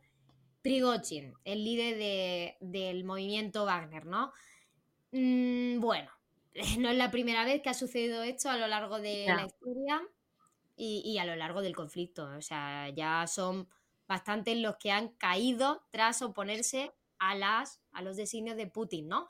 Prigozhin, 0.63 1.35
el 1.45 1.65
líder 1.65 2.57
del 2.61 3.05
movimiento 3.05 3.65
Wagner, 3.65 4.07
¿no? 4.07 4.33
Mm, 5.11 5.81
bueno, 5.81 6.11
no 6.79 6.89
es 6.89 6.97
la 6.97 7.11
primera 7.11 7.45
vez 7.45 7.63
que 7.63 7.69
ha 7.69 7.75
sucedido 7.75 8.23
esto 8.23 8.49
a 8.49 8.57
lo 8.57 8.67
largo 8.69 9.01
de 9.01 9.27
la 9.27 9.45
historia 9.45 10.01
y, 10.77 11.03
y, 11.05 11.19
a 11.19 11.25
lo 11.25 11.37
largo 11.37 11.63
del 11.63 11.77
conflicto. 11.77 12.27
O 12.37 12.41
sea, 12.41 12.89
ya 12.91 13.27
son 13.27 13.69
bastantes 14.09 14.57
los 14.57 14.77
que 14.77 14.91
han 14.91 15.09
caído 15.09 15.85
tras 15.91 16.23
oponerse 16.23 16.93
a, 17.19 17.35
las, 17.35 17.81
a 17.93 18.03
los 18.03 18.17
designios 18.17 18.57
de 18.57 18.67
Putin, 18.67 19.09
¿no? 19.09 19.29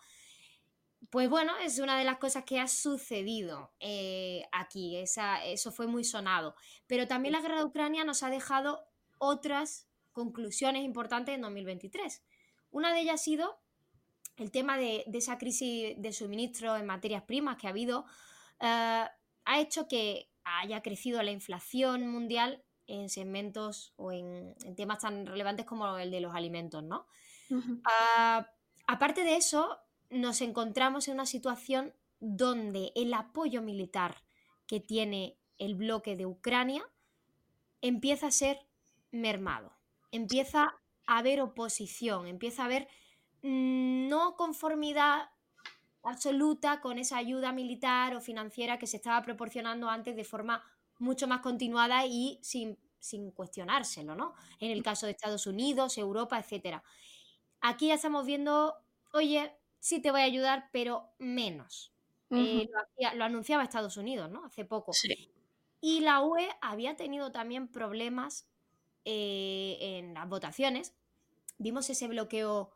Pues 1.11 1.29
bueno, 1.29 1.53
es 1.59 1.79
una 1.79 1.99
de 1.99 2.05
las 2.05 2.19
cosas 2.19 2.45
que 2.45 2.61
ha 2.61 2.69
sucedido 2.69 3.73
eh, 3.81 4.45
aquí, 4.53 4.97
eso 4.97 5.73
fue 5.73 5.87
muy 5.87 6.05
sonado. 6.05 6.55
Pero 6.87 7.09
también 7.09 7.33
la 7.33 7.41
guerra 7.41 7.59
de 7.59 7.65
Ucrania 7.65 8.05
nos 8.05 8.23
ha 8.23 8.31
dejado 8.31 8.85
otras 9.19 9.89
conclusiones 10.13 10.85
importantes 10.85 11.35
en 11.35 11.43
2023. 11.43 12.23
Una 12.71 12.95
de 12.95 13.01
ellas 13.01 13.17
ha 13.17 13.25
sido 13.25 13.59
el 14.37 14.51
tema 14.51 14.79
de, 14.79 15.05
esa 15.13 15.39
crisis 15.39 15.95
de 15.99 16.13
suministro 16.13 16.77
en 16.77 16.87
materias 16.87 17.25
primas 17.25 17.57
que 17.57 17.67
ha 17.67 17.71
habido, 17.71 18.07
eh, 18.61 19.05
ha 19.45 19.61
hecho 19.61 19.89
que 19.89 20.31
haya 20.45 20.83
crecido 20.83 21.23
la 21.23 21.31
inflación 21.31 22.09
mundial 22.09 22.63
en 22.87 23.09
segmentos 23.09 23.93
o 23.97 24.13
en, 24.13 24.55
temas 24.77 24.99
tan 25.01 25.27
relevantes 25.27 25.67
como 25.67 25.99
el 25.99 26.11
de 26.11 26.21
los 26.21 26.35
alimentos, 26.35 26.83
¿no? 26.83 27.07
Ah, 27.85 28.49
aparte 28.87 29.25
de 29.25 29.37
eso, 29.37 29.79
nos 30.11 30.41
encontramos 30.41 31.09
en 31.09 31.15
una 31.15 31.27
situación 31.27 31.93
donde 32.21 32.93
el 32.95 33.13
apoyo 33.15 33.63
militar 33.63 34.23
que 34.67 34.81
tiene 34.81 35.37
el 35.59 35.75
bloque 35.75 36.17
de 36.17 36.27
Ucrania 36.27 36.83
empieza 37.81 38.29
a 38.29 38.31
ser 38.31 38.59
mermado, 39.11 39.73
empieza 40.13 40.77
a 41.07 41.19
haber 41.19 41.41
oposición, 41.41 42.27
empieza 42.27 42.63
a 42.63 42.67
haber 42.67 42.89
mm, 43.43 44.09
no 44.09 44.37
conformidad 44.37 45.31
absoluta 46.05 46.81
con 46.81 46.99
esa 46.99 47.17
ayuda 47.17 47.53
militar 47.53 48.15
o 48.17 48.21
financiera 48.21 48.79
que 48.79 48.87
se 48.87 48.97
estaba 48.97 49.23
proporcionando 49.23 49.89
antes 49.89 50.17
de 50.17 50.25
forma 50.25 50.65
mucho 51.03 51.27
más 51.27 51.41
continuada 51.41 52.07
y 52.07 52.39
sin, 52.43 52.79
cuestionárselo, 53.35 54.15
¿no? 54.15 54.35
En 54.61 54.71
el 54.71 54.83
caso 54.83 55.07
de 55.07 55.13
Estados 55.13 55.47
Unidos, 55.47 55.99
Europa, 55.99 56.39
etc. 56.39 56.81
Aquí 57.61 57.89
ya 57.89 57.95
estamos 57.95 58.25
viendo, 58.25 58.77
oye, 59.13 59.53
sí 59.81 60.01
te 60.01 60.13
voy 60.13 60.21
a 60.21 60.25
ayudar, 60.25 60.71
pero 60.73 61.13
menos. 61.19 61.93
Eh, 62.31 62.67
lo, 63.15 63.25
anunciaba 63.25 63.63
Estados 63.63 63.99
Unidos, 63.99 64.31
¿no? 64.31 64.45
Hace 64.45 64.65
poco. 64.65 64.93
Y 65.81 66.01
la 66.01 66.23
UE 66.23 66.49
había 66.63 66.97
tenido 66.97 67.31
también 67.33 67.69
problemas 67.69 68.49
eh, 69.05 69.77
en 69.81 70.15
las 70.15 70.29
votaciones. 70.29 70.95
Vimos 71.59 71.91
ese 71.91 72.07
bloqueo 72.07 72.71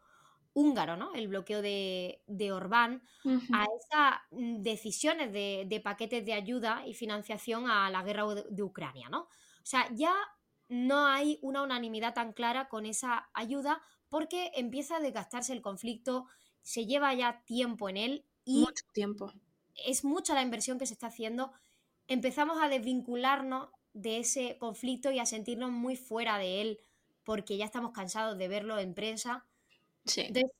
húngaro, 0.56 0.96
¿no? 0.96 1.14
El 1.14 1.28
bloqueo 1.28 1.60
de, 1.60 2.50
Orbán 2.50 3.02
a 3.52 3.66
esas 3.78 4.14
mm, 4.30 4.62
decisiones 4.62 5.30
de, 5.30 5.80
paquetes 5.84 6.24
de 6.24 6.32
ayuda 6.32 6.82
y 6.86 6.94
financiación 6.94 7.70
a 7.70 7.90
la 7.90 8.02
guerra 8.02 8.24
de, 8.34 8.62
Ucrania, 8.62 9.10
¿no? 9.10 9.20
O 9.20 9.64
sea, 9.64 9.86
ya 9.92 10.14
no 10.68 11.06
hay 11.06 11.38
una 11.42 11.62
unanimidad 11.62 12.14
tan 12.14 12.32
clara 12.32 12.68
con 12.68 12.86
esa 12.86 13.28
ayuda 13.34 13.82
porque 14.08 14.50
empieza 14.54 14.96
a 14.96 15.00
desgastarse 15.00 15.52
el 15.52 15.60
conflicto, 15.60 16.26
se 16.62 16.86
lleva 16.86 17.12
ya 17.12 17.44
tiempo 17.44 17.90
en 17.90 17.98
él 17.98 18.24
y 18.46 18.60
mucho 18.60 18.84
tiempo. 18.94 19.34
Es 19.86 20.04
mucha 20.04 20.32
la 20.32 20.40
inversión 20.42 20.78
que 20.78 20.86
se 20.86 20.94
está 20.94 21.08
haciendo. 21.08 21.52
Empezamos 22.08 22.62
a 22.62 22.70
desvincularnos 22.70 23.68
de 23.92 24.20
ese 24.20 24.56
conflicto 24.56 25.10
y 25.10 25.18
a 25.18 25.26
sentirnos 25.26 25.70
muy 25.70 25.96
fuera 25.96 26.38
de 26.38 26.62
él 26.62 26.80
porque 27.24 27.58
ya 27.58 27.66
estamos 27.66 27.92
cansados 27.92 28.38
de 28.38 28.48
verlo 28.48 28.78
en 28.78 28.94
prensa 28.94 29.44
entonces, 30.06 30.50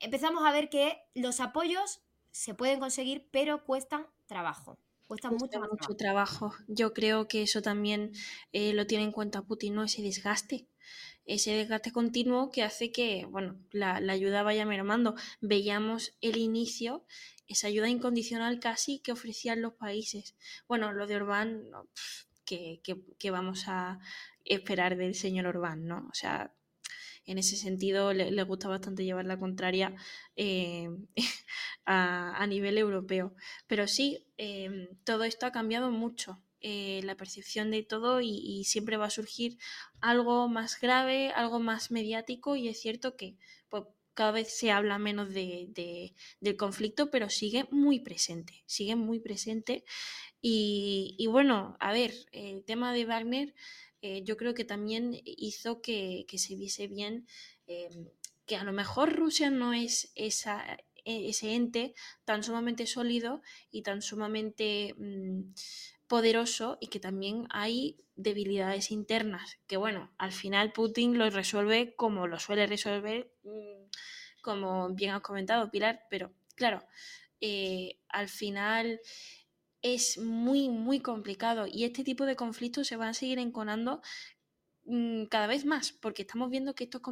empezamos 0.00 0.44
a 0.44 0.52
ver 0.52 0.68
que 0.68 1.02
los 1.14 1.40
apoyos 1.40 2.00
se 2.30 2.54
pueden 2.54 2.80
conseguir, 2.80 3.28
pero 3.30 3.64
cuestan 3.64 4.06
trabajo. 4.26 4.78
Cuestan 5.06 5.34
mucho, 5.34 5.60
mucho 5.60 5.94
trabajo. 5.96 6.54
Yo 6.68 6.94
creo 6.94 7.28
que 7.28 7.42
eso 7.42 7.60
también 7.60 8.12
eh, 8.52 8.72
lo 8.72 8.86
tiene 8.86 9.04
en 9.04 9.12
cuenta 9.12 9.42
Putin, 9.42 9.74
¿no? 9.74 9.84
Ese 9.84 10.02
desgaste. 10.02 10.66
Ese 11.24 11.52
desgaste 11.52 11.92
continuo 11.92 12.50
que 12.50 12.62
hace 12.62 12.90
que, 12.90 13.26
bueno, 13.26 13.56
la, 13.70 13.96
ayuda 13.96 14.42
vaya 14.42 14.64
mermando. 14.64 15.14
Veíamos 15.40 16.14
el 16.20 16.38
inicio, 16.38 17.04
esa 17.46 17.66
ayuda 17.66 17.88
incondicional 17.88 18.58
casi 18.58 19.00
que 19.00 19.12
ofrecían 19.12 19.60
los 19.60 19.74
países. 19.74 20.34
Bueno, 20.66 20.92
lo 20.92 21.06
de 21.06 21.16
Orbán, 21.16 21.64
que, 22.46 22.80
que 23.18 23.30
vamos 23.30 23.64
a 23.66 24.00
esperar 24.44 24.96
del 24.96 25.14
señor 25.14 25.46
Orbán, 25.46 25.86
¿no? 25.86 26.08
O 26.10 26.14
sea, 26.14 26.54
en 27.26 27.38
ese 27.38 27.56
sentido 27.56 28.12
le, 28.12 28.42
gusta 28.42 28.68
bastante 28.68 29.04
llevar 29.04 29.24
la 29.26 29.38
contraria 29.38 29.94
eh, 30.36 30.88
a, 31.86 32.46
nivel 32.48 32.78
europeo. 32.78 33.34
Pero 33.66 33.86
sí, 33.86 34.26
em, 34.36 34.88
todo 35.04 35.24
esto 35.24 35.46
ha 35.46 35.52
cambiado 35.52 35.90
mucho. 35.90 36.40
Eh, 36.60 37.00
la 37.02 37.16
percepción 37.16 37.72
de 37.72 37.82
todo 37.82 38.20
y, 38.20 38.62
siempre 38.64 38.96
va 38.96 39.06
a 39.06 39.10
surgir 39.10 39.58
algo 40.00 40.48
más 40.48 40.80
grave, 40.80 41.32
algo 41.34 41.58
más 41.58 41.90
mediático 41.90 42.54
y 42.54 42.68
es 42.68 42.80
cierto 42.80 43.16
que 43.16 43.36
pues, 43.68 43.82
cada 44.14 44.30
vez 44.30 44.56
se 44.56 44.70
habla 44.70 44.98
menos 44.98 45.34
de, 45.34 46.14
del 46.40 46.56
conflicto, 46.56 47.10
pero 47.10 47.30
sigue 47.30 47.66
muy 47.72 47.98
presente, 47.98 48.62
sigue 48.66 48.94
muy 48.94 49.18
presente. 49.18 49.84
Y, 50.40 51.16
y 51.18 51.26
bueno, 51.26 51.76
a 51.80 51.92
ver, 51.92 52.12
el 52.30 52.64
tema 52.64 52.92
de 52.92 53.06
Wagner 53.06 53.54
eh, 54.02 54.22
yo 54.24 54.36
creo 54.36 54.52
que 54.54 54.64
también 54.64 55.20
hizo 55.24 55.80
que, 55.80 56.26
se 56.36 56.56
viese 56.56 56.88
bien 56.88 57.26
em, 57.66 58.08
que 58.46 58.56
a 58.56 58.64
lo 58.64 58.72
mejor 58.72 59.14
Rusia 59.14 59.48
no 59.50 59.72
es 59.72 60.12
esa, 60.16 60.76
e, 61.04 61.28
ese 61.30 61.54
ente 61.54 61.94
tan 62.24 62.42
sumamente 62.42 62.86
sólido 62.86 63.42
y 63.70 63.82
tan 63.82 64.02
sumamente 64.02 64.94
mm, 64.98 65.54
poderoso 66.08 66.78
y 66.80 66.88
que 66.88 67.00
también 67.00 67.46
hay 67.50 67.96
debilidades 68.16 68.90
internas, 68.90 69.58
que 69.66 69.76
bueno, 69.76 70.12
al 70.18 70.32
final 70.32 70.72
Putin 70.72 71.16
lo 71.16 71.30
resuelve 71.30 71.94
como 71.96 72.26
lo 72.26 72.38
suele 72.38 72.66
resolver, 72.66 73.32
mm, 73.44 73.88
como 74.42 74.90
bien 74.90 75.12
has 75.12 75.22
comentado, 75.22 75.70
Pilar, 75.70 76.06
pero 76.10 76.32
claro, 76.56 76.84
eh, 77.40 77.98
al 78.08 78.28
final 78.28 79.00
es 79.82 80.18
muy, 80.18 80.68
muy 80.68 81.00
complicado 81.00 81.66
y 81.66 81.84
este 81.84 82.04
tipo 82.04 82.24
de 82.24 82.36
conflictos 82.36 82.86
se 82.86 82.96
van 82.96 83.08
a 83.08 83.14
seguir 83.14 83.38
enconando 83.38 84.00
mm, 84.84 85.24
cada 85.24 85.46
vez 85.46 85.64
más, 85.64 85.92
porque 85.92 86.22
estamos 86.22 86.50
viendo 86.50 86.74
que 86.74 86.84
estos 86.84 87.02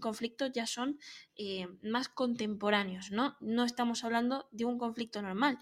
conflictos 0.00 0.52
ya 0.52 0.66
son 0.66 0.98
eh, 1.36 1.66
más 1.82 2.08
contemporáneos, 2.08 3.10
¿no? 3.10 3.36
No 3.40 3.64
estamos 3.64 4.04
hablando 4.04 4.48
de 4.52 4.66
un 4.66 4.78
conflicto 4.78 5.22
normal, 5.22 5.58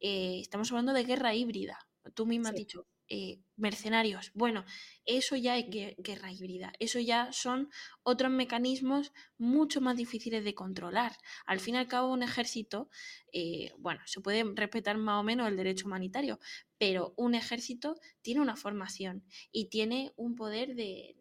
eh, 0.00 0.40
estamos 0.40 0.70
hablando 0.72 0.92
de 0.92 1.04
guerra 1.04 1.34
híbrida. 1.34 1.78
Tú 2.14 2.24
misma 2.26 2.50
has 2.50 2.54
dicho, 2.54 2.86
eh, 3.08 3.40
mercenarios. 3.56 4.32
Bueno, 4.34 4.64
eso 5.04 5.36
ya 5.36 5.56
es 5.56 5.66
guerra 5.68 6.32
híbrida, 6.32 6.72
eso 6.78 6.98
ya 6.98 7.32
son 7.32 7.70
otros 8.02 8.30
mecanismos 8.30 9.12
mucho 9.38 9.80
más 9.80 9.96
difíciles 9.96 10.44
de 10.44 10.54
controlar. 10.54 11.16
Al 11.46 11.60
fin 11.60 11.76
y 11.76 11.78
al 11.78 11.88
cabo, 11.88 12.12
un 12.12 12.22
ejército, 12.22 12.90
eh, 13.32 13.72
bueno, 13.78 14.00
se 14.06 14.20
puede 14.20 14.44
respetar 14.54 14.98
más 14.98 15.20
o 15.20 15.22
menos 15.22 15.48
el 15.48 15.56
derecho 15.56 15.86
humanitario, 15.86 16.40
pero 16.78 17.14
un 17.16 17.34
ejército 17.34 17.96
tiene 18.22 18.40
una 18.40 18.56
formación 18.56 19.24
y 19.52 19.66
tiene 19.66 20.12
un 20.16 20.34
poder 20.34 20.74
de, 20.74 21.14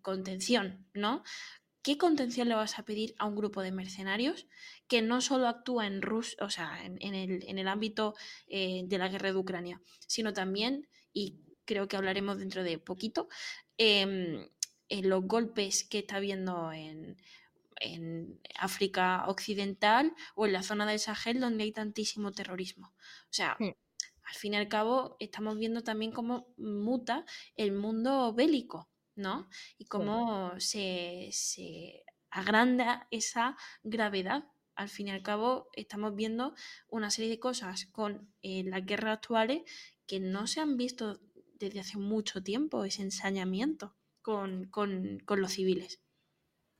contención, 0.00 0.86
¿no? 0.94 1.22
¿Qué 1.82 1.98
contención 1.98 2.48
le 2.48 2.54
vas 2.54 2.78
a 2.78 2.84
pedir 2.84 3.14
a 3.18 3.26
un 3.26 3.36
grupo 3.36 3.60
de 3.60 3.70
mercenarios 3.70 4.46
que 4.88 5.02
no 5.02 5.20
solo 5.20 5.48
actúa 5.48 5.86
en 5.86 6.02
Rus 6.02 6.36
o 6.40 6.50
sea, 6.50 6.78
en, 6.84 7.58
el, 7.58 7.68
ámbito 7.68 8.14
eh, 8.46 8.82
de 8.84 8.98
la 8.98 9.08
guerra 9.08 9.32
de 9.32 9.38
Ucrania, 9.38 9.80
sino 10.06 10.32
también 10.32 10.88
y 11.12 11.38
creo 11.64 11.88
que 11.88 11.96
hablaremos 11.96 12.38
dentro 12.38 12.62
de 12.62 12.78
poquito, 12.78 13.28
em, 13.78 14.48
en 14.88 15.08
los 15.08 15.24
golpes 15.24 15.84
que 15.84 16.00
está 16.00 16.16
habiendo 16.16 16.72
en, 16.72 17.16
África 18.56 19.24
Occidental 19.26 20.14
o 20.36 20.46
en 20.46 20.52
la 20.52 20.62
zona 20.62 20.86
del 20.86 20.98
Sahel 20.98 21.40
donde 21.40 21.64
hay 21.64 21.72
tantísimo 21.72 22.32
terrorismo. 22.32 22.94
O 23.24 23.32
sea, 23.32 23.58
al 23.58 24.34
fin 24.34 24.54
y 24.54 24.56
al 24.56 24.68
cabo 24.68 25.16
estamos 25.18 25.58
viendo 25.58 25.82
también 25.82 26.12
cómo 26.12 26.46
muta 26.56 27.26
el 27.56 27.72
mundo 27.72 28.32
bélico, 28.32 28.88
¿no? 29.16 29.50
Y 29.76 29.84
cómo 29.84 30.52
se, 30.58 31.30
agranda 32.30 33.06
esa 33.10 33.56
gravedad 33.82 34.44
al 34.76 34.88
fin 34.88 35.08
y 35.08 35.10
al 35.10 35.22
cabo 35.22 35.68
estamos 35.74 36.14
viendo 36.14 36.54
una 36.88 37.10
serie 37.10 37.30
de 37.30 37.40
cosas 37.40 37.86
con 37.86 38.32
eh, 38.42 38.64
las 38.64 38.84
guerras 38.84 39.14
actuales 39.14 39.62
que 40.06 40.20
no 40.20 40.46
se 40.46 40.60
han 40.60 40.76
visto 40.76 41.20
desde 41.54 41.80
hace 41.80 41.98
mucho 41.98 42.42
tiempo, 42.42 42.84
ese 42.84 43.02
ensañamiento 43.02 43.96
con, 44.22 44.70
los 45.26 45.52
civiles. 45.52 46.00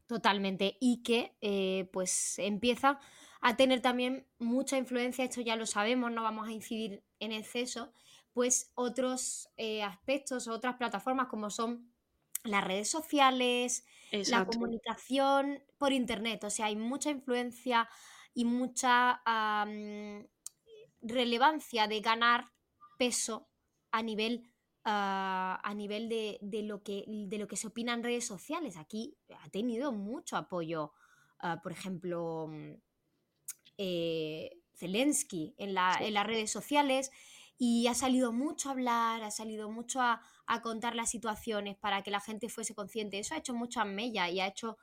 Totalmente. 0.07 0.77
Y 0.81 1.03
que 1.03 1.37
eh, 1.41 1.89
pues 1.93 2.39
empieza 2.39 2.99
a 3.41 3.57
tener 3.57 3.81
también 3.81 4.27
mucha 4.39 4.79
influencia, 4.79 5.25
esto 5.25 5.41
ya 5.41 5.57
lo 5.57 5.67
sabemos, 5.67 6.11
no 6.11 6.23
vamos 6.23 6.49
a 6.49 6.53
incidir 6.53 7.05
en 7.19 7.33
exceso, 7.33 7.93
pues 8.33 8.73
otros 8.75 9.49
eh, 9.57 9.83
aspectos, 9.83 10.49
otras 10.49 10.77
plataformas 10.77 11.29
como 11.29 11.51
son 11.51 11.94
las 12.45 12.63
redes 12.63 12.89
sociales, 12.89 13.85
la 14.13 14.47
comunicación 14.47 15.63
por 15.79 15.93
internet. 15.93 16.45
O 16.45 16.51
sea, 16.51 16.67
hay 16.67 16.77
mucha 16.77 17.11
influencia 17.11 17.89
y 18.35 18.45
mucha 18.45 19.23
relevancia 21.03 21.87
de 21.87 22.01
ganar 22.01 22.51
peso 22.99 23.49
a 23.91 24.03
nivel, 24.03 24.51
ah, 24.85 25.61
a 25.63 25.75
nivel 25.75 26.09
de, 26.09 26.63
lo 26.63 26.83
que, 26.83 27.05
de 27.07 27.39
lo 27.39 27.47
que 27.47 27.57
se 27.57 27.69
opina 27.69 27.95
en 27.95 28.03
redes 28.03 28.27
sociales. 28.27 28.77
Aquí 28.77 29.17
ha 29.41 29.49
tenido 29.51 29.93
mucho 29.93 30.37
apoyo, 30.37 30.93
ah, 31.41 31.61
por 31.63 31.73
ejemplo, 31.73 32.49
mm, 32.49 32.73
eh, 33.79 34.61
Zelensky 34.75 35.55
en, 35.59 35.71
en, 35.71 36.15
las 36.15 36.27
redes 36.27 36.51
sociales 36.51 37.11
y 37.59 37.87
ha 37.87 37.95
salido 37.95 38.33
mucho 38.33 38.69
a 38.69 38.73
hablar, 38.73 39.23
ha 39.23 39.31
salido 39.31 39.71
mucho 39.71 40.01
a, 40.01 40.21
contar 40.63 40.95
las 40.95 41.11
situaciones 41.11 41.77
para 41.77 42.03
que 42.03 42.11
la 42.11 42.21
gente 42.21 42.49
fuese 42.49 42.75
consciente. 42.75 43.19
Eso 43.19 43.35
ha 43.35 43.39
hecho 43.39 43.55
mucho 43.55 43.81
a 43.81 43.85
Mella 43.85 44.29
y 44.29 44.41
ha, 44.41 44.47
hecho, 44.47 44.77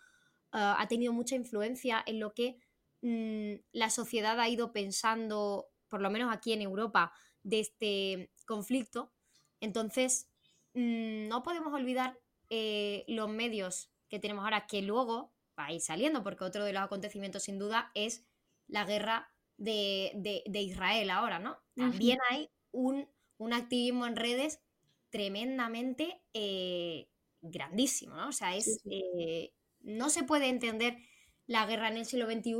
ah, 0.51 0.75
ha 0.79 0.87
tenido 0.87 1.13
mucha 1.13 1.35
influencia 1.35 2.03
en 2.05 2.19
lo 2.19 2.33
que 2.33 2.57
mm, 3.01 3.61
la 3.73 3.89
sociedad 3.89 4.39
ha 4.39 4.49
ido 4.49 4.71
pensando, 4.71 5.67
por 5.87 6.01
lo 6.01 6.09
menos 6.09 6.33
aquí 6.33 6.53
en 6.53 6.61
Europa, 6.61 7.13
de 7.43 7.59
este 7.59 8.31
conflicto 8.45 9.11
Entonces, 9.59 10.29
mm, 10.73 11.27
no 11.27 11.43
podemos 11.43 11.73
olvidar 11.73 12.19
eh, 12.49 13.05
los 13.07 13.29
medios 13.29 13.91
que 14.09 14.19
tenemos 14.19 14.43
ahora, 14.43 14.67
que 14.67 14.81
luego 14.81 15.33
va 15.57 15.67
a 15.67 15.73
ir 15.73 15.81
saliendo, 15.81 16.23
porque 16.23 16.43
otro 16.43 16.65
de 16.65 16.73
los 16.73 16.83
acontecimientos 16.83 17.43
sin 17.43 17.59
duda 17.59 17.91
es 17.95 18.25
la 18.67 18.85
guerra 18.85 19.31
de, 19.57 20.43
Israel 20.53 21.09
ahora, 21.11 21.39
¿no? 21.39 21.57
También 21.75 22.17
hay 22.29 22.49
un, 22.71 23.07
activismo 23.53 24.05
en 24.05 24.15
redes 24.15 24.59
tremendamente 25.09 26.21
eh, 26.33 27.09
grandísimo, 27.41 28.15
¿no? 28.15 28.29
O 28.29 28.31
sea, 28.31 28.55
es, 28.55 28.81
eh, 28.89 29.53
no 29.79 30.09
se 30.09 30.23
puede 30.23 30.47
entender 30.47 30.97
la 31.47 31.65
guerra 31.65 31.89
en 31.89 31.97
el 31.97 32.05
siglo 32.05 32.29
XXI 32.31 32.55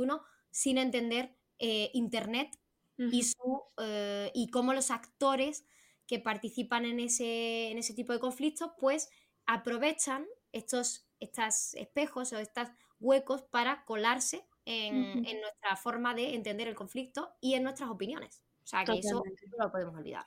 sin 0.50 0.78
entender 0.78 1.36
Internet 1.58 2.58
y, 2.98 3.22
su, 3.22 3.62
y 4.34 4.48
cómo 4.48 4.74
los 4.74 4.90
actores 4.90 5.64
que 6.08 6.18
participan 6.18 6.84
en 6.84 7.00
ese, 7.00 7.70
en 7.70 7.78
ese 7.78 7.94
tipo 7.94 8.12
de 8.12 8.18
conflictos, 8.18 8.72
pues 8.78 9.08
aprovechan 9.46 10.26
estos, 10.52 11.06
estos 11.20 11.74
espejos 11.74 12.32
o 12.32 12.38
estos 12.38 12.68
huecos 13.00 13.42
para 13.42 13.84
colarse 13.84 14.46
en, 14.64 15.22
nuestra 15.22 15.76
forma 15.76 16.14
de 16.14 16.34
entender 16.34 16.68
el 16.68 16.74
conflicto 16.74 17.34
y 17.40 17.54
en 17.54 17.64
nuestras 17.64 17.90
opiniones. 17.90 18.42
O 18.64 18.66
sea, 18.66 18.84
que 18.84 18.98
eso 18.98 19.22
no 19.58 19.64
lo 19.64 19.70
podemos 19.70 19.94
olvidar. 19.96 20.24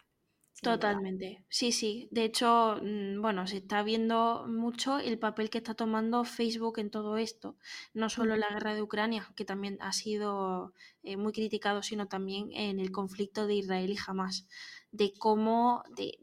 Totalmente, 0.61 1.45
sí, 1.49 1.71
sí. 1.71 2.07
De 2.11 2.23
hecho, 2.23 2.79
mm, 2.81 3.21
bueno, 3.21 3.45
se 3.45 3.57
está 3.57 3.83
viendo 3.83 4.45
mucho 4.47 4.99
el 4.99 5.19
papel 5.19 5.49
que 5.49 5.57
está 5.57 5.73
tomando 5.73 6.23
Facebook 6.23 6.79
en 6.79 6.89
todo 6.89 7.17
esto. 7.17 7.57
No 7.93 8.09
solo 8.09 8.33
en 8.33 8.39
la 8.39 8.49
guerra 8.49 8.73
de 8.73 8.81
Ucrania, 8.81 9.31
que 9.35 9.45
también 9.45 9.77
ha 9.81 9.91
sido 9.91 10.73
eh, 11.03 11.17
muy 11.17 11.33
criticado, 11.33 11.83
sino 11.83 12.07
también 12.07 12.49
en 12.53 12.79
el 12.79 12.91
conflicto 12.91 13.47
de 13.47 13.55
Israel 13.55 13.91
y 13.91 13.97
Hamas. 14.07 14.47
De 14.91 15.13
cómo, 15.17 15.83
de, 15.95 16.17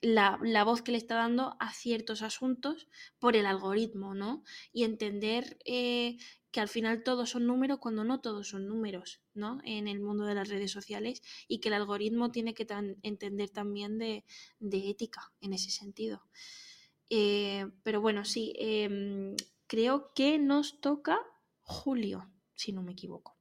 la, 0.00 0.64
voz 0.64 0.82
que 0.82 0.92
le 0.92 0.98
está 0.98 1.16
dando 1.16 1.56
a 1.60 1.72
ciertos 1.72 2.22
asuntos 2.22 2.88
por 3.18 3.36
el 3.36 3.46
algoritmo, 3.46 4.14
¿no? 4.14 4.44
Y 4.72 4.84
entender 4.84 5.58
eh, 5.64 6.18
que 6.50 6.60
al 6.60 6.68
final 6.68 7.02
todos 7.02 7.30
son 7.30 7.46
números 7.46 7.78
cuando 7.78 8.04
no 8.04 8.20
todos 8.20 8.48
son 8.48 8.68
números, 8.68 9.20
¿no? 9.34 9.58
En 9.64 9.88
el 9.88 10.00
mundo 10.00 10.24
de 10.24 10.34
las 10.34 10.48
redes 10.48 10.70
sociales 10.70 11.22
y 11.48 11.60
que 11.60 11.68
el 11.68 11.74
algoritmo 11.74 12.30
tiene 12.30 12.54
que 12.54 12.66
entender 13.02 13.50
también 13.50 13.98
de, 13.98 14.24
ética 14.60 15.32
en 15.40 15.52
ese 15.52 15.70
sentido. 15.70 16.22
Eh, 17.10 17.66
pero 17.82 18.00
bueno, 18.00 18.24
sí, 18.24 18.54
em, 18.58 19.34
creo 19.66 20.12
que 20.14 20.38
nos 20.38 20.80
toca 20.80 21.18
julio, 21.62 22.30
si 22.54 22.72
no 22.72 22.82
me 22.82 22.92
equivoco. 22.92 23.36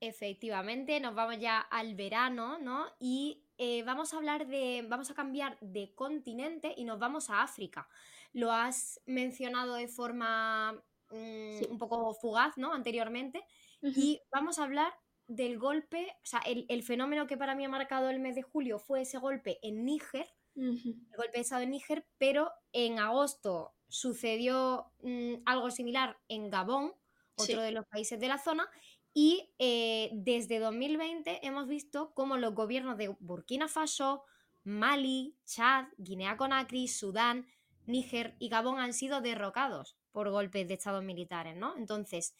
Efectivamente, 0.00 1.00
nos 1.00 1.14
vamos 1.14 1.38
ya 1.40 1.60
al 1.60 1.94
verano, 1.94 2.58
¿no? 2.58 2.86
Y 3.00 3.43
eh, 3.58 3.82
vamos 3.84 4.12
a 4.12 4.16
hablar 4.16 4.46
de, 4.46 4.84
vamos 4.88 5.10
a 5.10 5.14
cambiar 5.14 5.56
de 5.60 5.94
continente 5.94 6.74
y 6.76 6.84
nos 6.84 6.98
vamos 6.98 7.30
a 7.30 7.42
África. 7.42 7.88
Lo 8.32 8.52
has 8.52 9.00
mencionado 9.06 9.74
de 9.74 9.88
forma 9.88 10.72
mm, 11.10 11.70
un 11.70 11.78
poco 11.78 12.14
fugaz, 12.14 12.56
¿no? 12.56 12.72
Anteriormente. 12.72 13.44
Y 13.82 14.22
vamos 14.32 14.58
a 14.58 14.64
hablar 14.64 14.94
del 15.26 15.58
golpe, 15.58 16.06
o 16.22 16.26
sea, 16.26 16.40
el, 16.40 16.82
fenómeno 16.82 17.26
que 17.26 17.36
para 17.36 17.54
mí 17.54 17.64
ha 17.64 17.68
marcado 17.68 18.08
el 18.10 18.18
mes 18.18 18.34
de 18.34 18.42
julio 18.42 18.78
fue 18.78 19.02
ese 19.02 19.18
golpe 19.18 19.58
en 19.62 19.84
Níger, 19.84 20.26
el 20.56 21.16
golpe 21.16 21.32
de 21.34 21.40
Estado 21.40 21.62
en 21.62 21.70
Níger, 21.70 22.06
pero 22.18 22.50
en 22.72 22.98
agosto 22.98 23.74
sucedió 23.88 24.90
mm, 25.02 25.34
algo 25.44 25.70
similar 25.70 26.18
en 26.28 26.50
Gabón, 26.50 26.94
otro 27.36 27.60
de 27.60 27.72
los 27.72 27.86
países 27.86 28.20
de 28.20 28.28
la 28.28 28.38
zona, 28.38 28.68
y 29.14 29.54
eh, 29.60 30.10
desde 30.12 30.58
2020 30.58 31.46
hemos 31.46 31.68
visto 31.68 32.12
cómo 32.14 32.36
los 32.36 32.52
gobiernos 32.52 32.98
de 32.98 33.14
Burkina 33.20 33.68
Faso, 33.68 34.24
Mali, 34.64 35.36
Chad, 35.44 35.86
Guinea-Conakry, 35.98 36.88
Sudán, 36.88 37.46
Níger 37.86 38.34
y 38.40 38.48
Gabón 38.48 38.80
han 38.80 38.92
sido 38.92 39.20
derrocados 39.20 39.96
por 40.10 40.30
golpes 40.30 40.66
de 40.66 40.74
estados 40.74 41.04
militares, 41.04 41.56
¿no? 41.56 41.76
Entonces, 41.76 42.34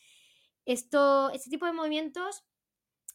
esto, 0.64 1.30
este 1.30 1.48
tipo 1.48 1.66
de 1.66 1.72
movimientos 1.72 2.42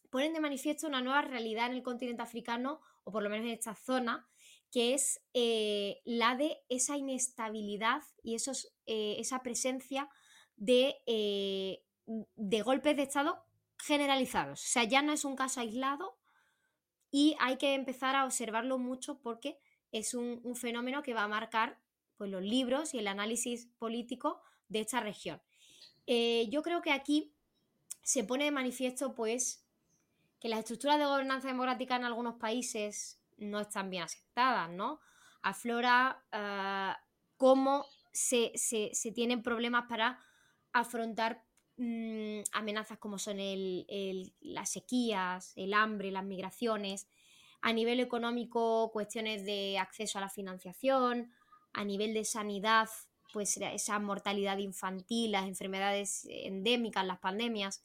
ponen 0.09 0.33
de 0.33 0.39
manifiesto 0.39 0.87
una 0.87 1.01
nueva 1.01 1.21
realidad 1.21 1.67
en 1.67 1.73
el 1.73 1.83
continente 1.83 2.21
africano, 2.21 2.79
o 3.03 3.11
por 3.11 3.23
lo 3.23 3.29
menos 3.29 3.45
en 3.45 3.53
esta 3.53 3.75
zona, 3.75 4.29
que 4.71 4.93
es 4.93 5.21
eh, 5.33 5.99
la 6.05 6.37
de 6.37 6.59
esa 6.69 6.95
inestabilidad 6.95 8.03
y 8.23 8.35
esos, 8.35 8.71
eh, 8.85 9.17
esa 9.19 9.41
presencia 9.41 10.07
de, 10.55 10.95
de 12.05 12.61
golpes 12.61 12.95
de 12.95 13.03
Estado 13.03 13.48
generalizados. 13.79 14.63
O 14.63 14.67
sea, 14.67 14.83
ya 14.83 15.01
no 15.01 15.13
es 15.13 15.25
un 15.25 15.35
caso 15.35 15.59
aislado 15.59 16.17
y 17.11 17.35
hay 17.39 17.57
que 17.57 17.73
empezar 17.73 18.15
a 18.15 18.25
observarlo 18.25 18.77
mucho 18.77 19.19
porque 19.19 19.57
es 19.91 20.13
un, 20.13 20.55
fenómeno 20.55 21.01
que 21.01 21.13
va 21.13 21.23
a 21.23 21.27
marcar 21.27 21.79
pues, 22.17 22.29
los 22.29 22.43
libros 22.43 22.93
y 22.93 22.99
el 22.99 23.07
análisis 23.07 23.67
político 23.77 24.41
de 24.67 24.81
esta 24.81 24.99
región. 24.99 25.41
Eh, 26.05 26.47
yo 26.49 26.61
creo 26.61 26.81
que 26.81 26.91
aquí 26.91 27.33
se 28.03 28.23
pone 28.23 28.45
de 28.45 28.51
manifiesto 28.51 29.15
pues 29.15 29.65
que 30.39 30.49
las 30.49 30.59
estructuras 30.59 30.97
de 30.97 31.05
gobernanza 31.05 31.47
democrática 31.47 31.95
en 31.95 32.05
algunos 32.05 32.35
países 32.35 33.19
no 33.37 33.59
están 33.59 33.89
bien 33.89 34.03
aceptadas, 34.03 34.69
¿no? 34.69 34.99
Aflora 35.41 36.23
uh, 36.33 37.01
cómo 37.37 37.85
se, 38.11 38.51
se, 38.55 39.11
tienen 39.11 39.43
problemas 39.43 39.85
para 39.87 40.19
afrontar 40.73 41.45
Mm, 41.81 42.41
amenazas 42.51 42.97
como 42.97 43.17
son 43.17 43.37
las 44.41 44.69
sequías, 44.69 45.53
el 45.55 45.73
hambre, 45.73 46.11
las 46.11 46.25
migraciones, 46.25 47.07
a 47.61 47.71
nivel 47.71 48.01
económico 48.01 48.91
cuestiones 48.91 49.45
de 49.45 49.77
acceso 49.79 50.17
a 50.17 50.21
la 50.21 50.29
financiación, 50.29 51.31
a 51.71 51.85
nivel 51.85 52.13
de 52.13 52.25
sanidad, 52.25 52.89
pues 53.31 53.55
esa 53.55 53.97
mortalidad 53.97 54.57
infantil, 54.57 55.31
las 55.31 55.47
enfermedades 55.47 56.27
endémicas, 56.29 57.05
las 57.05 57.19
pandemias, 57.19 57.81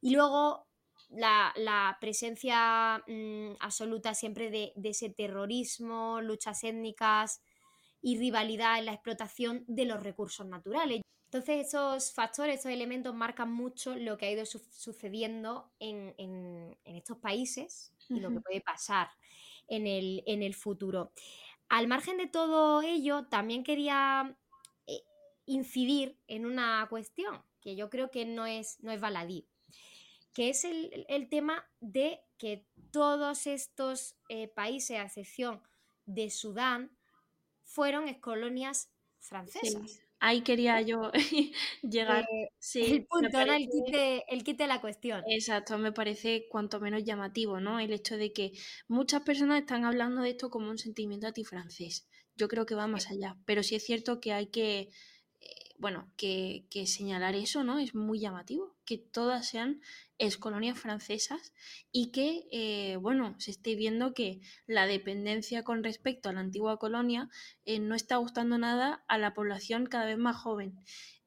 y 0.00 0.14
luego 0.14 0.68
la, 1.10 1.98
presencia 2.00 3.02
mm, 3.08 3.54
absoluta 3.58 4.14
siempre 4.14 4.50
de 4.50 4.72
ese 4.84 5.10
terrorismo, 5.10 6.20
luchas 6.20 6.62
étnicas 6.62 7.42
y 8.00 8.18
rivalidad 8.18 8.78
en 8.78 8.86
la 8.86 8.92
explotación 8.92 9.64
de 9.66 9.86
los 9.86 10.00
recursos 10.00 10.46
naturales. 10.46 11.02
Entonces, 11.32 11.68
esos 11.68 12.12
factores, 12.12 12.60
esos 12.60 12.70
elementos 12.70 13.14
marcan 13.14 13.50
mucho 13.50 13.96
lo 13.96 14.18
que 14.18 14.26
ha 14.26 14.30
ido 14.30 14.44
sucediendo 14.44 15.72
en, 15.78 16.76
estos 16.84 17.16
países 17.16 17.90
y 18.10 18.20
lo 18.20 18.30
que 18.30 18.40
puede 18.40 18.60
pasar 18.60 19.08
en 19.66 19.86
el, 19.86 20.54
futuro. 20.54 21.10
Al 21.70 21.88
margen 21.88 22.18
de 22.18 22.26
todo 22.26 22.82
ello, 22.82 23.24
también 23.28 23.64
quería 23.64 24.36
eh, 24.86 25.04
incidir 25.46 26.18
en 26.26 26.44
una 26.44 26.86
cuestión 26.90 27.42
que 27.62 27.76
yo 27.76 27.88
creo 27.88 28.10
que 28.10 28.26
no 28.26 28.44
es, 28.44 28.78
no 28.82 28.92
es 28.92 29.00
baladí, 29.00 29.46
que 30.34 30.50
es 30.50 30.64
el, 30.64 31.28
tema 31.30 31.66
de 31.80 32.20
que 32.36 32.66
todos 32.90 33.46
estos 33.46 34.16
eh, 34.28 34.48
países, 34.48 34.98
a 34.98 35.04
excepción 35.04 35.62
de 36.04 36.28
Sudán, 36.28 36.94
fueron 37.64 38.12
colonias 38.20 38.90
francesas 39.18 40.02
ahí 40.22 40.40
quería 40.40 40.80
yo 40.80 41.10
llegar. 41.82 42.24
Eh, 42.32 42.50
el 42.74 43.06
punto, 43.06 43.38
el, 43.40 43.68
quite, 43.68 44.24
el 44.32 44.44
quite 44.44 44.66
la 44.66 44.80
cuestión. 44.80 45.22
Exacto, 45.28 45.76
me 45.76 45.92
parece 45.92 46.46
cuanto 46.48 46.80
menos 46.80 47.04
llamativo, 47.04 47.60
¿no? 47.60 47.78
El 47.78 47.92
hecho 47.92 48.16
de 48.16 48.32
que 48.32 48.52
muchas 48.88 49.22
personas 49.22 49.60
están 49.60 49.84
hablando 49.84 50.22
de 50.22 50.30
esto 50.30 50.50
como 50.50 50.70
un 50.70 50.78
sentimiento 50.78 51.26
antifrancés. 51.26 52.08
Yo 52.36 52.48
creo 52.48 52.64
que 52.64 52.74
va 52.74 52.86
más 52.86 53.10
allá, 53.10 53.36
pero 53.44 53.62
sí 53.62 53.74
es 53.74 53.84
cierto 53.84 54.20
que 54.20 54.32
hay 54.32 54.46
que 54.46 54.88
bueno, 55.82 56.08
que, 56.16 56.64
señalar 56.86 57.34
eso, 57.34 57.64
¿no? 57.64 57.80
Es 57.80 57.92
muy 57.92 58.20
llamativo, 58.20 58.71
que 58.84 58.98
todas 58.98 59.46
sean 59.46 59.80
colonias 60.38 60.78
francesas 60.78 61.52
y 61.90 62.12
que, 62.12 62.46
eh, 62.52 62.96
bueno, 62.96 63.34
se 63.38 63.50
esté 63.50 63.74
viendo 63.74 64.14
que 64.14 64.40
la 64.66 64.86
dependencia 64.86 65.64
con 65.64 65.82
respecto 65.82 66.28
a 66.28 66.32
la 66.32 66.40
antigua 66.40 66.78
colonia 66.78 67.28
eh, 67.64 67.80
no 67.80 67.94
está 67.94 68.16
gustando 68.16 68.56
nada 68.56 69.04
a 69.08 69.18
la 69.18 69.34
población 69.34 69.86
cada 69.86 70.06
vez 70.06 70.18
más 70.18 70.36
joven. 70.36 70.78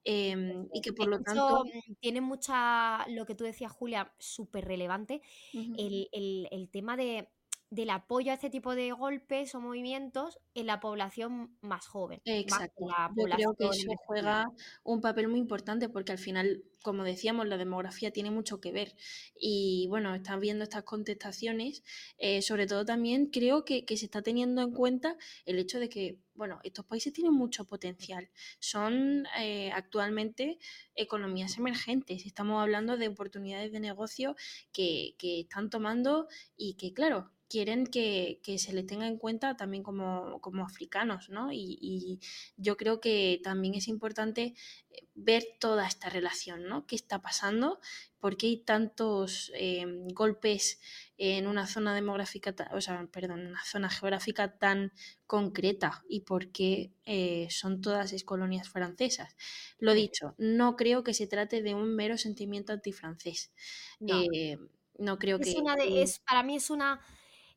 Em, 0.06 0.68
y 0.72 0.82
que 0.82 0.94
por 0.94 1.08
lo 1.08 1.22
tanto... 1.22 1.66
Tiene 2.00 2.22
mucha, 2.22 3.06
lo 3.10 3.26
que 3.26 3.36
tú 3.36 3.44
decías, 3.44 3.72
Julia, 3.72 4.14
súper 4.18 4.66
relevante, 4.66 5.22
el 5.52 6.70
tema 6.72 6.96
de 6.96 7.28
del 7.70 7.90
apoyo 7.90 8.32
a 8.32 8.36
este 8.36 8.50
tipo 8.50 8.76
de 8.76 8.92
golpes 8.92 9.56
o 9.56 9.62
movimientos 9.62 10.40
en 10.54 10.68
la 10.68 10.80
población 10.80 11.58
más 11.62 11.88
joven. 11.88 12.22
Exacto. 12.26 12.86
Yo 13.16 13.26
creo 13.26 13.54
que 13.56 13.78
eso 13.78 13.92
juega 14.06 14.52
un 14.84 15.02
papel 15.02 15.28
muy 15.28 15.40
importante 15.40 15.90
porque 15.90 16.12
al 16.12 16.18
final, 16.18 16.64
como 16.84 17.04
decíamos, 17.04 17.48
la 17.48 17.58
demografía 17.58 18.12
tiene 18.12 18.32
mucho 18.32 18.62
que 18.62 18.72
ver. 18.72 18.96
Y 19.40 19.88
bueno, 19.90 20.14
están 20.14 20.40
viendo 20.40 20.64
estas 20.64 20.84
contestaciones. 20.84 21.84
Eh, 22.18 22.42
sobre 22.42 22.68
todo 22.68 22.86
también 22.86 23.28
creo 23.28 23.66
que, 23.66 23.84
se 23.96 24.06
está 24.06 24.22
teniendo 24.22 24.62
en 24.62 24.72
cuenta 24.72 25.18
el 25.46 25.58
hecho 25.58 25.80
de 25.80 25.90
que, 25.90 26.20
bueno, 26.36 26.60
estos 26.64 26.86
países 26.86 27.14
tienen 27.14 27.34
mucho 27.34 27.66
potencial. 27.66 28.30
Son 28.60 29.26
eh, 29.40 29.72
actualmente 29.74 30.60
economías 30.96 31.58
emergentes. 31.58 32.26
Estamos 32.26 32.62
hablando 32.62 32.96
de 32.96 33.08
oportunidades 33.08 33.72
de 33.72 33.80
negocio 33.80 34.36
que, 34.72 35.16
que 35.18 35.42
están 35.42 35.70
tomando 35.70 36.28
y 36.56 36.76
que, 36.76 36.94
claro, 36.94 37.32
quieren 37.56 37.88
que, 37.88 38.42
se 38.58 38.74
les 38.74 38.86
tenga 38.86 39.08
en 39.08 39.18
cuenta 39.18 39.56
también 39.56 39.82
como, 39.82 40.42
africanos, 40.62 41.30
¿no? 41.30 41.54
Y, 41.54 42.20
yo 42.58 42.76
creo 42.76 43.00
que 43.00 43.40
también 43.46 43.76
es 43.76 43.88
importante 43.88 44.56
eh, 44.92 45.08
ver 45.14 45.46
toda 45.58 45.88
esta 45.88 46.10
relación, 46.10 46.68
¿no? 46.68 46.86
¿Qué 46.86 46.98
está 46.98 47.22
pasando? 47.22 47.80
¿Por 48.20 48.36
qué 48.36 48.48
hay 48.48 48.58
tantos 48.58 49.54
em, 49.56 50.06
golpes 50.10 50.82
en 51.18 51.48
una 51.48 51.66
zona 51.66 51.96
demográfica, 51.96 52.54
o 52.74 52.82
sea, 52.82 53.08
perdón, 53.10 53.48
una 53.48 53.64
zona 53.64 53.90
geográfica 53.90 54.58
tan 54.58 54.92
concreta 55.26 56.04
y 56.10 56.22
por 56.22 56.52
qué 56.52 56.92
eh, 57.06 57.48
son 57.52 57.80
todas 57.80 58.22
colonias 58.26 58.68
francesas? 58.68 59.34
Lo 59.80 59.94
dicho, 59.94 60.36
no 60.38 60.76
creo 60.76 61.06
que 61.06 61.14
se 61.14 61.28
trate 61.28 61.62
de 61.62 61.74
un 61.74 61.96
mero 61.96 62.18
sentimiento 62.18 62.74
antifrancés. 62.74 63.54
No, 64.02 64.22
eh, 64.34 64.60
no 64.98 65.18
creo 65.20 65.38
es 65.40 65.54
que... 65.54 65.62
Una 65.62 65.78
de, 65.78 66.02
es, 66.02 66.20
para 66.20 66.44
mí 66.44 66.58
es 66.58 66.70
una 66.70 67.00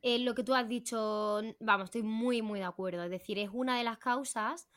eh, 0.03 0.19
lo 0.19 0.35
que 0.35 0.45
tú 0.45 0.55
has 0.55 0.69
dicho, 0.69 1.41
vamos, 1.61 1.87
estoy 1.87 2.03
muy, 2.03 2.43
muy 2.43 2.59
de 2.61 2.67
acuerdo. 2.67 3.03
Es 3.05 3.11
decir, 3.11 3.39
es 3.39 3.51
una 3.53 3.79
de 3.79 3.85
las 3.85 3.99
causas, 3.99 4.69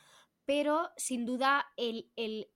pero 0.45 0.89
sin 0.97 1.25
duda 1.25 1.67
el... 1.77 2.11
el, 2.15 2.47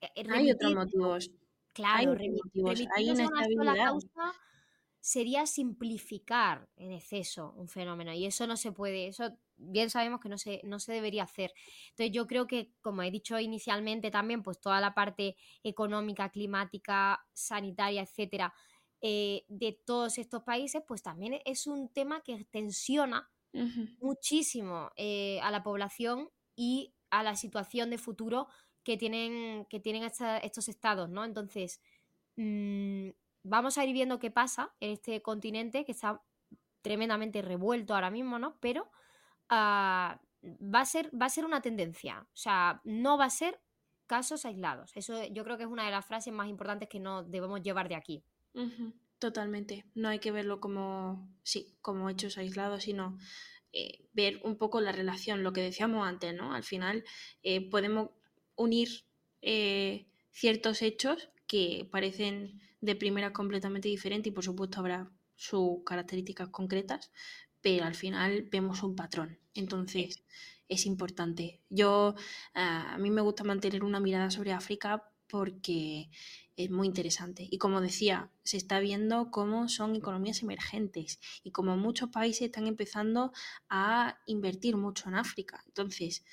e, 0.00 0.26
Hay 0.30 0.50
otros 0.50 0.74
motivos. 0.74 1.30
Claro, 1.72 2.16
Hay 2.18 2.30
motivos. 2.30 2.82
Hay 2.96 3.10
una, 3.10 3.26
sola 3.26 3.74
causa 3.74 4.34
sería 5.06 5.46
simplificar 5.46 6.68
en 6.74 6.90
exceso 6.90 7.54
un 7.56 7.68
fenómeno 7.68 8.12
y 8.12 8.26
eso 8.26 8.44
no 8.48 8.56
se 8.56 8.72
puede, 8.72 9.06
eso 9.06 9.38
bien 9.56 9.88
sabemos 9.88 10.18
que 10.18 10.28
no 10.28 10.36
se, 10.36 10.60
no 10.64 10.80
se 10.80 10.92
debería 10.92 11.22
hacer. 11.22 11.54
Entonces 11.90 12.10
yo 12.10 12.26
creo 12.26 12.48
que, 12.48 12.72
como 12.80 13.04
he 13.04 13.12
dicho 13.12 13.38
inicialmente 13.38 14.10
también, 14.10 14.42
pues 14.42 14.58
toda 14.58 14.80
la 14.80 14.94
parte 14.94 15.36
económica, 15.62 16.30
climática, 16.30 17.24
sanitaria, 17.32 18.02
etcétera, 18.02 18.52
eh, 19.00 19.44
de 19.48 19.72
todos 19.72 20.18
estos 20.18 20.42
países, 20.42 20.82
pues 20.86 21.02
también 21.02 21.40
es 21.44 21.66
un 21.66 21.88
tema 21.88 22.22
que 22.22 22.44
tensiona 22.44 23.30
muchísimo 24.00 24.90
eh, 24.96 25.40
a 25.40 25.50
la 25.50 25.62
población 25.62 26.28
y 26.54 26.92
a 27.08 27.22
la 27.22 27.36
situación 27.36 27.88
de 27.88 27.96
futuro 27.96 28.48
que 28.82 28.98
tienen, 28.98 29.64
que 29.66 29.80
tienen 29.80 30.02
estos 30.04 30.68
estados, 30.68 31.08
¿no? 31.08 31.24
Entonces, 31.24 31.80
mm, 32.36 33.08
vamos 33.42 33.78
a 33.78 33.84
ir 33.84 33.92
viendo 33.92 34.18
qué 34.18 34.30
pasa 34.30 34.74
en 34.80 34.90
este 34.90 35.22
continente 35.22 35.84
que 35.84 35.92
está 35.92 36.22
tremendamente 36.82 37.42
revuelto 37.42 37.94
ahora 37.94 38.10
mismo, 38.10 38.38
¿no? 38.38 38.58
Pero 38.60 38.90
ah, 39.48 40.20
va, 40.42 40.80
a 40.80 40.84
ser, 40.84 41.10
va 41.20 41.26
a 41.26 41.30
ser 41.30 41.44
una 41.44 41.60
tendencia, 41.60 42.26
o 42.32 42.36
sea, 42.36 42.80
no 42.84 43.16
va 43.18 43.24
a 43.24 43.30
ser 43.30 43.60
casos 44.06 44.44
aislados. 44.44 44.92
Eso 44.94 45.24
yo 45.26 45.44
creo 45.44 45.56
que 45.56 45.64
es 45.64 45.68
una 45.68 45.84
de 45.84 45.90
las 45.90 46.06
frases 46.06 46.32
más 46.32 46.48
importantes 46.48 46.88
que 46.88 47.00
no 47.00 47.24
debemos 47.24 47.62
llevar 47.62 47.88
de 47.88 47.96
aquí. 47.96 48.22
Totalmente. 49.18 49.84
No 49.94 50.08
hay 50.08 50.18
que 50.18 50.30
verlo 50.32 50.60
como, 50.60 51.34
sí, 51.42 51.74
como 51.80 52.10
hechos 52.10 52.36
aislados, 52.36 52.82
sino 52.84 53.18
eh, 53.72 54.08
ver 54.12 54.40
un 54.44 54.56
poco 54.56 54.80
la 54.80 54.92
relación, 54.92 55.42
lo 55.42 55.52
que 55.52 55.62
decíamos 55.62 56.06
antes, 56.06 56.34
¿no? 56.34 56.52
Al 56.54 56.64
final 56.64 57.04
eh, 57.42 57.68
podemos 57.70 58.10
unir 58.54 58.88
eh, 59.40 60.06
ciertos 60.30 60.82
hechos 60.82 61.30
que 61.46 61.88
parecen 61.90 62.60
de 62.80 62.94
primera 62.94 63.32
completamente 63.32 63.88
diferentes 63.88 64.30
y 64.30 64.34
por 64.34 64.44
supuesto 64.44 64.80
habrá 64.80 65.10
sus 65.34 65.82
características 65.84 66.50
concretas, 66.50 67.10
pero 67.62 67.84
al 67.84 67.94
final 67.94 68.48
vemos 68.50 68.82
un 68.82 68.96
patrón. 68.96 69.38
Entonces 69.54 70.24
es 70.68 70.84
importante. 70.84 71.60
Yo, 71.70 72.14
a 72.54 72.98
mí 72.98 73.10
me 73.10 73.22
gusta 73.22 73.44
mantener 73.44 73.82
una 73.84 74.00
mirada 74.00 74.30
sobre 74.30 74.52
África 74.52 75.10
porque 75.28 76.10
es 76.56 76.70
muy 76.70 76.86
interesante. 76.86 77.46
Y 77.50 77.58
como 77.58 77.80
decía, 77.80 78.30
se 78.42 78.56
está 78.56 78.80
viendo 78.80 79.30
cómo 79.30 79.68
son 79.68 79.94
economías 79.94 80.42
emergentes 80.42 81.20
y 81.42 81.50
como 81.50 81.76
muchos 81.76 82.10
países 82.10 82.42
están 82.42 82.66
empezando 82.66 83.32
a 83.68 84.18
invertir 84.26 84.76
mucho 84.76 85.08
en 85.08 85.16
África. 85.16 85.62
Entonces... 85.66 86.24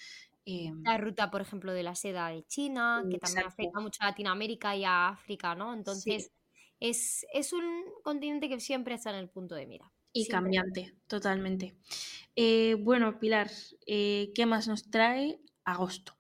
Em, 0.46 0.84
la 0.84 0.98
ruta, 0.98 1.32
por 1.32 1.40
ejemplo, 1.40 1.72
de 1.72 1.84
la 1.84 1.96
seda 1.96 2.28
de 2.28 2.44
China, 2.44 3.02
que 3.10 3.18
también 3.18 3.48
afecta 3.48 3.80
mucho 3.80 4.04
a 4.04 4.08
Latinoamérica 4.08 4.76
y 4.76 4.84
a 4.84 5.08
África, 5.08 5.56
¿no? 5.56 5.74
Entonces, 5.74 6.34
es, 6.84 7.54
un 7.54 7.86
continente 8.04 8.50
que 8.50 8.60
siempre 8.60 8.96
está 8.96 9.12
en 9.12 9.18
el 9.18 9.30
punto 9.30 9.56
de 9.56 9.66
mira. 9.66 9.92
Y 10.12 10.28
cambiante, 10.28 10.94
totalmente. 11.08 11.76
Eh, 12.36 12.76
bueno, 12.80 13.20
Pilar, 13.20 13.50
eh, 13.88 14.32
¿qué 14.36 14.46
más 14.46 14.68
nos 14.68 14.90
trae 14.92 15.40
agosto? 15.64 16.14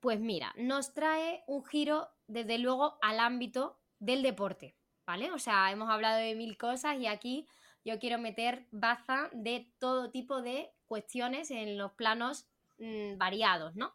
Pues 0.00 0.20
mira, 0.20 0.52
nos 0.58 0.92
trae 0.92 1.42
un 1.46 1.64
giro 1.64 2.08
desde 2.28 2.58
luego 2.58 2.98
al 3.02 3.18
ámbito 3.18 3.78
del 3.98 4.22
deporte, 4.22 4.76
¿vale? 5.06 5.32
O 5.32 5.38
sea, 5.38 5.70
hemos 5.72 5.90
hablado 5.90 6.18
de 6.18 6.34
mil 6.34 6.56
cosas 6.56 6.98
y 7.00 7.06
aquí 7.06 7.48
yo 7.84 7.98
quiero 7.98 8.18
meter 8.18 8.66
baza 8.70 9.30
de 9.32 9.72
todo 9.78 10.10
tipo 10.10 10.42
de 10.42 10.70
cuestiones 10.86 11.50
en 11.50 11.76
los 11.76 11.92
planos 11.92 12.46
mm, 12.78 13.18
variados, 13.18 13.74
¿no? 13.74 13.94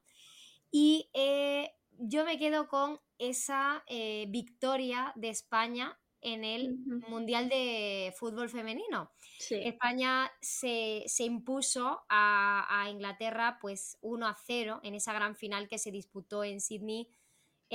Y 0.71 1.09
eh, 1.13 1.71
yo 1.99 2.25
me 2.25 2.39
quedo 2.39 2.67
con 2.67 2.99
esa 3.19 3.83
eh, 3.87 4.25
victoria 4.29 5.13
de 5.15 5.29
España 5.29 5.97
en 6.23 6.43
el 6.43 6.77
Mundial 7.09 7.49
de 7.49 8.13
Fútbol 8.17 8.49
Femenino. 8.49 9.11
España 9.49 10.31
se, 10.41 11.05
impuso 11.19 12.05
a, 12.09 12.87
Inglaterra 12.89 13.57
pues 13.61 13.97
1 14.01 14.25
a 14.25 14.35
0 14.45 14.79
en 14.83 14.95
esa 14.95 15.13
gran 15.13 15.35
final 15.35 15.67
que 15.67 15.77
se 15.77 15.91
disputó 15.91 16.43
en 16.43 16.61
Sydney 16.61 17.09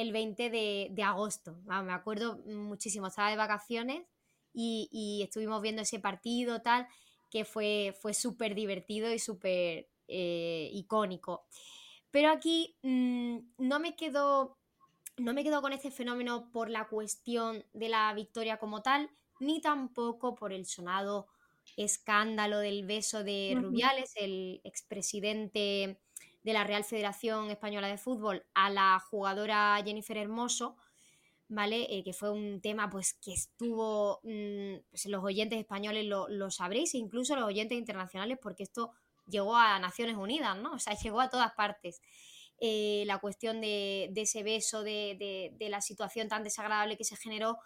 el 0.01 0.13
20 0.13 0.51
de, 0.51 1.03
agosto. 1.03 1.57
me 1.67 1.93
acuerdo 1.93 2.39
muchísimo, 2.47 3.09
estaba 3.09 3.31
de 3.31 3.37
vacaciones 3.37 4.07
y, 4.53 5.21
estuvimos 5.25 5.61
viendo 5.61 5.83
ese 5.83 5.99
partido 5.99 6.63
tal, 6.63 6.87
que 7.31 7.45
fue, 7.45 7.95
fue 8.01 8.15
súper 8.15 8.55
divertido 8.55 9.13
y 9.13 9.19
súper 9.19 9.89
eh, 10.07 10.71
icónico. 10.73 11.47
Pero 12.11 12.31
aquí 12.31 12.77
mm, 12.83 13.39
no 13.59 13.81
me 13.81 13.97
quedo 13.97 14.57
no 15.17 15.35
me 15.35 15.43
quedo 15.43 15.61
con 15.61 15.73
este 15.73 15.91
fenómeno 15.91 16.49
por 16.53 16.71
la 16.71 16.87
cuestión 16.87 17.65
de 17.73 17.89
la 17.89 18.15
victoria 18.15 18.59
como 18.59 18.83
tal, 18.83 19.11
ni 19.41 19.61
tampoco 19.61 20.37
por 20.37 20.53
el 20.53 20.65
sonado 20.65 21.27
escándalo 21.77 22.61
del 22.61 22.87
beso 22.87 23.25
de 23.25 23.57
Rubiales, 23.61 24.13
el 24.15 24.61
expresidente 24.63 26.01
de 26.49 26.55
la 26.55 26.65
Real 26.65 26.83
Federación 26.83 27.51
Española 27.51 27.89
de 27.89 27.99
Fútbol, 27.99 28.47
a 28.55 28.71
la 28.71 28.99
jugadora 29.11 29.79
Jennifer 29.85 30.17
Hermoso, 30.17 30.77
¿vale? 31.47 31.87
Eh, 31.91 32.03
que 32.03 32.15
fue 32.15 32.31
un 32.31 32.63
tema 32.63 32.89
pues 32.89 33.13
que 33.13 33.35
estuvo, 33.35 34.21
mm, 34.23 34.77
pues, 34.89 35.05
los 35.07 35.23
oyentes 35.23 35.59
españoles 35.59 36.07
lo, 36.07 36.27
lo, 36.29 36.51
sabréis, 36.51 36.95
e 36.95 36.99
incluso 36.99 37.37
los 37.37 37.45
oyentes 37.45 37.77
internacionales, 37.77 38.39
porque 38.41 38.63
esto 38.63 38.93
llegó 39.27 39.57
a 39.57 39.79
Naciones 39.79 40.17
Unidas, 40.17 40.57
¿no? 40.57 40.73
O 40.73 40.79
sea, 40.79 40.95
llegó 41.03 41.21
a 41.21 41.29
todas 41.29 41.53
partes. 41.53 42.01
Eh, 42.59 43.05
la 43.07 43.19
cuestión 43.19 43.61
de, 43.61 44.11
ese 44.17 44.43
beso, 44.43 44.83
de, 44.83 45.55
la 45.61 45.83
situación 45.83 46.29
tan 46.29 46.45
desagradable 46.45 46.97
que 46.97 47.05
se 47.05 47.17
generó. 47.17 47.59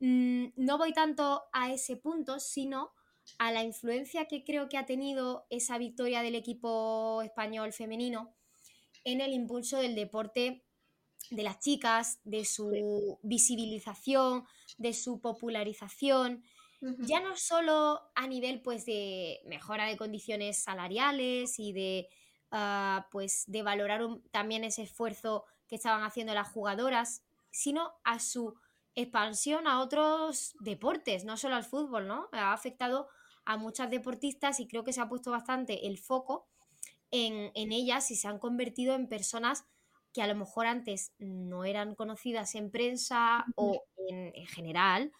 Mm, 0.00 0.46
no 0.56 0.76
voy 0.76 0.92
tanto 0.92 1.44
a 1.52 1.72
ese 1.72 1.96
punto, 1.96 2.40
sino 2.40 2.90
a 3.38 3.52
la 3.52 3.62
influencia 3.62 4.26
que 4.26 4.44
creo 4.44 4.68
que 4.68 4.78
ha 4.78 4.86
tenido 4.86 5.46
esa 5.50 5.78
victoria 5.78 6.22
del 6.22 6.34
equipo 6.34 7.22
español 7.22 7.72
femenino 7.72 8.34
en 9.04 9.20
el 9.20 9.32
impulso 9.32 9.78
del 9.78 9.94
deporte 9.94 10.64
de 11.30 11.42
las 11.42 11.58
chicas, 11.58 12.20
de 12.24 12.44
su 12.44 13.18
visibilización, 13.22 14.44
de 14.78 14.92
su 14.92 15.20
popularización, 15.20 16.44
ya 16.98 17.20
no 17.20 17.34
solo 17.36 18.02
a 18.14 18.26
nivel 18.26 18.60
pues 18.60 18.84
de 18.84 19.40
mejora 19.46 19.86
de 19.86 19.96
condiciones 19.96 20.58
salariales 20.58 21.58
y 21.58 21.72
de 21.72 22.08
Ah, 22.56 23.08
pues 23.10 23.42
de 23.48 23.64
valorar 23.64 24.00
también 24.30 24.62
ese 24.62 24.82
esfuerzo 24.82 25.44
que 25.66 25.74
estaban 25.74 26.04
haciendo 26.04 26.34
las 26.34 26.46
jugadoras, 26.46 27.24
sino 27.50 27.90
a 28.04 28.20
su 28.20 28.54
expansión 28.94 29.66
a 29.66 29.80
otros 29.80 30.54
deportes, 30.60 31.24
no 31.24 31.36
solo 31.36 31.56
al 31.56 31.64
fútbol, 31.64 32.06
¿no? 32.06 32.28
Ha 32.32 32.52
afectado 32.52 33.08
a 33.44 33.56
muchas 33.56 33.90
deportistas 33.90 34.60
y 34.60 34.66
creo 34.66 34.84
que 34.84 34.92
se 34.92 35.00
ha 35.00 35.08
puesto 35.08 35.30
bastante 35.30 35.86
el 35.86 35.98
foco 35.98 36.48
en, 37.10 37.72
ellas 37.72 38.10
y 38.10 38.16
se 38.16 38.26
han 38.26 38.38
convertido 38.38 38.94
en 38.94 39.08
personas 39.08 39.66
que 40.12 40.22
a 40.22 40.26
lo 40.26 40.34
mejor 40.34 40.66
antes 40.66 41.12
no 41.18 41.64
eran 41.64 41.94
conocidas 41.94 42.54
en 42.54 42.70
prensa 42.70 43.44
o 43.56 43.84
en, 44.08 44.32
general 44.46 45.12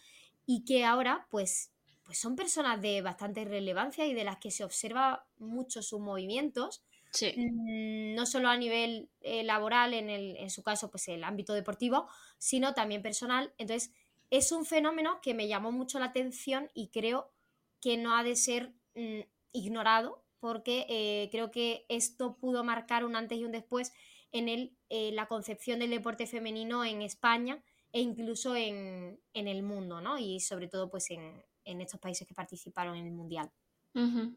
y 0.46 0.64
que 0.64 0.84
ahora 0.84 1.26
pues, 1.30 1.72
pues 2.04 2.18
son 2.18 2.36
personas 2.36 2.80
de 2.80 3.00
bastante 3.02 3.44
relevancia 3.44 4.06
y 4.06 4.14
de 4.14 4.24
las 4.24 4.38
que 4.38 4.50
se 4.50 4.64
observa 4.64 5.26
mucho 5.38 5.82
sus 5.82 6.00
movimientos 6.00 6.82
Mm, 7.22 8.14
no 8.14 8.26
solo 8.26 8.48
a 8.48 8.56
nivel 8.56 9.10
eh, 9.20 9.44
laboral, 9.44 9.94
en, 9.94 10.10
el, 10.10 10.36
en 10.36 10.50
su 10.50 10.62
caso, 10.62 10.90
pues 10.90 11.08
el 11.08 11.24
ámbito 11.24 11.52
deportivo, 11.54 12.08
sino 12.38 12.74
también 12.74 13.02
personal. 13.02 13.52
Entonces, 13.58 13.92
es 14.30 14.52
un 14.52 14.64
fenómeno 14.64 15.20
que 15.22 15.34
me 15.34 15.48
llamó 15.48 15.72
mucho 15.72 15.98
la 15.98 16.06
atención 16.06 16.70
y 16.74 16.88
creo 16.88 17.32
que 17.80 17.96
no 17.96 18.16
ha 18.16 18.22
de 18.24 18.36
ser 18.36 18.72
mm, 18.94 19.20
ignorado 19.52 20.24
porque 20.40 20.86
eh, 20.88 21.28
creo 21.30 21.50
que 21.50 21.86
esto 21.88 22.36
pudo 22.36 22.64
marcar 22.64 23.04
un 23.04 23.16
antes 23.16 23.38
y 23.38 23.44
un 23.44 23.52
después 23.52 23.92
en 24.30 24.48
el, 24.48 24.76
eh, 24.90 25.12
la 25.12 25.26
concepción 25.26 25.78
del 25.78 25.90
deporte 25.90 26.26
femenino 26.26 26.84
en 26.84 27.00
España 27.02 27.62
e 27.92 28.00
incluso 28.00 28.56
en, 28.56 29.20
el 29.32 29.62
mundo, 29.62 30.00
¿no? 30.00 30.18
Y 30.18 30.40
sobre 30.40 30.68
todo 30.68 30.90
pues 30.90 31.10
en, 31.10 31.42
en 31.64 31.80
estos 31.80 32.00
países 32.00 32.26
que 32.26 32.34
participaron 32.34 32.96
en 32.96 33.06
el 33.06 33.12
Mundial. 33.12 33.50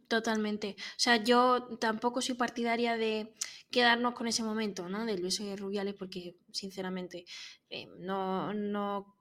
Totalmente. 0.08 0.76
O 0.80 0.99
sea, 0.99 1.24
yo 1.24 1.78
tampoco 1.80 2.22
soy 2.22 2.36
partidaria 2.36 2.97
de 2.97 3.34
quedarnos 3.72 4.14
con 4.14 4.28
ese 4.28 4.43
momento, 4.43 4.88
¿no? 4.89 5.05
De 5.05 5.55
Rubiales, 5.55 5.95
porque 5.95 6.38
sinceramente 6.51 7.26
eh, 7.70 7.88
no, 7.99 8.53
no 8.53 9.16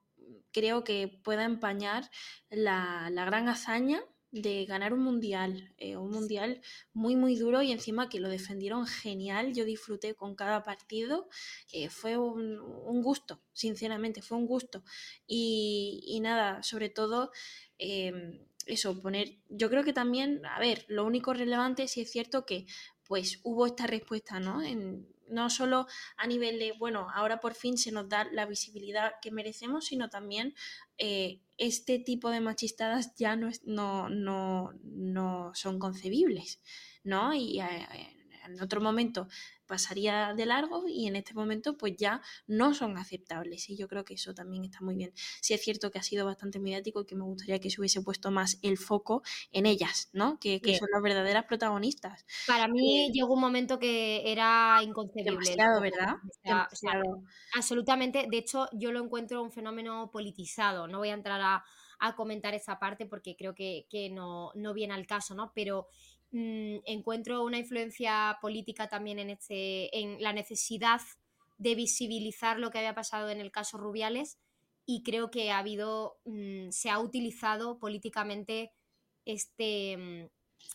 creo 0.52 0.84
que 0.84 1.08
pueda 1.08 1.44
empañar 1.44 2.10
la, 2.50 3.08
la 3.10 3.24
gran 3.24 3.48
hazaña 3.48 4.02
de 4.42 4.66
ganar 4.66 4.92
un 4.92 5.00
mundial, 5.00 5.72
eh, 5.78 5.96
un 5.96 6.10
mundial 6.10 6.60
muy 6.92 7.16
muy 7.16 7.36
duro 7.36 7.62
y 7.62 7.72
encima 7.72 8.08
que 8.08 8.20
lo 8.20 8.28
defendieron 8.28 8.86
genial, 8.86 9.54
yo 9.54 9.64
disfruté 9.64 10.14
con 10.14 10.34
cada 10.34 10.62
partido, 10.62 11.28
eh, 11.72 11.88
fue 11.88 12.18
un, 12.18 13.02
gusto, 13.02 13.40
sinceramente, 13.52 14.22
fue 14.22 14.36
un 14.38 14.46
gusto. 14.46 14.82
Y, 15.26 16.18
nada, 16.22 16.62
sobre 16.62 16.90
todo... 16.90 17.30
Em, 17.78 18.46
eso, 18.66 19.00
poner, 19.00 19.38
yo 19.48 19.70
creo 19.70 19.84
que 19.84 19.92
también, 19.92 20.44
a 20.46 20.58
ver, 20.58 20.84
lo 20.88 21.04
único 21.04 21.32
relevante 21.32 21.88
sí 21.88 22.00
es 22.02 22.10
cierto 22.10 22.44
que 22.44 22.66
pues 23.06 23.40
hubo 23.44 23.66
esta 23.66 23.86
respuesta, 23.86 24.40
¿no? 24.40 24.62
En, 24.62 25.06
no 25.28 25.50
solo 25.50 25.86
a 26.16 26.26
nivel 26.26 26.58
de, 26.58 26.72
bueno, 26.72 27.08
ahora 27.14 27.40
por 27.40 27.54
fin 27.54 27.78
se 27.78 27.92
nos 27.92 28.08
da 28.08 28.24
la 28.32 28.46
visibilidad 28.46 29.12
que 29.20 29.30
merecemos, 29.30 29.86
sino 29.86 30.08
también 30.08 30.54
eh, 30.98 31.40
este 31.58 31.98
tipo 31.98 32.30
de 32.30 32.40
machistadas 32.40 33.14
ya 33.16 33.36
no, 33.36 33.50
no, 33.64 34.08
no, 34.08 34.72
no 34.82 35.52
son 35.54 35.78
concebibles, 35.78 36.60
¿no? 37.02 37.34
Y 37.34 37.60
eh, 37.60 38.15
en 38.46 38.60
otro 38.60 38.80
momento 38.80 39.28
pasaría 39.66 40.32
de 40.34 40.46
largo 40.46 40.84
y 40.88 41.06
en 41.06 41.16
este 41.16 41.34
momento 41.34 41.76
pues 41.76 41.96
ya 41.96 42.22
no 42.46 42.72
son 42.72 42.96
aceptables 42.96 43.68
y 43.68 43.76
yo 43.76 43.88
creo 43.88 44.04
que 44.04 44.14
eso 44.14 44.34
también 44.34 44.64
está 44.64 44.80
muy 44.80 44.94
bien. 44.94 45.12
Sí 45.40 45.54
es 45.54 45.62
cierto 45.62 45.90
que 45.90 45.98
ha 45.98 46.02
sido 46.02 46.24
bastante 46.24 46.58
mediático 46.58 47.00
y 47.00 47.06
que 47.06 47.16
me 47.16 47.24
gustaría 47.24 47.58
que 47.58 47.70
se 47.70 47.80
hubiese 47.80 48.00
puesto 48.02 48.30
más 48.30 48.58
el 48.62 48.78
foco 48.78 49.22
en 49.52 49.66
ellas, 49.66 50.08
¿no? 50.12 50.38
Que, 50.38 50.60
son 50.78 50.88
las 50.92 51.02
verdaderas 51.02 51.44
protagonistas. 51.44 52.24
Para 52.46 52.68
mí 52.68 53.06
eh, 53.06 53.10
llegó 53.12 53.34
un 53.34 53.40
momento 53.40 53.78
que 53.78 54.30
era 54.30 54.80
inconcebible. 54.82 55.32
Demasiado, 55.32 55.80
¿verdad? 55.80 56.16
absolutamente. 57.54 58.26
De 58.30 58.38
hecho, 58.38 58.68
yo 58.72 58.92
lo 58.92 59.02
encuentro 59.02 59.42
un 59.42 59.52
fenómeno 59.52 60.10
politizado. 60.12 60.86
No 60.86 60.98
voy 60.98 61.08
a 61.08 61.14
entrar 61.14 61.40
a, 61.40 61.64
comentar 62.14 62.52
esa 62.54 62.78
parte 62.78 63.06
porque 63.06 63.36
creo 63.36 63.54
que, 63.54 63.86
que 63.88 64.10
no, 64.10 64.50
no 64.54 64.74
viene 64.74 64.92
al 64.92 65.06
caso, 65.06 65.34
¿no? 65.34 65.52
Pero 65.54 65.88
Mm, 66.38 66.80
encuentro 66.84 67.42
una 67.42 67.56
influencia 67.56 68.36
política 68.42 68.88
también 68.88 69.18
en, 69.18 69.30
este, 69.30 69.98
en 69.98 70.22
la 70.22 70.34
necesidad 70.34 71.00
de 71.56 71.74
visibilizar 71.74 72.58
lo 72.58 72.70
que 72.70 72.76
había 72.76 72.94
pasado 72.94 73.30
en 73.30 73.40
el 73.40 73.50
caso 73.50 73.78
Rubiales 73.78 74.38
y 74.84 75.02
creo 75.02 75.30
que 75.30 75.50
ha 75.50 75.56
habido, 75.56 76.18
mm, 76.26 76.68
se 76.72 76.90
ha 76.90 76.98
utilizado 76.98 77.78
políticamente 77.78 78.74
este, 79.24 80.28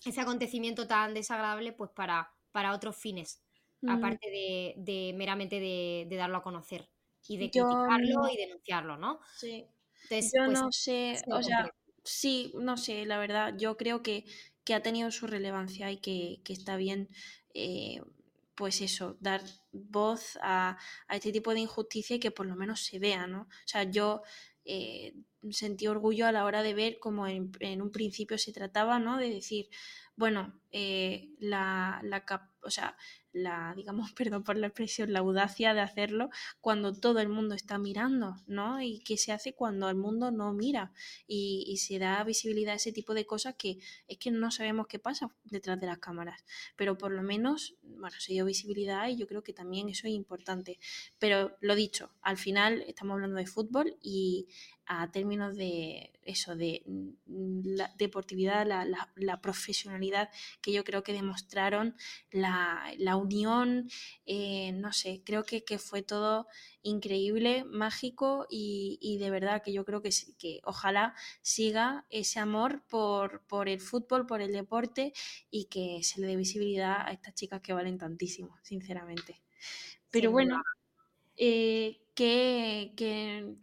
este 0.04 0.22
acontecimiento 0.22 0.88
tan 0.88 1.14
desagradable 1.14 1.74
pues 1.74 1.92
para, 1.92 2.34
para 2.52 2.74
otros 2.74 2.98
fines, 2.98 3.44
aparte 3.88 4.32
de, 4.32 5.14
meramente 5.16 5.60
de, 5.60 6.08
darlo 6.18 6.38
a 6.38 6.44
conocer 6.44 6.90
y 7.28 7.38
de 7.38 7.52
criticarlo 7.52 8.28
y 8.34 8.38
denunciarlo, 8.38 8.98
¿no? 8.98 9.20
Sí. 9.38 9.68
yo 10.10 10.46
pues, 10.46 10.60
no 10.60 10.72
sé, 10.72 11.22
o 11.28 11.44
sea, 11.44 11.72
sí, 12.04 12.52
no 12.56 12.78
sé, 12.78 13.06
la 13.06 13.20
verdad, 13.20 13.54
yo 13.58 13.78
creo 13.78 14.02
que 14.02 14.26
que 14.64 14.74
ha 14.74 14.82
tenido 14.82 15.12
su 15.12 15.28
relevancia 15.28 15.92
y 15.92 15.98
que, 15.98 16.42
está 16.48 16.78
bien, 16.78 17.10
eh, 17.54 18.02
pues 18.56 18.82
eso, 18.82 19.18
dar 19.20 19.42
voz 19.72 20.38
a, 20.42 20.78
este 21.10 21.32
tipo 21.32 21.54
de 21.54 21.62
injusticia 21.62 22.16
y 22.16 22.20
que 22.20 22.32
por 22.32 22.46
lo 22.46 22.56
menos 22.56 22.86
se 22.86 23.00
vea, 23.00 23.28
¿no? 23.28 23.42
O 23.42 23.68
sea, 23.68 23.84
yo 23.84 24.22
eh, 24.66 25.14
sentí 25.50 25.88
orgullo 25.88 26.28
a 26.28 26.32
la 26.32 26.46
hora 26.46 26.62
de 26.64 26.74
ver 26.74 27.00
como 27.00 27.28
en, 27.28 27.82
un 27.82 27.92
principio 27.92 28.38
se 28.38 28.54
trataba, 28.54 29.00
¿no? 29.00 29.18
De 29.18 29.30
decir, 29.30 29.70
bueno, 30.16 30.62
eh, 30.72 31.30
la, 31.40 32.00
la, 32.04 32.24
o 32.64 32.70
sea, 32.70 32.96
la, 33.34 33.74
digamos, 33.76 34.12
perdón 34.14 34.44
por 34.44 34.58
la 34.58 34.68
expresión, 34.68 35.14
la 35.14 35.20
audacia 35.20 35.74
de 35.74 35.82
hacerlo 35.82 36.30
cuando 36.60 36.94
todo 36.94 37.20
el 37.20 37.30
mundo 37.30 37.56
está 37.56 37.78
mirando, 37.78 38.36
¿no? 38.48 38.82
Y 38.82 39.00
qué 39.00 39.18
se 39.18 39.32
hace 39.32 39.54
cuando 39.54 39.90
el 39.90 39.96
mundo 39.96 40.32
no 40.32 40.54
mira 40.54 40.92
y, 41.28 41.64
y, 41.68 41.78
se 41.78 42.00
da 42.00 42.24
visibilidad 42.24 42.74
a 42.74 42.78
ese 42.78 42.92
tipo 42.92 43.14
de 43.14 43.26
cosas 43.26 43.56
que 43.56 43.80
es 44.08 44.18
que 44.18 44.32
no 44.32 44.52
sabemos 44.52 44.88
qué 44.88 45.00
pasa 45.00 45.30
detrás 45.44 45.80
de 45.80 45.88
las 45.88 46.00
cámaras, 46.00 46.44
pero 46.76 46.98
por 46.98 47.12
lo 47.12 47.24
menos, 47.24 47.76
bueno, 47.84 48.16
se 48.20 48.34
dio 48.34 48.46
visibilidad 48.46 49.08
y 49.10 49.18
yo 49.18 49.28
creo 49.28 49.44
que 49.44 49.54
también 49.54 49.90
eso 49.90 50.08
es 50.08 50.14
importante. 50.14 50.80
Pero 51.20 51.58
lo 51.62 51.76
dicho, 51.76 52.12
al 52.22 52.38
final 52.38 52.84
estamos 52.88 53.16
hablando 53.16 53.38
de 53.38 53.48
fútbol 53.48 53.98
y 54.02 54.48
a 54.86 55.10
términos 55.10 55.56
de 55.56 56.12
eso, 56.24 56.56
de 56.56 56.84
mm, 56.86 57.62
la 57.78 57.94
deportividad, 57.98 58.68
la, 58.68 59.42
profesionalidad 59.42 60.30
que 60.62 60.74
yo 60.74 60.84
creo 60.84 61.02
que 61.02 61.14
demostraron, 61.14 61.96
la, 62.32 63.16
unión, 63.22 63.90
eh, 64.26 64.72
no 64.74 64.92
sé, 64.94 65.22
creo 65.24 65.44
que, 65.44 65.62
fue 65.80 66.02
todo 66.02 66.48
increíble, 66.84 67.64
mágico 67.64 68.48
y, 68.50 69.18
de 69.20 69.30
verdad 69.30 69.62
que 69.64 69.74
yo 69.74 69.86
creo 69.86 70.02
que, 70.02 70.10
que 70.38 70.60
ojalá 70.64 71.16
siga 71.42 72.06
ese 72.10 72.40
amor 72.40 72.84
por, 72.90 73.44
por, 73.48 73.70
el 73.70 73.80
fútbol, 73.80 74.26
por 74.26 74.42
el 74.42 74.52
deporte 74.52 75.14
y 75.50 75.66
que 75.66 76.02
se 76.04 76.20
le 76.20 76.28
dé 76.28 76.36
visibilidad 76.36 77.08
a 77.08 77.12
estas 77.12 77.36
chicas 77.36 77.62
que 77.62 77.74
valen 77.74 77.98
tantísimo, 77.98 78.58
sinceramente. 78.64 79.42
Pero 80.10 80.32
bueno, 80.32 80.62
eh, 81.38 82.02
¿qué, 82.14 82.94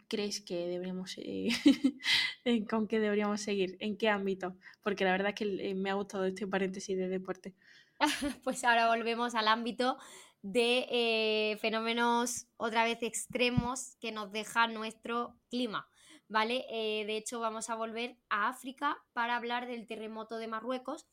crees 0.07 0.41
que 0.41 0.67
deberíamos, 0.67 1.15
eh, 1.17 1.49
con 2.69 2.87
qué 2.87 2.99
deberíamos 2.99 3.41
seguir? 3.41 3.77
¿En 3.79 3.97
qué 3.97 4.09
ámbito? 4.09 4.57
Porque 4.83 5.05
la 5.05 5.11
verdad 5.11 5.29
es 5.29 5.35
que 5.35 5.75
me 5.75 5.89
ha 5.89 5.93
gustado 5.93 6.25
este 6.25 6.47
paréntesis 6.47 6.97
de 6.97 7.07
deporte. 7.07 7.55
pues 8.43 8.63
ahora 8.63 8.87
volvemos 8.87 9.35
al 9.35 9.47
ámbito 9.47 9.97
de 10.41 11.57
fenómenos 11.59 12.47
otra 12.57 12.83
vez 12.83 12.99
extremos 13.01 13.97
que 13.99 14.11
nos 14.11 14.31
deja 14.31 14.67
nuestro 14.67 15.35
clima. 15.49 15.87
¿Vale? 16.31 16.63
de 16.69 17.17
hecho, 17.17 17.39
vamos 17.39 17.71
a 17.71 17.75
volver 17.75 18.15
a 18.29 18.49
África 18.49 19.03
para 19.13 19.35
hablar 19.35 19.65
del 19.65 19.87
terremoto 19.87 20.37
de 20.37 20.47
Marruecos, 20.47 21.07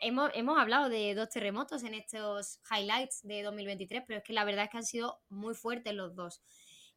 hemos, 0.00 0.58
hablado 0.58 0.88
de 0.88 1.14
dos 1.14 1.28
terremotos 1.28 1.82
en 1.82 1.94
estos 1.94 2.60
highlights 2.70 3.22
de 3.22 3.42
2023, 3.42 4.04
pero 4.06 4.18
es 4.18 4.24
que 4.24 4.32
la 4.32 4.44
verdad 4.44 4.64
es 4.64 4.70
que 4.70 4.76
han 4.78 4.84
sido 4.84 5.20
muy 5.28 5.54
fuertes 5.54 5.94
los 5.94 6.14
dos. 6.14 6.42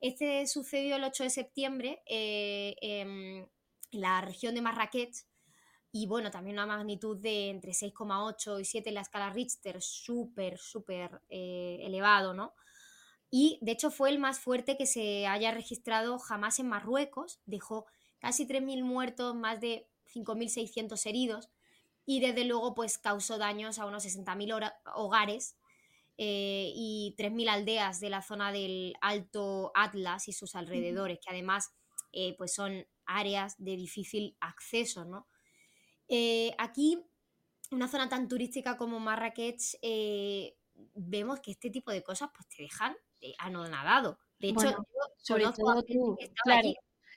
Este 0.02 0.46
sucedió 0.48 0.98
el 0.98 1.04
8 1.04 1.24
de 1.24 1.30
septiembre 1.30 2.04
eh, 2.06 2.76
en 2.82 3.50
la 3.92 4.22
región 4.22 4.56
de 4.56 4.62
Marrakech 4.62 5.16
y 5.96 6.08
bueno, 6.08 6.30
también 6.30 6.58
una 6.58 6.66
magnitud 6.66 7.16
de 7.16 7.50
entre 7.50 7.72
6,8 7.72 8.60
y 8.60 8.66
7 8.66 8.90
en 8.90 8.96
la 8.96 9.00
escala 9.00 9.30
Richter, 9.30 9.82
súper, 9.82 10.58
súper 10.58 11.22
eh, 11.30 11.78
elevado, 11.84 12.34
¿no? 12.34 12.54
Y 13.32 13.60
de 13.62 13.72
hecho 13.72 13.92
fue 13.92 14.10
el 14.10 14.20
más 14.20 14.42
fuerte 14.42 14.76
que 14.76 14.88
se 14.88 15.26
haya 15.26 15.52
registrado 15.52 16.20
jamás 16.20 16.60
en 16.60 16.68
Marruecos, 16.68 17.40
dejó 17.46 17.86
casi 18.20 18.46
3.000 18.46 18.84
muertos, 18.84 19.36
más 19.36 19.62
de 19.62 19.88
5.600 20.14 21.06
heridos 21.06 21.50
y 22.06 22.20
desde 22.20 22.44
luego 22.44 22.76
pues 22.76 22.98
causó 22.98 23.38
daños 23.38 23.80
a 23.80 23.86
unos 23.86 24.04
60.000 24.04 24.74
hogares 24.96 25.56
eh, 26.18 26.74
y 26.76 27.16
3.000 27.18 27.48
aldeas 27.48 28.02
de 28.02 28.10
la 28.10 28.22
zona 28.22 28.52
del 28.52 28.96
Alto 29.00 29.72
Atlas 29.74 30.28
y 30.28 30.34
sus 30.34 30.56
alrededores, 30.56 31.20
que 31.20 31.32
además 31.32 31.72
eh, 32.12 32.36
pues 32.38 32.54
son 32.54 32.86
áreas 33.06 33.56
de 33.60 33.78
difícil 33.78 34.36
acceso. 34.42 35.06
¿no? 35.06 35.26
Eh, 36.08 36.54
aquí, 36.58 37.04
una 37.72 37.88
zona 37.88 38.10
tan 38.10 38.28
turística 38.28 38.78
como 38.78 39.00
Marrakech, 39.00 39.78
vemos 40.94 41.40
que 41.40 41.52
este 41.52 41.70
tipo 41.70 41.92
de 41.92 42.04
cosas 42.04 42.30
pues 42.36 42.48
te 42.48 42.64
dejan 42.64 42.96
anonadado. 43.40 44.20
De 44.40 44.50
hecho, 44.50 44.86
sobre 45.18 45.46
todo 45.46 45.84
tú, 45.84 46.18
claro, 46.44 46.70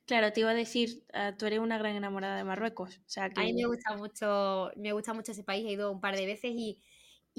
Claro, 0.09 0.33
te 0.33 0.41
iba 0.41 0.49
a 0.51 0.55
decir, 0.55 1.05
ah, 1.13 1.35
tú 1.39 1.45
eres 1.45 1.59
una 1.59 1.77
gran 1.77 1.95
enamorada 1.95 2.35
de 2.39 2.43
Marruecos. 2.43 2.97
O 2.97 3.03
sea, 3.11 3.25
A 3.27 3.43
mí 3.43 3.53
me 3.53 3.67
gusta 3.67 3.95
mucho, 3.95 4.71
me 4.75 4.93
gusta 4.93 5.13
mucho 5.13 5.33
ese 5.33 5.45
país, 5.45 5.67
he 5.67 5.73
ido 5.73 5.93
un 5.93 6.01
par 6.01 6.17
de 6.17 6.25
veces 6.25 6.51
y, 6.55 6.81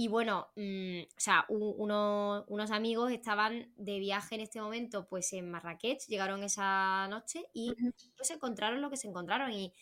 bueno, 0.08 0.48
mm, 0.56 1.02
o 1.02 1.20
sea, 1.20 1.46
unos 1.50 2.72
amigos 2.72 3.12
estaban 3.12 3.74
de 3.76 4.00
viaje 4.00 4.36
en 4.36 4.42
este 4.42 4.62
momento 4.62 5.08
pues 5.08 5.34
en 5.34 5.52
Marrakech, 5.52 6.06
llegaron 6.08 6.44
esa 6.44 7.08
noche 7.10 7.46
y 7.54 7.76
pues 8.16 8.32
encontraron 8.32 8.82
lo 8.82 8.90
que 8.90 8.98
se 8.98 9.08
encontraron. 9.08 9.52
Y 9.52 9.74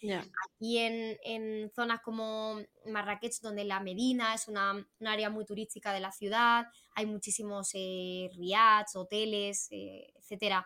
aquí 0.49 0.79
en, 0.79 1.71
zonas 1.75 2.01
como 2.01 2.59
Marrakech, 2.85 3.41
donde 3.41 3.63
la 3.65 3.79
Medina 3.79 4.33
es 4.33 4.47
una, 4.47 4.73
un 4.73 5.07
área 5.07 5.29
muy 5.29 5.45
turística 5.45 5.93
de 5.93 5.99
la 5.99 6.11
ciudad, 6.11 6.67
hay 6.95 7.05
muchísimos 7.05 7.71
eh, 7.73 8.29
riads, 8.35 8.95
hoteles, 8.95 9.67
eh, 9.71 10.13
etcétera 10.15 10.65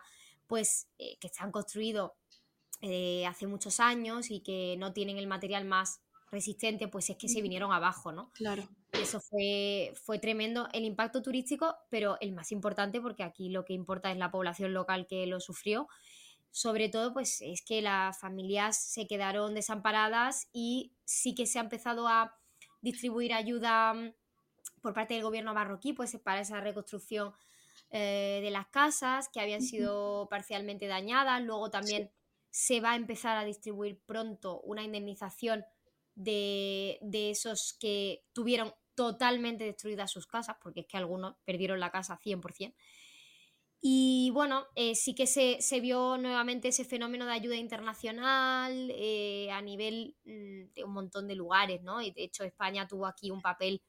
pues 0.52 0.86
eh, 0.98 1.16
que 1.18 1.30
se 1.30 1.42
han 1.42 1.50
construido 1.50 2.14
eh, 2.82 3.24
hace 3.26 3.46
muchos 3.46 3.80
años 3.80 4.30
y 4.30 4.40
que 4.42 4.76
no 4.78 4.92
tienen 4.92 5.16
el 5.16 5.26
material 5.26 5.64
más 5.64 6.02
resistente, 6.30 6.88
pues 6.88 7.08
es 7.08 7.16
que 7.16 7.28
se 7.28 7.40
vinieron 7.40 7.72
abajo, 7.72 8.12
¿no? 8.12 8.30
Claro. 8.34 8.68
Eso 8.92 9.20
fue, 9.20 9.92
fue 9.94 10.18
tremendo. 10.18 10.68
El 10.72 10.84
impacto 10.84 11.22
turístico, 11.22 11.76
pero 11.90 12.18
el 12.20 12.32
más 12.32 12.52
importante, 12.52 13.00
porque 13.00 13.22
aquí 13.22 13.48
lo 13.48 13.64
que 13.64 13.72
importa 13.72 14.10
es 14.10 14.18
la 14.18 14.30
población 14.30 14.74
local 14.74 15.06
que 15.06 15.26
lo 15.26 15.40
sufrió, 15.40 15.88
sobre 16.50 16.90
todo, 16.90 17.14
pues 17.14 17.40
es 17.40 17.62
que 17.62 17.80
las 17.80 18.20
familias 18.20 18.76
se 18.76 19.06
quedaron 19.06 19.54
desamparadas 19.54 20.48
y 20.52 20.92
sí 21.04 21.34
que 21.34 21.46
se 21.46 21.58
ha 21.58 21.62
empezado 21.62 22.06
a 22.06 22.38
distribuir 22.82 23.32
ayuda 23.32 23.94
mm, 23.94 24.12
por 24.82 24.92
parte 24.92 25.14
del 25.14 25.22
gobierno 25.22 25.54
marroquí, 25.54 25.94
pues 25.94 26.14
para 26.22 26.42
esa 26.42 26.60
reconstrucción 26.60 27.32
eh, 27.90 28.40
de 28.42 28.50
las 28.50 28.66
casas 28.66 29.30
que 29.30 29.40
habían 29.40 29.62
sido 29.62 30.28
parcialmente 30.28 30.86
dañadas. 30.86 31.40
Luego 31.42 31.70
también 31.70 32.10
se 32.50 32.80
va 32.80 32.92
a 32.92 32.96
empezar 32.96 33.38
a 33.38 33.44
distribuir 33.44 33.98
pronto 34.04 34.60
una 34.60 34.82
indemnización 34.82 35.64
de, 36.14 36.98
esos 37.30 37.76
que 37.80 38.24
tuvieron 38.34 38.74
totalmente 38.94 39.64
destruidas 39.64 40.10
sus 40.10 40.26
casas, 40.26 40.56
porque 40.62 40.80
es 40.80 40.86
que 40.86 40.96
algunos 40.96 41.36
perdieron 41.44 41.80
la 41.80 41.90
casa 41.90 42.18
100%. 42.18 42.74
Y 43.84 44.30
bueno, 44.32 44.66
eh, 44.76 44.94
sí 44.94 45.14
que 45.14 45.26
se, 45.26 45.80
vio 45.80 46.16
nuevamente 46.16 46.68
ese 46.68 46.84
fenómeno 46.84 47.26
de 47.26 47.32
ayuda 47.32 47.56
internacional 47.56 48.92
eh, 48.94 49.50
a 49.50 49.60
nivel 49.60 50.16
mm, 50.24 50.72
de 50.72 50.84
un 50.84 50.92
montón 50.92 51.26
de 51.26 51.34
lugares, 51.34 51.82
¿no? 51.82 52.00
Y 52.00 52.12
de 52.12 52.22
hecho 52.22 52.44
España 52.44 52.86
tuvo 52.86 53.06
aquí 53.06 53.30
un 53.30 53.42
papel 53.42 53.82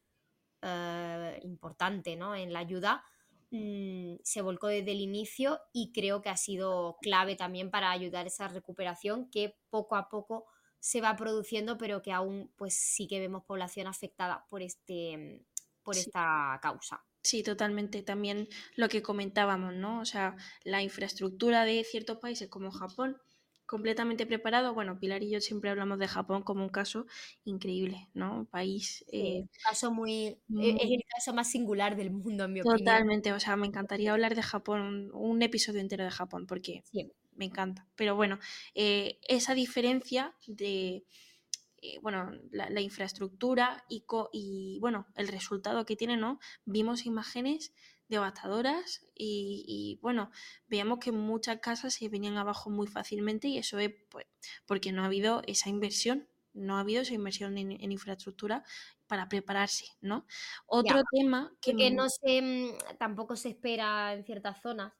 importante, 1.43 2.15
¿no? 2.15 2.35
En 2.35 2.53
la 2.53 2.59
ayuda. 2.59 3.03
Mm, 3.51 4.15
se 4.23 4.41
volcó 4.41 4.67
desde 4.67 4.93
el 4.93 5.01
inicio 5.01 5.59
y 5.73 5.91
creo 5.91 6.23
que 6.23 6.29
ha 6.29 6.37
sido 6.37 6.97
clave 7.01 7.35
también 7.35 7.69
para 7.69 7.91
ayudar 7.91 8.25
esa 8.25 8.47
recuperación 8.47 9.29
que 9.29 9.55
poco 9.69 9.95
a 9.95 10.09
poco 10.09 10.45
se 10.83 10.99
va 10.99 11.15
produciendo, 11.15 11.77
pero 11.77 12.01
que 12.01 12.11
aún 12.11 12.51
pues 12.57 12.73
sí 12.73 13.07
que 13.07 13.21
vemos 13.21 13.45
población 13.45 13.87
afectada 13.87 14.45
por, 14.49 14.61
este, 14.61 15.45
por 15.81 15.95
esta 15.95 16.59
causa. 16.61 17.05
Sí, 17.21 17.41
totalmente. 17.41 18.03
También 18.03 18.49
lo 18.75 18.89
que 18.89 19.01
comentábamos, 19.01 19.73
¿no? 19.73 20.01
O 20.01 20.05
sea, 20.05 20.35
la 20.65 20.83
infraestructura 20.83 21.63
de 21.63 21.85
ciertos 21.85 22.17
países 22.17 22.49
como 22.49 22.69
Japón 22.69 23.15
completamente 23.65 24.25
preparado. 24.25 24.73
Bueno, 24.73 24.99
Pilar 24.99 25.23
y 25.23 25.29
yo 25.29 25.39
siempre 25.39 25.69
hablamos 25.69 25.99
de 25.99 26.09
Japón 26.09 26.43
como 26.43 26.63
un 26.63 26.69
caso 26.69 27.05
increíble, 27.45 28.09
¿no? 28.13 28.39
Un 28.39 28.45
país... 28.45 29.05
Eh, 29.09 29.45
caso 29.63 29.89
muy, 29.89 30.37
e, 30.59 30.77
Es 30.81 30.91
el 30.91 31.05
caso 31.07 31.33
más 31.33 31.49
singular 31.49 31.95
del 31.95 32.11
mundo, 32.11 32.43
en 32.43 32.51
mi 32.51 32.59
opinión. 32.59 32.79
Totalmente, 32.79 33.31
o 33.31 33.39
sea, 33.39 33.55
me 33.55 33.67
encantaría 33.67 34.11
hablar 34.11 34.35
de 34.35 34.41
Japón, 34.41 35.11
un, 35.13 35.41
episodio 35.41 35.79
entero 35.79 36.03
de 36.03 36.11
Japón, 36.11 36.45
porque 36.45 36.83
me 37.35 37.45
encanta. 37.45 37.87
Pero 37.95 38.15
bueno, 38.15 38.39
eh, 38.75 39.19
esa 39.27 39.53
diferencia 39.53 40.35
de... 40.47 41.05
Eh, 41.85 41.99
bueno, 42.01 42.31
la, 42.49 42.79
infraestructura 42.79 43.83
y, 43.89 44.05
y, 44.31 44.79
bueno, 44.79 45.05
el 45.15 45.27
resultado 45.27 45.85
que 45.85 45.97
tiene, 45.97 46.15
¿no? 46.15 46.39
Vimos 46.63 47.05
imágenes 47.05 47.73
devastadoras 48.13 49.05
y, 49.15 49.99
bueno, 50.01 50.31
veíamos 50.67 50.99
que 50.99 51.11
muchas 51.11 51.59
casas 51.59 51.93
se 51.93 52.09
venían 52.09 52.37
abajo 52.37 52.69
muy 52.69 52.87
fácilmente 52.87 53.47
y 53.47 53.57
eso 53.57 53.79
es 53.79 53.91
pues, 54.09 54.25
porque 54.65 54.91
no 54.91 55.03
ha 55.03 55.05
habido 55.05 55.41
esa 55.47 55.69
inversión, 55.69 56.27
no 56.53 56.77
ha 56.77 56.81
habido 56.81 57.01
esa 57.01 57.13
inversión 57.13 57.57
en, 57.57 57.91
infraestructura 57.91 58.63
para 59.07 59.29
prepararse, 59.29 59.85
¿no? 60.01 60.25
Otro 60.65 61.01
tema 61.11 61.51
que... 61.61 61.91
no 61.91 62.07
se, 62.09 62.41
mm, 62.41 62.97
tampoco 62.97 63.35
se 63.35 63.49
espera 63.49 64.13
en 64.13 64.23
ciertas 64.23 64.61
zonas 64.61 64.93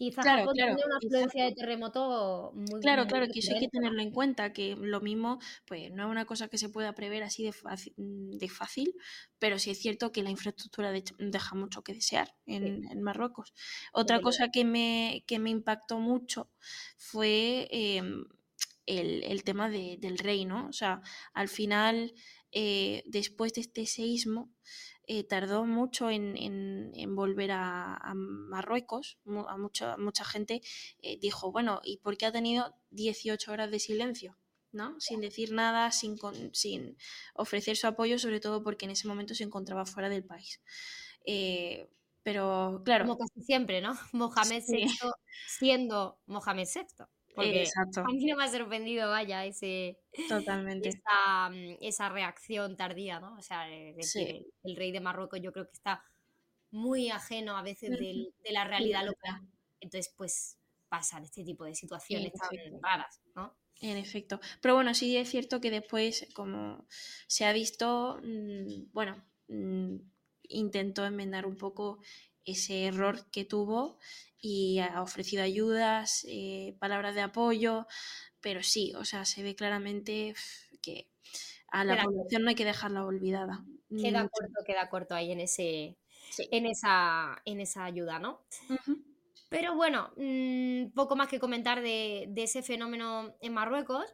Quizás 0.00 0.24
claro, 0.24 0.50
tiene 0.54 0.72
una 0.72 0.98
influencia 0.98 1.44
de 1.44 1.52
terremoto 1.52 2.52
muy 2.54 2.80
Claro, 2.80 3.06
claro, 3.06 3.26
que 3.30 3.40
eso 3.40 3.52
hay 3.52 3.60
que 3.60 3.68
tenerlo 3.68 4.00
en 4.00 4.10
cuenta, 4.12 4.50
que 4.50 4.74
lo 4.74 5.02
mismo, 5.02 5.38
pues 5.66 5.92
no 5.92 6.04
es 6.04 6.10
una 6.10 6.24
cosa 6.24 6.48
que 6.48 6.56
se 6.56 6.70
pueda 6.70 6.94
prever 6.94 7.22
así 7.22 7.44
de 7.44 7.52
fácil, 7.52 7.92
de 7.98 8.48
fácil 8.48 8.94
pero 9.38 9.58
sí 9.58 9.70
es 9.70 9.78
cierto 9.78 10.10
que 10.10 10.22
la 10.22 10.30
infraestructura 10.30 10.90
deja 10.90 11.54
mucho 11.54 11.82
que 11.82 11.92
desear 11.92 12.34
en, 12.46 13.02
Marruecos. 13.02 13.52
Otra 13.92 14.22
cosa 14.22 14.48
que 14.48 14.64
me, 14.64 15.22
que 15.26 15.38
me 15.38 15.50
impactó 15.50 15.98
mucho 15.98 16.50
fue 16.96 17.68
em, 17.70 18.24
el, 18.86 19.44
tema 19.44 19.68
del 19.68 20.16
rey, 20.16 20.46
¿no? 20.46 20.66
O 20.66 20.72
sea, 20.72 21.02
al 21.34 21.48
final, 21.48 22.14
eh, 22.52 23.02
después 23.04 23.52
de 23.52 23.60
este 23.60 23.84
seísmo, 23.84 24.50
eh, 25.12 25.24
tardó 25.24 25.64
mucho 25.64 26.08
en, 26.08 26.92
volver 27.16 27.50
a, 27.50 28.12
Marruecos. 28.14 29.18
A 29.48 29.56
mucha, 29.56 29.96
mucha 29.96 30.24
gente 30.24 30.62
eh, 31.02 31.18
dijo, 31.20 31.50
bueno, 31.50 31.80
¿y 31.82 31.96
por 31.96 32.16
qué 32.16 32.26
ha 32.26 32.32
tenido 32.32 32.76
18 32.90 33.50
horas 33.50 33.72
de 33.72 33.80
silencio? 33.80 34.38
¿no? 34.70 35.00
Sin 35.00 35.20
decir 35.20 35.50
nada, 35.50 35.90
sin, 35.90 36.16
sin 36.52 36.96
ofrecer 37.34 37.76
su 37.76 37.88
apoyo, 37.88 38.20
sobre 38.20 38.38
todo 38.38 38.62
porque 38.62 38.84
en 38.84 38.92
ese 38.92 39.08
momento 39.08 39.34
se 39.34 39.42
encontraba 39.42 39.84
fuera 39.84 40.08
del 40.08 40.22
país. 40.22 40.60
Eh, 41.26 41.90
pero 42.22 42.80
claro. 42.84 43.04
Como 43.04 43.18
casi 43.18 43.42
siempre, 43.42 43.80
¿no? 43.80 43.98
Mohamed 44.12 44.62
VI 44.64 44.86
siendo 45.48 46.20
Mohamed 46.26 46.68
VI. 46.72 47.04
Porque 47.40 47.64
a 47.74 48.12
mí 48.12 48.26
no 48.26 48.36
me 48.36 48.44
ha 48.44 48.48
sorprendido, 48.48 49.10
vaya, 49.10 49.44
ese, 49.44 49.98
Totalmente. 50.28 50.90
Esa, 50.90 51.50
mm, 51.50 51.76
esa 51.80 52.08
reacción 52.08 52.76
tardía, 52.76 53.20
¿no? 53.20 53.36
O 53.36 53.42
sea, 53.42 53.68
el, 53.68 53.96
rey 54.76 54.92
de 54.92 55.00
Marruecos 55.00 55.40
yo 55.42 55.52
creo 55.52 55.66
que 55.66 55.72
está 55.72 56.04
muy 56.70 57.10
ajeno 57.10 57.56
a 57.56 57.62
veces 57.62 57.90
de 57.98 58.52
la 58.52 58.64
realidad 58.64 59.04
local. 59.04 59.40
Entonces, 59.80 60.12
pues 60.16 60.58
pasan 60.88 61.24
este 61.24 61.44
tipo 61.44 61.64
de 61.64 61.74
situaciones 61.74 62.32
tan 62.32 62.82
raras, 62.82 63.20
¿no? 63.34 63.56
En 63.80 63.96
efecto. 63.96 64.40
Pero 64.60 64.74
bueno, 64.74 64.92
sí 64.92 65.16
es 65.16 65.30
cierto 65.30 65.60
que 65.60 65.70
después, 65.70 66.28
como 66.34 66.86
se 67.26 67.46
ha 67.46 67.52
visto, 67.52 68.20
mm, 68.22 68.92
bueno, 68.92 69.24
mm, 69.48 69.96
intentó 70.50 71.06
enmendar 71.06 71.46
un 71.46 71.56
poco 71.56 72.00
ese 72.44 72.84
error 72.86 73.30
que 73.30 73.44
tuvo 73.44 73.98
y 74.40 74.78
ha 74.78 75.02
ofrecido 75.02 75.42
ayudas, 75.42 76.24
eh, 76.28 76.76
palabras 76.78 77.14
de 77.14 77.20
apoyo, 77.20 77.86
pero 78.40 78.62
sí, 78.62 78.92
o 78.96 79.04
sea, 79.04 79.24
se 79.24 79.42
ve 79.42 79.54
claramente 79.54 80.34
que 80.82 81.08
a 81.70 81.84
la 81.84 82.02
población 82.02 82.42
no 82.42 82.48
hay 82.48 82.54
que 82.54 82.64
dejarla 82.64 83.04
olvidada. 83.04 83.64
Queda 83.88 84.28
corto, 84.28 84.64
queda 84.66 84.88
corto 84.88 85.14
ahí 85.14 85.32
en 85.32 85.40
ese, 85.40 85.98
en 86.50 86.66
esa, 86.66 87.40
en 87.44 87.60
esa 87.60 87.84
ayuda, 87.84 88.18
¿no? 88.18 88.42
Pero 89.50 89.74
bueno, 89.74 90.12
mm, 90.16 90.92
poco 90.94 91.16
más 91.16 91.28
que 91.28 91.40
comentar 91.40 91.82
de, 91.82 92.32
ese 92.36 92.62
fenómeno 92.62 93.34
en 93.40 93.52
Marruecos. 93.52 94.04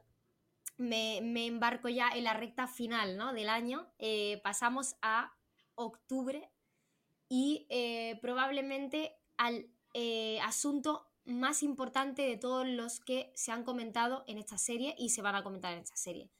Me, 0.79 1.19
embarco 1.47 1.89
ya 1.89 2.11
en 2.11 2.25
la 2.25 2.35
recta 2.35 2.67
final 2.67 3.17
¿no? 3.17 3.33
del 3.33 3.49
año. 3.49 3.87
Eh, 3.99 4.41
pasamos 4.43 4.97
a 5.01 5.33
octubre 5.75 6.51
y 7.29 7.67
eh, 7.71 8.19
probablemente 8.23 9.17
al 9.37 9.69
eh, 9.95 10.39
asunto 10.41 11.11
más 11.25 11.63
importante 11.63 12.23
de 12.23 12.37
todos 12.37 12.67
los 12.67 13.01
que 13.01 13.33
se 13.35 13.53
han 13.53 13.65
comentado 13.65 14.25
en 14.27 14.39
esta 14.39 14.59
serie 14.59 14.95
y 14.97 15.11
se 15.11 15.23
van 15.23 15.35
a 15.35 15.43
comentar 15.43 15.73
en 15.73 15.81
esta 15.81 15.97
serie, 15.97 16.31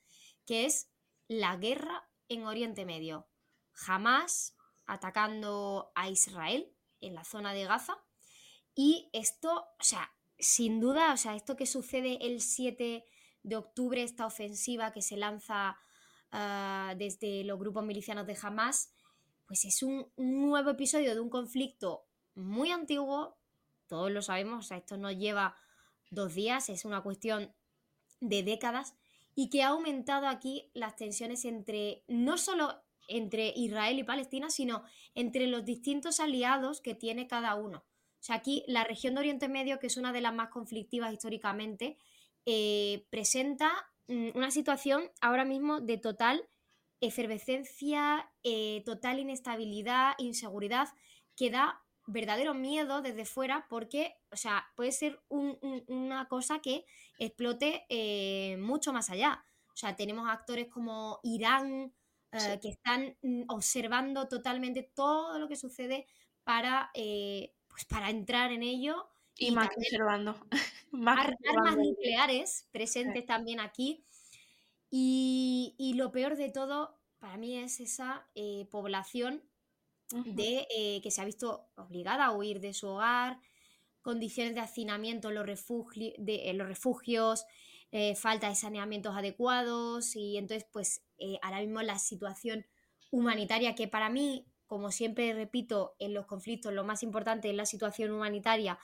que 0.47 0.65
es 0.65 0.89
la 1.29 1.57
guerra 1.57 2.09
en 2.29 2.45
Oriente 2.45 2.85
Medio. 2.85 3.27
Jamás 3.73 4.57
atacando 4.87 5.91
a 5.95 6.09
Israel 6.09 6.73
en 7.01 7.15
la 7.15 7.25
zona 7.25 7.53
de 7.53 7.65
Gaza. 7.65 7.99
Y 8.75 9.11
esto, 9.13 9.69
o 9.79 9.83
sea, 9.83 10.13
sin 10.39 10.81
duda, 10.81 11.13
o 11.13 11.17
sea, 11.17 11.35
esto 11.35 11.57
que 11.57 11.67
sucede 11.67 12.19
el 12.27 12.41
7 12.41 13.05
de 13.43 13.57
octubre, 13.57 14.03
esta 14.03 14.27
ofensiva 14.27 14.93
que 14.93 15.03
se 15.03 15.17
lanza 15.17 15.79
ah, 16.31 16.95
desde 16.97 17.45
los 17.45 17.59
grupos 17.59 17.85
milicianos 17.85 18.27
de 18.27 18.37
Hamas, 18.41 18.93
pues 19.47 19.65
es 19.65 19.83
un 19.83 20.11
nuevo 20.17 20.71
episodio 20.71 21.15
de 21.15 21.21
un 21.21 21.31
conflicto 21.31 22.07
muy 22.35 22.71
antiguo, 22.71 23.39
todos 23.87 24.11
lo 24.11 24.23
sabemos, 24.23 24.65
o 24.65 24.69
sea, 24.69 24.77
esto 24.77 24.97
no 24.97 25.11
lleva 25.11 25.57
dos 26.11 26.35
días, 26.35 26.69
es 26.69 26.85
una 26.85 27.03
cuestión 27.03 27.55
de 28.21 28.43
décadas 28.43 28.95
y 29.35 29.51
que 29.51 29.63
ha 29.63 29.69
aumentado 29.69 30.27
aquí 30.27 30.71
las 30.75 30.97
tensiones 30.97 31.45
entre, 31.45 32.05
no 32.09 32.39
solo 32.39 32.83
entre 33.09 33.53
Israel 33.55 33.99
y 33.99 34.05
Palestina, 34.05 34.51
sino 34.51 34.83
entre 35.15 35.47
los 35.47 35.65
distintos 35.65 36.21
aliados 36.21 36.81
que 36.81 36.95
tiene 36.95 37.29
cada 37.29 37.55
uno. 37.55 37.85
O 38.21 38.25
sea, 38.27 38.37
aquí 38.37 38.65
la 38.67 38.83
región 38.83 39.15
de 39.15 39.21
Oriente 39.21 39.49
Medio, 39.49 39.79
que 39.79 39.87
es 39.87 39.97
una 39.97 40.13
de 40.13 40.21
las 40.21 40.35
más 40.35 40.49
conflictivas 40.49 41.13
históricamente, 41.13 41.97
eh, 42.47 43.07
presenta 43.11 43.71
mm, 44.09 44.31
una 44.35 44.51
situación 44.51 45.11
ahora 45.21 45.45
mismo 45.45 45.81
de 45.81 45.99
total 45.99 46.49
efervescencia, 47.01 48.31
eh, 48.43 48.83
total 48.85 49.19
inestabilidad, 49.19 50.15
inseguridad, 50.19 50.89
que 51.37 51.51
da 51.51 51.83
verdadero 52.07 52.55
miedo 52.55 53.03
desde 53.03 53.25
fuera 53.25 53.67
porque, 53.69 54.17
o 54.31 54.37
sea, 54.37 54.67
puede 54.77 54.93
ser 54.93 55.21
una 55.29 56.29
cosa 56.29 56.61
que 56.61 56.85
explote 57.19 57.85
eh, 57.89 58.57
mucho 58.59 58.93
más 58.93 59.11
allá. 59.11 59.45
O 59.73 59.77
sea, 59.77 59.97
tenemos 59.97 60.29
actores 60.29 60.69
como 60.69 61.21
Irán 61.23 61.93
eh, 62.33 62.59
que 62.61 62.69
están 62.69 63.17
mm, 63.23 63.45
observando 63.49 64.29
totalmente 64.29 64.83
todo 64.83 65.39
lo 65.39 65.49
que 65.49 65.57
sucede 65.57 66.07
para, 66.45 66.91
eh, 66.95 67.53
pues 67.69 67.85
para 67.85 68.11
entrar 68.11 68.53
en 68.53 68.63
ello. 68.63 69.11
Y, 69.37 69.51
más 69.51 69.69
observando. 69.77 70.35
armas 70.93 71.77
nucleares 71.77 72.69
presentes 72.71 73.27
también 73.27 73.61
aquí. 73.61 74.05
Y, 74.91 75.75
y, 75.79 75.95
lo 75.95 76.13
peor 76.13 76.37
de 76.37 76.51
todo, 76.51 76.99
para 77.19 77.37
mí, 77.37 77.57
es 77.57 77.81
esa 77.81 78.27
población 78.71 79.43
de 80.11 80.67
eh, 80.75 81.01
que 81.03 81.11
se 81.11 81.21
ha 81.21 81.25
visto 81.25 81.69
obligada 81.77 82.27
a 82.27 82.33
huir 82.33 82.61
de 82.61 82.73
su 82.73 82.89
hogar, 82.89 83.41
condiciones 84.03 84.55
de 84.55 84.61
hacinamiento 84.61 85.31
en 85.31 85.35
los, 85.35 85.47
de, 86.19 86.53
los 86.55 86.69
refugios, 86.69 87.45
eh, 87.91 88.15
falta 88.15 88.49
de 88.49 88.55
saneamientos 88.55 89.17
adecuados 89.17 90.15
y 90.15 90.37
entonces 90.37 90.67
pues 90.73 91.03
eh, 91.19 91.39
ahora 91.43 91.61
mismo 91.61 91.83
la 91.83 91.99
situación 91.99 92.67
humanitaria 93.11 93.75
que 93.75 93.89
para 93.89 94.09
mí, 94.09 94.47
como 94.67 94.91
siempre 94.91 95.33
repito, 95.33 95.97
en 95.99 96.15
los 96.15 96.27
conflictos 96.27 96.73
lo 96.73 96.85
más 96.85 97.03
importante 97.03 97.51
es 97.51 97.57
la 97.57 97.67
situación 97.67 98.13
humanitaria, 98.13 98.79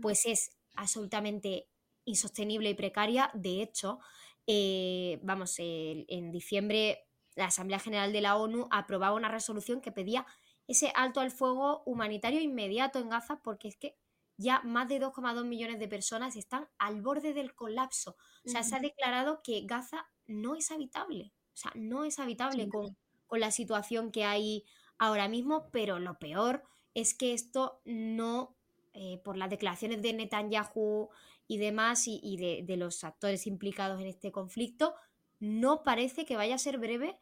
pues 0.00 0.26
es 0.26 0.50
absolutamente 0.74 1.68
insostenible 2.04 2.70
y 2.70 2.74
precaria. 2.74 3.30
De 3.34 3.62
hecho, 3.62 4.00
eh, 4.48 5.20
vamos, 5.22 5.54
en 5.58 6.32
diciembre 6.32 7.04
la 7.36 7.46
Asamblea 7.46 7.78
General 7.78 8.12
de 8.12 8.20
la 8.20 8.36
ONU 8.36 8.66
aprobaba 8.70 9.14
una 9.14 9.28
resolución 9.28 9.80
que 9.80 9.92
pedía 9.92 10.26
ese 10.66 10.90
alto 10.94 11.20
al 11.20 11.30
fuego 11.30 11.82
humanitario 11.86 12.40
inmediato 12.40 12.98
en 12.98 13.10
Gaza 13.10 13.40
porque 13.44 13.68
es 13.68 13.76
que 13.76 13.96
ya 14.38 14.60
más 14.62 14.88
de 14.88 15.00
2,2 15.00 15.44
millones 15.44 15.78
de 15.78 15.86
personas 15.86 16.34
están 16.34 16.68
al 16.78 17.02
borde 17.02 17.34
del 17.34 17.54
colapso. 17.54 18.16
O 18.46 18.48
sea, 18.48 18.62
se 18.62 18.74
ha 18.74 18.80
declarado 18.80 19.40
que 19.42 19.62
Gaza 19.66 20.06
no 20.26 20.54
es 20.54 20.70
habitable. 20.70 21.32
O 21.52 21.56
sea, 21.56 21.72
no 21.74 22.04
es 22.04 22.18
habitable 22.18 22.68
con, 22.68 22.96
con 23.26 23.40
la 23.40 23.50
situación 23.50 24.10
que 24.12 24.24
hay 24.24 24.64
ahora 24.98 25.28
mismo, 25.28 25.68
pero 25.70 25.98
lo 25.98 26.18
peor 26.18 26.64
es 26.94 27.14
que 27.14 27.34
esto 27.34 27.80
no, 27.84 28.56
eh, 28.94 29.20
por 29.24 29.36
las 29.36 29.50
declaraciones 29.50 30.02
de 30.02 30.12
Netanyahu 30.12 31.10
y 31.48 31.56
demás, 31.56 32.04
y, 32.06 32.36
de, 32.36 32.76
los 32.76 33.02
actores 33.02 33.46
implicados 33.46 34.00
en 34.00 34.06
este 34.06 34.30
conflicto, 34.30 34.94
no 35.40 35.82
parece 35.82 36.24
que 36.24 36.36
vaya 36.36 36.54
a 36.54 36.58
ser 36.58 36.78
breve 36.78 37.18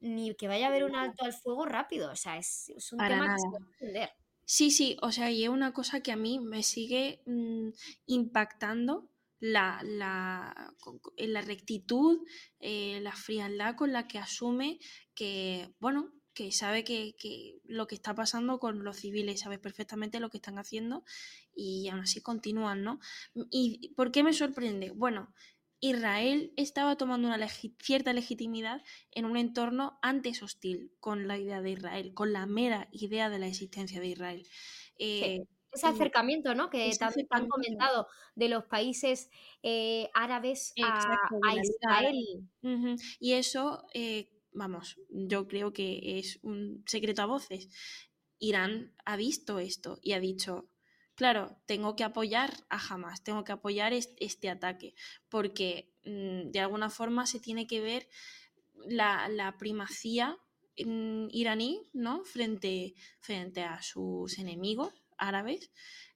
ni 0.00 0.34
que 0.34 0.48
vaya 0.48 0.66
a 0.66 0.68
haber 0.70 0.84
un 0.84 0.96
alto 0.96 1.24
al 1.24 1.32
fuego 1.32 1.66
rápido. 1.66 2.10
O 2.10 2.16
sea, 2.16 2.38
es, 2.38 2.72
un 2.90 2.98
tema 2.98 3.34
que 3.34 3.40
se 3.40 3.48
puede 3.48 3.64
entender. 3.72 4.10
Sí, 4.44 4.70
sí, 4.70 4.96
o 5.02 5.12
sea, 5.12 5.30
y 5.30 5.44
es 5.44 5.50
una 5.50 5.72
cosa 5.72 6.00
que 6.00 6.12
a 6.12 6.16
mí 6.16 6.38
me 6.38 6.62
sigue 6.62 7.22
mm, 7.26 7.70
impactando 8.06 9.10
la, 9.38 9.80
la, 9.82 10.72
la 11.18 11.40
rectitud, 11.42 12.26
eh, 12.60 13.00
la 13.02 13.12
frialdad 13.12 13.76
con 13.76 13.92
la 13.92 14.08
que 14.08 14.18
asume 14.18 14.78
que, 15.14 15.74
bueno, 15.80 16.12
que 16.36 16.52
sabe 16.52 16.84
que, 16.84 17.16
que, 17.18 17.58
lo 17.64 17.86
que 17.86 17.94
está 17.94 18.14
pasando 18.14 18.60
con 18.60 18.84
los 18.84 18.98
civiles, 18.98 19.40
sabe 19.40 19.58
perfectamente 19.58 20.20
lo 20.20 20.28
que 20.28 20.36
están 20.36 20.58
haciendo 20.58 21.02
y 21.54 21.88
aún 21.88 22.00
así 22.00 22.20
continúan, 22.20 22.84
¿no? 22.84 23.00
¿Y 23.50 23.94
por 23.96 24.12
qué 24.12 24.22
me 24.22 24.34
sorprende? 24.34 24.90
Bueno, 24.90 25.32
Israel 25.80 26.52
estaba 26.56 26.96
tomando 26.96 27.28
una 27.28 27.48
cierta 27.48 28.12
legitimidad 28.12 28.82
en 29.12 29.24
un 29.24 29.38
entorno 29.38 29.98
antes 30.02 30.42
hostil 30.42 30.92
con 31.00 31.26
la 31.26 31.38
idea 31.38 31.62
de 31.62 31.70
Israel, 31.70 32.12
con 32.12 32.34
la 32.34 32.44
mera 32.44 32.88
idea 32.92 33.30
de 33.30 33.38
la 33.38 33.46
existencia 33.46 33.98
de 33.98 34.08
Israel. 34.08 34.46
Eh, 34.98 35.40
ese 35.72 35.86
acercamiento, 35.86 36.54
¿no? 36.54 36.68
Que 36.68 36.90
también 36.98 37.26
han 37.30 37.48
comentado 37.48 38.08
de 38.34 38.48
los 38.48 38.64
países 38.64 39.30
eh, 39.62 40.10
árabes 40.12 40.74
a, 40.82 41.18
Israel. 41.54 42.48
Y 43.20 43.32
eso, 43.32 43.86
eh, 43.94 44.35
vamos, 44.56 44.98
yo 45.10 45.46
creo 45.46 45.72
que 45.72 46.18
es 46.18 46.38
un 46.42 46.82
secreto 46.86 47.22
a 47.22 47.26
voces. 47.26 47.68
Irán 48.38 48.94
ha 49.04 49.16
visto 49.16 49.58
esto 49.58 49.98
y 50.02 50.12
ha 50.12 50.20
dicho, 50.20 50.68
claro, 51.14 51.58
tengo 51.66 51.94
que 51.94 52.04
apoyar 52.04 52.52
a 52.68 52.78
Hamas, 52.78 53.22
tengo 53.22 53.44
que 53.44 53.52
apoyar 53.52 53.92
este, 53.92 54.48
ataque, 54.50 54.94
porque 55.28 55.92
mm, 56.04 56.50
de 56.50 56.60
alguna 56.60 56.90
forma 56.90 57.26
se 57.26 57.40
tiene 57.40 57.66
que 57.66 57.80
ver 57.80 58.08
la, 58.88 59.54
primacía 59.58 60.36
mm, 60.84 61.28
iraní 61.30 61.88
¿no? 61.92 62.24
frente, 62.24 62.94
frente 63.20 63.62
a 63.62 63.82
sus 63.82 64.38
enemigos 64.38 64.92
árabes. 65.18 65.70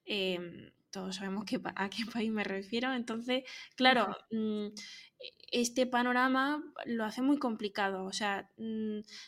Em, 0.04 0.72
todos 0.90 1.16
sabemos 1.16 1.44
a 1.76 1.90
qué 1.90 2.04
país 2.12 2.30
me 2.30 2.44
refiero. 2.44 2.92
Entonces, 2.92 3.44
claro, 3.76 4.16
este 5.50 5.86
panorama 5.86 6.62
lo 6.86 7.04
hace 7.04 7.22
muy 7.22 7.38
complicado. 7.38 8.04
O 8.04 8.12
sea, 8.12 8.50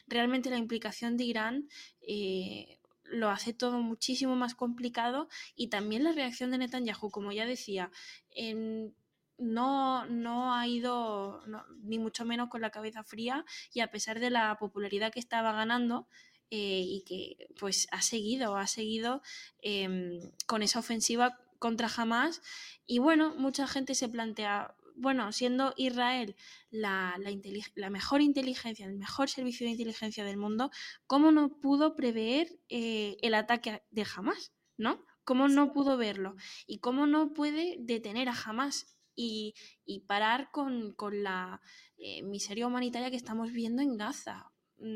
realmente 0.07 0.51
la 0.51 0.59
implicación 0.59 1.17
de 1.17 1.25
Irán 1.25 1.69
eh, 2.01 2.79
lo 3.05 3.31
hace 3.31 3.53
todo 3.53 3.81
muchísimo 3.81 4.37
más 4.37 4.55
complicado 4.55 5.29
y 5.55 5.69
también 5.69 6.05
la 6.05 6.13
reacción 6.13 6.51
de 6.51 6.59
Netanyahu, 6.59 7.11
como 7.11 7.33
ya 7.33 7.47
decía, 7.47 7.91
no, 9.39 10.07
no 10.07 10.55
ha 10.55 10.67
ido 10.67 11.43
ni 11.83 11.99
mucho 11.99 12.25
menos 12.25 12.49
con 12.49 12.61
la 12.61 12.71
cabeza 12.71 13.03
fría 13.03 13.45
y 13.73 13.81
a 13.81 13.91
pesar 13.91 14.21
de 14.21 14.31
la 14.31 14.57
popularidad 14.59 15.13
que 15.13 15.21
estaba 15.21 15.53
ganando, 15.53 16.09
eh, 16.55 16.85
y 16.87 17.03
que 17.07 17.49
pues 17.59 17.89
ha 17.93 18.03
seguido, 18.03 18.59
ha 18.59 18.67
seguido 18.67 19.23
em, 19.63 20.21
con 20.45 20.63
esa 20.63 20.81
ofensiva 20.81 21.39
contra 21.59 21.89
Hamas 21.97 22.43
y 22.85 22.99
bueno, 22.99 23.35
mucha 23.37 23.67
gente 23.67 23.95
se 23.95 24.11
plantea, 24.11 24.75
bueno, 24.97 25.33
siendo 25.33 25.75
Israel 25.77 26.37
la, 26.71 27.19
la, 27.75 27.91
mejor 27.91 28.21
inteligencia, 28.21 28.87
el 28.87 28.97
mejor 28.97 29.29
servicio 29.29 29.67
de 29.67 29.73
inteligencia 29.73 30.25
del 30.25 30.37
mundo, 30.37 30.71
¿cómo 31.07 31.31
no 31.33 31.61
pudo 31.61 31.95
prever 31.95 32.49
eh, 32.69 33.17
el 33.23 33.35
ataque 33.35 33.83
de 33.91 34.07
Hamas? 34.17 34.53
¿No? 34.77 35.05
¿Cómo 35.25 35.49
no 35.49 35.73
pudo 35.73 35.97
verlo? 35.97 36.35
¿Y 36.67 36.79
cómo 36.79 37.07
no 37.07 37.33
puede 37.33 37.77
detener 37.79 38.29
a 38.29 38.35
Hamas 38.35 38.99
y, 39.15 39.55
parar 40.07 40.51
con, 40.51 40.95
la 41.13 41.61
eh, 41.99 42.23
miseria 42.23 42.67
humanitaria 42.67 43.11
que 43.11 43.17
estamos 43.17 43.53
viendo 43.53 43.83
en 43.83 43.97
Gaza? 43.97 44.53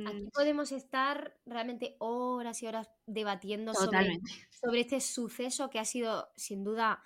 Aquí 0.06 0.22
mm. 0.22 0.30
podemos 0.30 0.72
estar 0.72 1.38
realmente 1.46 1.94
horas 2.00 2.60
y 2.62 2.66
horas 2.66 2.90
debatiendo 3.06 3.72
sobre, 3.72 4.18
sobre, 4.50 4.80
este 4.80 5.00
suceso 5.00 5.70
que 5.70 5.78
ha 5.78 5.84
sido 5.84 6.28
sin 6.36 6.64
duda 6.64 7.04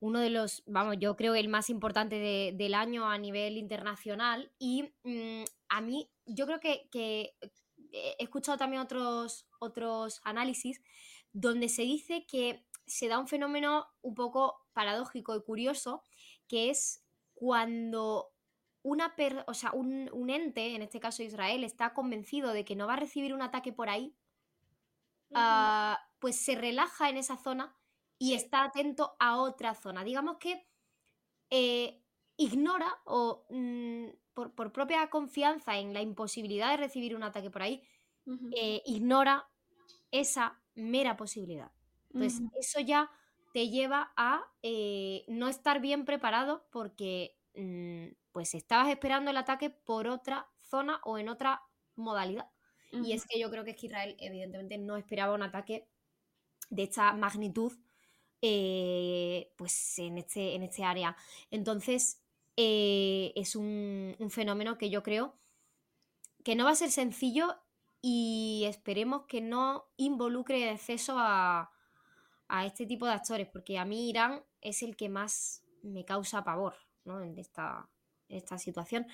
uno 0.00 0.20
de 0.20 0.30
los, 0.30 0.62
vamos, 0.66 0.96
yo 0.98 1.16
creo 1.16 1.34
el 1.34 1.48
más 1.48 1.70
importante 1.70 2.52
del 2.54 2.74
año 2.74 3.08
a 3.08 3.18
nivel 3.18 3.56
internacional. 3.56 4.52
Y 4.58 4.92
mm, 5.02 5.44
a 5.68 5.80
mí, 5.80 6.10
yo 6.26 6.46
creo 6.46 6.60
que, 6.60 6.88
he 7.92 8.16
escuchado 8.18 8.58
también 8.58 8.82
otros, 8.82 9.46
otros 9.60 10.20
análisis 10.24 10.82
donde 11.32 11.68
se 11.68 11.82
dice 11.82 12.26
que 12.26 12.66
se 12.86 13.08
da 13.08 13.18
un 13.18 13.28
fenómeno 13.28 13.86
un 14.02 14.14
poco 14.14 14.66
paradójico 14.72 15.36
y 15.36 15.42
curioso, 15.42 16.02
que 16.48 16.70
es 16.70 17.04
cuando 17.34 18.32
una 18.82 19.14
o 19.46 19.54
sea, 19.54 19.72
un, 19.72 20.30
ente, 20.30 20.74
en 20.74 20.82
este 20.82 21.00
caso 21.00 21.22
Israel, 21.22 21.64
está 21.64 21.94
convencido 21.94 22.52
de 22.52 22.64
que 22.64 22.76
no 22.76 22.86
va 22.86 22.94
a 22.94 22.96
recibir 22.96 23.32
un 23.32 23.42
ataque 23.42 23.72
por 23.72 23.88
ahí, 23.88 24.14
ah, 25.32 25.98
pues 26.18 26.36
se 26.36 26.54
relaja 26.54 27.08
en 27.08 27.16
esa 27.16 27.38
zona 27.38 27.74
y 28.18 28.34
está 28.34 28.64
atento 28.64 29.16
a 29.18 29.38
otra 29.38 29.74
zona. 29.74 30.04
Digamos 30.04 30.38
que 30.38 30.66
eh, 31.50 32.02
ignora 32.36 33.00
o 33.04 33.46
mm, 33.50 34.06
por, 34.34 34.72
propia 34.72 35.08
confianza 35.10 35.78
en 35.78 35.92
la 35.94 36.02
imposibilidad 36.02 36.70
de 36.70 36.76
recibir 36.78 37.14
un 37.14 37.22
ataque 37.22 37.50
por 37.50 37.62
ahí, 37.62 37.82
eh, 38.56 38.82
ignora 38.86 39.46
esa 40.10 40.60
mera 40.74 41.16
posibilidad. 41.16 41.70
Entonces, 42.12 42.42
eso 42.58 42.80
ya 42.80 43.10
te 43.52 43.68
lleva 43.68 44.12
a 44.16 44.44
eh, 44.62 45.24
no 45.28 45.48
estar 45.48 45.80
bien 45.80 46.04
preparado 46.04 46.66
porque 46.70 47.36
mm, 47.54 48.14
pues 48.32 48.54
estabas 48.54 48.88
esperando 48.88 49.30
el 49.30 49.36
ataque 49.36 49.70
por 49.70 50.08
otra 50.08 50.48
zona 50.62 51.00
o 51.04 51.18
en 51.18 51.28
otra 51.28 51.62
modalidad. 51.96 52.50
Y 52.90 53.12
es 53.12 53.26
que 53.26 53.40
yo 53.40 53.50
creo 53.50 53.64
que 53.64 53.76
Israel 53.80 54.16
evidentemente 54.20 54.78
no 54.78 54.96
esperaba 54.96 55.34
un 55.34 55.42
ataque 55.42 55.88
de 56.70 56.84
esta 56.84 57.12
magnitud 57.12 57.72
eh, 58.42 59.52
pues 59.56 59.98
en 59.98 60.18
este, 60.18 60.54
en 60.54 60.62
este 60.62 60.84
área. 60.84 61.16
Entonces, 61.50 62.22
eh, 62.56 63.32
es 63.36 63.56
un, 63.56 64.16
fenómeno 64.30 64.78
que 64.78 64.90
yo 64.90 65.02
creo 65.02 65.36
que 66.44 66.54
no 66.54 66.64
va 66.64 66.70
a 66.70 66.76
ser 66.76 66.90
sencillo 66.90 67.56
y 68.02 68.64
esperemos 68.66 69.22
que 69.26 69.40
no 69.40 69.86
involucre 69.96 70.70
exceso 70.70 71.16
a, 71.18 71.70
a 72.48 72.66
este 72.66 72.86
tipo 72.86 73.06
de 73.06 73.12
actores, 73.12 73.48
porque 73.48 73.78
a 73.78 73.84
mí 73.84 74.10
Irán 74.10 74.42
es 74.60 74.82
el 74.82 74.96
que 74.96 75.08
más 75.08 75.64
me 75.82 76.04
causa 76.04 76.44
pavor 76.44 76.74
¿no? 77.04 77.22
en, 77.22 77.38
esta, 77.38 77.88
esta 78.28 78.58
situación. 78.58 79.06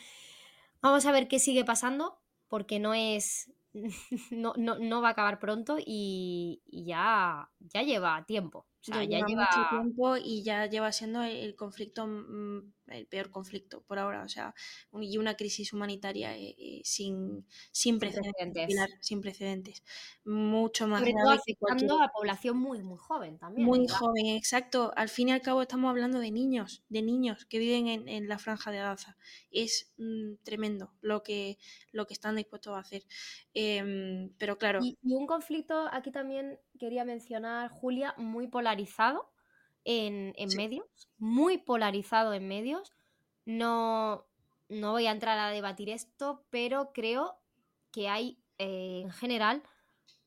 Vamos 0.83 1.07
a 1.07 1.13
ver 1.13 1.29
qué 1.29 1.39
sigue 1.39 1.65
pasando, 1.65 2.19
porque 2.49 2.79
no 2.79 2.95
es. 2.95 3.53
No, 4.33 4.53
no, 4.57 4.79
no 4.81 5.01
va 5.01 5.09
a 5.09 5.13
acabar 5.13 5.39
pronto 5.39 5.77
y, 5.79 6.61
y 6.67 6.87
ya, 6.87 7.49
ya 7.61 7.83
lleva 7.83 8.25
tiempo 8.27 8.67
ya, 8.83 9.05
lleva, 9.05 9.27
mucho 9.27 9.69
tiempo 9.71 10.17
y 10.17 10.43
ya 10.43 10.67
lleva 10.67 10.93
siendo 10.93 11.23
el 11.23 11.55
conflicto, 11.55 12.07
mm, 12.07 12.73
el 12.89 13.07
peor 13.07 13.31
conflicto 13.31 13.83
por 13.83 13.99
ahora, 13.99 14.23
o 14.23 14.29
sea, 14.29 14.55
y 15.01 15.19
una 15.19 15.37
crisis 15.37 15.73
humanitaria 15.73 16.37
eh, 16.37 16.57
eh, 16.59 16.81
sin, 16.85 17.47
sin, 17.71 17.99
precedentes, 17.99 18.75
sin 19.01 19.21
precedentes, 19.21 19.85
mucho 20.25 20.87
más 20.87 21.01
Sobre 21.01 21.13
todo 21.13 21.31
afectando 21.31 22.03
a 22.03 22.09
población 22.09 22.59
muy, 22.59 22.83
muy 22.83 22.99
joven 22.99 23.39
también. 23.39 23.67
Muy 23.67 23.87
joven, 23.87 24.27
exacto. 24.27 24.93
Al 24.97 25.09
fin 25.09 25.29
y 25.29 25.33
al 25.33 25.43
cabo 25.43 25.63
estamos 25.63 25.91
hablando 25.91 26.19
de 26.19 26.31
niños, 26.31 26.83
de 26.89 27.03
niños 27.03 27.45
que 27.47 27.59
viven 27.59 27.87
en, 27.87 28.09
en 28.09 28.29
la 28.29 28.39
franja 28.39 28.71
de 28.71 28.79
Gaza. 28.79 29.17
Es 29.51 29.93
mm, 29.99 30.37
tremendo 30.43 30.93
lo 31.01 31.23
que, 31.23 31.59
lo 31.93 32.07
que 32.07 32.15
están 32.15 32.37
dispuestos 32.37 32.75
a 32.75 32.81
hacer. 32.81 33.05
Em, 33.55 34.31
pero 34.39 34.59
claro. 34.59 34.81
y 34.83 34.97
un 35.03 35.27
conflicto 35.27 35.89
aquí 35.93 36.11
también 36.11 36.59
quería 36.81 37.05
mencionar, 37.05 37.71
Julia, 37.71 38.15
muy 38.17 38.49
polarizado 38.49 39.31
en, 39.85 40.35
medios, 40.57 41.09
muy 41.19 41.59
polarizado 41.59 42.33
en 42.33 42.49
medios. 42.49 42.93
No, 43.45 44.25
no 44.69 44.93
voy 44.93 45.07
a 45.07 45.13
entrar 45.13 45.39
a 45.39 45.51
debatir 45.51 45.91
esto, 45.91 46.43
pero 46.51 46.93
creo 46.93 47.39
que 47.93 48.09
hay 48.09 48.39
eh, 48.59 49.03
en 49.05 49.11
general 49.11 49.63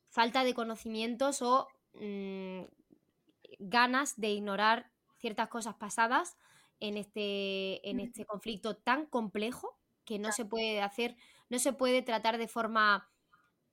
falta 0.09 0.43
de 0.43 0.53
conocimientos 0.53 1.41
o 1.41 1.67
mm, 1.95 2.65
ganas 3.59 4.19
de 4.19 4.29
ignorar 4.29 4.91
ciertas 5.17 5.49
cosas 5.49 5.75
pasadas 5.75 6.37
en 6.79 6.97
este, 6.97 7.89
en 7.89 7.99
este 7.99 8.25
conflicto 8.25 8.75
tan 8.75 9.07
complejo 9.07 9.79
que 10.05 10.19
no 10.19 10.31
se 10.31 10.45
puede 10.45 10.81
hacer, 10.81 11.15
no 11.49 11.57
se 11.57 11.73
puede 11.73 12.01
tratar 12.01 12.37
de 12.37 12.47
forma 12.47 13.09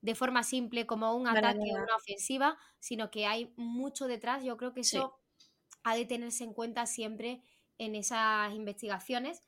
de 0.03 0.15
forma 0.15 0.43
simple 0.43 0.87
como 0.87 1.15
un 1.15 1.27
ataque 1.27 1.59
o 1.59 1.83
una 1.83 1.97
ofensiva, 1.97 2.59
sino 2.79 3.11
que 3.11 3.27
hay 3.27 3.53
mucho 3.57 4.07
detrás. 4.07 4.43
Yo 4.45 4.57
creo 4.57 4.73
que 4.73 4.81
eso 4.81 5.19
ha 5.83 5.95
de 5.95 6.07
tenerse 6.07 6.45
en 6.45 6.55
cuenta 6.55 6.87
siempre 6.87 7.43
en 7.79 7.95
esas 7.95 8.55
investigaciones 8.55 9.41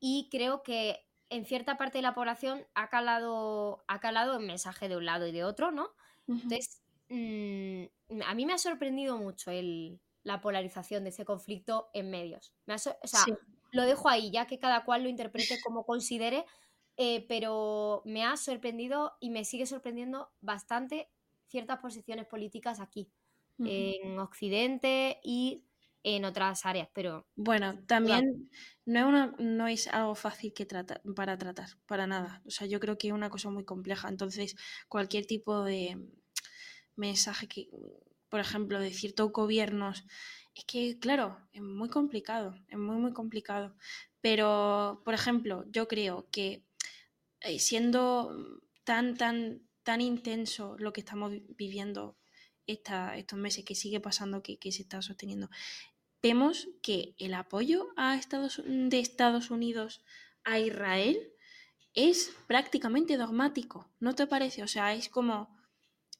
y 0.00 0.28
creo 0.30 0.62
que 0.62 1.06
en 1.30 1.44
cierta 1.44 1.76
parte 1.76 1.98
de 1.98 2.02
la 2.02 2.14
población 2.14 2.66
ha 2.74 2.88
calado, 2.88 3.84
ha 3.88 4.00
calado 4.00 4.36
el 4.38 4.46
mensaje 4.46 4.88
de 4.88 4.96
un 4.96 5.06
lado 5.06 5.26
y 5.26 5.32
de 5.32 5.44
otro, 5.44 5.70
¿no? 5.72 5.90
Entonces, 6.28 6.82
mm, 7.08 7.84
a 8.24 8.34
mí 8.34 8.46
me 8.46 8.52
ha 8.52 8.58
sorprendido 8.58 9.18
mucho 9.18 9.50
el, 9.50 10.00
la 10.22 10.40
polarización 10.40 11.04
de 11.04 11.10
ese 11.10 11.24
conflicto 11.24 11.90
en 11.92 12.10
medios. 12.10 12.54
o 12.66 12.78
sea, 12.78 13.24
lo 13.72 13.82
dejo 13.82 14.08
ahí, 14.08 14.30
ya 14.30 14.46
que 14.46 14.58
cada 14.58 14.84
cual 14.84 15.02
lo 15.02 15.08
interprete 15.08 15.60
como 15.62 15.84
considere, 15.84 16.44
eh, 16.96 17.24
pero 17.28 18.02
me 18.04 18.24
ha 18.24 18.36
sorprendido 18.36 19.12
y 19.20 19.30
me 19.30 19.44
sigue 19.44 19.66
sorprendiendo 19.66 20.30
bastante 20.40 21.08
ciertas 21.48 21.78
posiciones 21.78 22.26
políticas 22.26 22.80
aquí, 22.80 23.10
en 23.58 24.18
Occidente 24.18 25.20
y 25.22 25.64
en 26.02 26.24
otras 26.24 26.66
áreas, 26.66 26.88
pero... 26.92 27.26
Bueno, 27.34 27.78
también 27.86 28.50
no 28.84 28.98
es, 28.98 29.06
una, 29.06 29.34
no 29.38 29.66
es 29.66 29.88
algo 29.88 30.14
fácil 30.14 30.52
que 30.52 30.66
tratar, 30.66 31.00
para 31.16 31.38
tratar, 31.38 31.68
para 31.86 32.06
nada. 32.06 32.42
O 32.46 32.50
sea, 32.50 32.66
yo 32.66 32.78
creo 32.78 32.98
que 32.98 33.08
es 33.08 33.14
una 33.14 33.30
cosa 33.30 33.50
muy 33.50 33.64
compleja. 33.64 34.08
Entonces, 34.08 34.54
cualquier 34.88 35.24
tipo 35.26 35.64
de 35.64 35.96
mensaje 36.94 37.48
que, 37.48 37.68
por 38.28 38.40
ejemplo, 38.40 38.78
de 38.80 38.90
ciertos 38.90 39.32
gobiernos, 39.32 40.04
es 40.54 40.64
que, 40.66 40.98
claro, 40.98 41.38
es 41.52 41.62
muy 41.62 41.88
complicado, 41.88 42.54
es 42.68 42.78
muy, 42.78 42.96
muy 42.96 43.12
complicado. 43.12 43.74
Pero, 44.20 45.00
por 45.04 45.14
ejemplo, 45.14 45.64
yo 45.70 45.88
creo 45.88 46.28
que 46.30 46.64
siendo 47.58 48.60
tan, 48.84 49.16
tan, 49.16 49.62
tan 49.82 50.00
intenso 50.00 50.76
lo 50.78 50.92
que 50.92 51.00
estamos 51.00 51.32
viviendo 51.56 52.16
estos 52.66 53.38
meses, 53.38 53.64
que 53.64 53.74
sigue 53.74 54.00
pasando, 54.00 54.42
que, 54.42 54.58
se 54.72 54.82
está 54.82 55.02
sosteniendo, 55.02 55.50
vemos 56.22 56.68
que 56.82 57.14
el 57.18 57.34
apoyo 57.34 57.88
a 57.96 58.16
Estados, 58.16 58.62
de 58.64 58.98
Estados 58.98 59.50
Unidos 59.50 60.02
a 60.44 60.58
Israel 60.58 61.32
es 61.94 62.32
prácticamente 62.46 63.16
dogmático, 63.16 63.90
¿no 64.00 64.14
te 64.14 64.26
parece? 64.26 64.62
O 64.62 64.68
sea, 64.68 64.94
es 64.94 65.08
como 65.08 65.54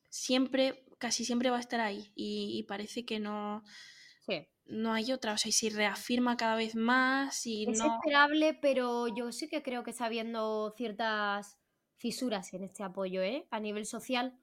siempre, 0.09 0.85
casi 0.99 1.25
siempre 1.25 1.51
va 1.51 1.57
a 1.57 1.61
estar 1.61 1.81
ahí 1.81 2.13
y, 2.15 2.63
parece 2.65 3.05
que 3.05 3.19
no, 3.19 3.65
no 4.67 4.93
hay 4.93 5.13
otra, 5.13 5.35
o 5.35 5.39
sea, 5.39 5.49
y 5.49 5.53
se 5.53 5.71
reafirma 5.71 6.37
cada 6.37 6.57
vez 6.57 6.75
más 6.75 7.47
y 7.47 7.65
es 7.69 7.81
esperable, 7.81 8.55
pero 8.55 9.09
yo 9.09 9.31
sí 9.33 9.49
que 9.49 9.63
creo 9.63 9.85
que 9.85 9.91
está 9.91 10.07
habiendo 10.07 10.73
ciertas 10.77 11.59
fisuras 11.97 12.53
en 12.55 12.65
este 12.65 12.83
apoyo, 12.83 13.23
¿eh? 13.23 13.47
A 13.51 13.61
nivel 13.61 13.87
social. 13.87 14.39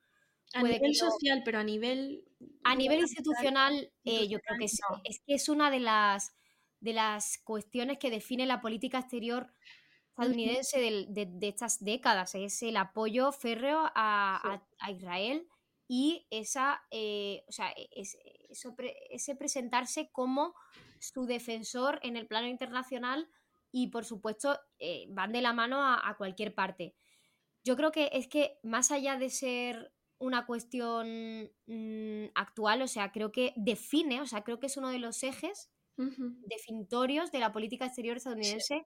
A 0.54 0.64
nivel 0.64 0.96
social, 0.96 1.42
pero 1.46 1.60
a 1.60 1.64
nivel 1.64 2.24
a 2.64 2.76
nivel 2.76 3.00
institucional, 3.00 3.92
eh, 4.04 4.28
yo 4.28 4.40
creo 4.40 4.58
que 4.60 4.66
es, 4.66 4.80
que 5.26 5.34
es 5.34 5.50
una 5.50 5.72
de 5.72 5.80
las, 5.80 6.34
de 6.80 6.94
las 6.94 7.38
cuestiones 7.44 7.98
que 7.98 8.10
define 8.10 8.46
la 8.46 8.62
política 8.62 9.00
exterior 9.00 9.54
estadounidense 10.10 10.80
de, 10.80 11.48
estas 11.48 11.84
décadas, 11.84 12.36
es 12.36 12.62
el 12.62 12.78
apoyo 12.78 13.32
férreo 13.32 13.90
a, 13.96 14.62
Israel 14.90 15.48
y 15.88 16.28
esa, 16.30 16.84
eh, 16.92 17.44
o 17.48 17.52
sea, 17.52 17.74
ese 19.10 19.36
presentarse 19.36 20.10
como 20.12 20.54
su 21.00 21.26
defensor 21.26 22.00
en 22.04 22.18
el 22.18 22.28
plano 22.28 22.48
internacional 22.48 23.30
y 23.72 23.88
por 23.88 24.06
supuesto 24.06 24.60
eh, 24.80 25.06
van 25.10 25.32
de 25.32 25.42
la 25.42 25.54
mano 25.54 25.84
a 25.84 26.16
cualquier 26.18 26.54
parte. 26.54 26.96
Yo 27.64 27.76
creo 27.76 27.92
que 27.92 28.10
es 28.14 28.28
que 28.28 28.60
más 28.64 28.92
allá 28.92 29.18
de 29.18 29.30
ser 29.30 29.94
una 30.22 30.46
cuestión 30.46 31.52
mm, 31.66 32.26
actual, 32.36 32.82
o 32.84 32.88
sea, 32.88 33.12
creo 33.12 33.32
que 33.32 33.54
define, 33.56 34.22
o 34.22 34.28
sea, 34.28 34.44
creo 34.44 34.60
que 34.60 34.68
es 34.68 34.78
uno 34.78 34.90
de 34.90 35.00
los 35.00 35.24
ejes 35.24 35.72
definitorios 35.98 37.32
de 37.32 37.40
la 37.40 37.52
política 37.52 37.86
exterior 37.86 38.18
estadounidense 38.18 38.86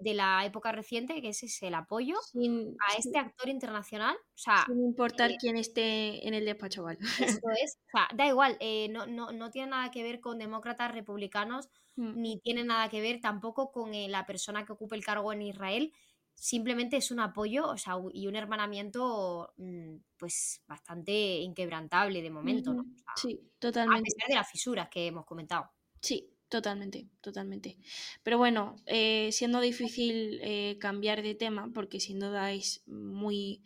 De, 0.00 0.14
la 0.14 0.44
época 0.44 0.72
reciente, 0.72 1.20
que 1.20 1.30
ese 1.30 1.46
es 1.46 1.62
el 1.62 1.74
apoyo 1.74 2.16
a 2.16 2.98
este 2.98 3.18
actor 3.18 3.48
internacional. 3.48 4.16
O 4.16 4.38
sea, 4.38 4.64
sin 4.66 4.82
importar 4.82 5.30
eh 5.32 5.36
quién 5.40 5.56
esté 5.56 6.26
en 6.26 6.34
el 6.34 6.44
despacho, 6.44 6.82
¿vale? 6.82 6.98
Esto 7.20 7.48
es, 7.62 7.78
o 7.86 7.90
sea, 7.90 8.08
da 8.14 8.26
igual, 8.26 8.56
eh, 8.60 8.88
no, 8.90 9.06
no, 9.06 9.32
no, 9.32 9.50
tiene 9.50 9.70
nada 9.70 9.90
que 9.90 10.02
ver 10.02 10.20
con 10.20 10.38
demócratas, 10.38 10.92
republicanos, 10.92 11.68
mm. 11.96 12.20
ni 12.20 12.38
tiene 12.40 12.64
nada 12.64 12.88
que 12.88 13.00
ver 13.00 13.20
tampoco 13.20 13.70
con 13.72 13.94
eh, 13.94 14.08
la 14.08 14.26
persona 14.26 14.64
que 14.64 14.72
ocupe 14.72 14.96
el 14.96 15.04
cargo 15.04 15.32
en 15.32 15.42
Israel, 15.42 15.92
simplemente 16.38 16.96
es 16.96 17.10
un 17.10 17.20
apoyo 17.20 17.68
o 17.68 17.76
sea, 17.76 17.94
y 18.12 18.26
un 18.28 18.36
hermanamiento 18.36 19.52
mm, 19.56 19.96
pues 20.16 20.62
bastante 20.66 21.12
inquebrantable 21.12 22.22
de 22.22 22.30
momento, 22.30 22.72
¿no? 22.72 22.84
sí, 23.16 23.40
totalmente. 23.58 24.00
A 24.00 24.14
pesar 24.14 24.28
de 24.28 24.34
las 24.36 24.50
fisuras 24.50 24.88
que 24.88 25.06
hemos 25.08 25.26
comentado. 25.26 25.70
Sí, 26.00 26.30
totalmente, 26.48 27.08
totalmente. 27.20 27.78
Pero 28.22 28.38
bueno, 28.38 28.76
eh, 28.86 29.30
siendo 29.32 29.60
difícil 29.60 30.40
eh, 30.42 30.78
cambiar 30.80 31.22
de 31.22 31.34
tema, 31.34 31.70
porque 31.74 32.00
sin 32.00 32.20
duda 32.20 32.52
es 32.52 32.82
muy 32.86 33.62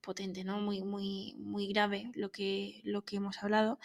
potente, 0.00 0.44
¿no? 0.44 0.60
Muy, 0.60 0.82
muy, 0.82 1.34
muy 1.38 1.66
grave 1.68 2.10
lo 2.14 2.30
que, 2.30 2.80
lo 2.84 3.04
que 3.04 3.16
hemos 3.16 3.42
hablado. 3.42 3.78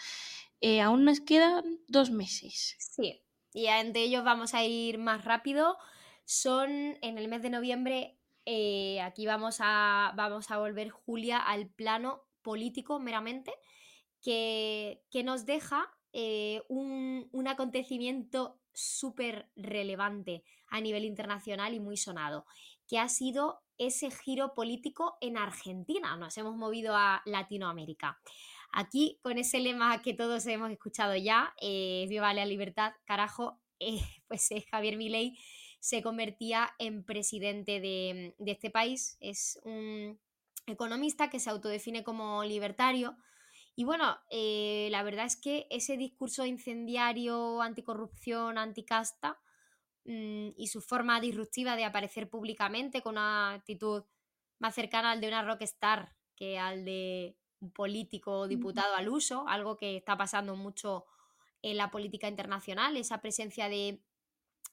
Eh, 0.60 0.80
aún 0.80 1.04
nos 1.04 1.20
quedan 1.20 1.80
dos 1.88 2.10
meses. 2.10 2.76
Sí, 2.78 3.22
y 3.54 3.64
de 3.64 4.02
ellos 4.02 4.24
vamos 4.24 4.54
a 4.54 4.64
ir 4.64 4.98
más 4.98 5.24
rápido. 5.24 5.76
Son 6.24 6.70
en 7.00 7.18
el 7.18 7.28
mes 7.28 7.42
de 7.42 7.50
noviembre 7.50 8.16
aquí 9.04 9.26
vamos 9.26 9.58
a, 9.60 10.12
vamos 10.16 10.50
a 10.50 10.58
volver, 10.58 10.90
Julia, 10.90 11.38
al 11.38 11.68
plano 11.68 12.24
político 12.42 12.98
meramente, 12.98 13.52
que, 14.22 15.02
nos 15.24 15.46
deja 15.46 15.88
eh, 16.12 16.62
un, 16.68 17.28
acontecimiento 17.46 18.60
súper 18.72 19.50
relevante 19.56 20.44
a 20.68 20.80
nivel 20.80 21.04
internacional 21.04 21.74
y 21.74 21.80
muy 21.80 21.96
sonado, 21.96 22.46
que 22.86 22.98
ha 22.98 23.08
sido 23.08 23.60
ese 23.78 24.10
giro 24.10 24.54
político 24.54 25.16
en 25.20 25.36
Argentina. 25.36 26.16
Nos 26.16 26.36
hemos 26.38 26.56
movido 26.56 26.94
a 26.96 27.22
Latinoamérica. 27.24 28.20
Aquí, 28.72 29.18
con 29.22 29.38
ese 29.38 29.58
lema 29.58 30.00
que 30.02 30.14
todos 30.14 30.46
hemos 30.46 30.70
escuchado 30.70 31.16
ya, 31.16 31.54
eh, 31.60 32.06
Viva 32.08 32.32
la 32.34 32.46
libertad, 32.46 32.92
carajo, 33.04 33.58
pues 34.28 34.50
es 34.50 34.64
Javier 34.70 34.96
Milei 34.96 35.36
se 35.80 36.02
convertía 36.02 36.70
en 36.78 37.04
presidente 37.04 37.80
de, 37.80 38.34
este 38.46 38.70
país. 38.70 39.16
Es 39.20 39.58
un 39.64 40.20
economista 40.66 41.30
que 41.30 41.40
se 41.40 41.50
autodefine 41.50 42.04
como 42.04 42.44
libertario. 42.44 43.16
Y 43.76 43.84
bueno, 43.84 44.18
eh, 44.30 44.88
la 44.90 45.02
verdad 45.02 45.26
es 45.26 45.36
que 45.36 45.66
ese 45.70 45.96
discurso 45.96 46.44
incendiario, 46.44 47.62
anticorrupción, 47.62 48.58
anticasta 48.58 49.40
mm, 50.04 50.50
y 50.56 50.66
su 50.66 50.80
forma 50.80 51.20
disruptiva 51.20 51.76
de 51.76 51.84
aparecer 51.84 52.28
públicamente 52.28 53.00
con 53.02 53.12
una 53.12 53.52
actitud 53.52 54.04
más 54.58 54.74
cercana 54.74 55.12
al 55.12 55.20
de 55.20 55.28
una 55.28 55.42
rockstar 55.42 56.14
que 56.36 56.58
al 56.58 56.84
de 56.84 57.36
un 57.60 57.72
político 57.72 58.40
o 58.40 58.48
diputado 58.48 58.94
al 58.94 59.08
uso, 59.08 59.46
algo 59.48 59.76
que 59.76 59.96
está 59.96 60.16
pasando 60.16 60.56
mucho 60.56 61.06
en 61.62 61.76
la 61.76 61.90
política 61.90 62.28
internacional, 62.28 62.96
esa 62.96 63.20
presencia 63.20 63.68
de 63.68 64.02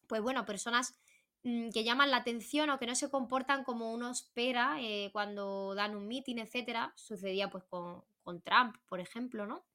pues 0.07 0.21
bueno, 0.21 0.45
personas 0.45 0.97
mm, 1.43 1.69
que 1.69 1.83
llaman 1.83 2.11
la 2.11 2.17
atención 2.17 2.69
o 2.69 2.79
que 2.79 2.87
no 2.87 2.95
se 2.95 3.09
comportan 3.09 3.63
como 3.63 3.93
uno 3.93 4.09
espera 4.09 4.77
eh, 4.81 5.09
cuando 5.11 5.75
dan 5.75 5.95
un 5.95 6.07
meeting, 6.07 6.37
etcétera. 6.37 6.93
Sucedía 6.95 7.49
pues 7.49 7.63
con, 7.65 8.03
Trump, 8.41 8.75
por 8.87 8.99
ejemplo, 8.99 9.45
¿no? 9.45 9.65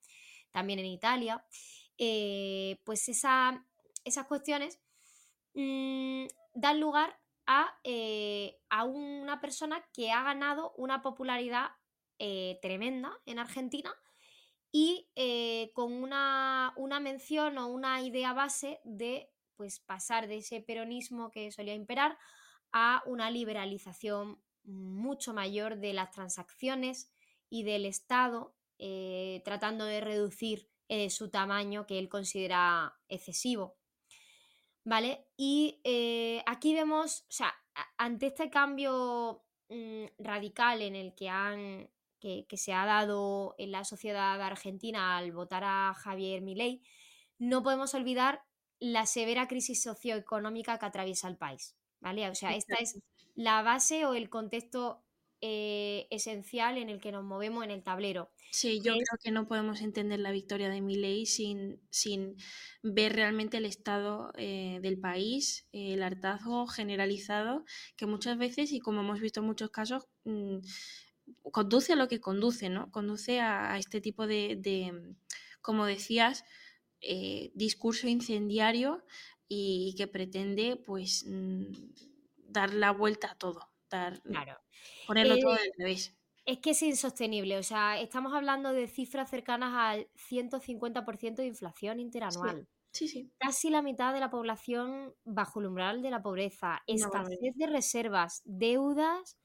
También 0.50 0.78
en 0.78 0.86
Italia. 0.86 1.44
Eh, 1.98 2.80
pues 2.84 3.08
esa, 3.08 3.66
esas 4.04 4.26
cuestiones 4.26 4.80
mm, 5.54 6.26
dan 6.54 6.80
lugar 6.80 7.18
a, 7.46 7.78
eh, 7.84 8.58
a, 8.70 8.84
una 8.84 9.40
persona 9.40 9.84
que 9.92 10.10
ha 10.10 10.22
ganado 10.22 10.72
una 10.76 11.02
popularidad 11.02 11.70
tremenda 12.62 13.18
en 13.26 13.40
Argentina 13.40 13.92
y 14.70 15.08
con 15.74 15.92
una, 15.92 16.72
una 16.76 17.00
mención 17.00 17.58
o 17.58 17.66
una 17.66 18.00
idea 18.00 18.32
base 18.32 18.80
de 18.84 19.32
pues 19.56 19.80
pasar 19.80 20.28
de 20.28 20.38
ese 20.38 20.60
peronismo 20.60 21.30
que 21.30 21.52
solía 21.52 21.74
imperar 21.74 22.18
a 22.72 23.02
una 23.06 23.30
liberalización 23.30 24.42
mucho 24.64 25.34
mayor 25.34 25.78
de 25.78 25.92
las 25.92 26.10
transacciones 26.10 27.11
y 27.52 27.64
del 27.64 27.84
Estado, 27.84 28.56
eh, 28.78 29.42
tratando 29.44 29.84
de 29.84 30.00
reducir 30.00 30.70
eh, 30.88 31.10
su 31.10 31.28
tamaño 31.28 31.86
que 31.86 31.98
él 31.98 32.08
considera 32.08 32.98
excesivo. 33.08 33.76
¿Vale? 34.84 35.26
Y 35.36 35.78
eh, 35.84 36.42
aquí 36.46 36.72
vemos, 36.72 37.26
o 37.28 37.32
sea, 37.32 37.54
ante 37.98 38.28
este 38.28 38.48
cambio 38.48 39.44
mm, 39.68 40.04
radical 40.18 40.80
en 40.80 40.96
el 40.96 41.14
que, 41.14 41.28
han, 41.28 41.90
que, 42.20 42.46
se 42.56 42.72
ha 42.72 42.86
dado 42.86 43.54
en 43.58 43.70
la 43.70 43.84
sociedad 43.84 44.40
argentina 44.40 45.18
al 45.18 45.30
votar 45.32 45.62
a 45.64 45.92
Javier 45.92 46.40
Milei, 46.40 46.82
no 47.38 47.62
podemos 47.62 47.92
olvidar 47.92 48.44
la 48.80 49.04
severa 49.04 49.46
crisis 49.46 49.82
socioeconómica 49.82 50.78
que 50.78 50.86
atraviesa 50.86 51.28
el 51.28 51.36
país. 51.36 51.76
¿Vale? 52.00 52.30
O 52.30 52.34
sea, 52.34 52.56
esta 52.56 52.76
es 52.76 52.98
la 53.34 53.60
base 53.60 54.06
o 54.06 54.14
el 54.14 54.30
contexto 54.30 55.04
eh, 55.44 56.06
esencial 56.10 56.78
en 56.78 56.88
el 56.88 57.00
que 57.00 57.10
nos 57.10 57.24
movemos 57.24 57.64
en 57.64 57.72
el 57.72 57.82
tablero. 57.82 58.30
Sí, 58.52 58.80
yo 58.80 58.92
creo 58.92 59.18
que 59.20 59.32
no 59.32 59.48
podemos 59.48 59.80
entender 59.80 60.20
la 60.20 60.30
victoria 60.30 60.68
de 60.68 60.80
Milei 60.80 61.26
sin, 61.26 61.80
sin 61.90 62.36
ver 62.84 63.14
realmente 63.14 63.56
el 63.56 63.64
estado 63.64 64.32
eh, 64.36 64.78
del 64.82 65.00
país, 65.00 65.66
el 65.72 66.04
hartazgo 66.04 66.68
generalizado, 66.68 67.64
que 67.96 68.06
muchas 68.06 68.38
veces, 68.38 68.70
y 68.70 68.78
como 68.78 69.00
hemos 69.00 69.18
visto 69.18 69.40
en 69.40 69.46
muchos 69.46 69.70
casos, 69.70 70.06
mm, 70.22 70.58
conduce 71.50 71.94
a 71.94 71.96
lo 71.96 72.06
que 72.06 72.20
conduce, 72.20 72.68
¿no? 72.68 72.92
Conduce 72.92 73.40
a, 73.40 73.76
este 73.78 74.00
tipo 74.00 74.28
de, 74.28 75.16
como 75.60 75.86
decías, 75.86 76.44
eh, 77.00 77.50
discurso 77.54 78.06
incendiario 78.06 79.04
y 79.48 79.96
que 79.96 80.06
pretende, 80.06 80.76
pues, 80.76 81.24
mm, 81.28 81.64
dar 82.36 82.72
la 82.74 82.92
vuelta 82.92 83.32
a 83.32 83.34
todo. 83.34 83.71
Claro. 84.24 84.58
Ponerlo 85.06 85.38
todo 85.38 85.52
al 85.52 85.72
revés. 85.78 86.16
Es 86.44 86.58
que 86.58 86.70
es 86.70 86.82
insostenible, 86.82 87.56
o 87.56 87.62
sea, 87.62 88.00
estamos 88.00 88.34
hablando 88.34 88.72
de 88.72 88.88
cifras 88.88 89.30
cercanas 89.30 89.72
al 89.74 90.08
150% 90.16 91.36
de 91.36 91.46
inflación 91.46 92.00
interanual. 92.00 92.66
Sí, 92.90 93.08
sí, 93.08 93.30
Casi 93.38 93.70
la 93.70 93.80
mitad 93.80 94.12
de 94.12 94.20
la 94.20 94.28
población 94.28 95.14
bajo 95.24 95.60
el 95.60 95.66
umbral 95.66 96.02
de 96.02 96.10
la 96.10 96.20
pobreza, 96.20 96.82
escasez 96.86 97.38
de 97.54 97.66
reservas, 97.66 98.42
deudas 98.44 99.38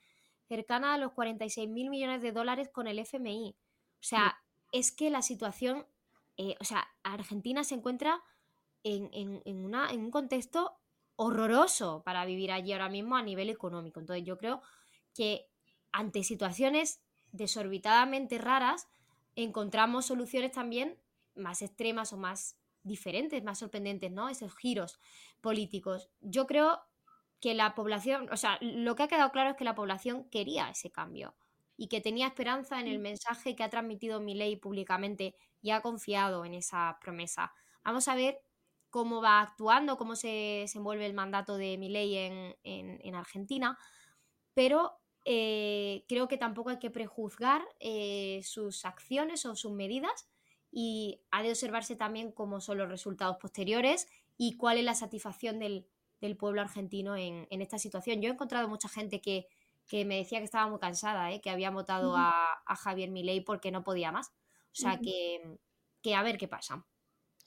cercanas 0.47 0.95
a 0.95 0.97
los 0.97 1.13
46 1.13 1.69
mil 1.69 1.89
millones 1.89 2.21
de 2.21 2.31
dólares 2.31 2.69
con 2.69 2.87
el 2.87 2.99
FMI. 2.99 3.55
O 3.55 4.03
sea, 4.03 4.37
es 4.71 4.91
que 4.91 5.09
la 5.09 5.21
situación, 5.21 5.85
eh, 6.37 6.55
o 6.59 6.63
sea, 6.63 6.87
Argentina 7.03 7.63
se 7.63 7.75
encuentra 7.75 8.21
en, 8.83 9.09
en, 9.13 9.65
una, 9.65 9.91
en 9.91 10.01
un 10.01 10.11
contexto 10.11 10.77
horroroso 11.17 12.03
para 12.05 12.25
vivir 12.25 12.51
allí 12.53 12.73
ahora 12.73 12.89
mismo 12.89 13.17
a 13.17 13.23
nivel 13.23 13.49
económico. 13.49 13.99
Entonces 13.99 14.25
yo 14.25 14.37
creo 14.37 14.61
que 15.13 15.49
ante 15.91 16.23
situaciones 16.23 17.01
desorbitadamente 17.31 18.37
raras 18.37 18.87
encontramos 19.35 20.05
soluciones 20.07 20.53
también 20.53 21.01
más 21.35 21.61
extremas 21.61 22.13
o 22.13 22.17
más 22.17 22.57
diferentes, 22.83 23.43
más 23.43 23.59
sorprendentes, 23.59 24.11
¿no? 24.11 24.29
Esos 24.29 24.55
giros 24.55 24.99
políticos. 25.41 26.09
Yo 26.21 26.47
creo 26.47 26.81
que 27.39 27.53
la 27.53 27.75
población, 27.75 28.29
o 28.31 28.37
sea, 28.37 28.57
lo 28.61 28.95
que 28.95 29.03
ha 29.03 29.07
quedado 29.07 29.31
claro 29.31 29.51
es 29.51 29.55
que 29.57 29.63
la 29.63 29.75
población 29.75 30.29
quería 30.29 30.69
ese 30.69 30.91
cambio 30.91 31.35
y 31.75 31.87
que 31.89 32.01
tenía 32.01 32.27
esperanza 32.27 32.79
en 32.79 32.87
el 32.87 32.99
mensaje 32.99 33.55
que 33.55 33.63
ha 33.63 33.69
transmitido 33.69 34.19
mi 34.19 34.33
ley 34.35 34.55
públicamente 34.55 35.35
y 35.61 35.71
ha 35.71 35.81
confiado 35.81 36.45
en 36.45 36.55
esa 36.55 36.97
promesa. 37.01 37.53
Vamos 37.83 38.07
a 38.07 38.15
ver 38.15 38.41
cómo 38.89 39.21
va 39.21 39.41
actuando, 39.41 39.97
cómo 39.97 40.15
se, 40.15 40.65
se 40.67 40.77
envuelve 40.77 41.05
el 41.05 41.13
mandato 41.13 41.57
de 41.57 41.77
mi 41.77 41.95
en, 41.95 42.55
en, 42.63 42.99
en 43.03 43.15
Argentina, 43.15 43.77
pero 44.53 44.99
eh, 45.29 46.05
creo 46.07 46.29
que 46.29 46.37
tampoco 46.37 46.69
hay 46.69 46.79
que 46.79 46.89
prejuzgar 46.89 47.61
eh, 47.81 48.39
sus 48.43 48.85
acciones 48.85 49.45
o 49.45 49.57
sus 49.57 49.73
medidas 49.73 50.29
y 50.71 51.19
ha 51.31 51.43
de 51.43 51.49
observarse 51.49 51.97
también 51.97 52.31
cómo 52.31 52.61
son 52.61 52.77
los 52.77 52.87
resultados 52.87 53.35
posteriores 53.35 54.07
y 54.37 54.55
cuál 54.55 54.77
es 54.77 54.85
la 54.85 54.95
satisfacción 54.95 55.59
del, 55.59 55.85
pueblo 56.37 56.61
argentino 56.61 57.17
en, 57.17 57.45
esta 57.49 57.77
situación. 57.77 58.21
Yo 58.21 58.29
he 58.29 58.33
encontrado 58.33 58.69
mucha 58.69 58.87
gente 58.87 59.19
que, 59.19 59.47
me 59.91 60.15
decía 60.15 60.39
que 60.39 60.45
estaba 60.45 60.69
muy 60.69 60.79
cansada, 60.79 61.29
¿eh? 61.33 61.41
que 61.41 61.49
había 61.49 61.71
votado 61.71 62.15
a, 62.15 62.61
Javier 62.65 63.11
Milei 63.11 63.41
porque 63.41 63.69
no 63.69 63.83
podía 63.83 64.13
más. 64.13 64.29
O 64.71 64.79
sea 64.79 64.97
que, 64.97 65.59
que 66.01 66.15
a 66.15 66.23
ver 66.23 66.37
qué 66.37 66.47
pasa. 66.47 66.85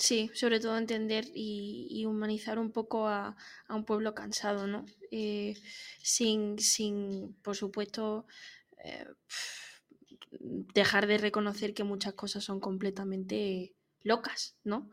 Sí, 0.00 0.30
sobre 0.32 0.60
todo 0.60 0.78
entender 0.78 1.26
y, 1.34 2.06
humanizar 2.06 2.58
un 2.58 2.72
poco 2.72 3.06
a, 3.06 3.36
un 3.68 3.84
pueblo 3.84 4.14
cansado, 4.14 4.66
¿no? 4.66 4.86
Eh, 5.10 5.54
sin, 6.02 6.58
sin, 6.58 7.34
por 7.42 7.54
supuesto, 7.54 8.26
eh, 8.82 9.06
dejar 10.74 11.06
de 11.06 11.18
reconocer 11.18 11.74
que 11.74 11.84
muchas 11.84 12.14
cosas 12.14 12.42
son 12.42 12.60
completamente 12.60 13.74
locas, 14.02 14.56
¿no? 14.64 14.90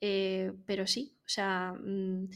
Eh, 0.00 0.52
pero 0.66 0.88
sí, 0.88 1.14
o 1.24 1.28
sea, 1.28 1.72
mm, 1.74 2.28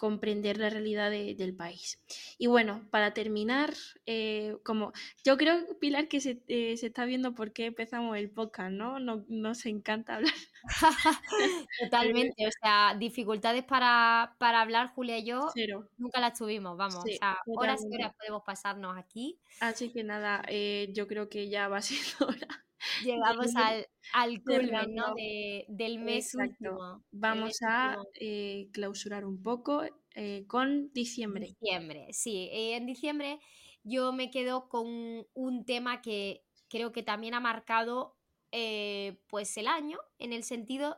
comprender 0.00 0.56
la 0.56 0.70
realidad 0.70 1.10
del 1.10 1.54
país. 1.54 2.00
Y 2.38 2.46
bueno, 2.46 2.88
para 2.90 3.12
terminar, 3.12 3.74
eh, 4.06 4.56
como 4.64 4.94
yo 5.26 5.36
creo, 5.36 5.78
Pilar, 5.78 6.08
que 6.08 6.22
se, 6.22 6.42
eh, 6.48 6.78
se, 6.78 6.86
está 6.86 7.04
viendo 7.04 7.34
por 7.34 7.52
qué 7.52 7.66
empezamos 7.66 8.16
el 8.16 8.30
podcast, 8.30 8.72
¿no? 8.72 8.98
No, 8.98 9.26
nos 9.28 9.66
encanta 9.66 10.14
hablar. 10.14 10.32
Totalmente, 11.82 12.46
o 12.46 12.50
sea, 12.62 12.96
dificultades 12.98 13.62
para, 13.62 14.36
para 14.38 14.62
hablar, 14.62 14.88
Julia 14.94 15.18
y 15.18 15.26
yo, 15.26 15.52
nunca 15.98 16.18
las 16.18 16.38
tuvimos, 16.38 16.78
vamos, 16.78 17.04
o 17.04 17.18
sea, 17.18 17.36
horas 17.44 17.84
y 17.84 17.94
horas 17.94 18.14
podemos 18.16 18.42
pasarnos 18.42 18.96
aquí. 18.96 19.38
Así 19.60 19.92
que 19.92 20.02
nada, 20.02 20.40
eh, 20.48 20.88
yo 20.94 21.06
creo 21.06 21.28
que 21.28 21.50
ya 21.50 21.68
va 21.68 21.82
siendo 21.82 22.26
hora. 22.26 22.64
Llegamos 23.04 23.54
al, 23.56 23.86
al 24.12 24.42
culmen 24.42 24.94
¿no? 24.94 25.14
del 25.68 25.98
mes 25.98 26.34
último. 26.34 27.04
Vamos 27.10 27.58
a 27.62 27.98
eh, 28.14 28.68
clausurar 28.72 29.24
un 29.24 29.42
poco 29.42 29.82
eh, 30.14 30.44
con 30.46 30.92
diciembre. 30.92 31.46
Diciembre, 31.46 32.08
sí. 32.12 32.48
Eh, 32.52 32.76
en 32.76 32.86
diciembre 32.86 33.40
yo 33.82 34.12
me 34.12 34.30
quedo 34.30 34.68
con 34.68 35.26
un 35.34 35.64
tema 35.64 36.02
que 36.02 36.44
creo 36.68 36.92
que 36.92 37.02
también 37.02 37.34
ha 37.34 37.40
marcado 37.40 38.16
pues 39.28 39.56
el 39.58 39.68
año, 39.68 39.98
en 40.18 40.32
el 40.32 40.42
sentido, 40.42 40.96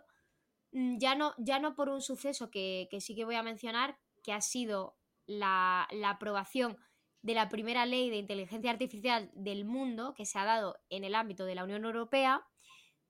mm, 0.73 0.97
ya 0.99 1.15
no, 1.15 1.35
ya 1.37 1.59
no 1.59 1.75
por 1.75 1.91
un 1.91 2.01
suceso 2.01 2.51
que, 2.51 2.89
que 2.91 3.03
sí 3.03 3.15
que 3.15 3.27
voy 3.27 3.35
a 3.35 3.43
mencionar, 3.43 3.99
que 4.23 4.33
ha 4.33 4.41
sido 4.41 4.97
la, 5.27 5.87
la 5.91 6.11
aprobación 6.11 6.79
de 7.23 7.35
la 7.35 7.49
primera 7.49 7.87
ley 7.87 8.11
de 8.11 8.17
inteligencia 8.17 8.71
artificial 8.71 9.31
del 9.35 9.65
mundo 9.65 10.13
que 10.15 10.27
se 10.27 10.39
ha 10.39 10.45
dado 10.45 10.79
en 10.91 11.05
el 11.05 11.15
ámbito 11.15 11.45
de 11.45 11.55
la 11.55 11.65
Unión 11.65 11.85
Europea, 11.85 12.45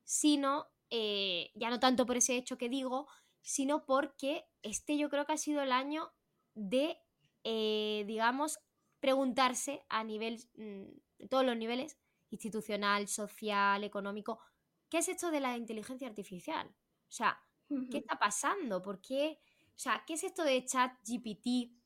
sino, 0.04 0.66
eh, 0.90 1.50
ya 1.54 1.70
no 1.70 1.80
tanto 1.80 2.04
por 2.06 2.16
ese 2.16 2.36
hecho 2.36 2.58
que 2.58 2.68
digo, 2.68 3.08
sino 3.40 3.84
porque 3.84 4.44
este 4.62 4.98
yo 4.98 5.08
creo 5.08 5.24
que 5.24 5.32
ha 5.32 5.38
sido 5.38 5.62
el 5.62 5.72
año 5.72 6.12
de, 6.54 6.98
eh, 7.44 8.04
digamos, 8.06 8.58
preguntarse 9.00 9.84
a 9.88 10.04
nivel, 10.04 10.40
mm, 10.54 11.26
todos 11.28 11.44
los 11.44 11.56
niveles, 11.56 11.98
institucional, 12.30 13.08
social, 13.08 13.82
económico, 13.84 14.40
¿qué 14.88 14.98
es 14.98 15.08
esto 15.08 15.30
de 15.30 15.40
la 15.40 15.56
inteligencia 15.56 16.06
artificial? 16.06 16.68
O 16.68 17.12
sea, 17.12 17.38
¿qué 17.90 17.98
está 17.98 18.18
pasando? 18.18 18.80
¿Por 18.82 19.00
qué? 19.00 19.38
O 19.74 19.78
sea, 19.78 20.04
¿qué 20.06 20.14
es 20.14 20.24
esto 20.24 20.44
de 20.44 20.64
chat 20.64 20.92
GPT? 21.04 21.81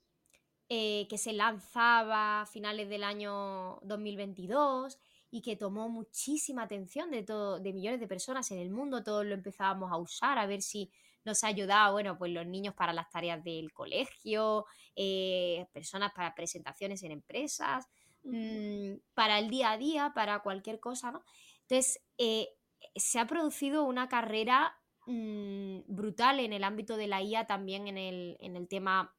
Eh, 0.68 1.06
que 1.08 1.16
se 1.16 1.32
lanzaba 1.32 2.40
a 2.40 2.46
finales 2.46 2.88
del 2.88 3.04
año 3.04 3.78
2022 3.82 4.98
y 5.30 5.40
que 5.40 5.54
tomó 5.54 5.88
muchísima 5.88 6.64
atención 6.64 7.12
de, 7.12 7.22
todo, 7.22 7.60
de 7.60 7.72
millones 7.72 8.00
de 8.00 8.08
personas 8.08 8.50
en 8.50 8.58
el 8.58 8.70
mundo, 8.70 9.04
todos 9.04 9.24
lo 9.24 9.34
empezábamos 9.34 9.92
a 9.92 9.96
usar, 9.96 10.38
a 10.38 10.46
ver 10.46 10.62
si 10.62 10.90
nos 11.24 11.44
ayudaba, 11.44 11.92
bueno, 11.92 12.18
pues 12.18 12.32
los 12.32 12.46
niños 12.46 12.74
para 12.74 12.92
las 12.92 13.08
tareas 13.10 13.44
del 13.44 13.72
colegio, 13.72 14.66
eh, 14.96 15.66
personas 15.72 16.12
para 16.12 16.34
presentaciones 16.34 17.02
en 17.04 17.12
empresas, 17.12 17.86
mm, 18.24 18.94
para 19.14 19.38
el 19.38 19.50
día 19.50 19.70
a 19.72 19.78
día, 19.78 20.12
para 20.14 20.40
cualquier 20.40 20.80
cosa, 20.80 21.12
¿no? 21.12 21.22
Entonces, 21.62 22.00
eh, 22.18 22.48
se 22.96 23.20
ha 23.20 23.26
producido 23.26 23.84
una 23.84 24.08
carrera 24.08 24.76
mm, 25.06 25.82
brutal 25.86 26.40
en 26.40 26.52
el 26.52 26.64
ámbito 26.64 26.96
de 26.96 27.06
la 27.06 27.22
IA, 27.22 27.46
también 27.46 27.86
en 27.86 27.98
el, 27.98 28.36
en 28.40 28.56
el 28.56 28.66
tema 28.66 29.15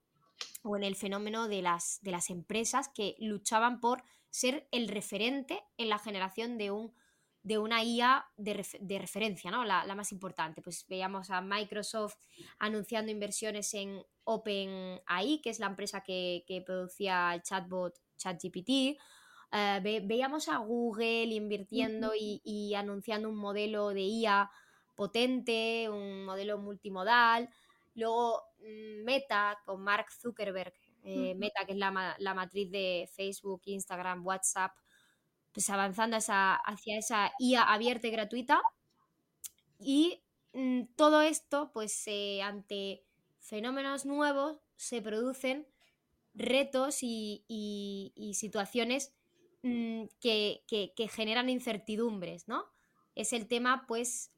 o 0.63 0.75
en 0.75 0.83
el 0.83 0.95
fenómeno 0.95 1.47
de 1.47 1.61
las, 1.61 1.99
de 2.01 2.11
las 2.11 2.29
empresas 2.29 2.89
que 2.89 3.15
luchaban 3.19 3.79
por 3.79 4.03
ser 4.29 4.67
el 4.71 4.87
referente 4.87 5.63
en 5.77 5.89
la 5.89 5.99
generación 5.99 6.57
de, 6.57 6.71
un, 6.71 6.93
de 7.43 7.57
una 7.57 7.83
IA 7.83 8.25
de, 8.37 8.65
de 8.79 8.99
referencia, 8.99 9.51
¿no? 9.51 9.63
La, 9.63 9.85
la, 9.85 9.95
más 9.95 10.11
importante. 10.11 10.61
Pues 10.61 10.85
veíamos 10.87 11.29
a 11.29 11.41
Microsoft 11.41 12.17
anunciando 12.59 13.11
inversiones 13.11 13.73
en 13.73 14.03
OpenAI, 14.25 15.41
que 15.41 15.49
es 15.49 15.59
la 15.59 15.67
empresa 15.67 16.01
que, 16.01 16.43
que 16.47 16.61
producía 16.61 17.33
el 17.33 17.41
chatbot 17.41 17.95
ChatGPT. 18.17 18.99
Eh, 19.51 20.01
veíamos 20.03 20.49
a 20.49 20.57
Google 20.57 21.33
invirtiendo 21.33 22.13
y, 22.13 22.41
y 22.43 22.73
anunciando 22.73 23.29
un 23.29 23.37
modelo 23.37 23.89
de 23.89 24.01
IA 24.01 24.51
potente, 24.95 25.89
un 25.89 26.25
modelo 26.25 26.57
multimodal. 26.57 27.49
Luego 27.97 28.41
mm, 28.59 29.03
Meta 29.03 29.59
con 29.65 29.81
Mark 29.81 30.07
Zuckerberg, 30.11 30.73
eh, 31.03 31.35
Meta 31.35 31.65
que 31.65 31.73
es 31.73 31.77
la, 31.77 31.91
matriz 32.33 32.71
de 32.71 33.09
Facebook, 33.13 33.61
Instagram, 33.65 34.25
WhatsApp, 34.25 34.71
pues 35.51 35.69
avanzando 35.69 36.15
hacia 36.17 36.97
esa 36.97 37.31
IA 37.39 37.63
abierta 37.63 38.07
y 38.07 38.11
gratuita. 38.11 38.61
Y 39.79 40.23
mm, 40.53 40.83
todo 40.95 41.21
esto, 41.21 41.71
pues 41.73 42.05
ante 42.43 43.03
fenómenos 43.39 44.05
nuevos 44.05 44.59
se 44.75 45.01
producen 45.01 45.67
retos 46.37 46.99
y, 47.01 48.31
situaciones 48.35 49.13
mm, 49.63 50.03
que, 50.21 50.63
generan 51.09 51.49
incertidumbres, 51.49 52.47
¿no? 52.47 52.65
Es 53.15 53.33
el 53.33 53.47
tema, 53.47 53.85
pues, 53.87 54.31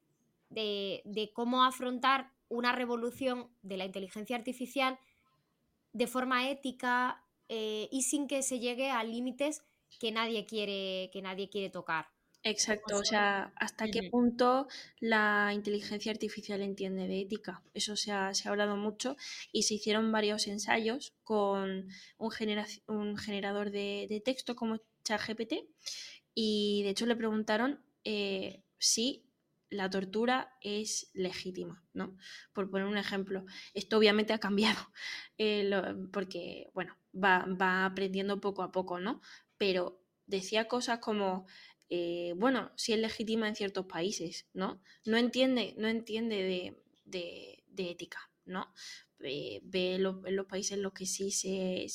de, 0.49 1.31
cómo 1.33 1.63
afrontar 1.63 2.31
una 2.49 2.73
revolución 2.73 3.49
de 3.61 3.77
la 3.77 3.85
inteligencia 3.85 4.35
artificial 4.35 4.99
de 5.93 6.07
forma 6.07 6.49
ética 6.49 7.23
eh, 7.47 7.87
y 7.91 8.03
sin 8.03 8.27
que 8.27 8.43
se 8.43 8.59
llegue 8.59 8.91
a 8.91 9.03
límites 9.03 9.63
que 9.99 10.11
nadie 10.11 10.45
quiere, 10.45 11.09
que 11.11 11.21
nadie 11.21 11.49
quiere 11.49 11.69
tocar. 11.69 12.07
Exacto, 12.43 12.97
o 12.97 13.03
sea, 13.03 13.51
hasta 13.57 13.89
qué 13.89 14.09
punto 14.09 14.67
la 15.01 15.51
inteligencia 15.53 16.11
artificial 16.11 16.61
entiende 16.61 17.05
de 17.05 17.21
ética. 17.21 17.61
Eso 17.73 17.97
se 17.97 18.13
ha, 18.13 18.33
se 18.33 18.47
ha 18.47 18.51
hablado 18.51 18.77
mucho 18.77 19.17
y 19.51 19.63
se 19.63 19.73
hicieron 19.73 20.11
varios 20.11 20.47
ensayos 20.47 21.13
con 21.25 21.89
un, 22.17 22.29
un 22.87 23.17
generador 23.17 23.71
de, 23.71 24.21
texto 24.23 24.55
como 24.55 24.79
ChatGPT 25.03 25.53
y 26.33 26.83
de 26.83 26.91
hecho 26.91 27.05
le 27.05 27.17
preguntaron 27.17 27.83
eh, 28.05 28.63
si 28.77 29.28
la 29.69 29.89
tortura 29.89 30.57
es 30.61 31.11
legítima, 31.13 31.83
¿no? 31.93 32.17
Por 32.53 32.69
poner 32.69 32.87
un 32.87 32.97
ejemplo. 32.97 33.45
Esto 33.73 33.97
obviamente 33.97 34.33
ha 34.33 34.39
cambiado 34.39 34.79
eh, 35.37 35.69
porque, 36.11 36.69
bueno, 36.73 36.97
va, 37.13 37.45
va 37.59 37.85
aprendiendo 37.85 38.41
poco 38.41 38.63
a 38.63 38.71
poco, 38.71 38.99
¿no? 38.99 39.21
Pero 39.57 40.01
decía 40.25 40.67
cosas 40.67 40.99
como 40.99 41.47
eh, 41.89 42.33
bueno, 42.37 42.71
sí 42.75 42.93
es 42.93 42.99
legítima 42.99 43.47
en 43.47 43.55
ciertos 43.55 43.87
países, 43.87 44.47
¿no? 44.53 44.81
No 45.05 45.17
entiende, 45.17 45.73
no 45.77 45.87
entiende 45.87 46.75
de, 47.05 47.63
ética, 47.77 48.19
¿no? 48.45 48.73
ve 49.17 49.61
en 49.95 50.03
los 50.03 50.45
países 50.47 50.73
en 50.73 50.83
los 50.83 50.93
que 50.93 51.05
sí 51.05 51.31
se, 51.31 51.87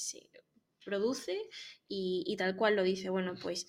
produce 0.85 1.39
y, 1.89 2.35
tal 2.37 2.57
cual 2.57 2.77
lo 2.77 2.83
dice, 2.83 3.09
bueno, 3.11 3.35
pues 3.41 3.67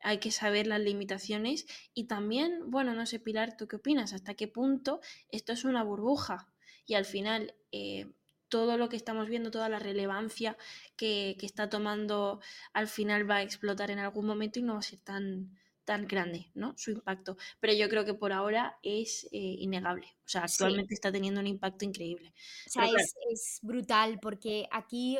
hay 0.00 0.18
que 0.18 0.30
saber 0.30 0.66
las 0.66 0.80
limitaciones 0.80 1.66
y 1.94 2.04
también, 2.04 2.70
bueno, 2.70 2.94
no 2.94 3.06
sé, 3.06 3.18
Pilar, 3.18 3.56
¿tú 3.56 3.68
qué 3.68 3.76
opinas? 3.76 4.12
¿Hasta 4.12 4.34
qué 4.34 4.48
punto 4.48 5.00
esto 5.30 5.52
es 5.52 5.64
una 5.64 5.82
burbuja? 5.82 6.48
Y 6.86 6.94
al 6.94 7.04
final, 7.04 7.54
eh, 7.72 8.10
todo 8.48 8.78
lo 8.78 8.88
que 8.88 8.96
estamos 8.96 9.28
viendo, 9.28 9.50
toda 9.50 9.68
la 9.68 9.78
relevancia 9.78 10.56
que, 10.96 11.36
que, 11.38 11.46
está 11.46 11.68
tomando, 11.68 12.40
al 12.72 12.88
final 12.88 13.28
va 13.28 13.36
a 13.36 13.42
explotar 13.42 13.90
en 13.90 13.98
algún 13.98 14.26
momento 14.26 14.58
y 14.58 14.62
no 14.62 14.74
va 14.74 14.78
a 14.78 14.82
ser 14.82 15.00
tan, 15.00 15.58
tan 15.88 16.06
grande, 16.06 16.50
¿no? 16.52 16.74
Su 16.76 16.90
impacto. 16.90 17.38
Pero 17.60 17.72
yo 17.72 17.88
creo 17.88 18.04
que 18.04 18.12
por 18.12 18.30
ahora 18.30 18.78
es 18.82 19.24
eh, 19.32 19.38
innegable. 19.38 20.06
O 20.18 20.28
sea, 20.28 20.42
actualmente 20.42 20.92
está 20.92 21.10
teniendo 21.10 21.40
un 21.40 21.46
impacto 21.46 21.86
increíble. 21.86 22.34
O 22.66 22.70
sea, 22.70 22.84
es, 23.30 23.58
brutal 23.62 24.18
porque 24.20 24.68
aquí 24.70 25.18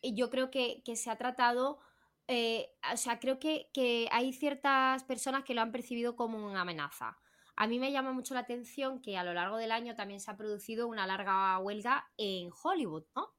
eh, 0.00 0.14
yo 0.14 0.30
creo 0.30 0.50
que, 0.50 0.82
se 0.94 1.10
ha 1.10 1.16
tratado, 1.16 1.80
eh, 2.28 2.70
o 2.92 2.96
sea, 2.96 3.18
creo 3.18 3.38
que, 3.38 3.68
que, 3.72 4.08
hay 4.10 4.32
ciertas 4.32 5.04
personas 5.04 5.44
que 5.44 5.54
lo 5.54 5.60
han 5.62 5.72
percibido 5.72 6.16
como 6.16 6.44
una 6.44 6.62
amenaza. 6.62 7.18
A 7.56 7.66
mí 7.66 7.78
me 7.78 7.92
llama 7.92 8.12
mucho 8.12 8.34
la 8.34 8.40
atención 8.40 9.00
que 9.00 9.16
a 9.16 9.24
lo 9.24 9.32
largo 9.32 9.56
del 9.56 9.72
año 9.72 9.94
también 9.94 10.20
se 10.20 10.30
ha 10.30 10.36
producido 10.36 10.88
una 10.88 11.06
larga 11.06 11.58
huelga 11.58 12.06
en 12.18 12.50
Hollywood, 12.62 13.04
¿no? 13.14 13.32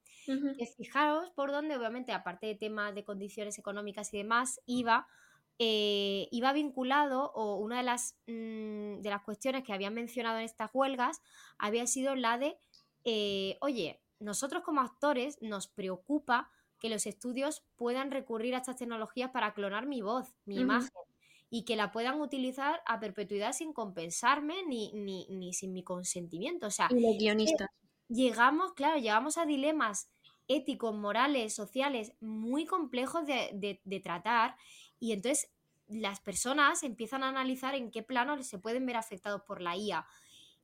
Que 0.58 0.66
fijaros 0.66 1.30
por 1.30 1.52
dónde, 1.52 1.78
obviamente, 1.78 2.12
aparte 2.12 2.48
de 2.48 2.56
temas 2.56 2.94
de 2.94 3.06
condiciones 3.06 3.58
económicas 3.60 4.14
y 4.14 4.18
demás, 4.18 4.60
iba 4.66 5.08
eh, 5.60 6.28
iba 6.32 6.54
vinculado, 6.54 7.32
o 7.34 7.56
una 7.56 7.78
de 7.78 7.84
las, 7.84 8.16
mm, 8.28 9.02
de 9.02 9.10
las 9.10 9.24
cuestiones 9.24 9.64
que 9.64 9.74
habían 9.74 9.94
mencionado 9.96 10.38
en 10.38 10.46
estas 10.46 10.70
huelgas, 10.72 11.22
había 11.58 11.88
sido 11.88 12.16
la 12.16 12.38
de, 12.38 12.60
eh, 13.06 13.58
oye, 13.62 14.00
nosotros 14.20 14.64
como 14.64 14.82
actores 14.82 15.42
nos 15.42 15.68
preocupa 15.68 16.52
que 16.80 16.90
los 16.90 17.06
estudios 17.06 17.66
puedan 17.76 18.12
recurrir 18.12 18.56
a 18.56 18.60
estas 18.60 18.78
tecnologías 18.78 19.32
para 19.32 19.54
clonar 19.54 19.88
mi 19.88 20.02
voz, 20.02 20.36
mi 20.45 20.60
imagen, 20.60 20.91
y 21.49 21.66
que 21.66 21.76
la 21.76 21.91
puedan 21.91 22.20
utilizar 22.22 22.82
a 22.86 22.99
perpetuidad 22.99 23.54
sin 23.54 23.74
compensarme 23.74 24.64
ni, 24.68 24.91
ni, 24.94 25.54
sin 25.54 25.74
mi 25.74 25.84
consentimiento. 25.84 26.68
O 26.68 26.72
sea, 26.72 26.95
llegamos, 28.08 28.74
claro, 28.74 28.98
llegamos 28.98 29.38
a 29.38 29.45
dilemas 29.45 30.10
éticos, 30.48 30.95
morales, 30.95 31.54
sociales 31.54 32.14
muy 32.22 32.66
complejos 32.66 33.26
de, 33.26 33.82
de 33.84 33.99
tratar 33.99 34.56
y 34.99 35.12
entonces 35.12 35.52
las 35.88 36.20
personas 36.20 36.84
empiezan 36.84 37.24
a 37.24 37.30
analizar 37.30 37.76
en 37.76 37.91
qué 37.91 38.04
plano 38.04 38.41
se 38.44 38.60
pueden 38.60 38.86
ver 38.86 38.98
afectados 38.98 39.41
por 39.44 39.62
la 39.62 39.76
IA. 39.76 40.06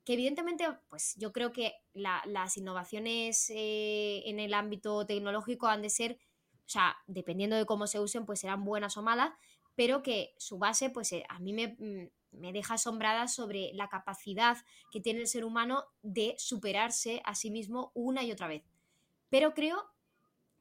Que 0.06 0.14
evidentemente, 0.14 0.66
pues 0.90 1.16
yo 1.18 1.32
creo 1.32 1.52
que 1.52 1.74
las 1.94 2.58
innovaciones 2.58 3.50
eh, 3.50 4.24
en 4.26 4.40
el 4.40 4.54
ámbito 4.54 5.06
tecnológico 5.06 5.68
han 5.68 5.82
de 5.82 5.90
ser, 5.90 6.20
o 6.66 6.70
sea, 6.70 6.98
dependiendo 7.08 7.56
de 7.56 7.66
cómo 7.66 7.88
se 7.88 8.00
usen, 8.00 8.26
pues 8.26 8.42
serán 8.42 8.66
buenas 8.66 8.98
o 8.98 9.02
malas, 9.02 9.32
pero 9.76 10.04
que 10.04 10.34
su 10.38 10.58
base, 10.58 10.90
pues 10.90 11.12
eh, 11.14 11.24
a 11.30 11.40
mí 11.40 11.54
me, 11.54 11.76
mm, 11.80 12.10
me 12.40 12.52
deja 12.52 12.76
asombrada 12.76 13.28
sobre 13.28 13.72
la 13.74 13.88
capacidad 13.90 14.58
que 14.92 15.00
tiene 15.00 15.22
el 15.22 15.28
ser 15.28 15.46
humano 15.46 15.86
de 16.02 16.36
superarse 16.38 17.22
a 17.26 17.36
sí 17.36 17.50
mismo 17.50 17.92
una 17.94 18.24
y 18.24 18.32
otra 18.32 18.48
vez. 18.48 18.64
Pero 19.30 19.54
creo 19.54 19.86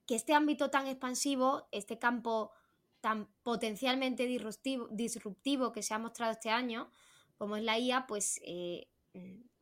que 0.06 0.14
este 0.14 0.34
ámbito 0.34 0.70
tan 0.70 0.86
expansivo, 0.86 1.66
este 1.72 1.98
campo 1.98 2.52
tan 3.00 3.28
potencialmente 3.42 4.26
disruptivo, 4.26 4.88
disruptivo 4.90 5.72
que 5.72 5.82
se 5.82 5.94
ha 5.94 5.98
mostrado 5.98 6.32
este 6.32 6.50
año, 6.50 6.90
como 7.36 7.56
es 7.56 7.64
la 7.64 7.78
IA, 7.78 8.06
pues, 8.06 8.40
eh, 8.44 8.86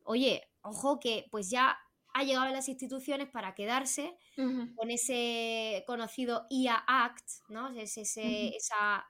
oye, 0.05 0.49
ojo 0.63 1.01
que 1.01 1.27
pues 1.31 1.51
ya 1.51 1.79
ha 2.13 2.25
llegado 2.25 2.47
a 2.47 2.51
las 2.51 2.69
instituciones 2.69 3.29
para 3.29 3.55
quedarse 3.55 4.17
con 4.75 4.91
ese 4.91 5.85
conocido 5.87 6.47
IA 6.51 6.83
Act, 6.87 7.29
¿no? 7.49 7.69
Es 7.77 7.97
esa 7.97 9.07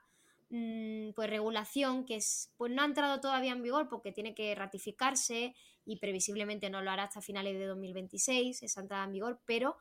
mm, 0.49 1.11
pues, 1.15 1.29
regulación 1.29 2.05
que 2.05 2.15
es, 2.17 2.53
pues 2.57 2.71
no 2.71 2.81
ha 2.81 2.85
entrado 2.85 3.19
todavía 3.19 3.53
en 3.53 3.63
vigor 3.63 3.87
porque 3.89 4.11
tiene 4.11 4.35
que 4.35 4.53
ratificarse 4.55 5.55
y 5.85 5.97
previsiblemente 5.97 6.69
no 6.69 6.81
lo 6.81 6.91
hará 6.91 7.03
hasta 7.03 7.21
finales 7.21 7.57
de 7.57 7.65
2026, 7.65 8.61
esa 8.61 8.81
entrada 8.81 9.05
en 9.05 9.13
vigor, 9.13 9.41
pero 9.45 9.77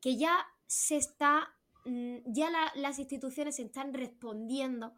que 0.00 0.16
ya 0.16 0.46
se 0.66 0.96
está 0.96 1.56
Mm, 1.84 2.18
ya 2.26 2.50
las 2.74 2.98
instituciones 2.98 3.58
están 3.58 3.94
respondiendo, 3.94 4.94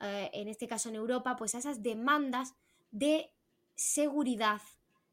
eh, 0.00 0.30
en 0.34 0.48
este 0.48 0.68
caso 0.68 0.88
en 0.88 0.96
Europa, 0.96 1.36
pues 1.36 1.54
a 1.54 1.58
esas 1.58 1.82
demandas 1.82 2.54
de 2.90 3.32
seguridad, 3.76 4.60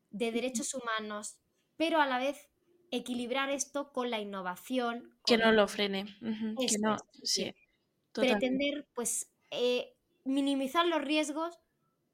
de 0.09 0.31
derechos 0.31 0.73
humanos, 0.73 1.37
pero 1.77 2.01
a 2.01 2.07
la 2.07 2.17
vez 2.17 2.49
equilibrar 2.91 3.49
esto 3.49 3.91
con 3.91 4.09
la 4.09 4.19
innovación. 4.19 5.15
Que 5.25 5.37
no 5.37 5.51
lo 5.51 5.67
frene. 5.67 6.05
que 6.19 6.77
no, 6.79 6.97
Pretender, 8.13 8.87
pues, 8.93 9.31
eh, 9.51 9.95
minimizar 10.23 10.85
los 10.85 11.01
riesgos 11.01 11.59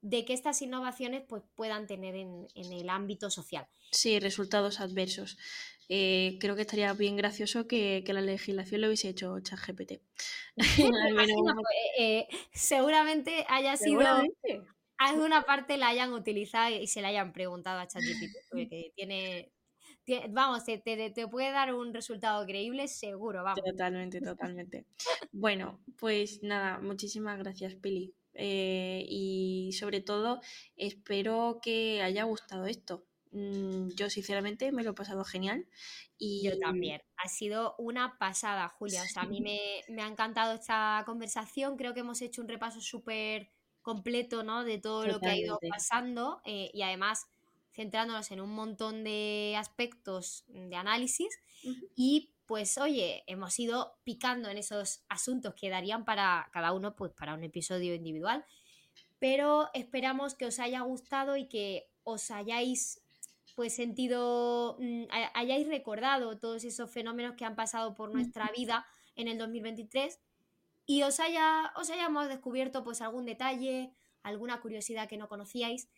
de 0.00 0.24
que 0.24 0.32
estas 0.32 0.62
innovaciones 0.62 1.22
pues, 1.28 1.42
puedan 1.54 1.86
tener 1.86 2.14
en, 2.14 2.46
en 2.54 2.72
el 2.72 2.88
ámbito 2.88 3.30
social. 3.30 3.66
Sí, 3.90 4.18
resultados 4.18 4.80
adversos. 4.80 5.36
Eh, 5.92 6.38
creo 6.40 6.54
que 6.54 6.60
estaría 6.60 6.92
bien 6.92 7.16
gracioso 7.16 7.66
que, 7.66 8.04
la 8.06 8.20
legislación 8.20 8.80
lo 8.80 8.86
hubiese 8.86 9.08
hecho 9.08 9.40
ChatGPT. 9.40 10.00
Eh, 11.98 11.98
eh, 11.98 12.28
seguramente 12.52 13.44
haya 13.48 13.76
sido 13.76 14.00
alguna 15.00 15.42
parte 15.42 15.76
la 15.76 15.88
hayan 15.88 16.12
utilizado 16.12 16.74
y 16.74 16.86
se 16.86 17.00
la 17.02 17.08
hayan 17.08 17.32
preguntado 17.32 17.80
a 17.80 17.86
ChatGPT, 17.86 18.36
porque 18.50 18.92
tiene, 18.96 19.52
vamos, 20.30 20.64
te, 20.64 20.78
te, 20.78 21.28
puede 21.28 21.50
dar 21.50 21.74
un 21.74 21.92
resultado 21.92 22.44
creíble, 22.46 22.86
seguro, 22.88 23.42
vamos. 23.42 23.60
Totalmente, 23.64 24.20
totalmente. 24.20 24.86
bueno, 25.32 25.80
pues 25.98 26.42
nada, 26.42 26.78
muchísimas 26.80 27.38
gracias, 27.38 27.74
Pili. 27.74 28.14
y 28.34 29.70
sobre 29.72 30.00
todo, 30.00 30.40
espero 30.76 31.60
que 31.62 32.02
haya 32.02 32.24
gustado 32.24 32.66
esto. 32.66 33.04
Mm, 33.32 33.90
yo 33.94 34.10
sinceramente 34.10 34.72
me 34.72 34.82
lo 34.82 34.90
he 34.90 34.94
pasado 34.94 35.24
genial. 35.24 35.66
Y... 36.18 36.42
Yo 36.44 36.58
también. 36.58 37.00
Ha 37.16 37.28
sido 37.28 37.74
una 37.78 38.18
pasada, 38.18 38.68
Julia. 38.68 39.02
O 39.02 39.06
sea, 39.06 39.22
a 39.22 39.26
mí 39.26 39.40
me, 39.40 40.02
ha 40.02 40.08
encantado 40.08 40.54
esta 40.54 41.02
conversación. 41.06 41.76
Creo 41.76 41.94
que 41.94 42.00
hemos 42.00 42.20
hecho 42.22 42.42
un 42.42 42.48
repaso 42.48 42.80
súper 42.80 43.50
completo, 43.82 44.42
¿no? 44.42 44.64
De 44.64 44.78
todo 44.78 45.06
lo 45.06 45.20
que 45.20 45.28
ha 45.28 45.36
ido 45.36 45.58
pasando 45.68 46.40
eh, 46.44 46.70
y 46.74 46.82
además 46.82 47.26
centrándonos 47.72 48.30
en 48.30 48.40
un 48.40 48.52
montón 48.52 49.04
de 49.04 49.54
aspectos 49.58 50.44
de 50.48 50.76
análisis. 50.76 51.28
Y 51.94 52.32
pues, 52.46 52.78
oye, 52.78 53.22
hemos 53.26 53.58
ido 53.58 53.94
picando 54.04 54.48
en 54.48 54.58
esos 54.58 55.04
asuntos 55.08 55.54
que 55.54 55.70
darían 55.70 56.04
para 56.04 56.48
cada 56.52 56.72
uno, 56.72 56.96
pues 56.96 57.12
para 57.12 57.34
un 57.34 57.44
episodio 57.44 57.94
individual. 57.94 58.44
Pero 59.18 59.70
esperamos 59.74 60.34
que 60.34 60.46
os 60.46 60.58
haya 60.58 60.80
gustado 60.80 61.36
y 61.36 61.46
que 61.48 61.88
os 62.04 62.30
hayáis 62.30 63.02
pues 63.54 63.74
sentido, 63.74 64.76
mm, 64.78 65.04
hayáis 65.34 65.68
recordado 65.68 66.38
todos 66.38 66.64
esos 66.64 66.90
fenómenos 66.90 67.34
que 67.36 67.44
han 67.44 67.56
pasado 67.56 67.94
por 67.94 68.10
nuestra 68.10 68.50
vida 68.56 68.86
en 69.16 69.28
el 69.28 69.38
2023 69.38 70.18
y 70.90 71.04
os, 71.04 71.20
haya, 71.20 71.72
os 71.76 71.88
hayamos 71.88 72.28
descubierto 72.28 72.82
pues 72.82 73.00
algún 73.00 73.24
detalle, 73.24 73.94
alguna 74.24 74.60
curiosidad 74.60 75.08
que 75.08 75.18
no 75.18 75.28
conocíais 75.28 75.88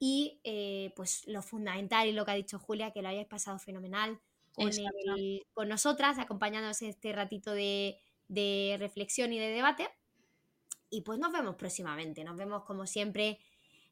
y 0.00 0.40
eh, 0.42 0.92
pues 0.96 1.22
lo 1.28 1.40
fundamental 1.40 2.08
y 2.08 2.12
lo 2.12 2.24
que 2.24 2.32
ha 2.32 2.34
dicho 2.34 2.58
Julia, 2.58 2.90
que 2.90 3.00
lo 3.00 3.10
hayáis 3.10 3.28
pasado 3.28 3.60
fenomenal 3.60 4.18
con, 4.52 5.68
nosotras, 5.68 6.18
acompañándonos 6.18 6.82
este 6.82 7.12
ratito 7.12 7.52
de, 7.52 8.00
reflexión 8.80 9.32
y 9.32 9.38
de 9.38 9.50
debate. 9.50 9.88
Y 10.90 11.02
pues 11.02 11.20
nos 11.20 11.30
vemos 11.30 11.54
próximamente, 11.54 12.24
nos 12.24 12.36
vemos 12.36 12.64
como 12.64 12.88
siempre 12.88 13.38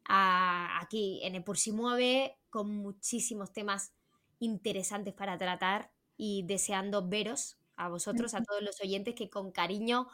aquí 0.06 1.20
en 1.22 1.36
el 1.36 1.44
Por 1.44 1.56
si 1.56 1.70
Mueve 1.70 2.36
con 2.50 2.68
muchísimos 2.68 3.52
temas 3.52 3.92
interesantes 4.40 5.14
para 5.14 5.38
tratar 5.38 5.92
y 6.16 6.42
deseando 6.42 7.08
veros 7.08 7.58
a 7.76 7.88
vosotros, 7.88 8.34
a 8.34 8.42
todos 8.42 8.60
los 8.60 8.80
oyentes 8.80 9.14
que 9.14 9.30
con 9.30 9.52
cariño 9.52 10.08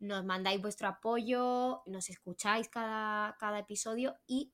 nos 0.00 0.24
mandáis 0.24 0.60
vuestro 0.60 0.88
apoyo, 0.88 1.82
nos 1.86 2.10
escucháis 2.10 2.68
cada, 2.68 3.36
cada 3.38 3.58
episodio 3.58 4.16
y 4.26 4.52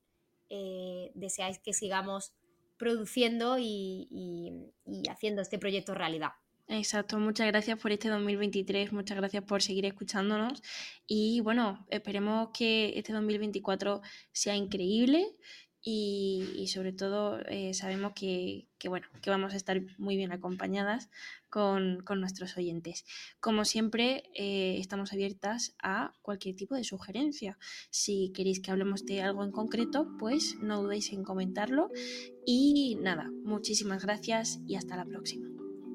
eh, 0.50 1.10
deseáis 1.14 1.58
que 1.58 1.72
sigamos 1.72 2.34
produciendo 2.76 3.58
y, 3.58 4.70
haciendo 5.08 5.40
este 5.40 5.58
proyecto 5.58 5.94
realidad. 5.94 6.32
Exacto, 6.68 7.18
muchas 7.18 7.46
gracias 7.46 7.78
por 7.78 7.92
este 7.92 8.08
2023, 8.08 8.92
muchas 8.92 9.16
gracias 9.16 9.44
por 9.44 9.62
seguir 9.62 9.86
escuchándonos. 9.86 10.62
Y 11.06 11.40
bueno, 11.40 11.86
esperemos 11.90 12.50
que 12.52 12.92
este 12.98 13.12
2024 13.12 14.02
sea 14.32 14.56
increíble 14.56 15.26
y, 15.84 16.68
sobre 16.68 16.92
todo 16.92 17.40
eh, 17.48 17.74
sabemos 17.74 18.12
que, 18.14 18.68
bueno, 18.84 19.06
que 19.20 19.30
vamos 19.30 19.52
a 19.52 19.56
estar 19.56 19.80
muy 19.98 20.16
bien 20.16 20.32
acompañadas 20.32 21.10
con, 21.50 22.04
nuestros 22.16 22.56
oyentes. 22.56 23.04
Como 23.40 23.64
siempre, 23.64 24.24
eh, 24.34 24.76
estamos 24.78 25.12
abiertas 25.12 25.74
a 25.82 26.12
cualquier 26.22 26.54
tipo 26.54 26.74
de 26.74 26.84
sugerencia. 26.84 27.58
Si 27.90 28.32
queréis 28.32 28.60
que 28.60 28.70
hablemos 28.70 29.04
de 29.04 29.22
algo 29.22 29.42
en 29.42 29.50
concreto, 29.50 30.08
pues 30.18 30.56
no 30.60 30.82
dudéis 30.82 31.12
en 31.12 31.24
comentarlo. 31.24 31.90
Y 32.46 32.96
nada, 33.00 33.30
muchísimas 33.44 34.04
gracias 34.04 34.60
y 34.66 34.76
hasta 34.76 34.96
la 34.96 35.04
próxima. 35.04 35.48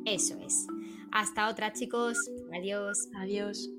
Eso 0.05 0.38
es. 0.39 0.68
Hasta 1.11 1.49
otra 1.49 1.72
chicos. 1.73 2.18
Adiós. 2.53 3.09
Adiós. 3.15 3.69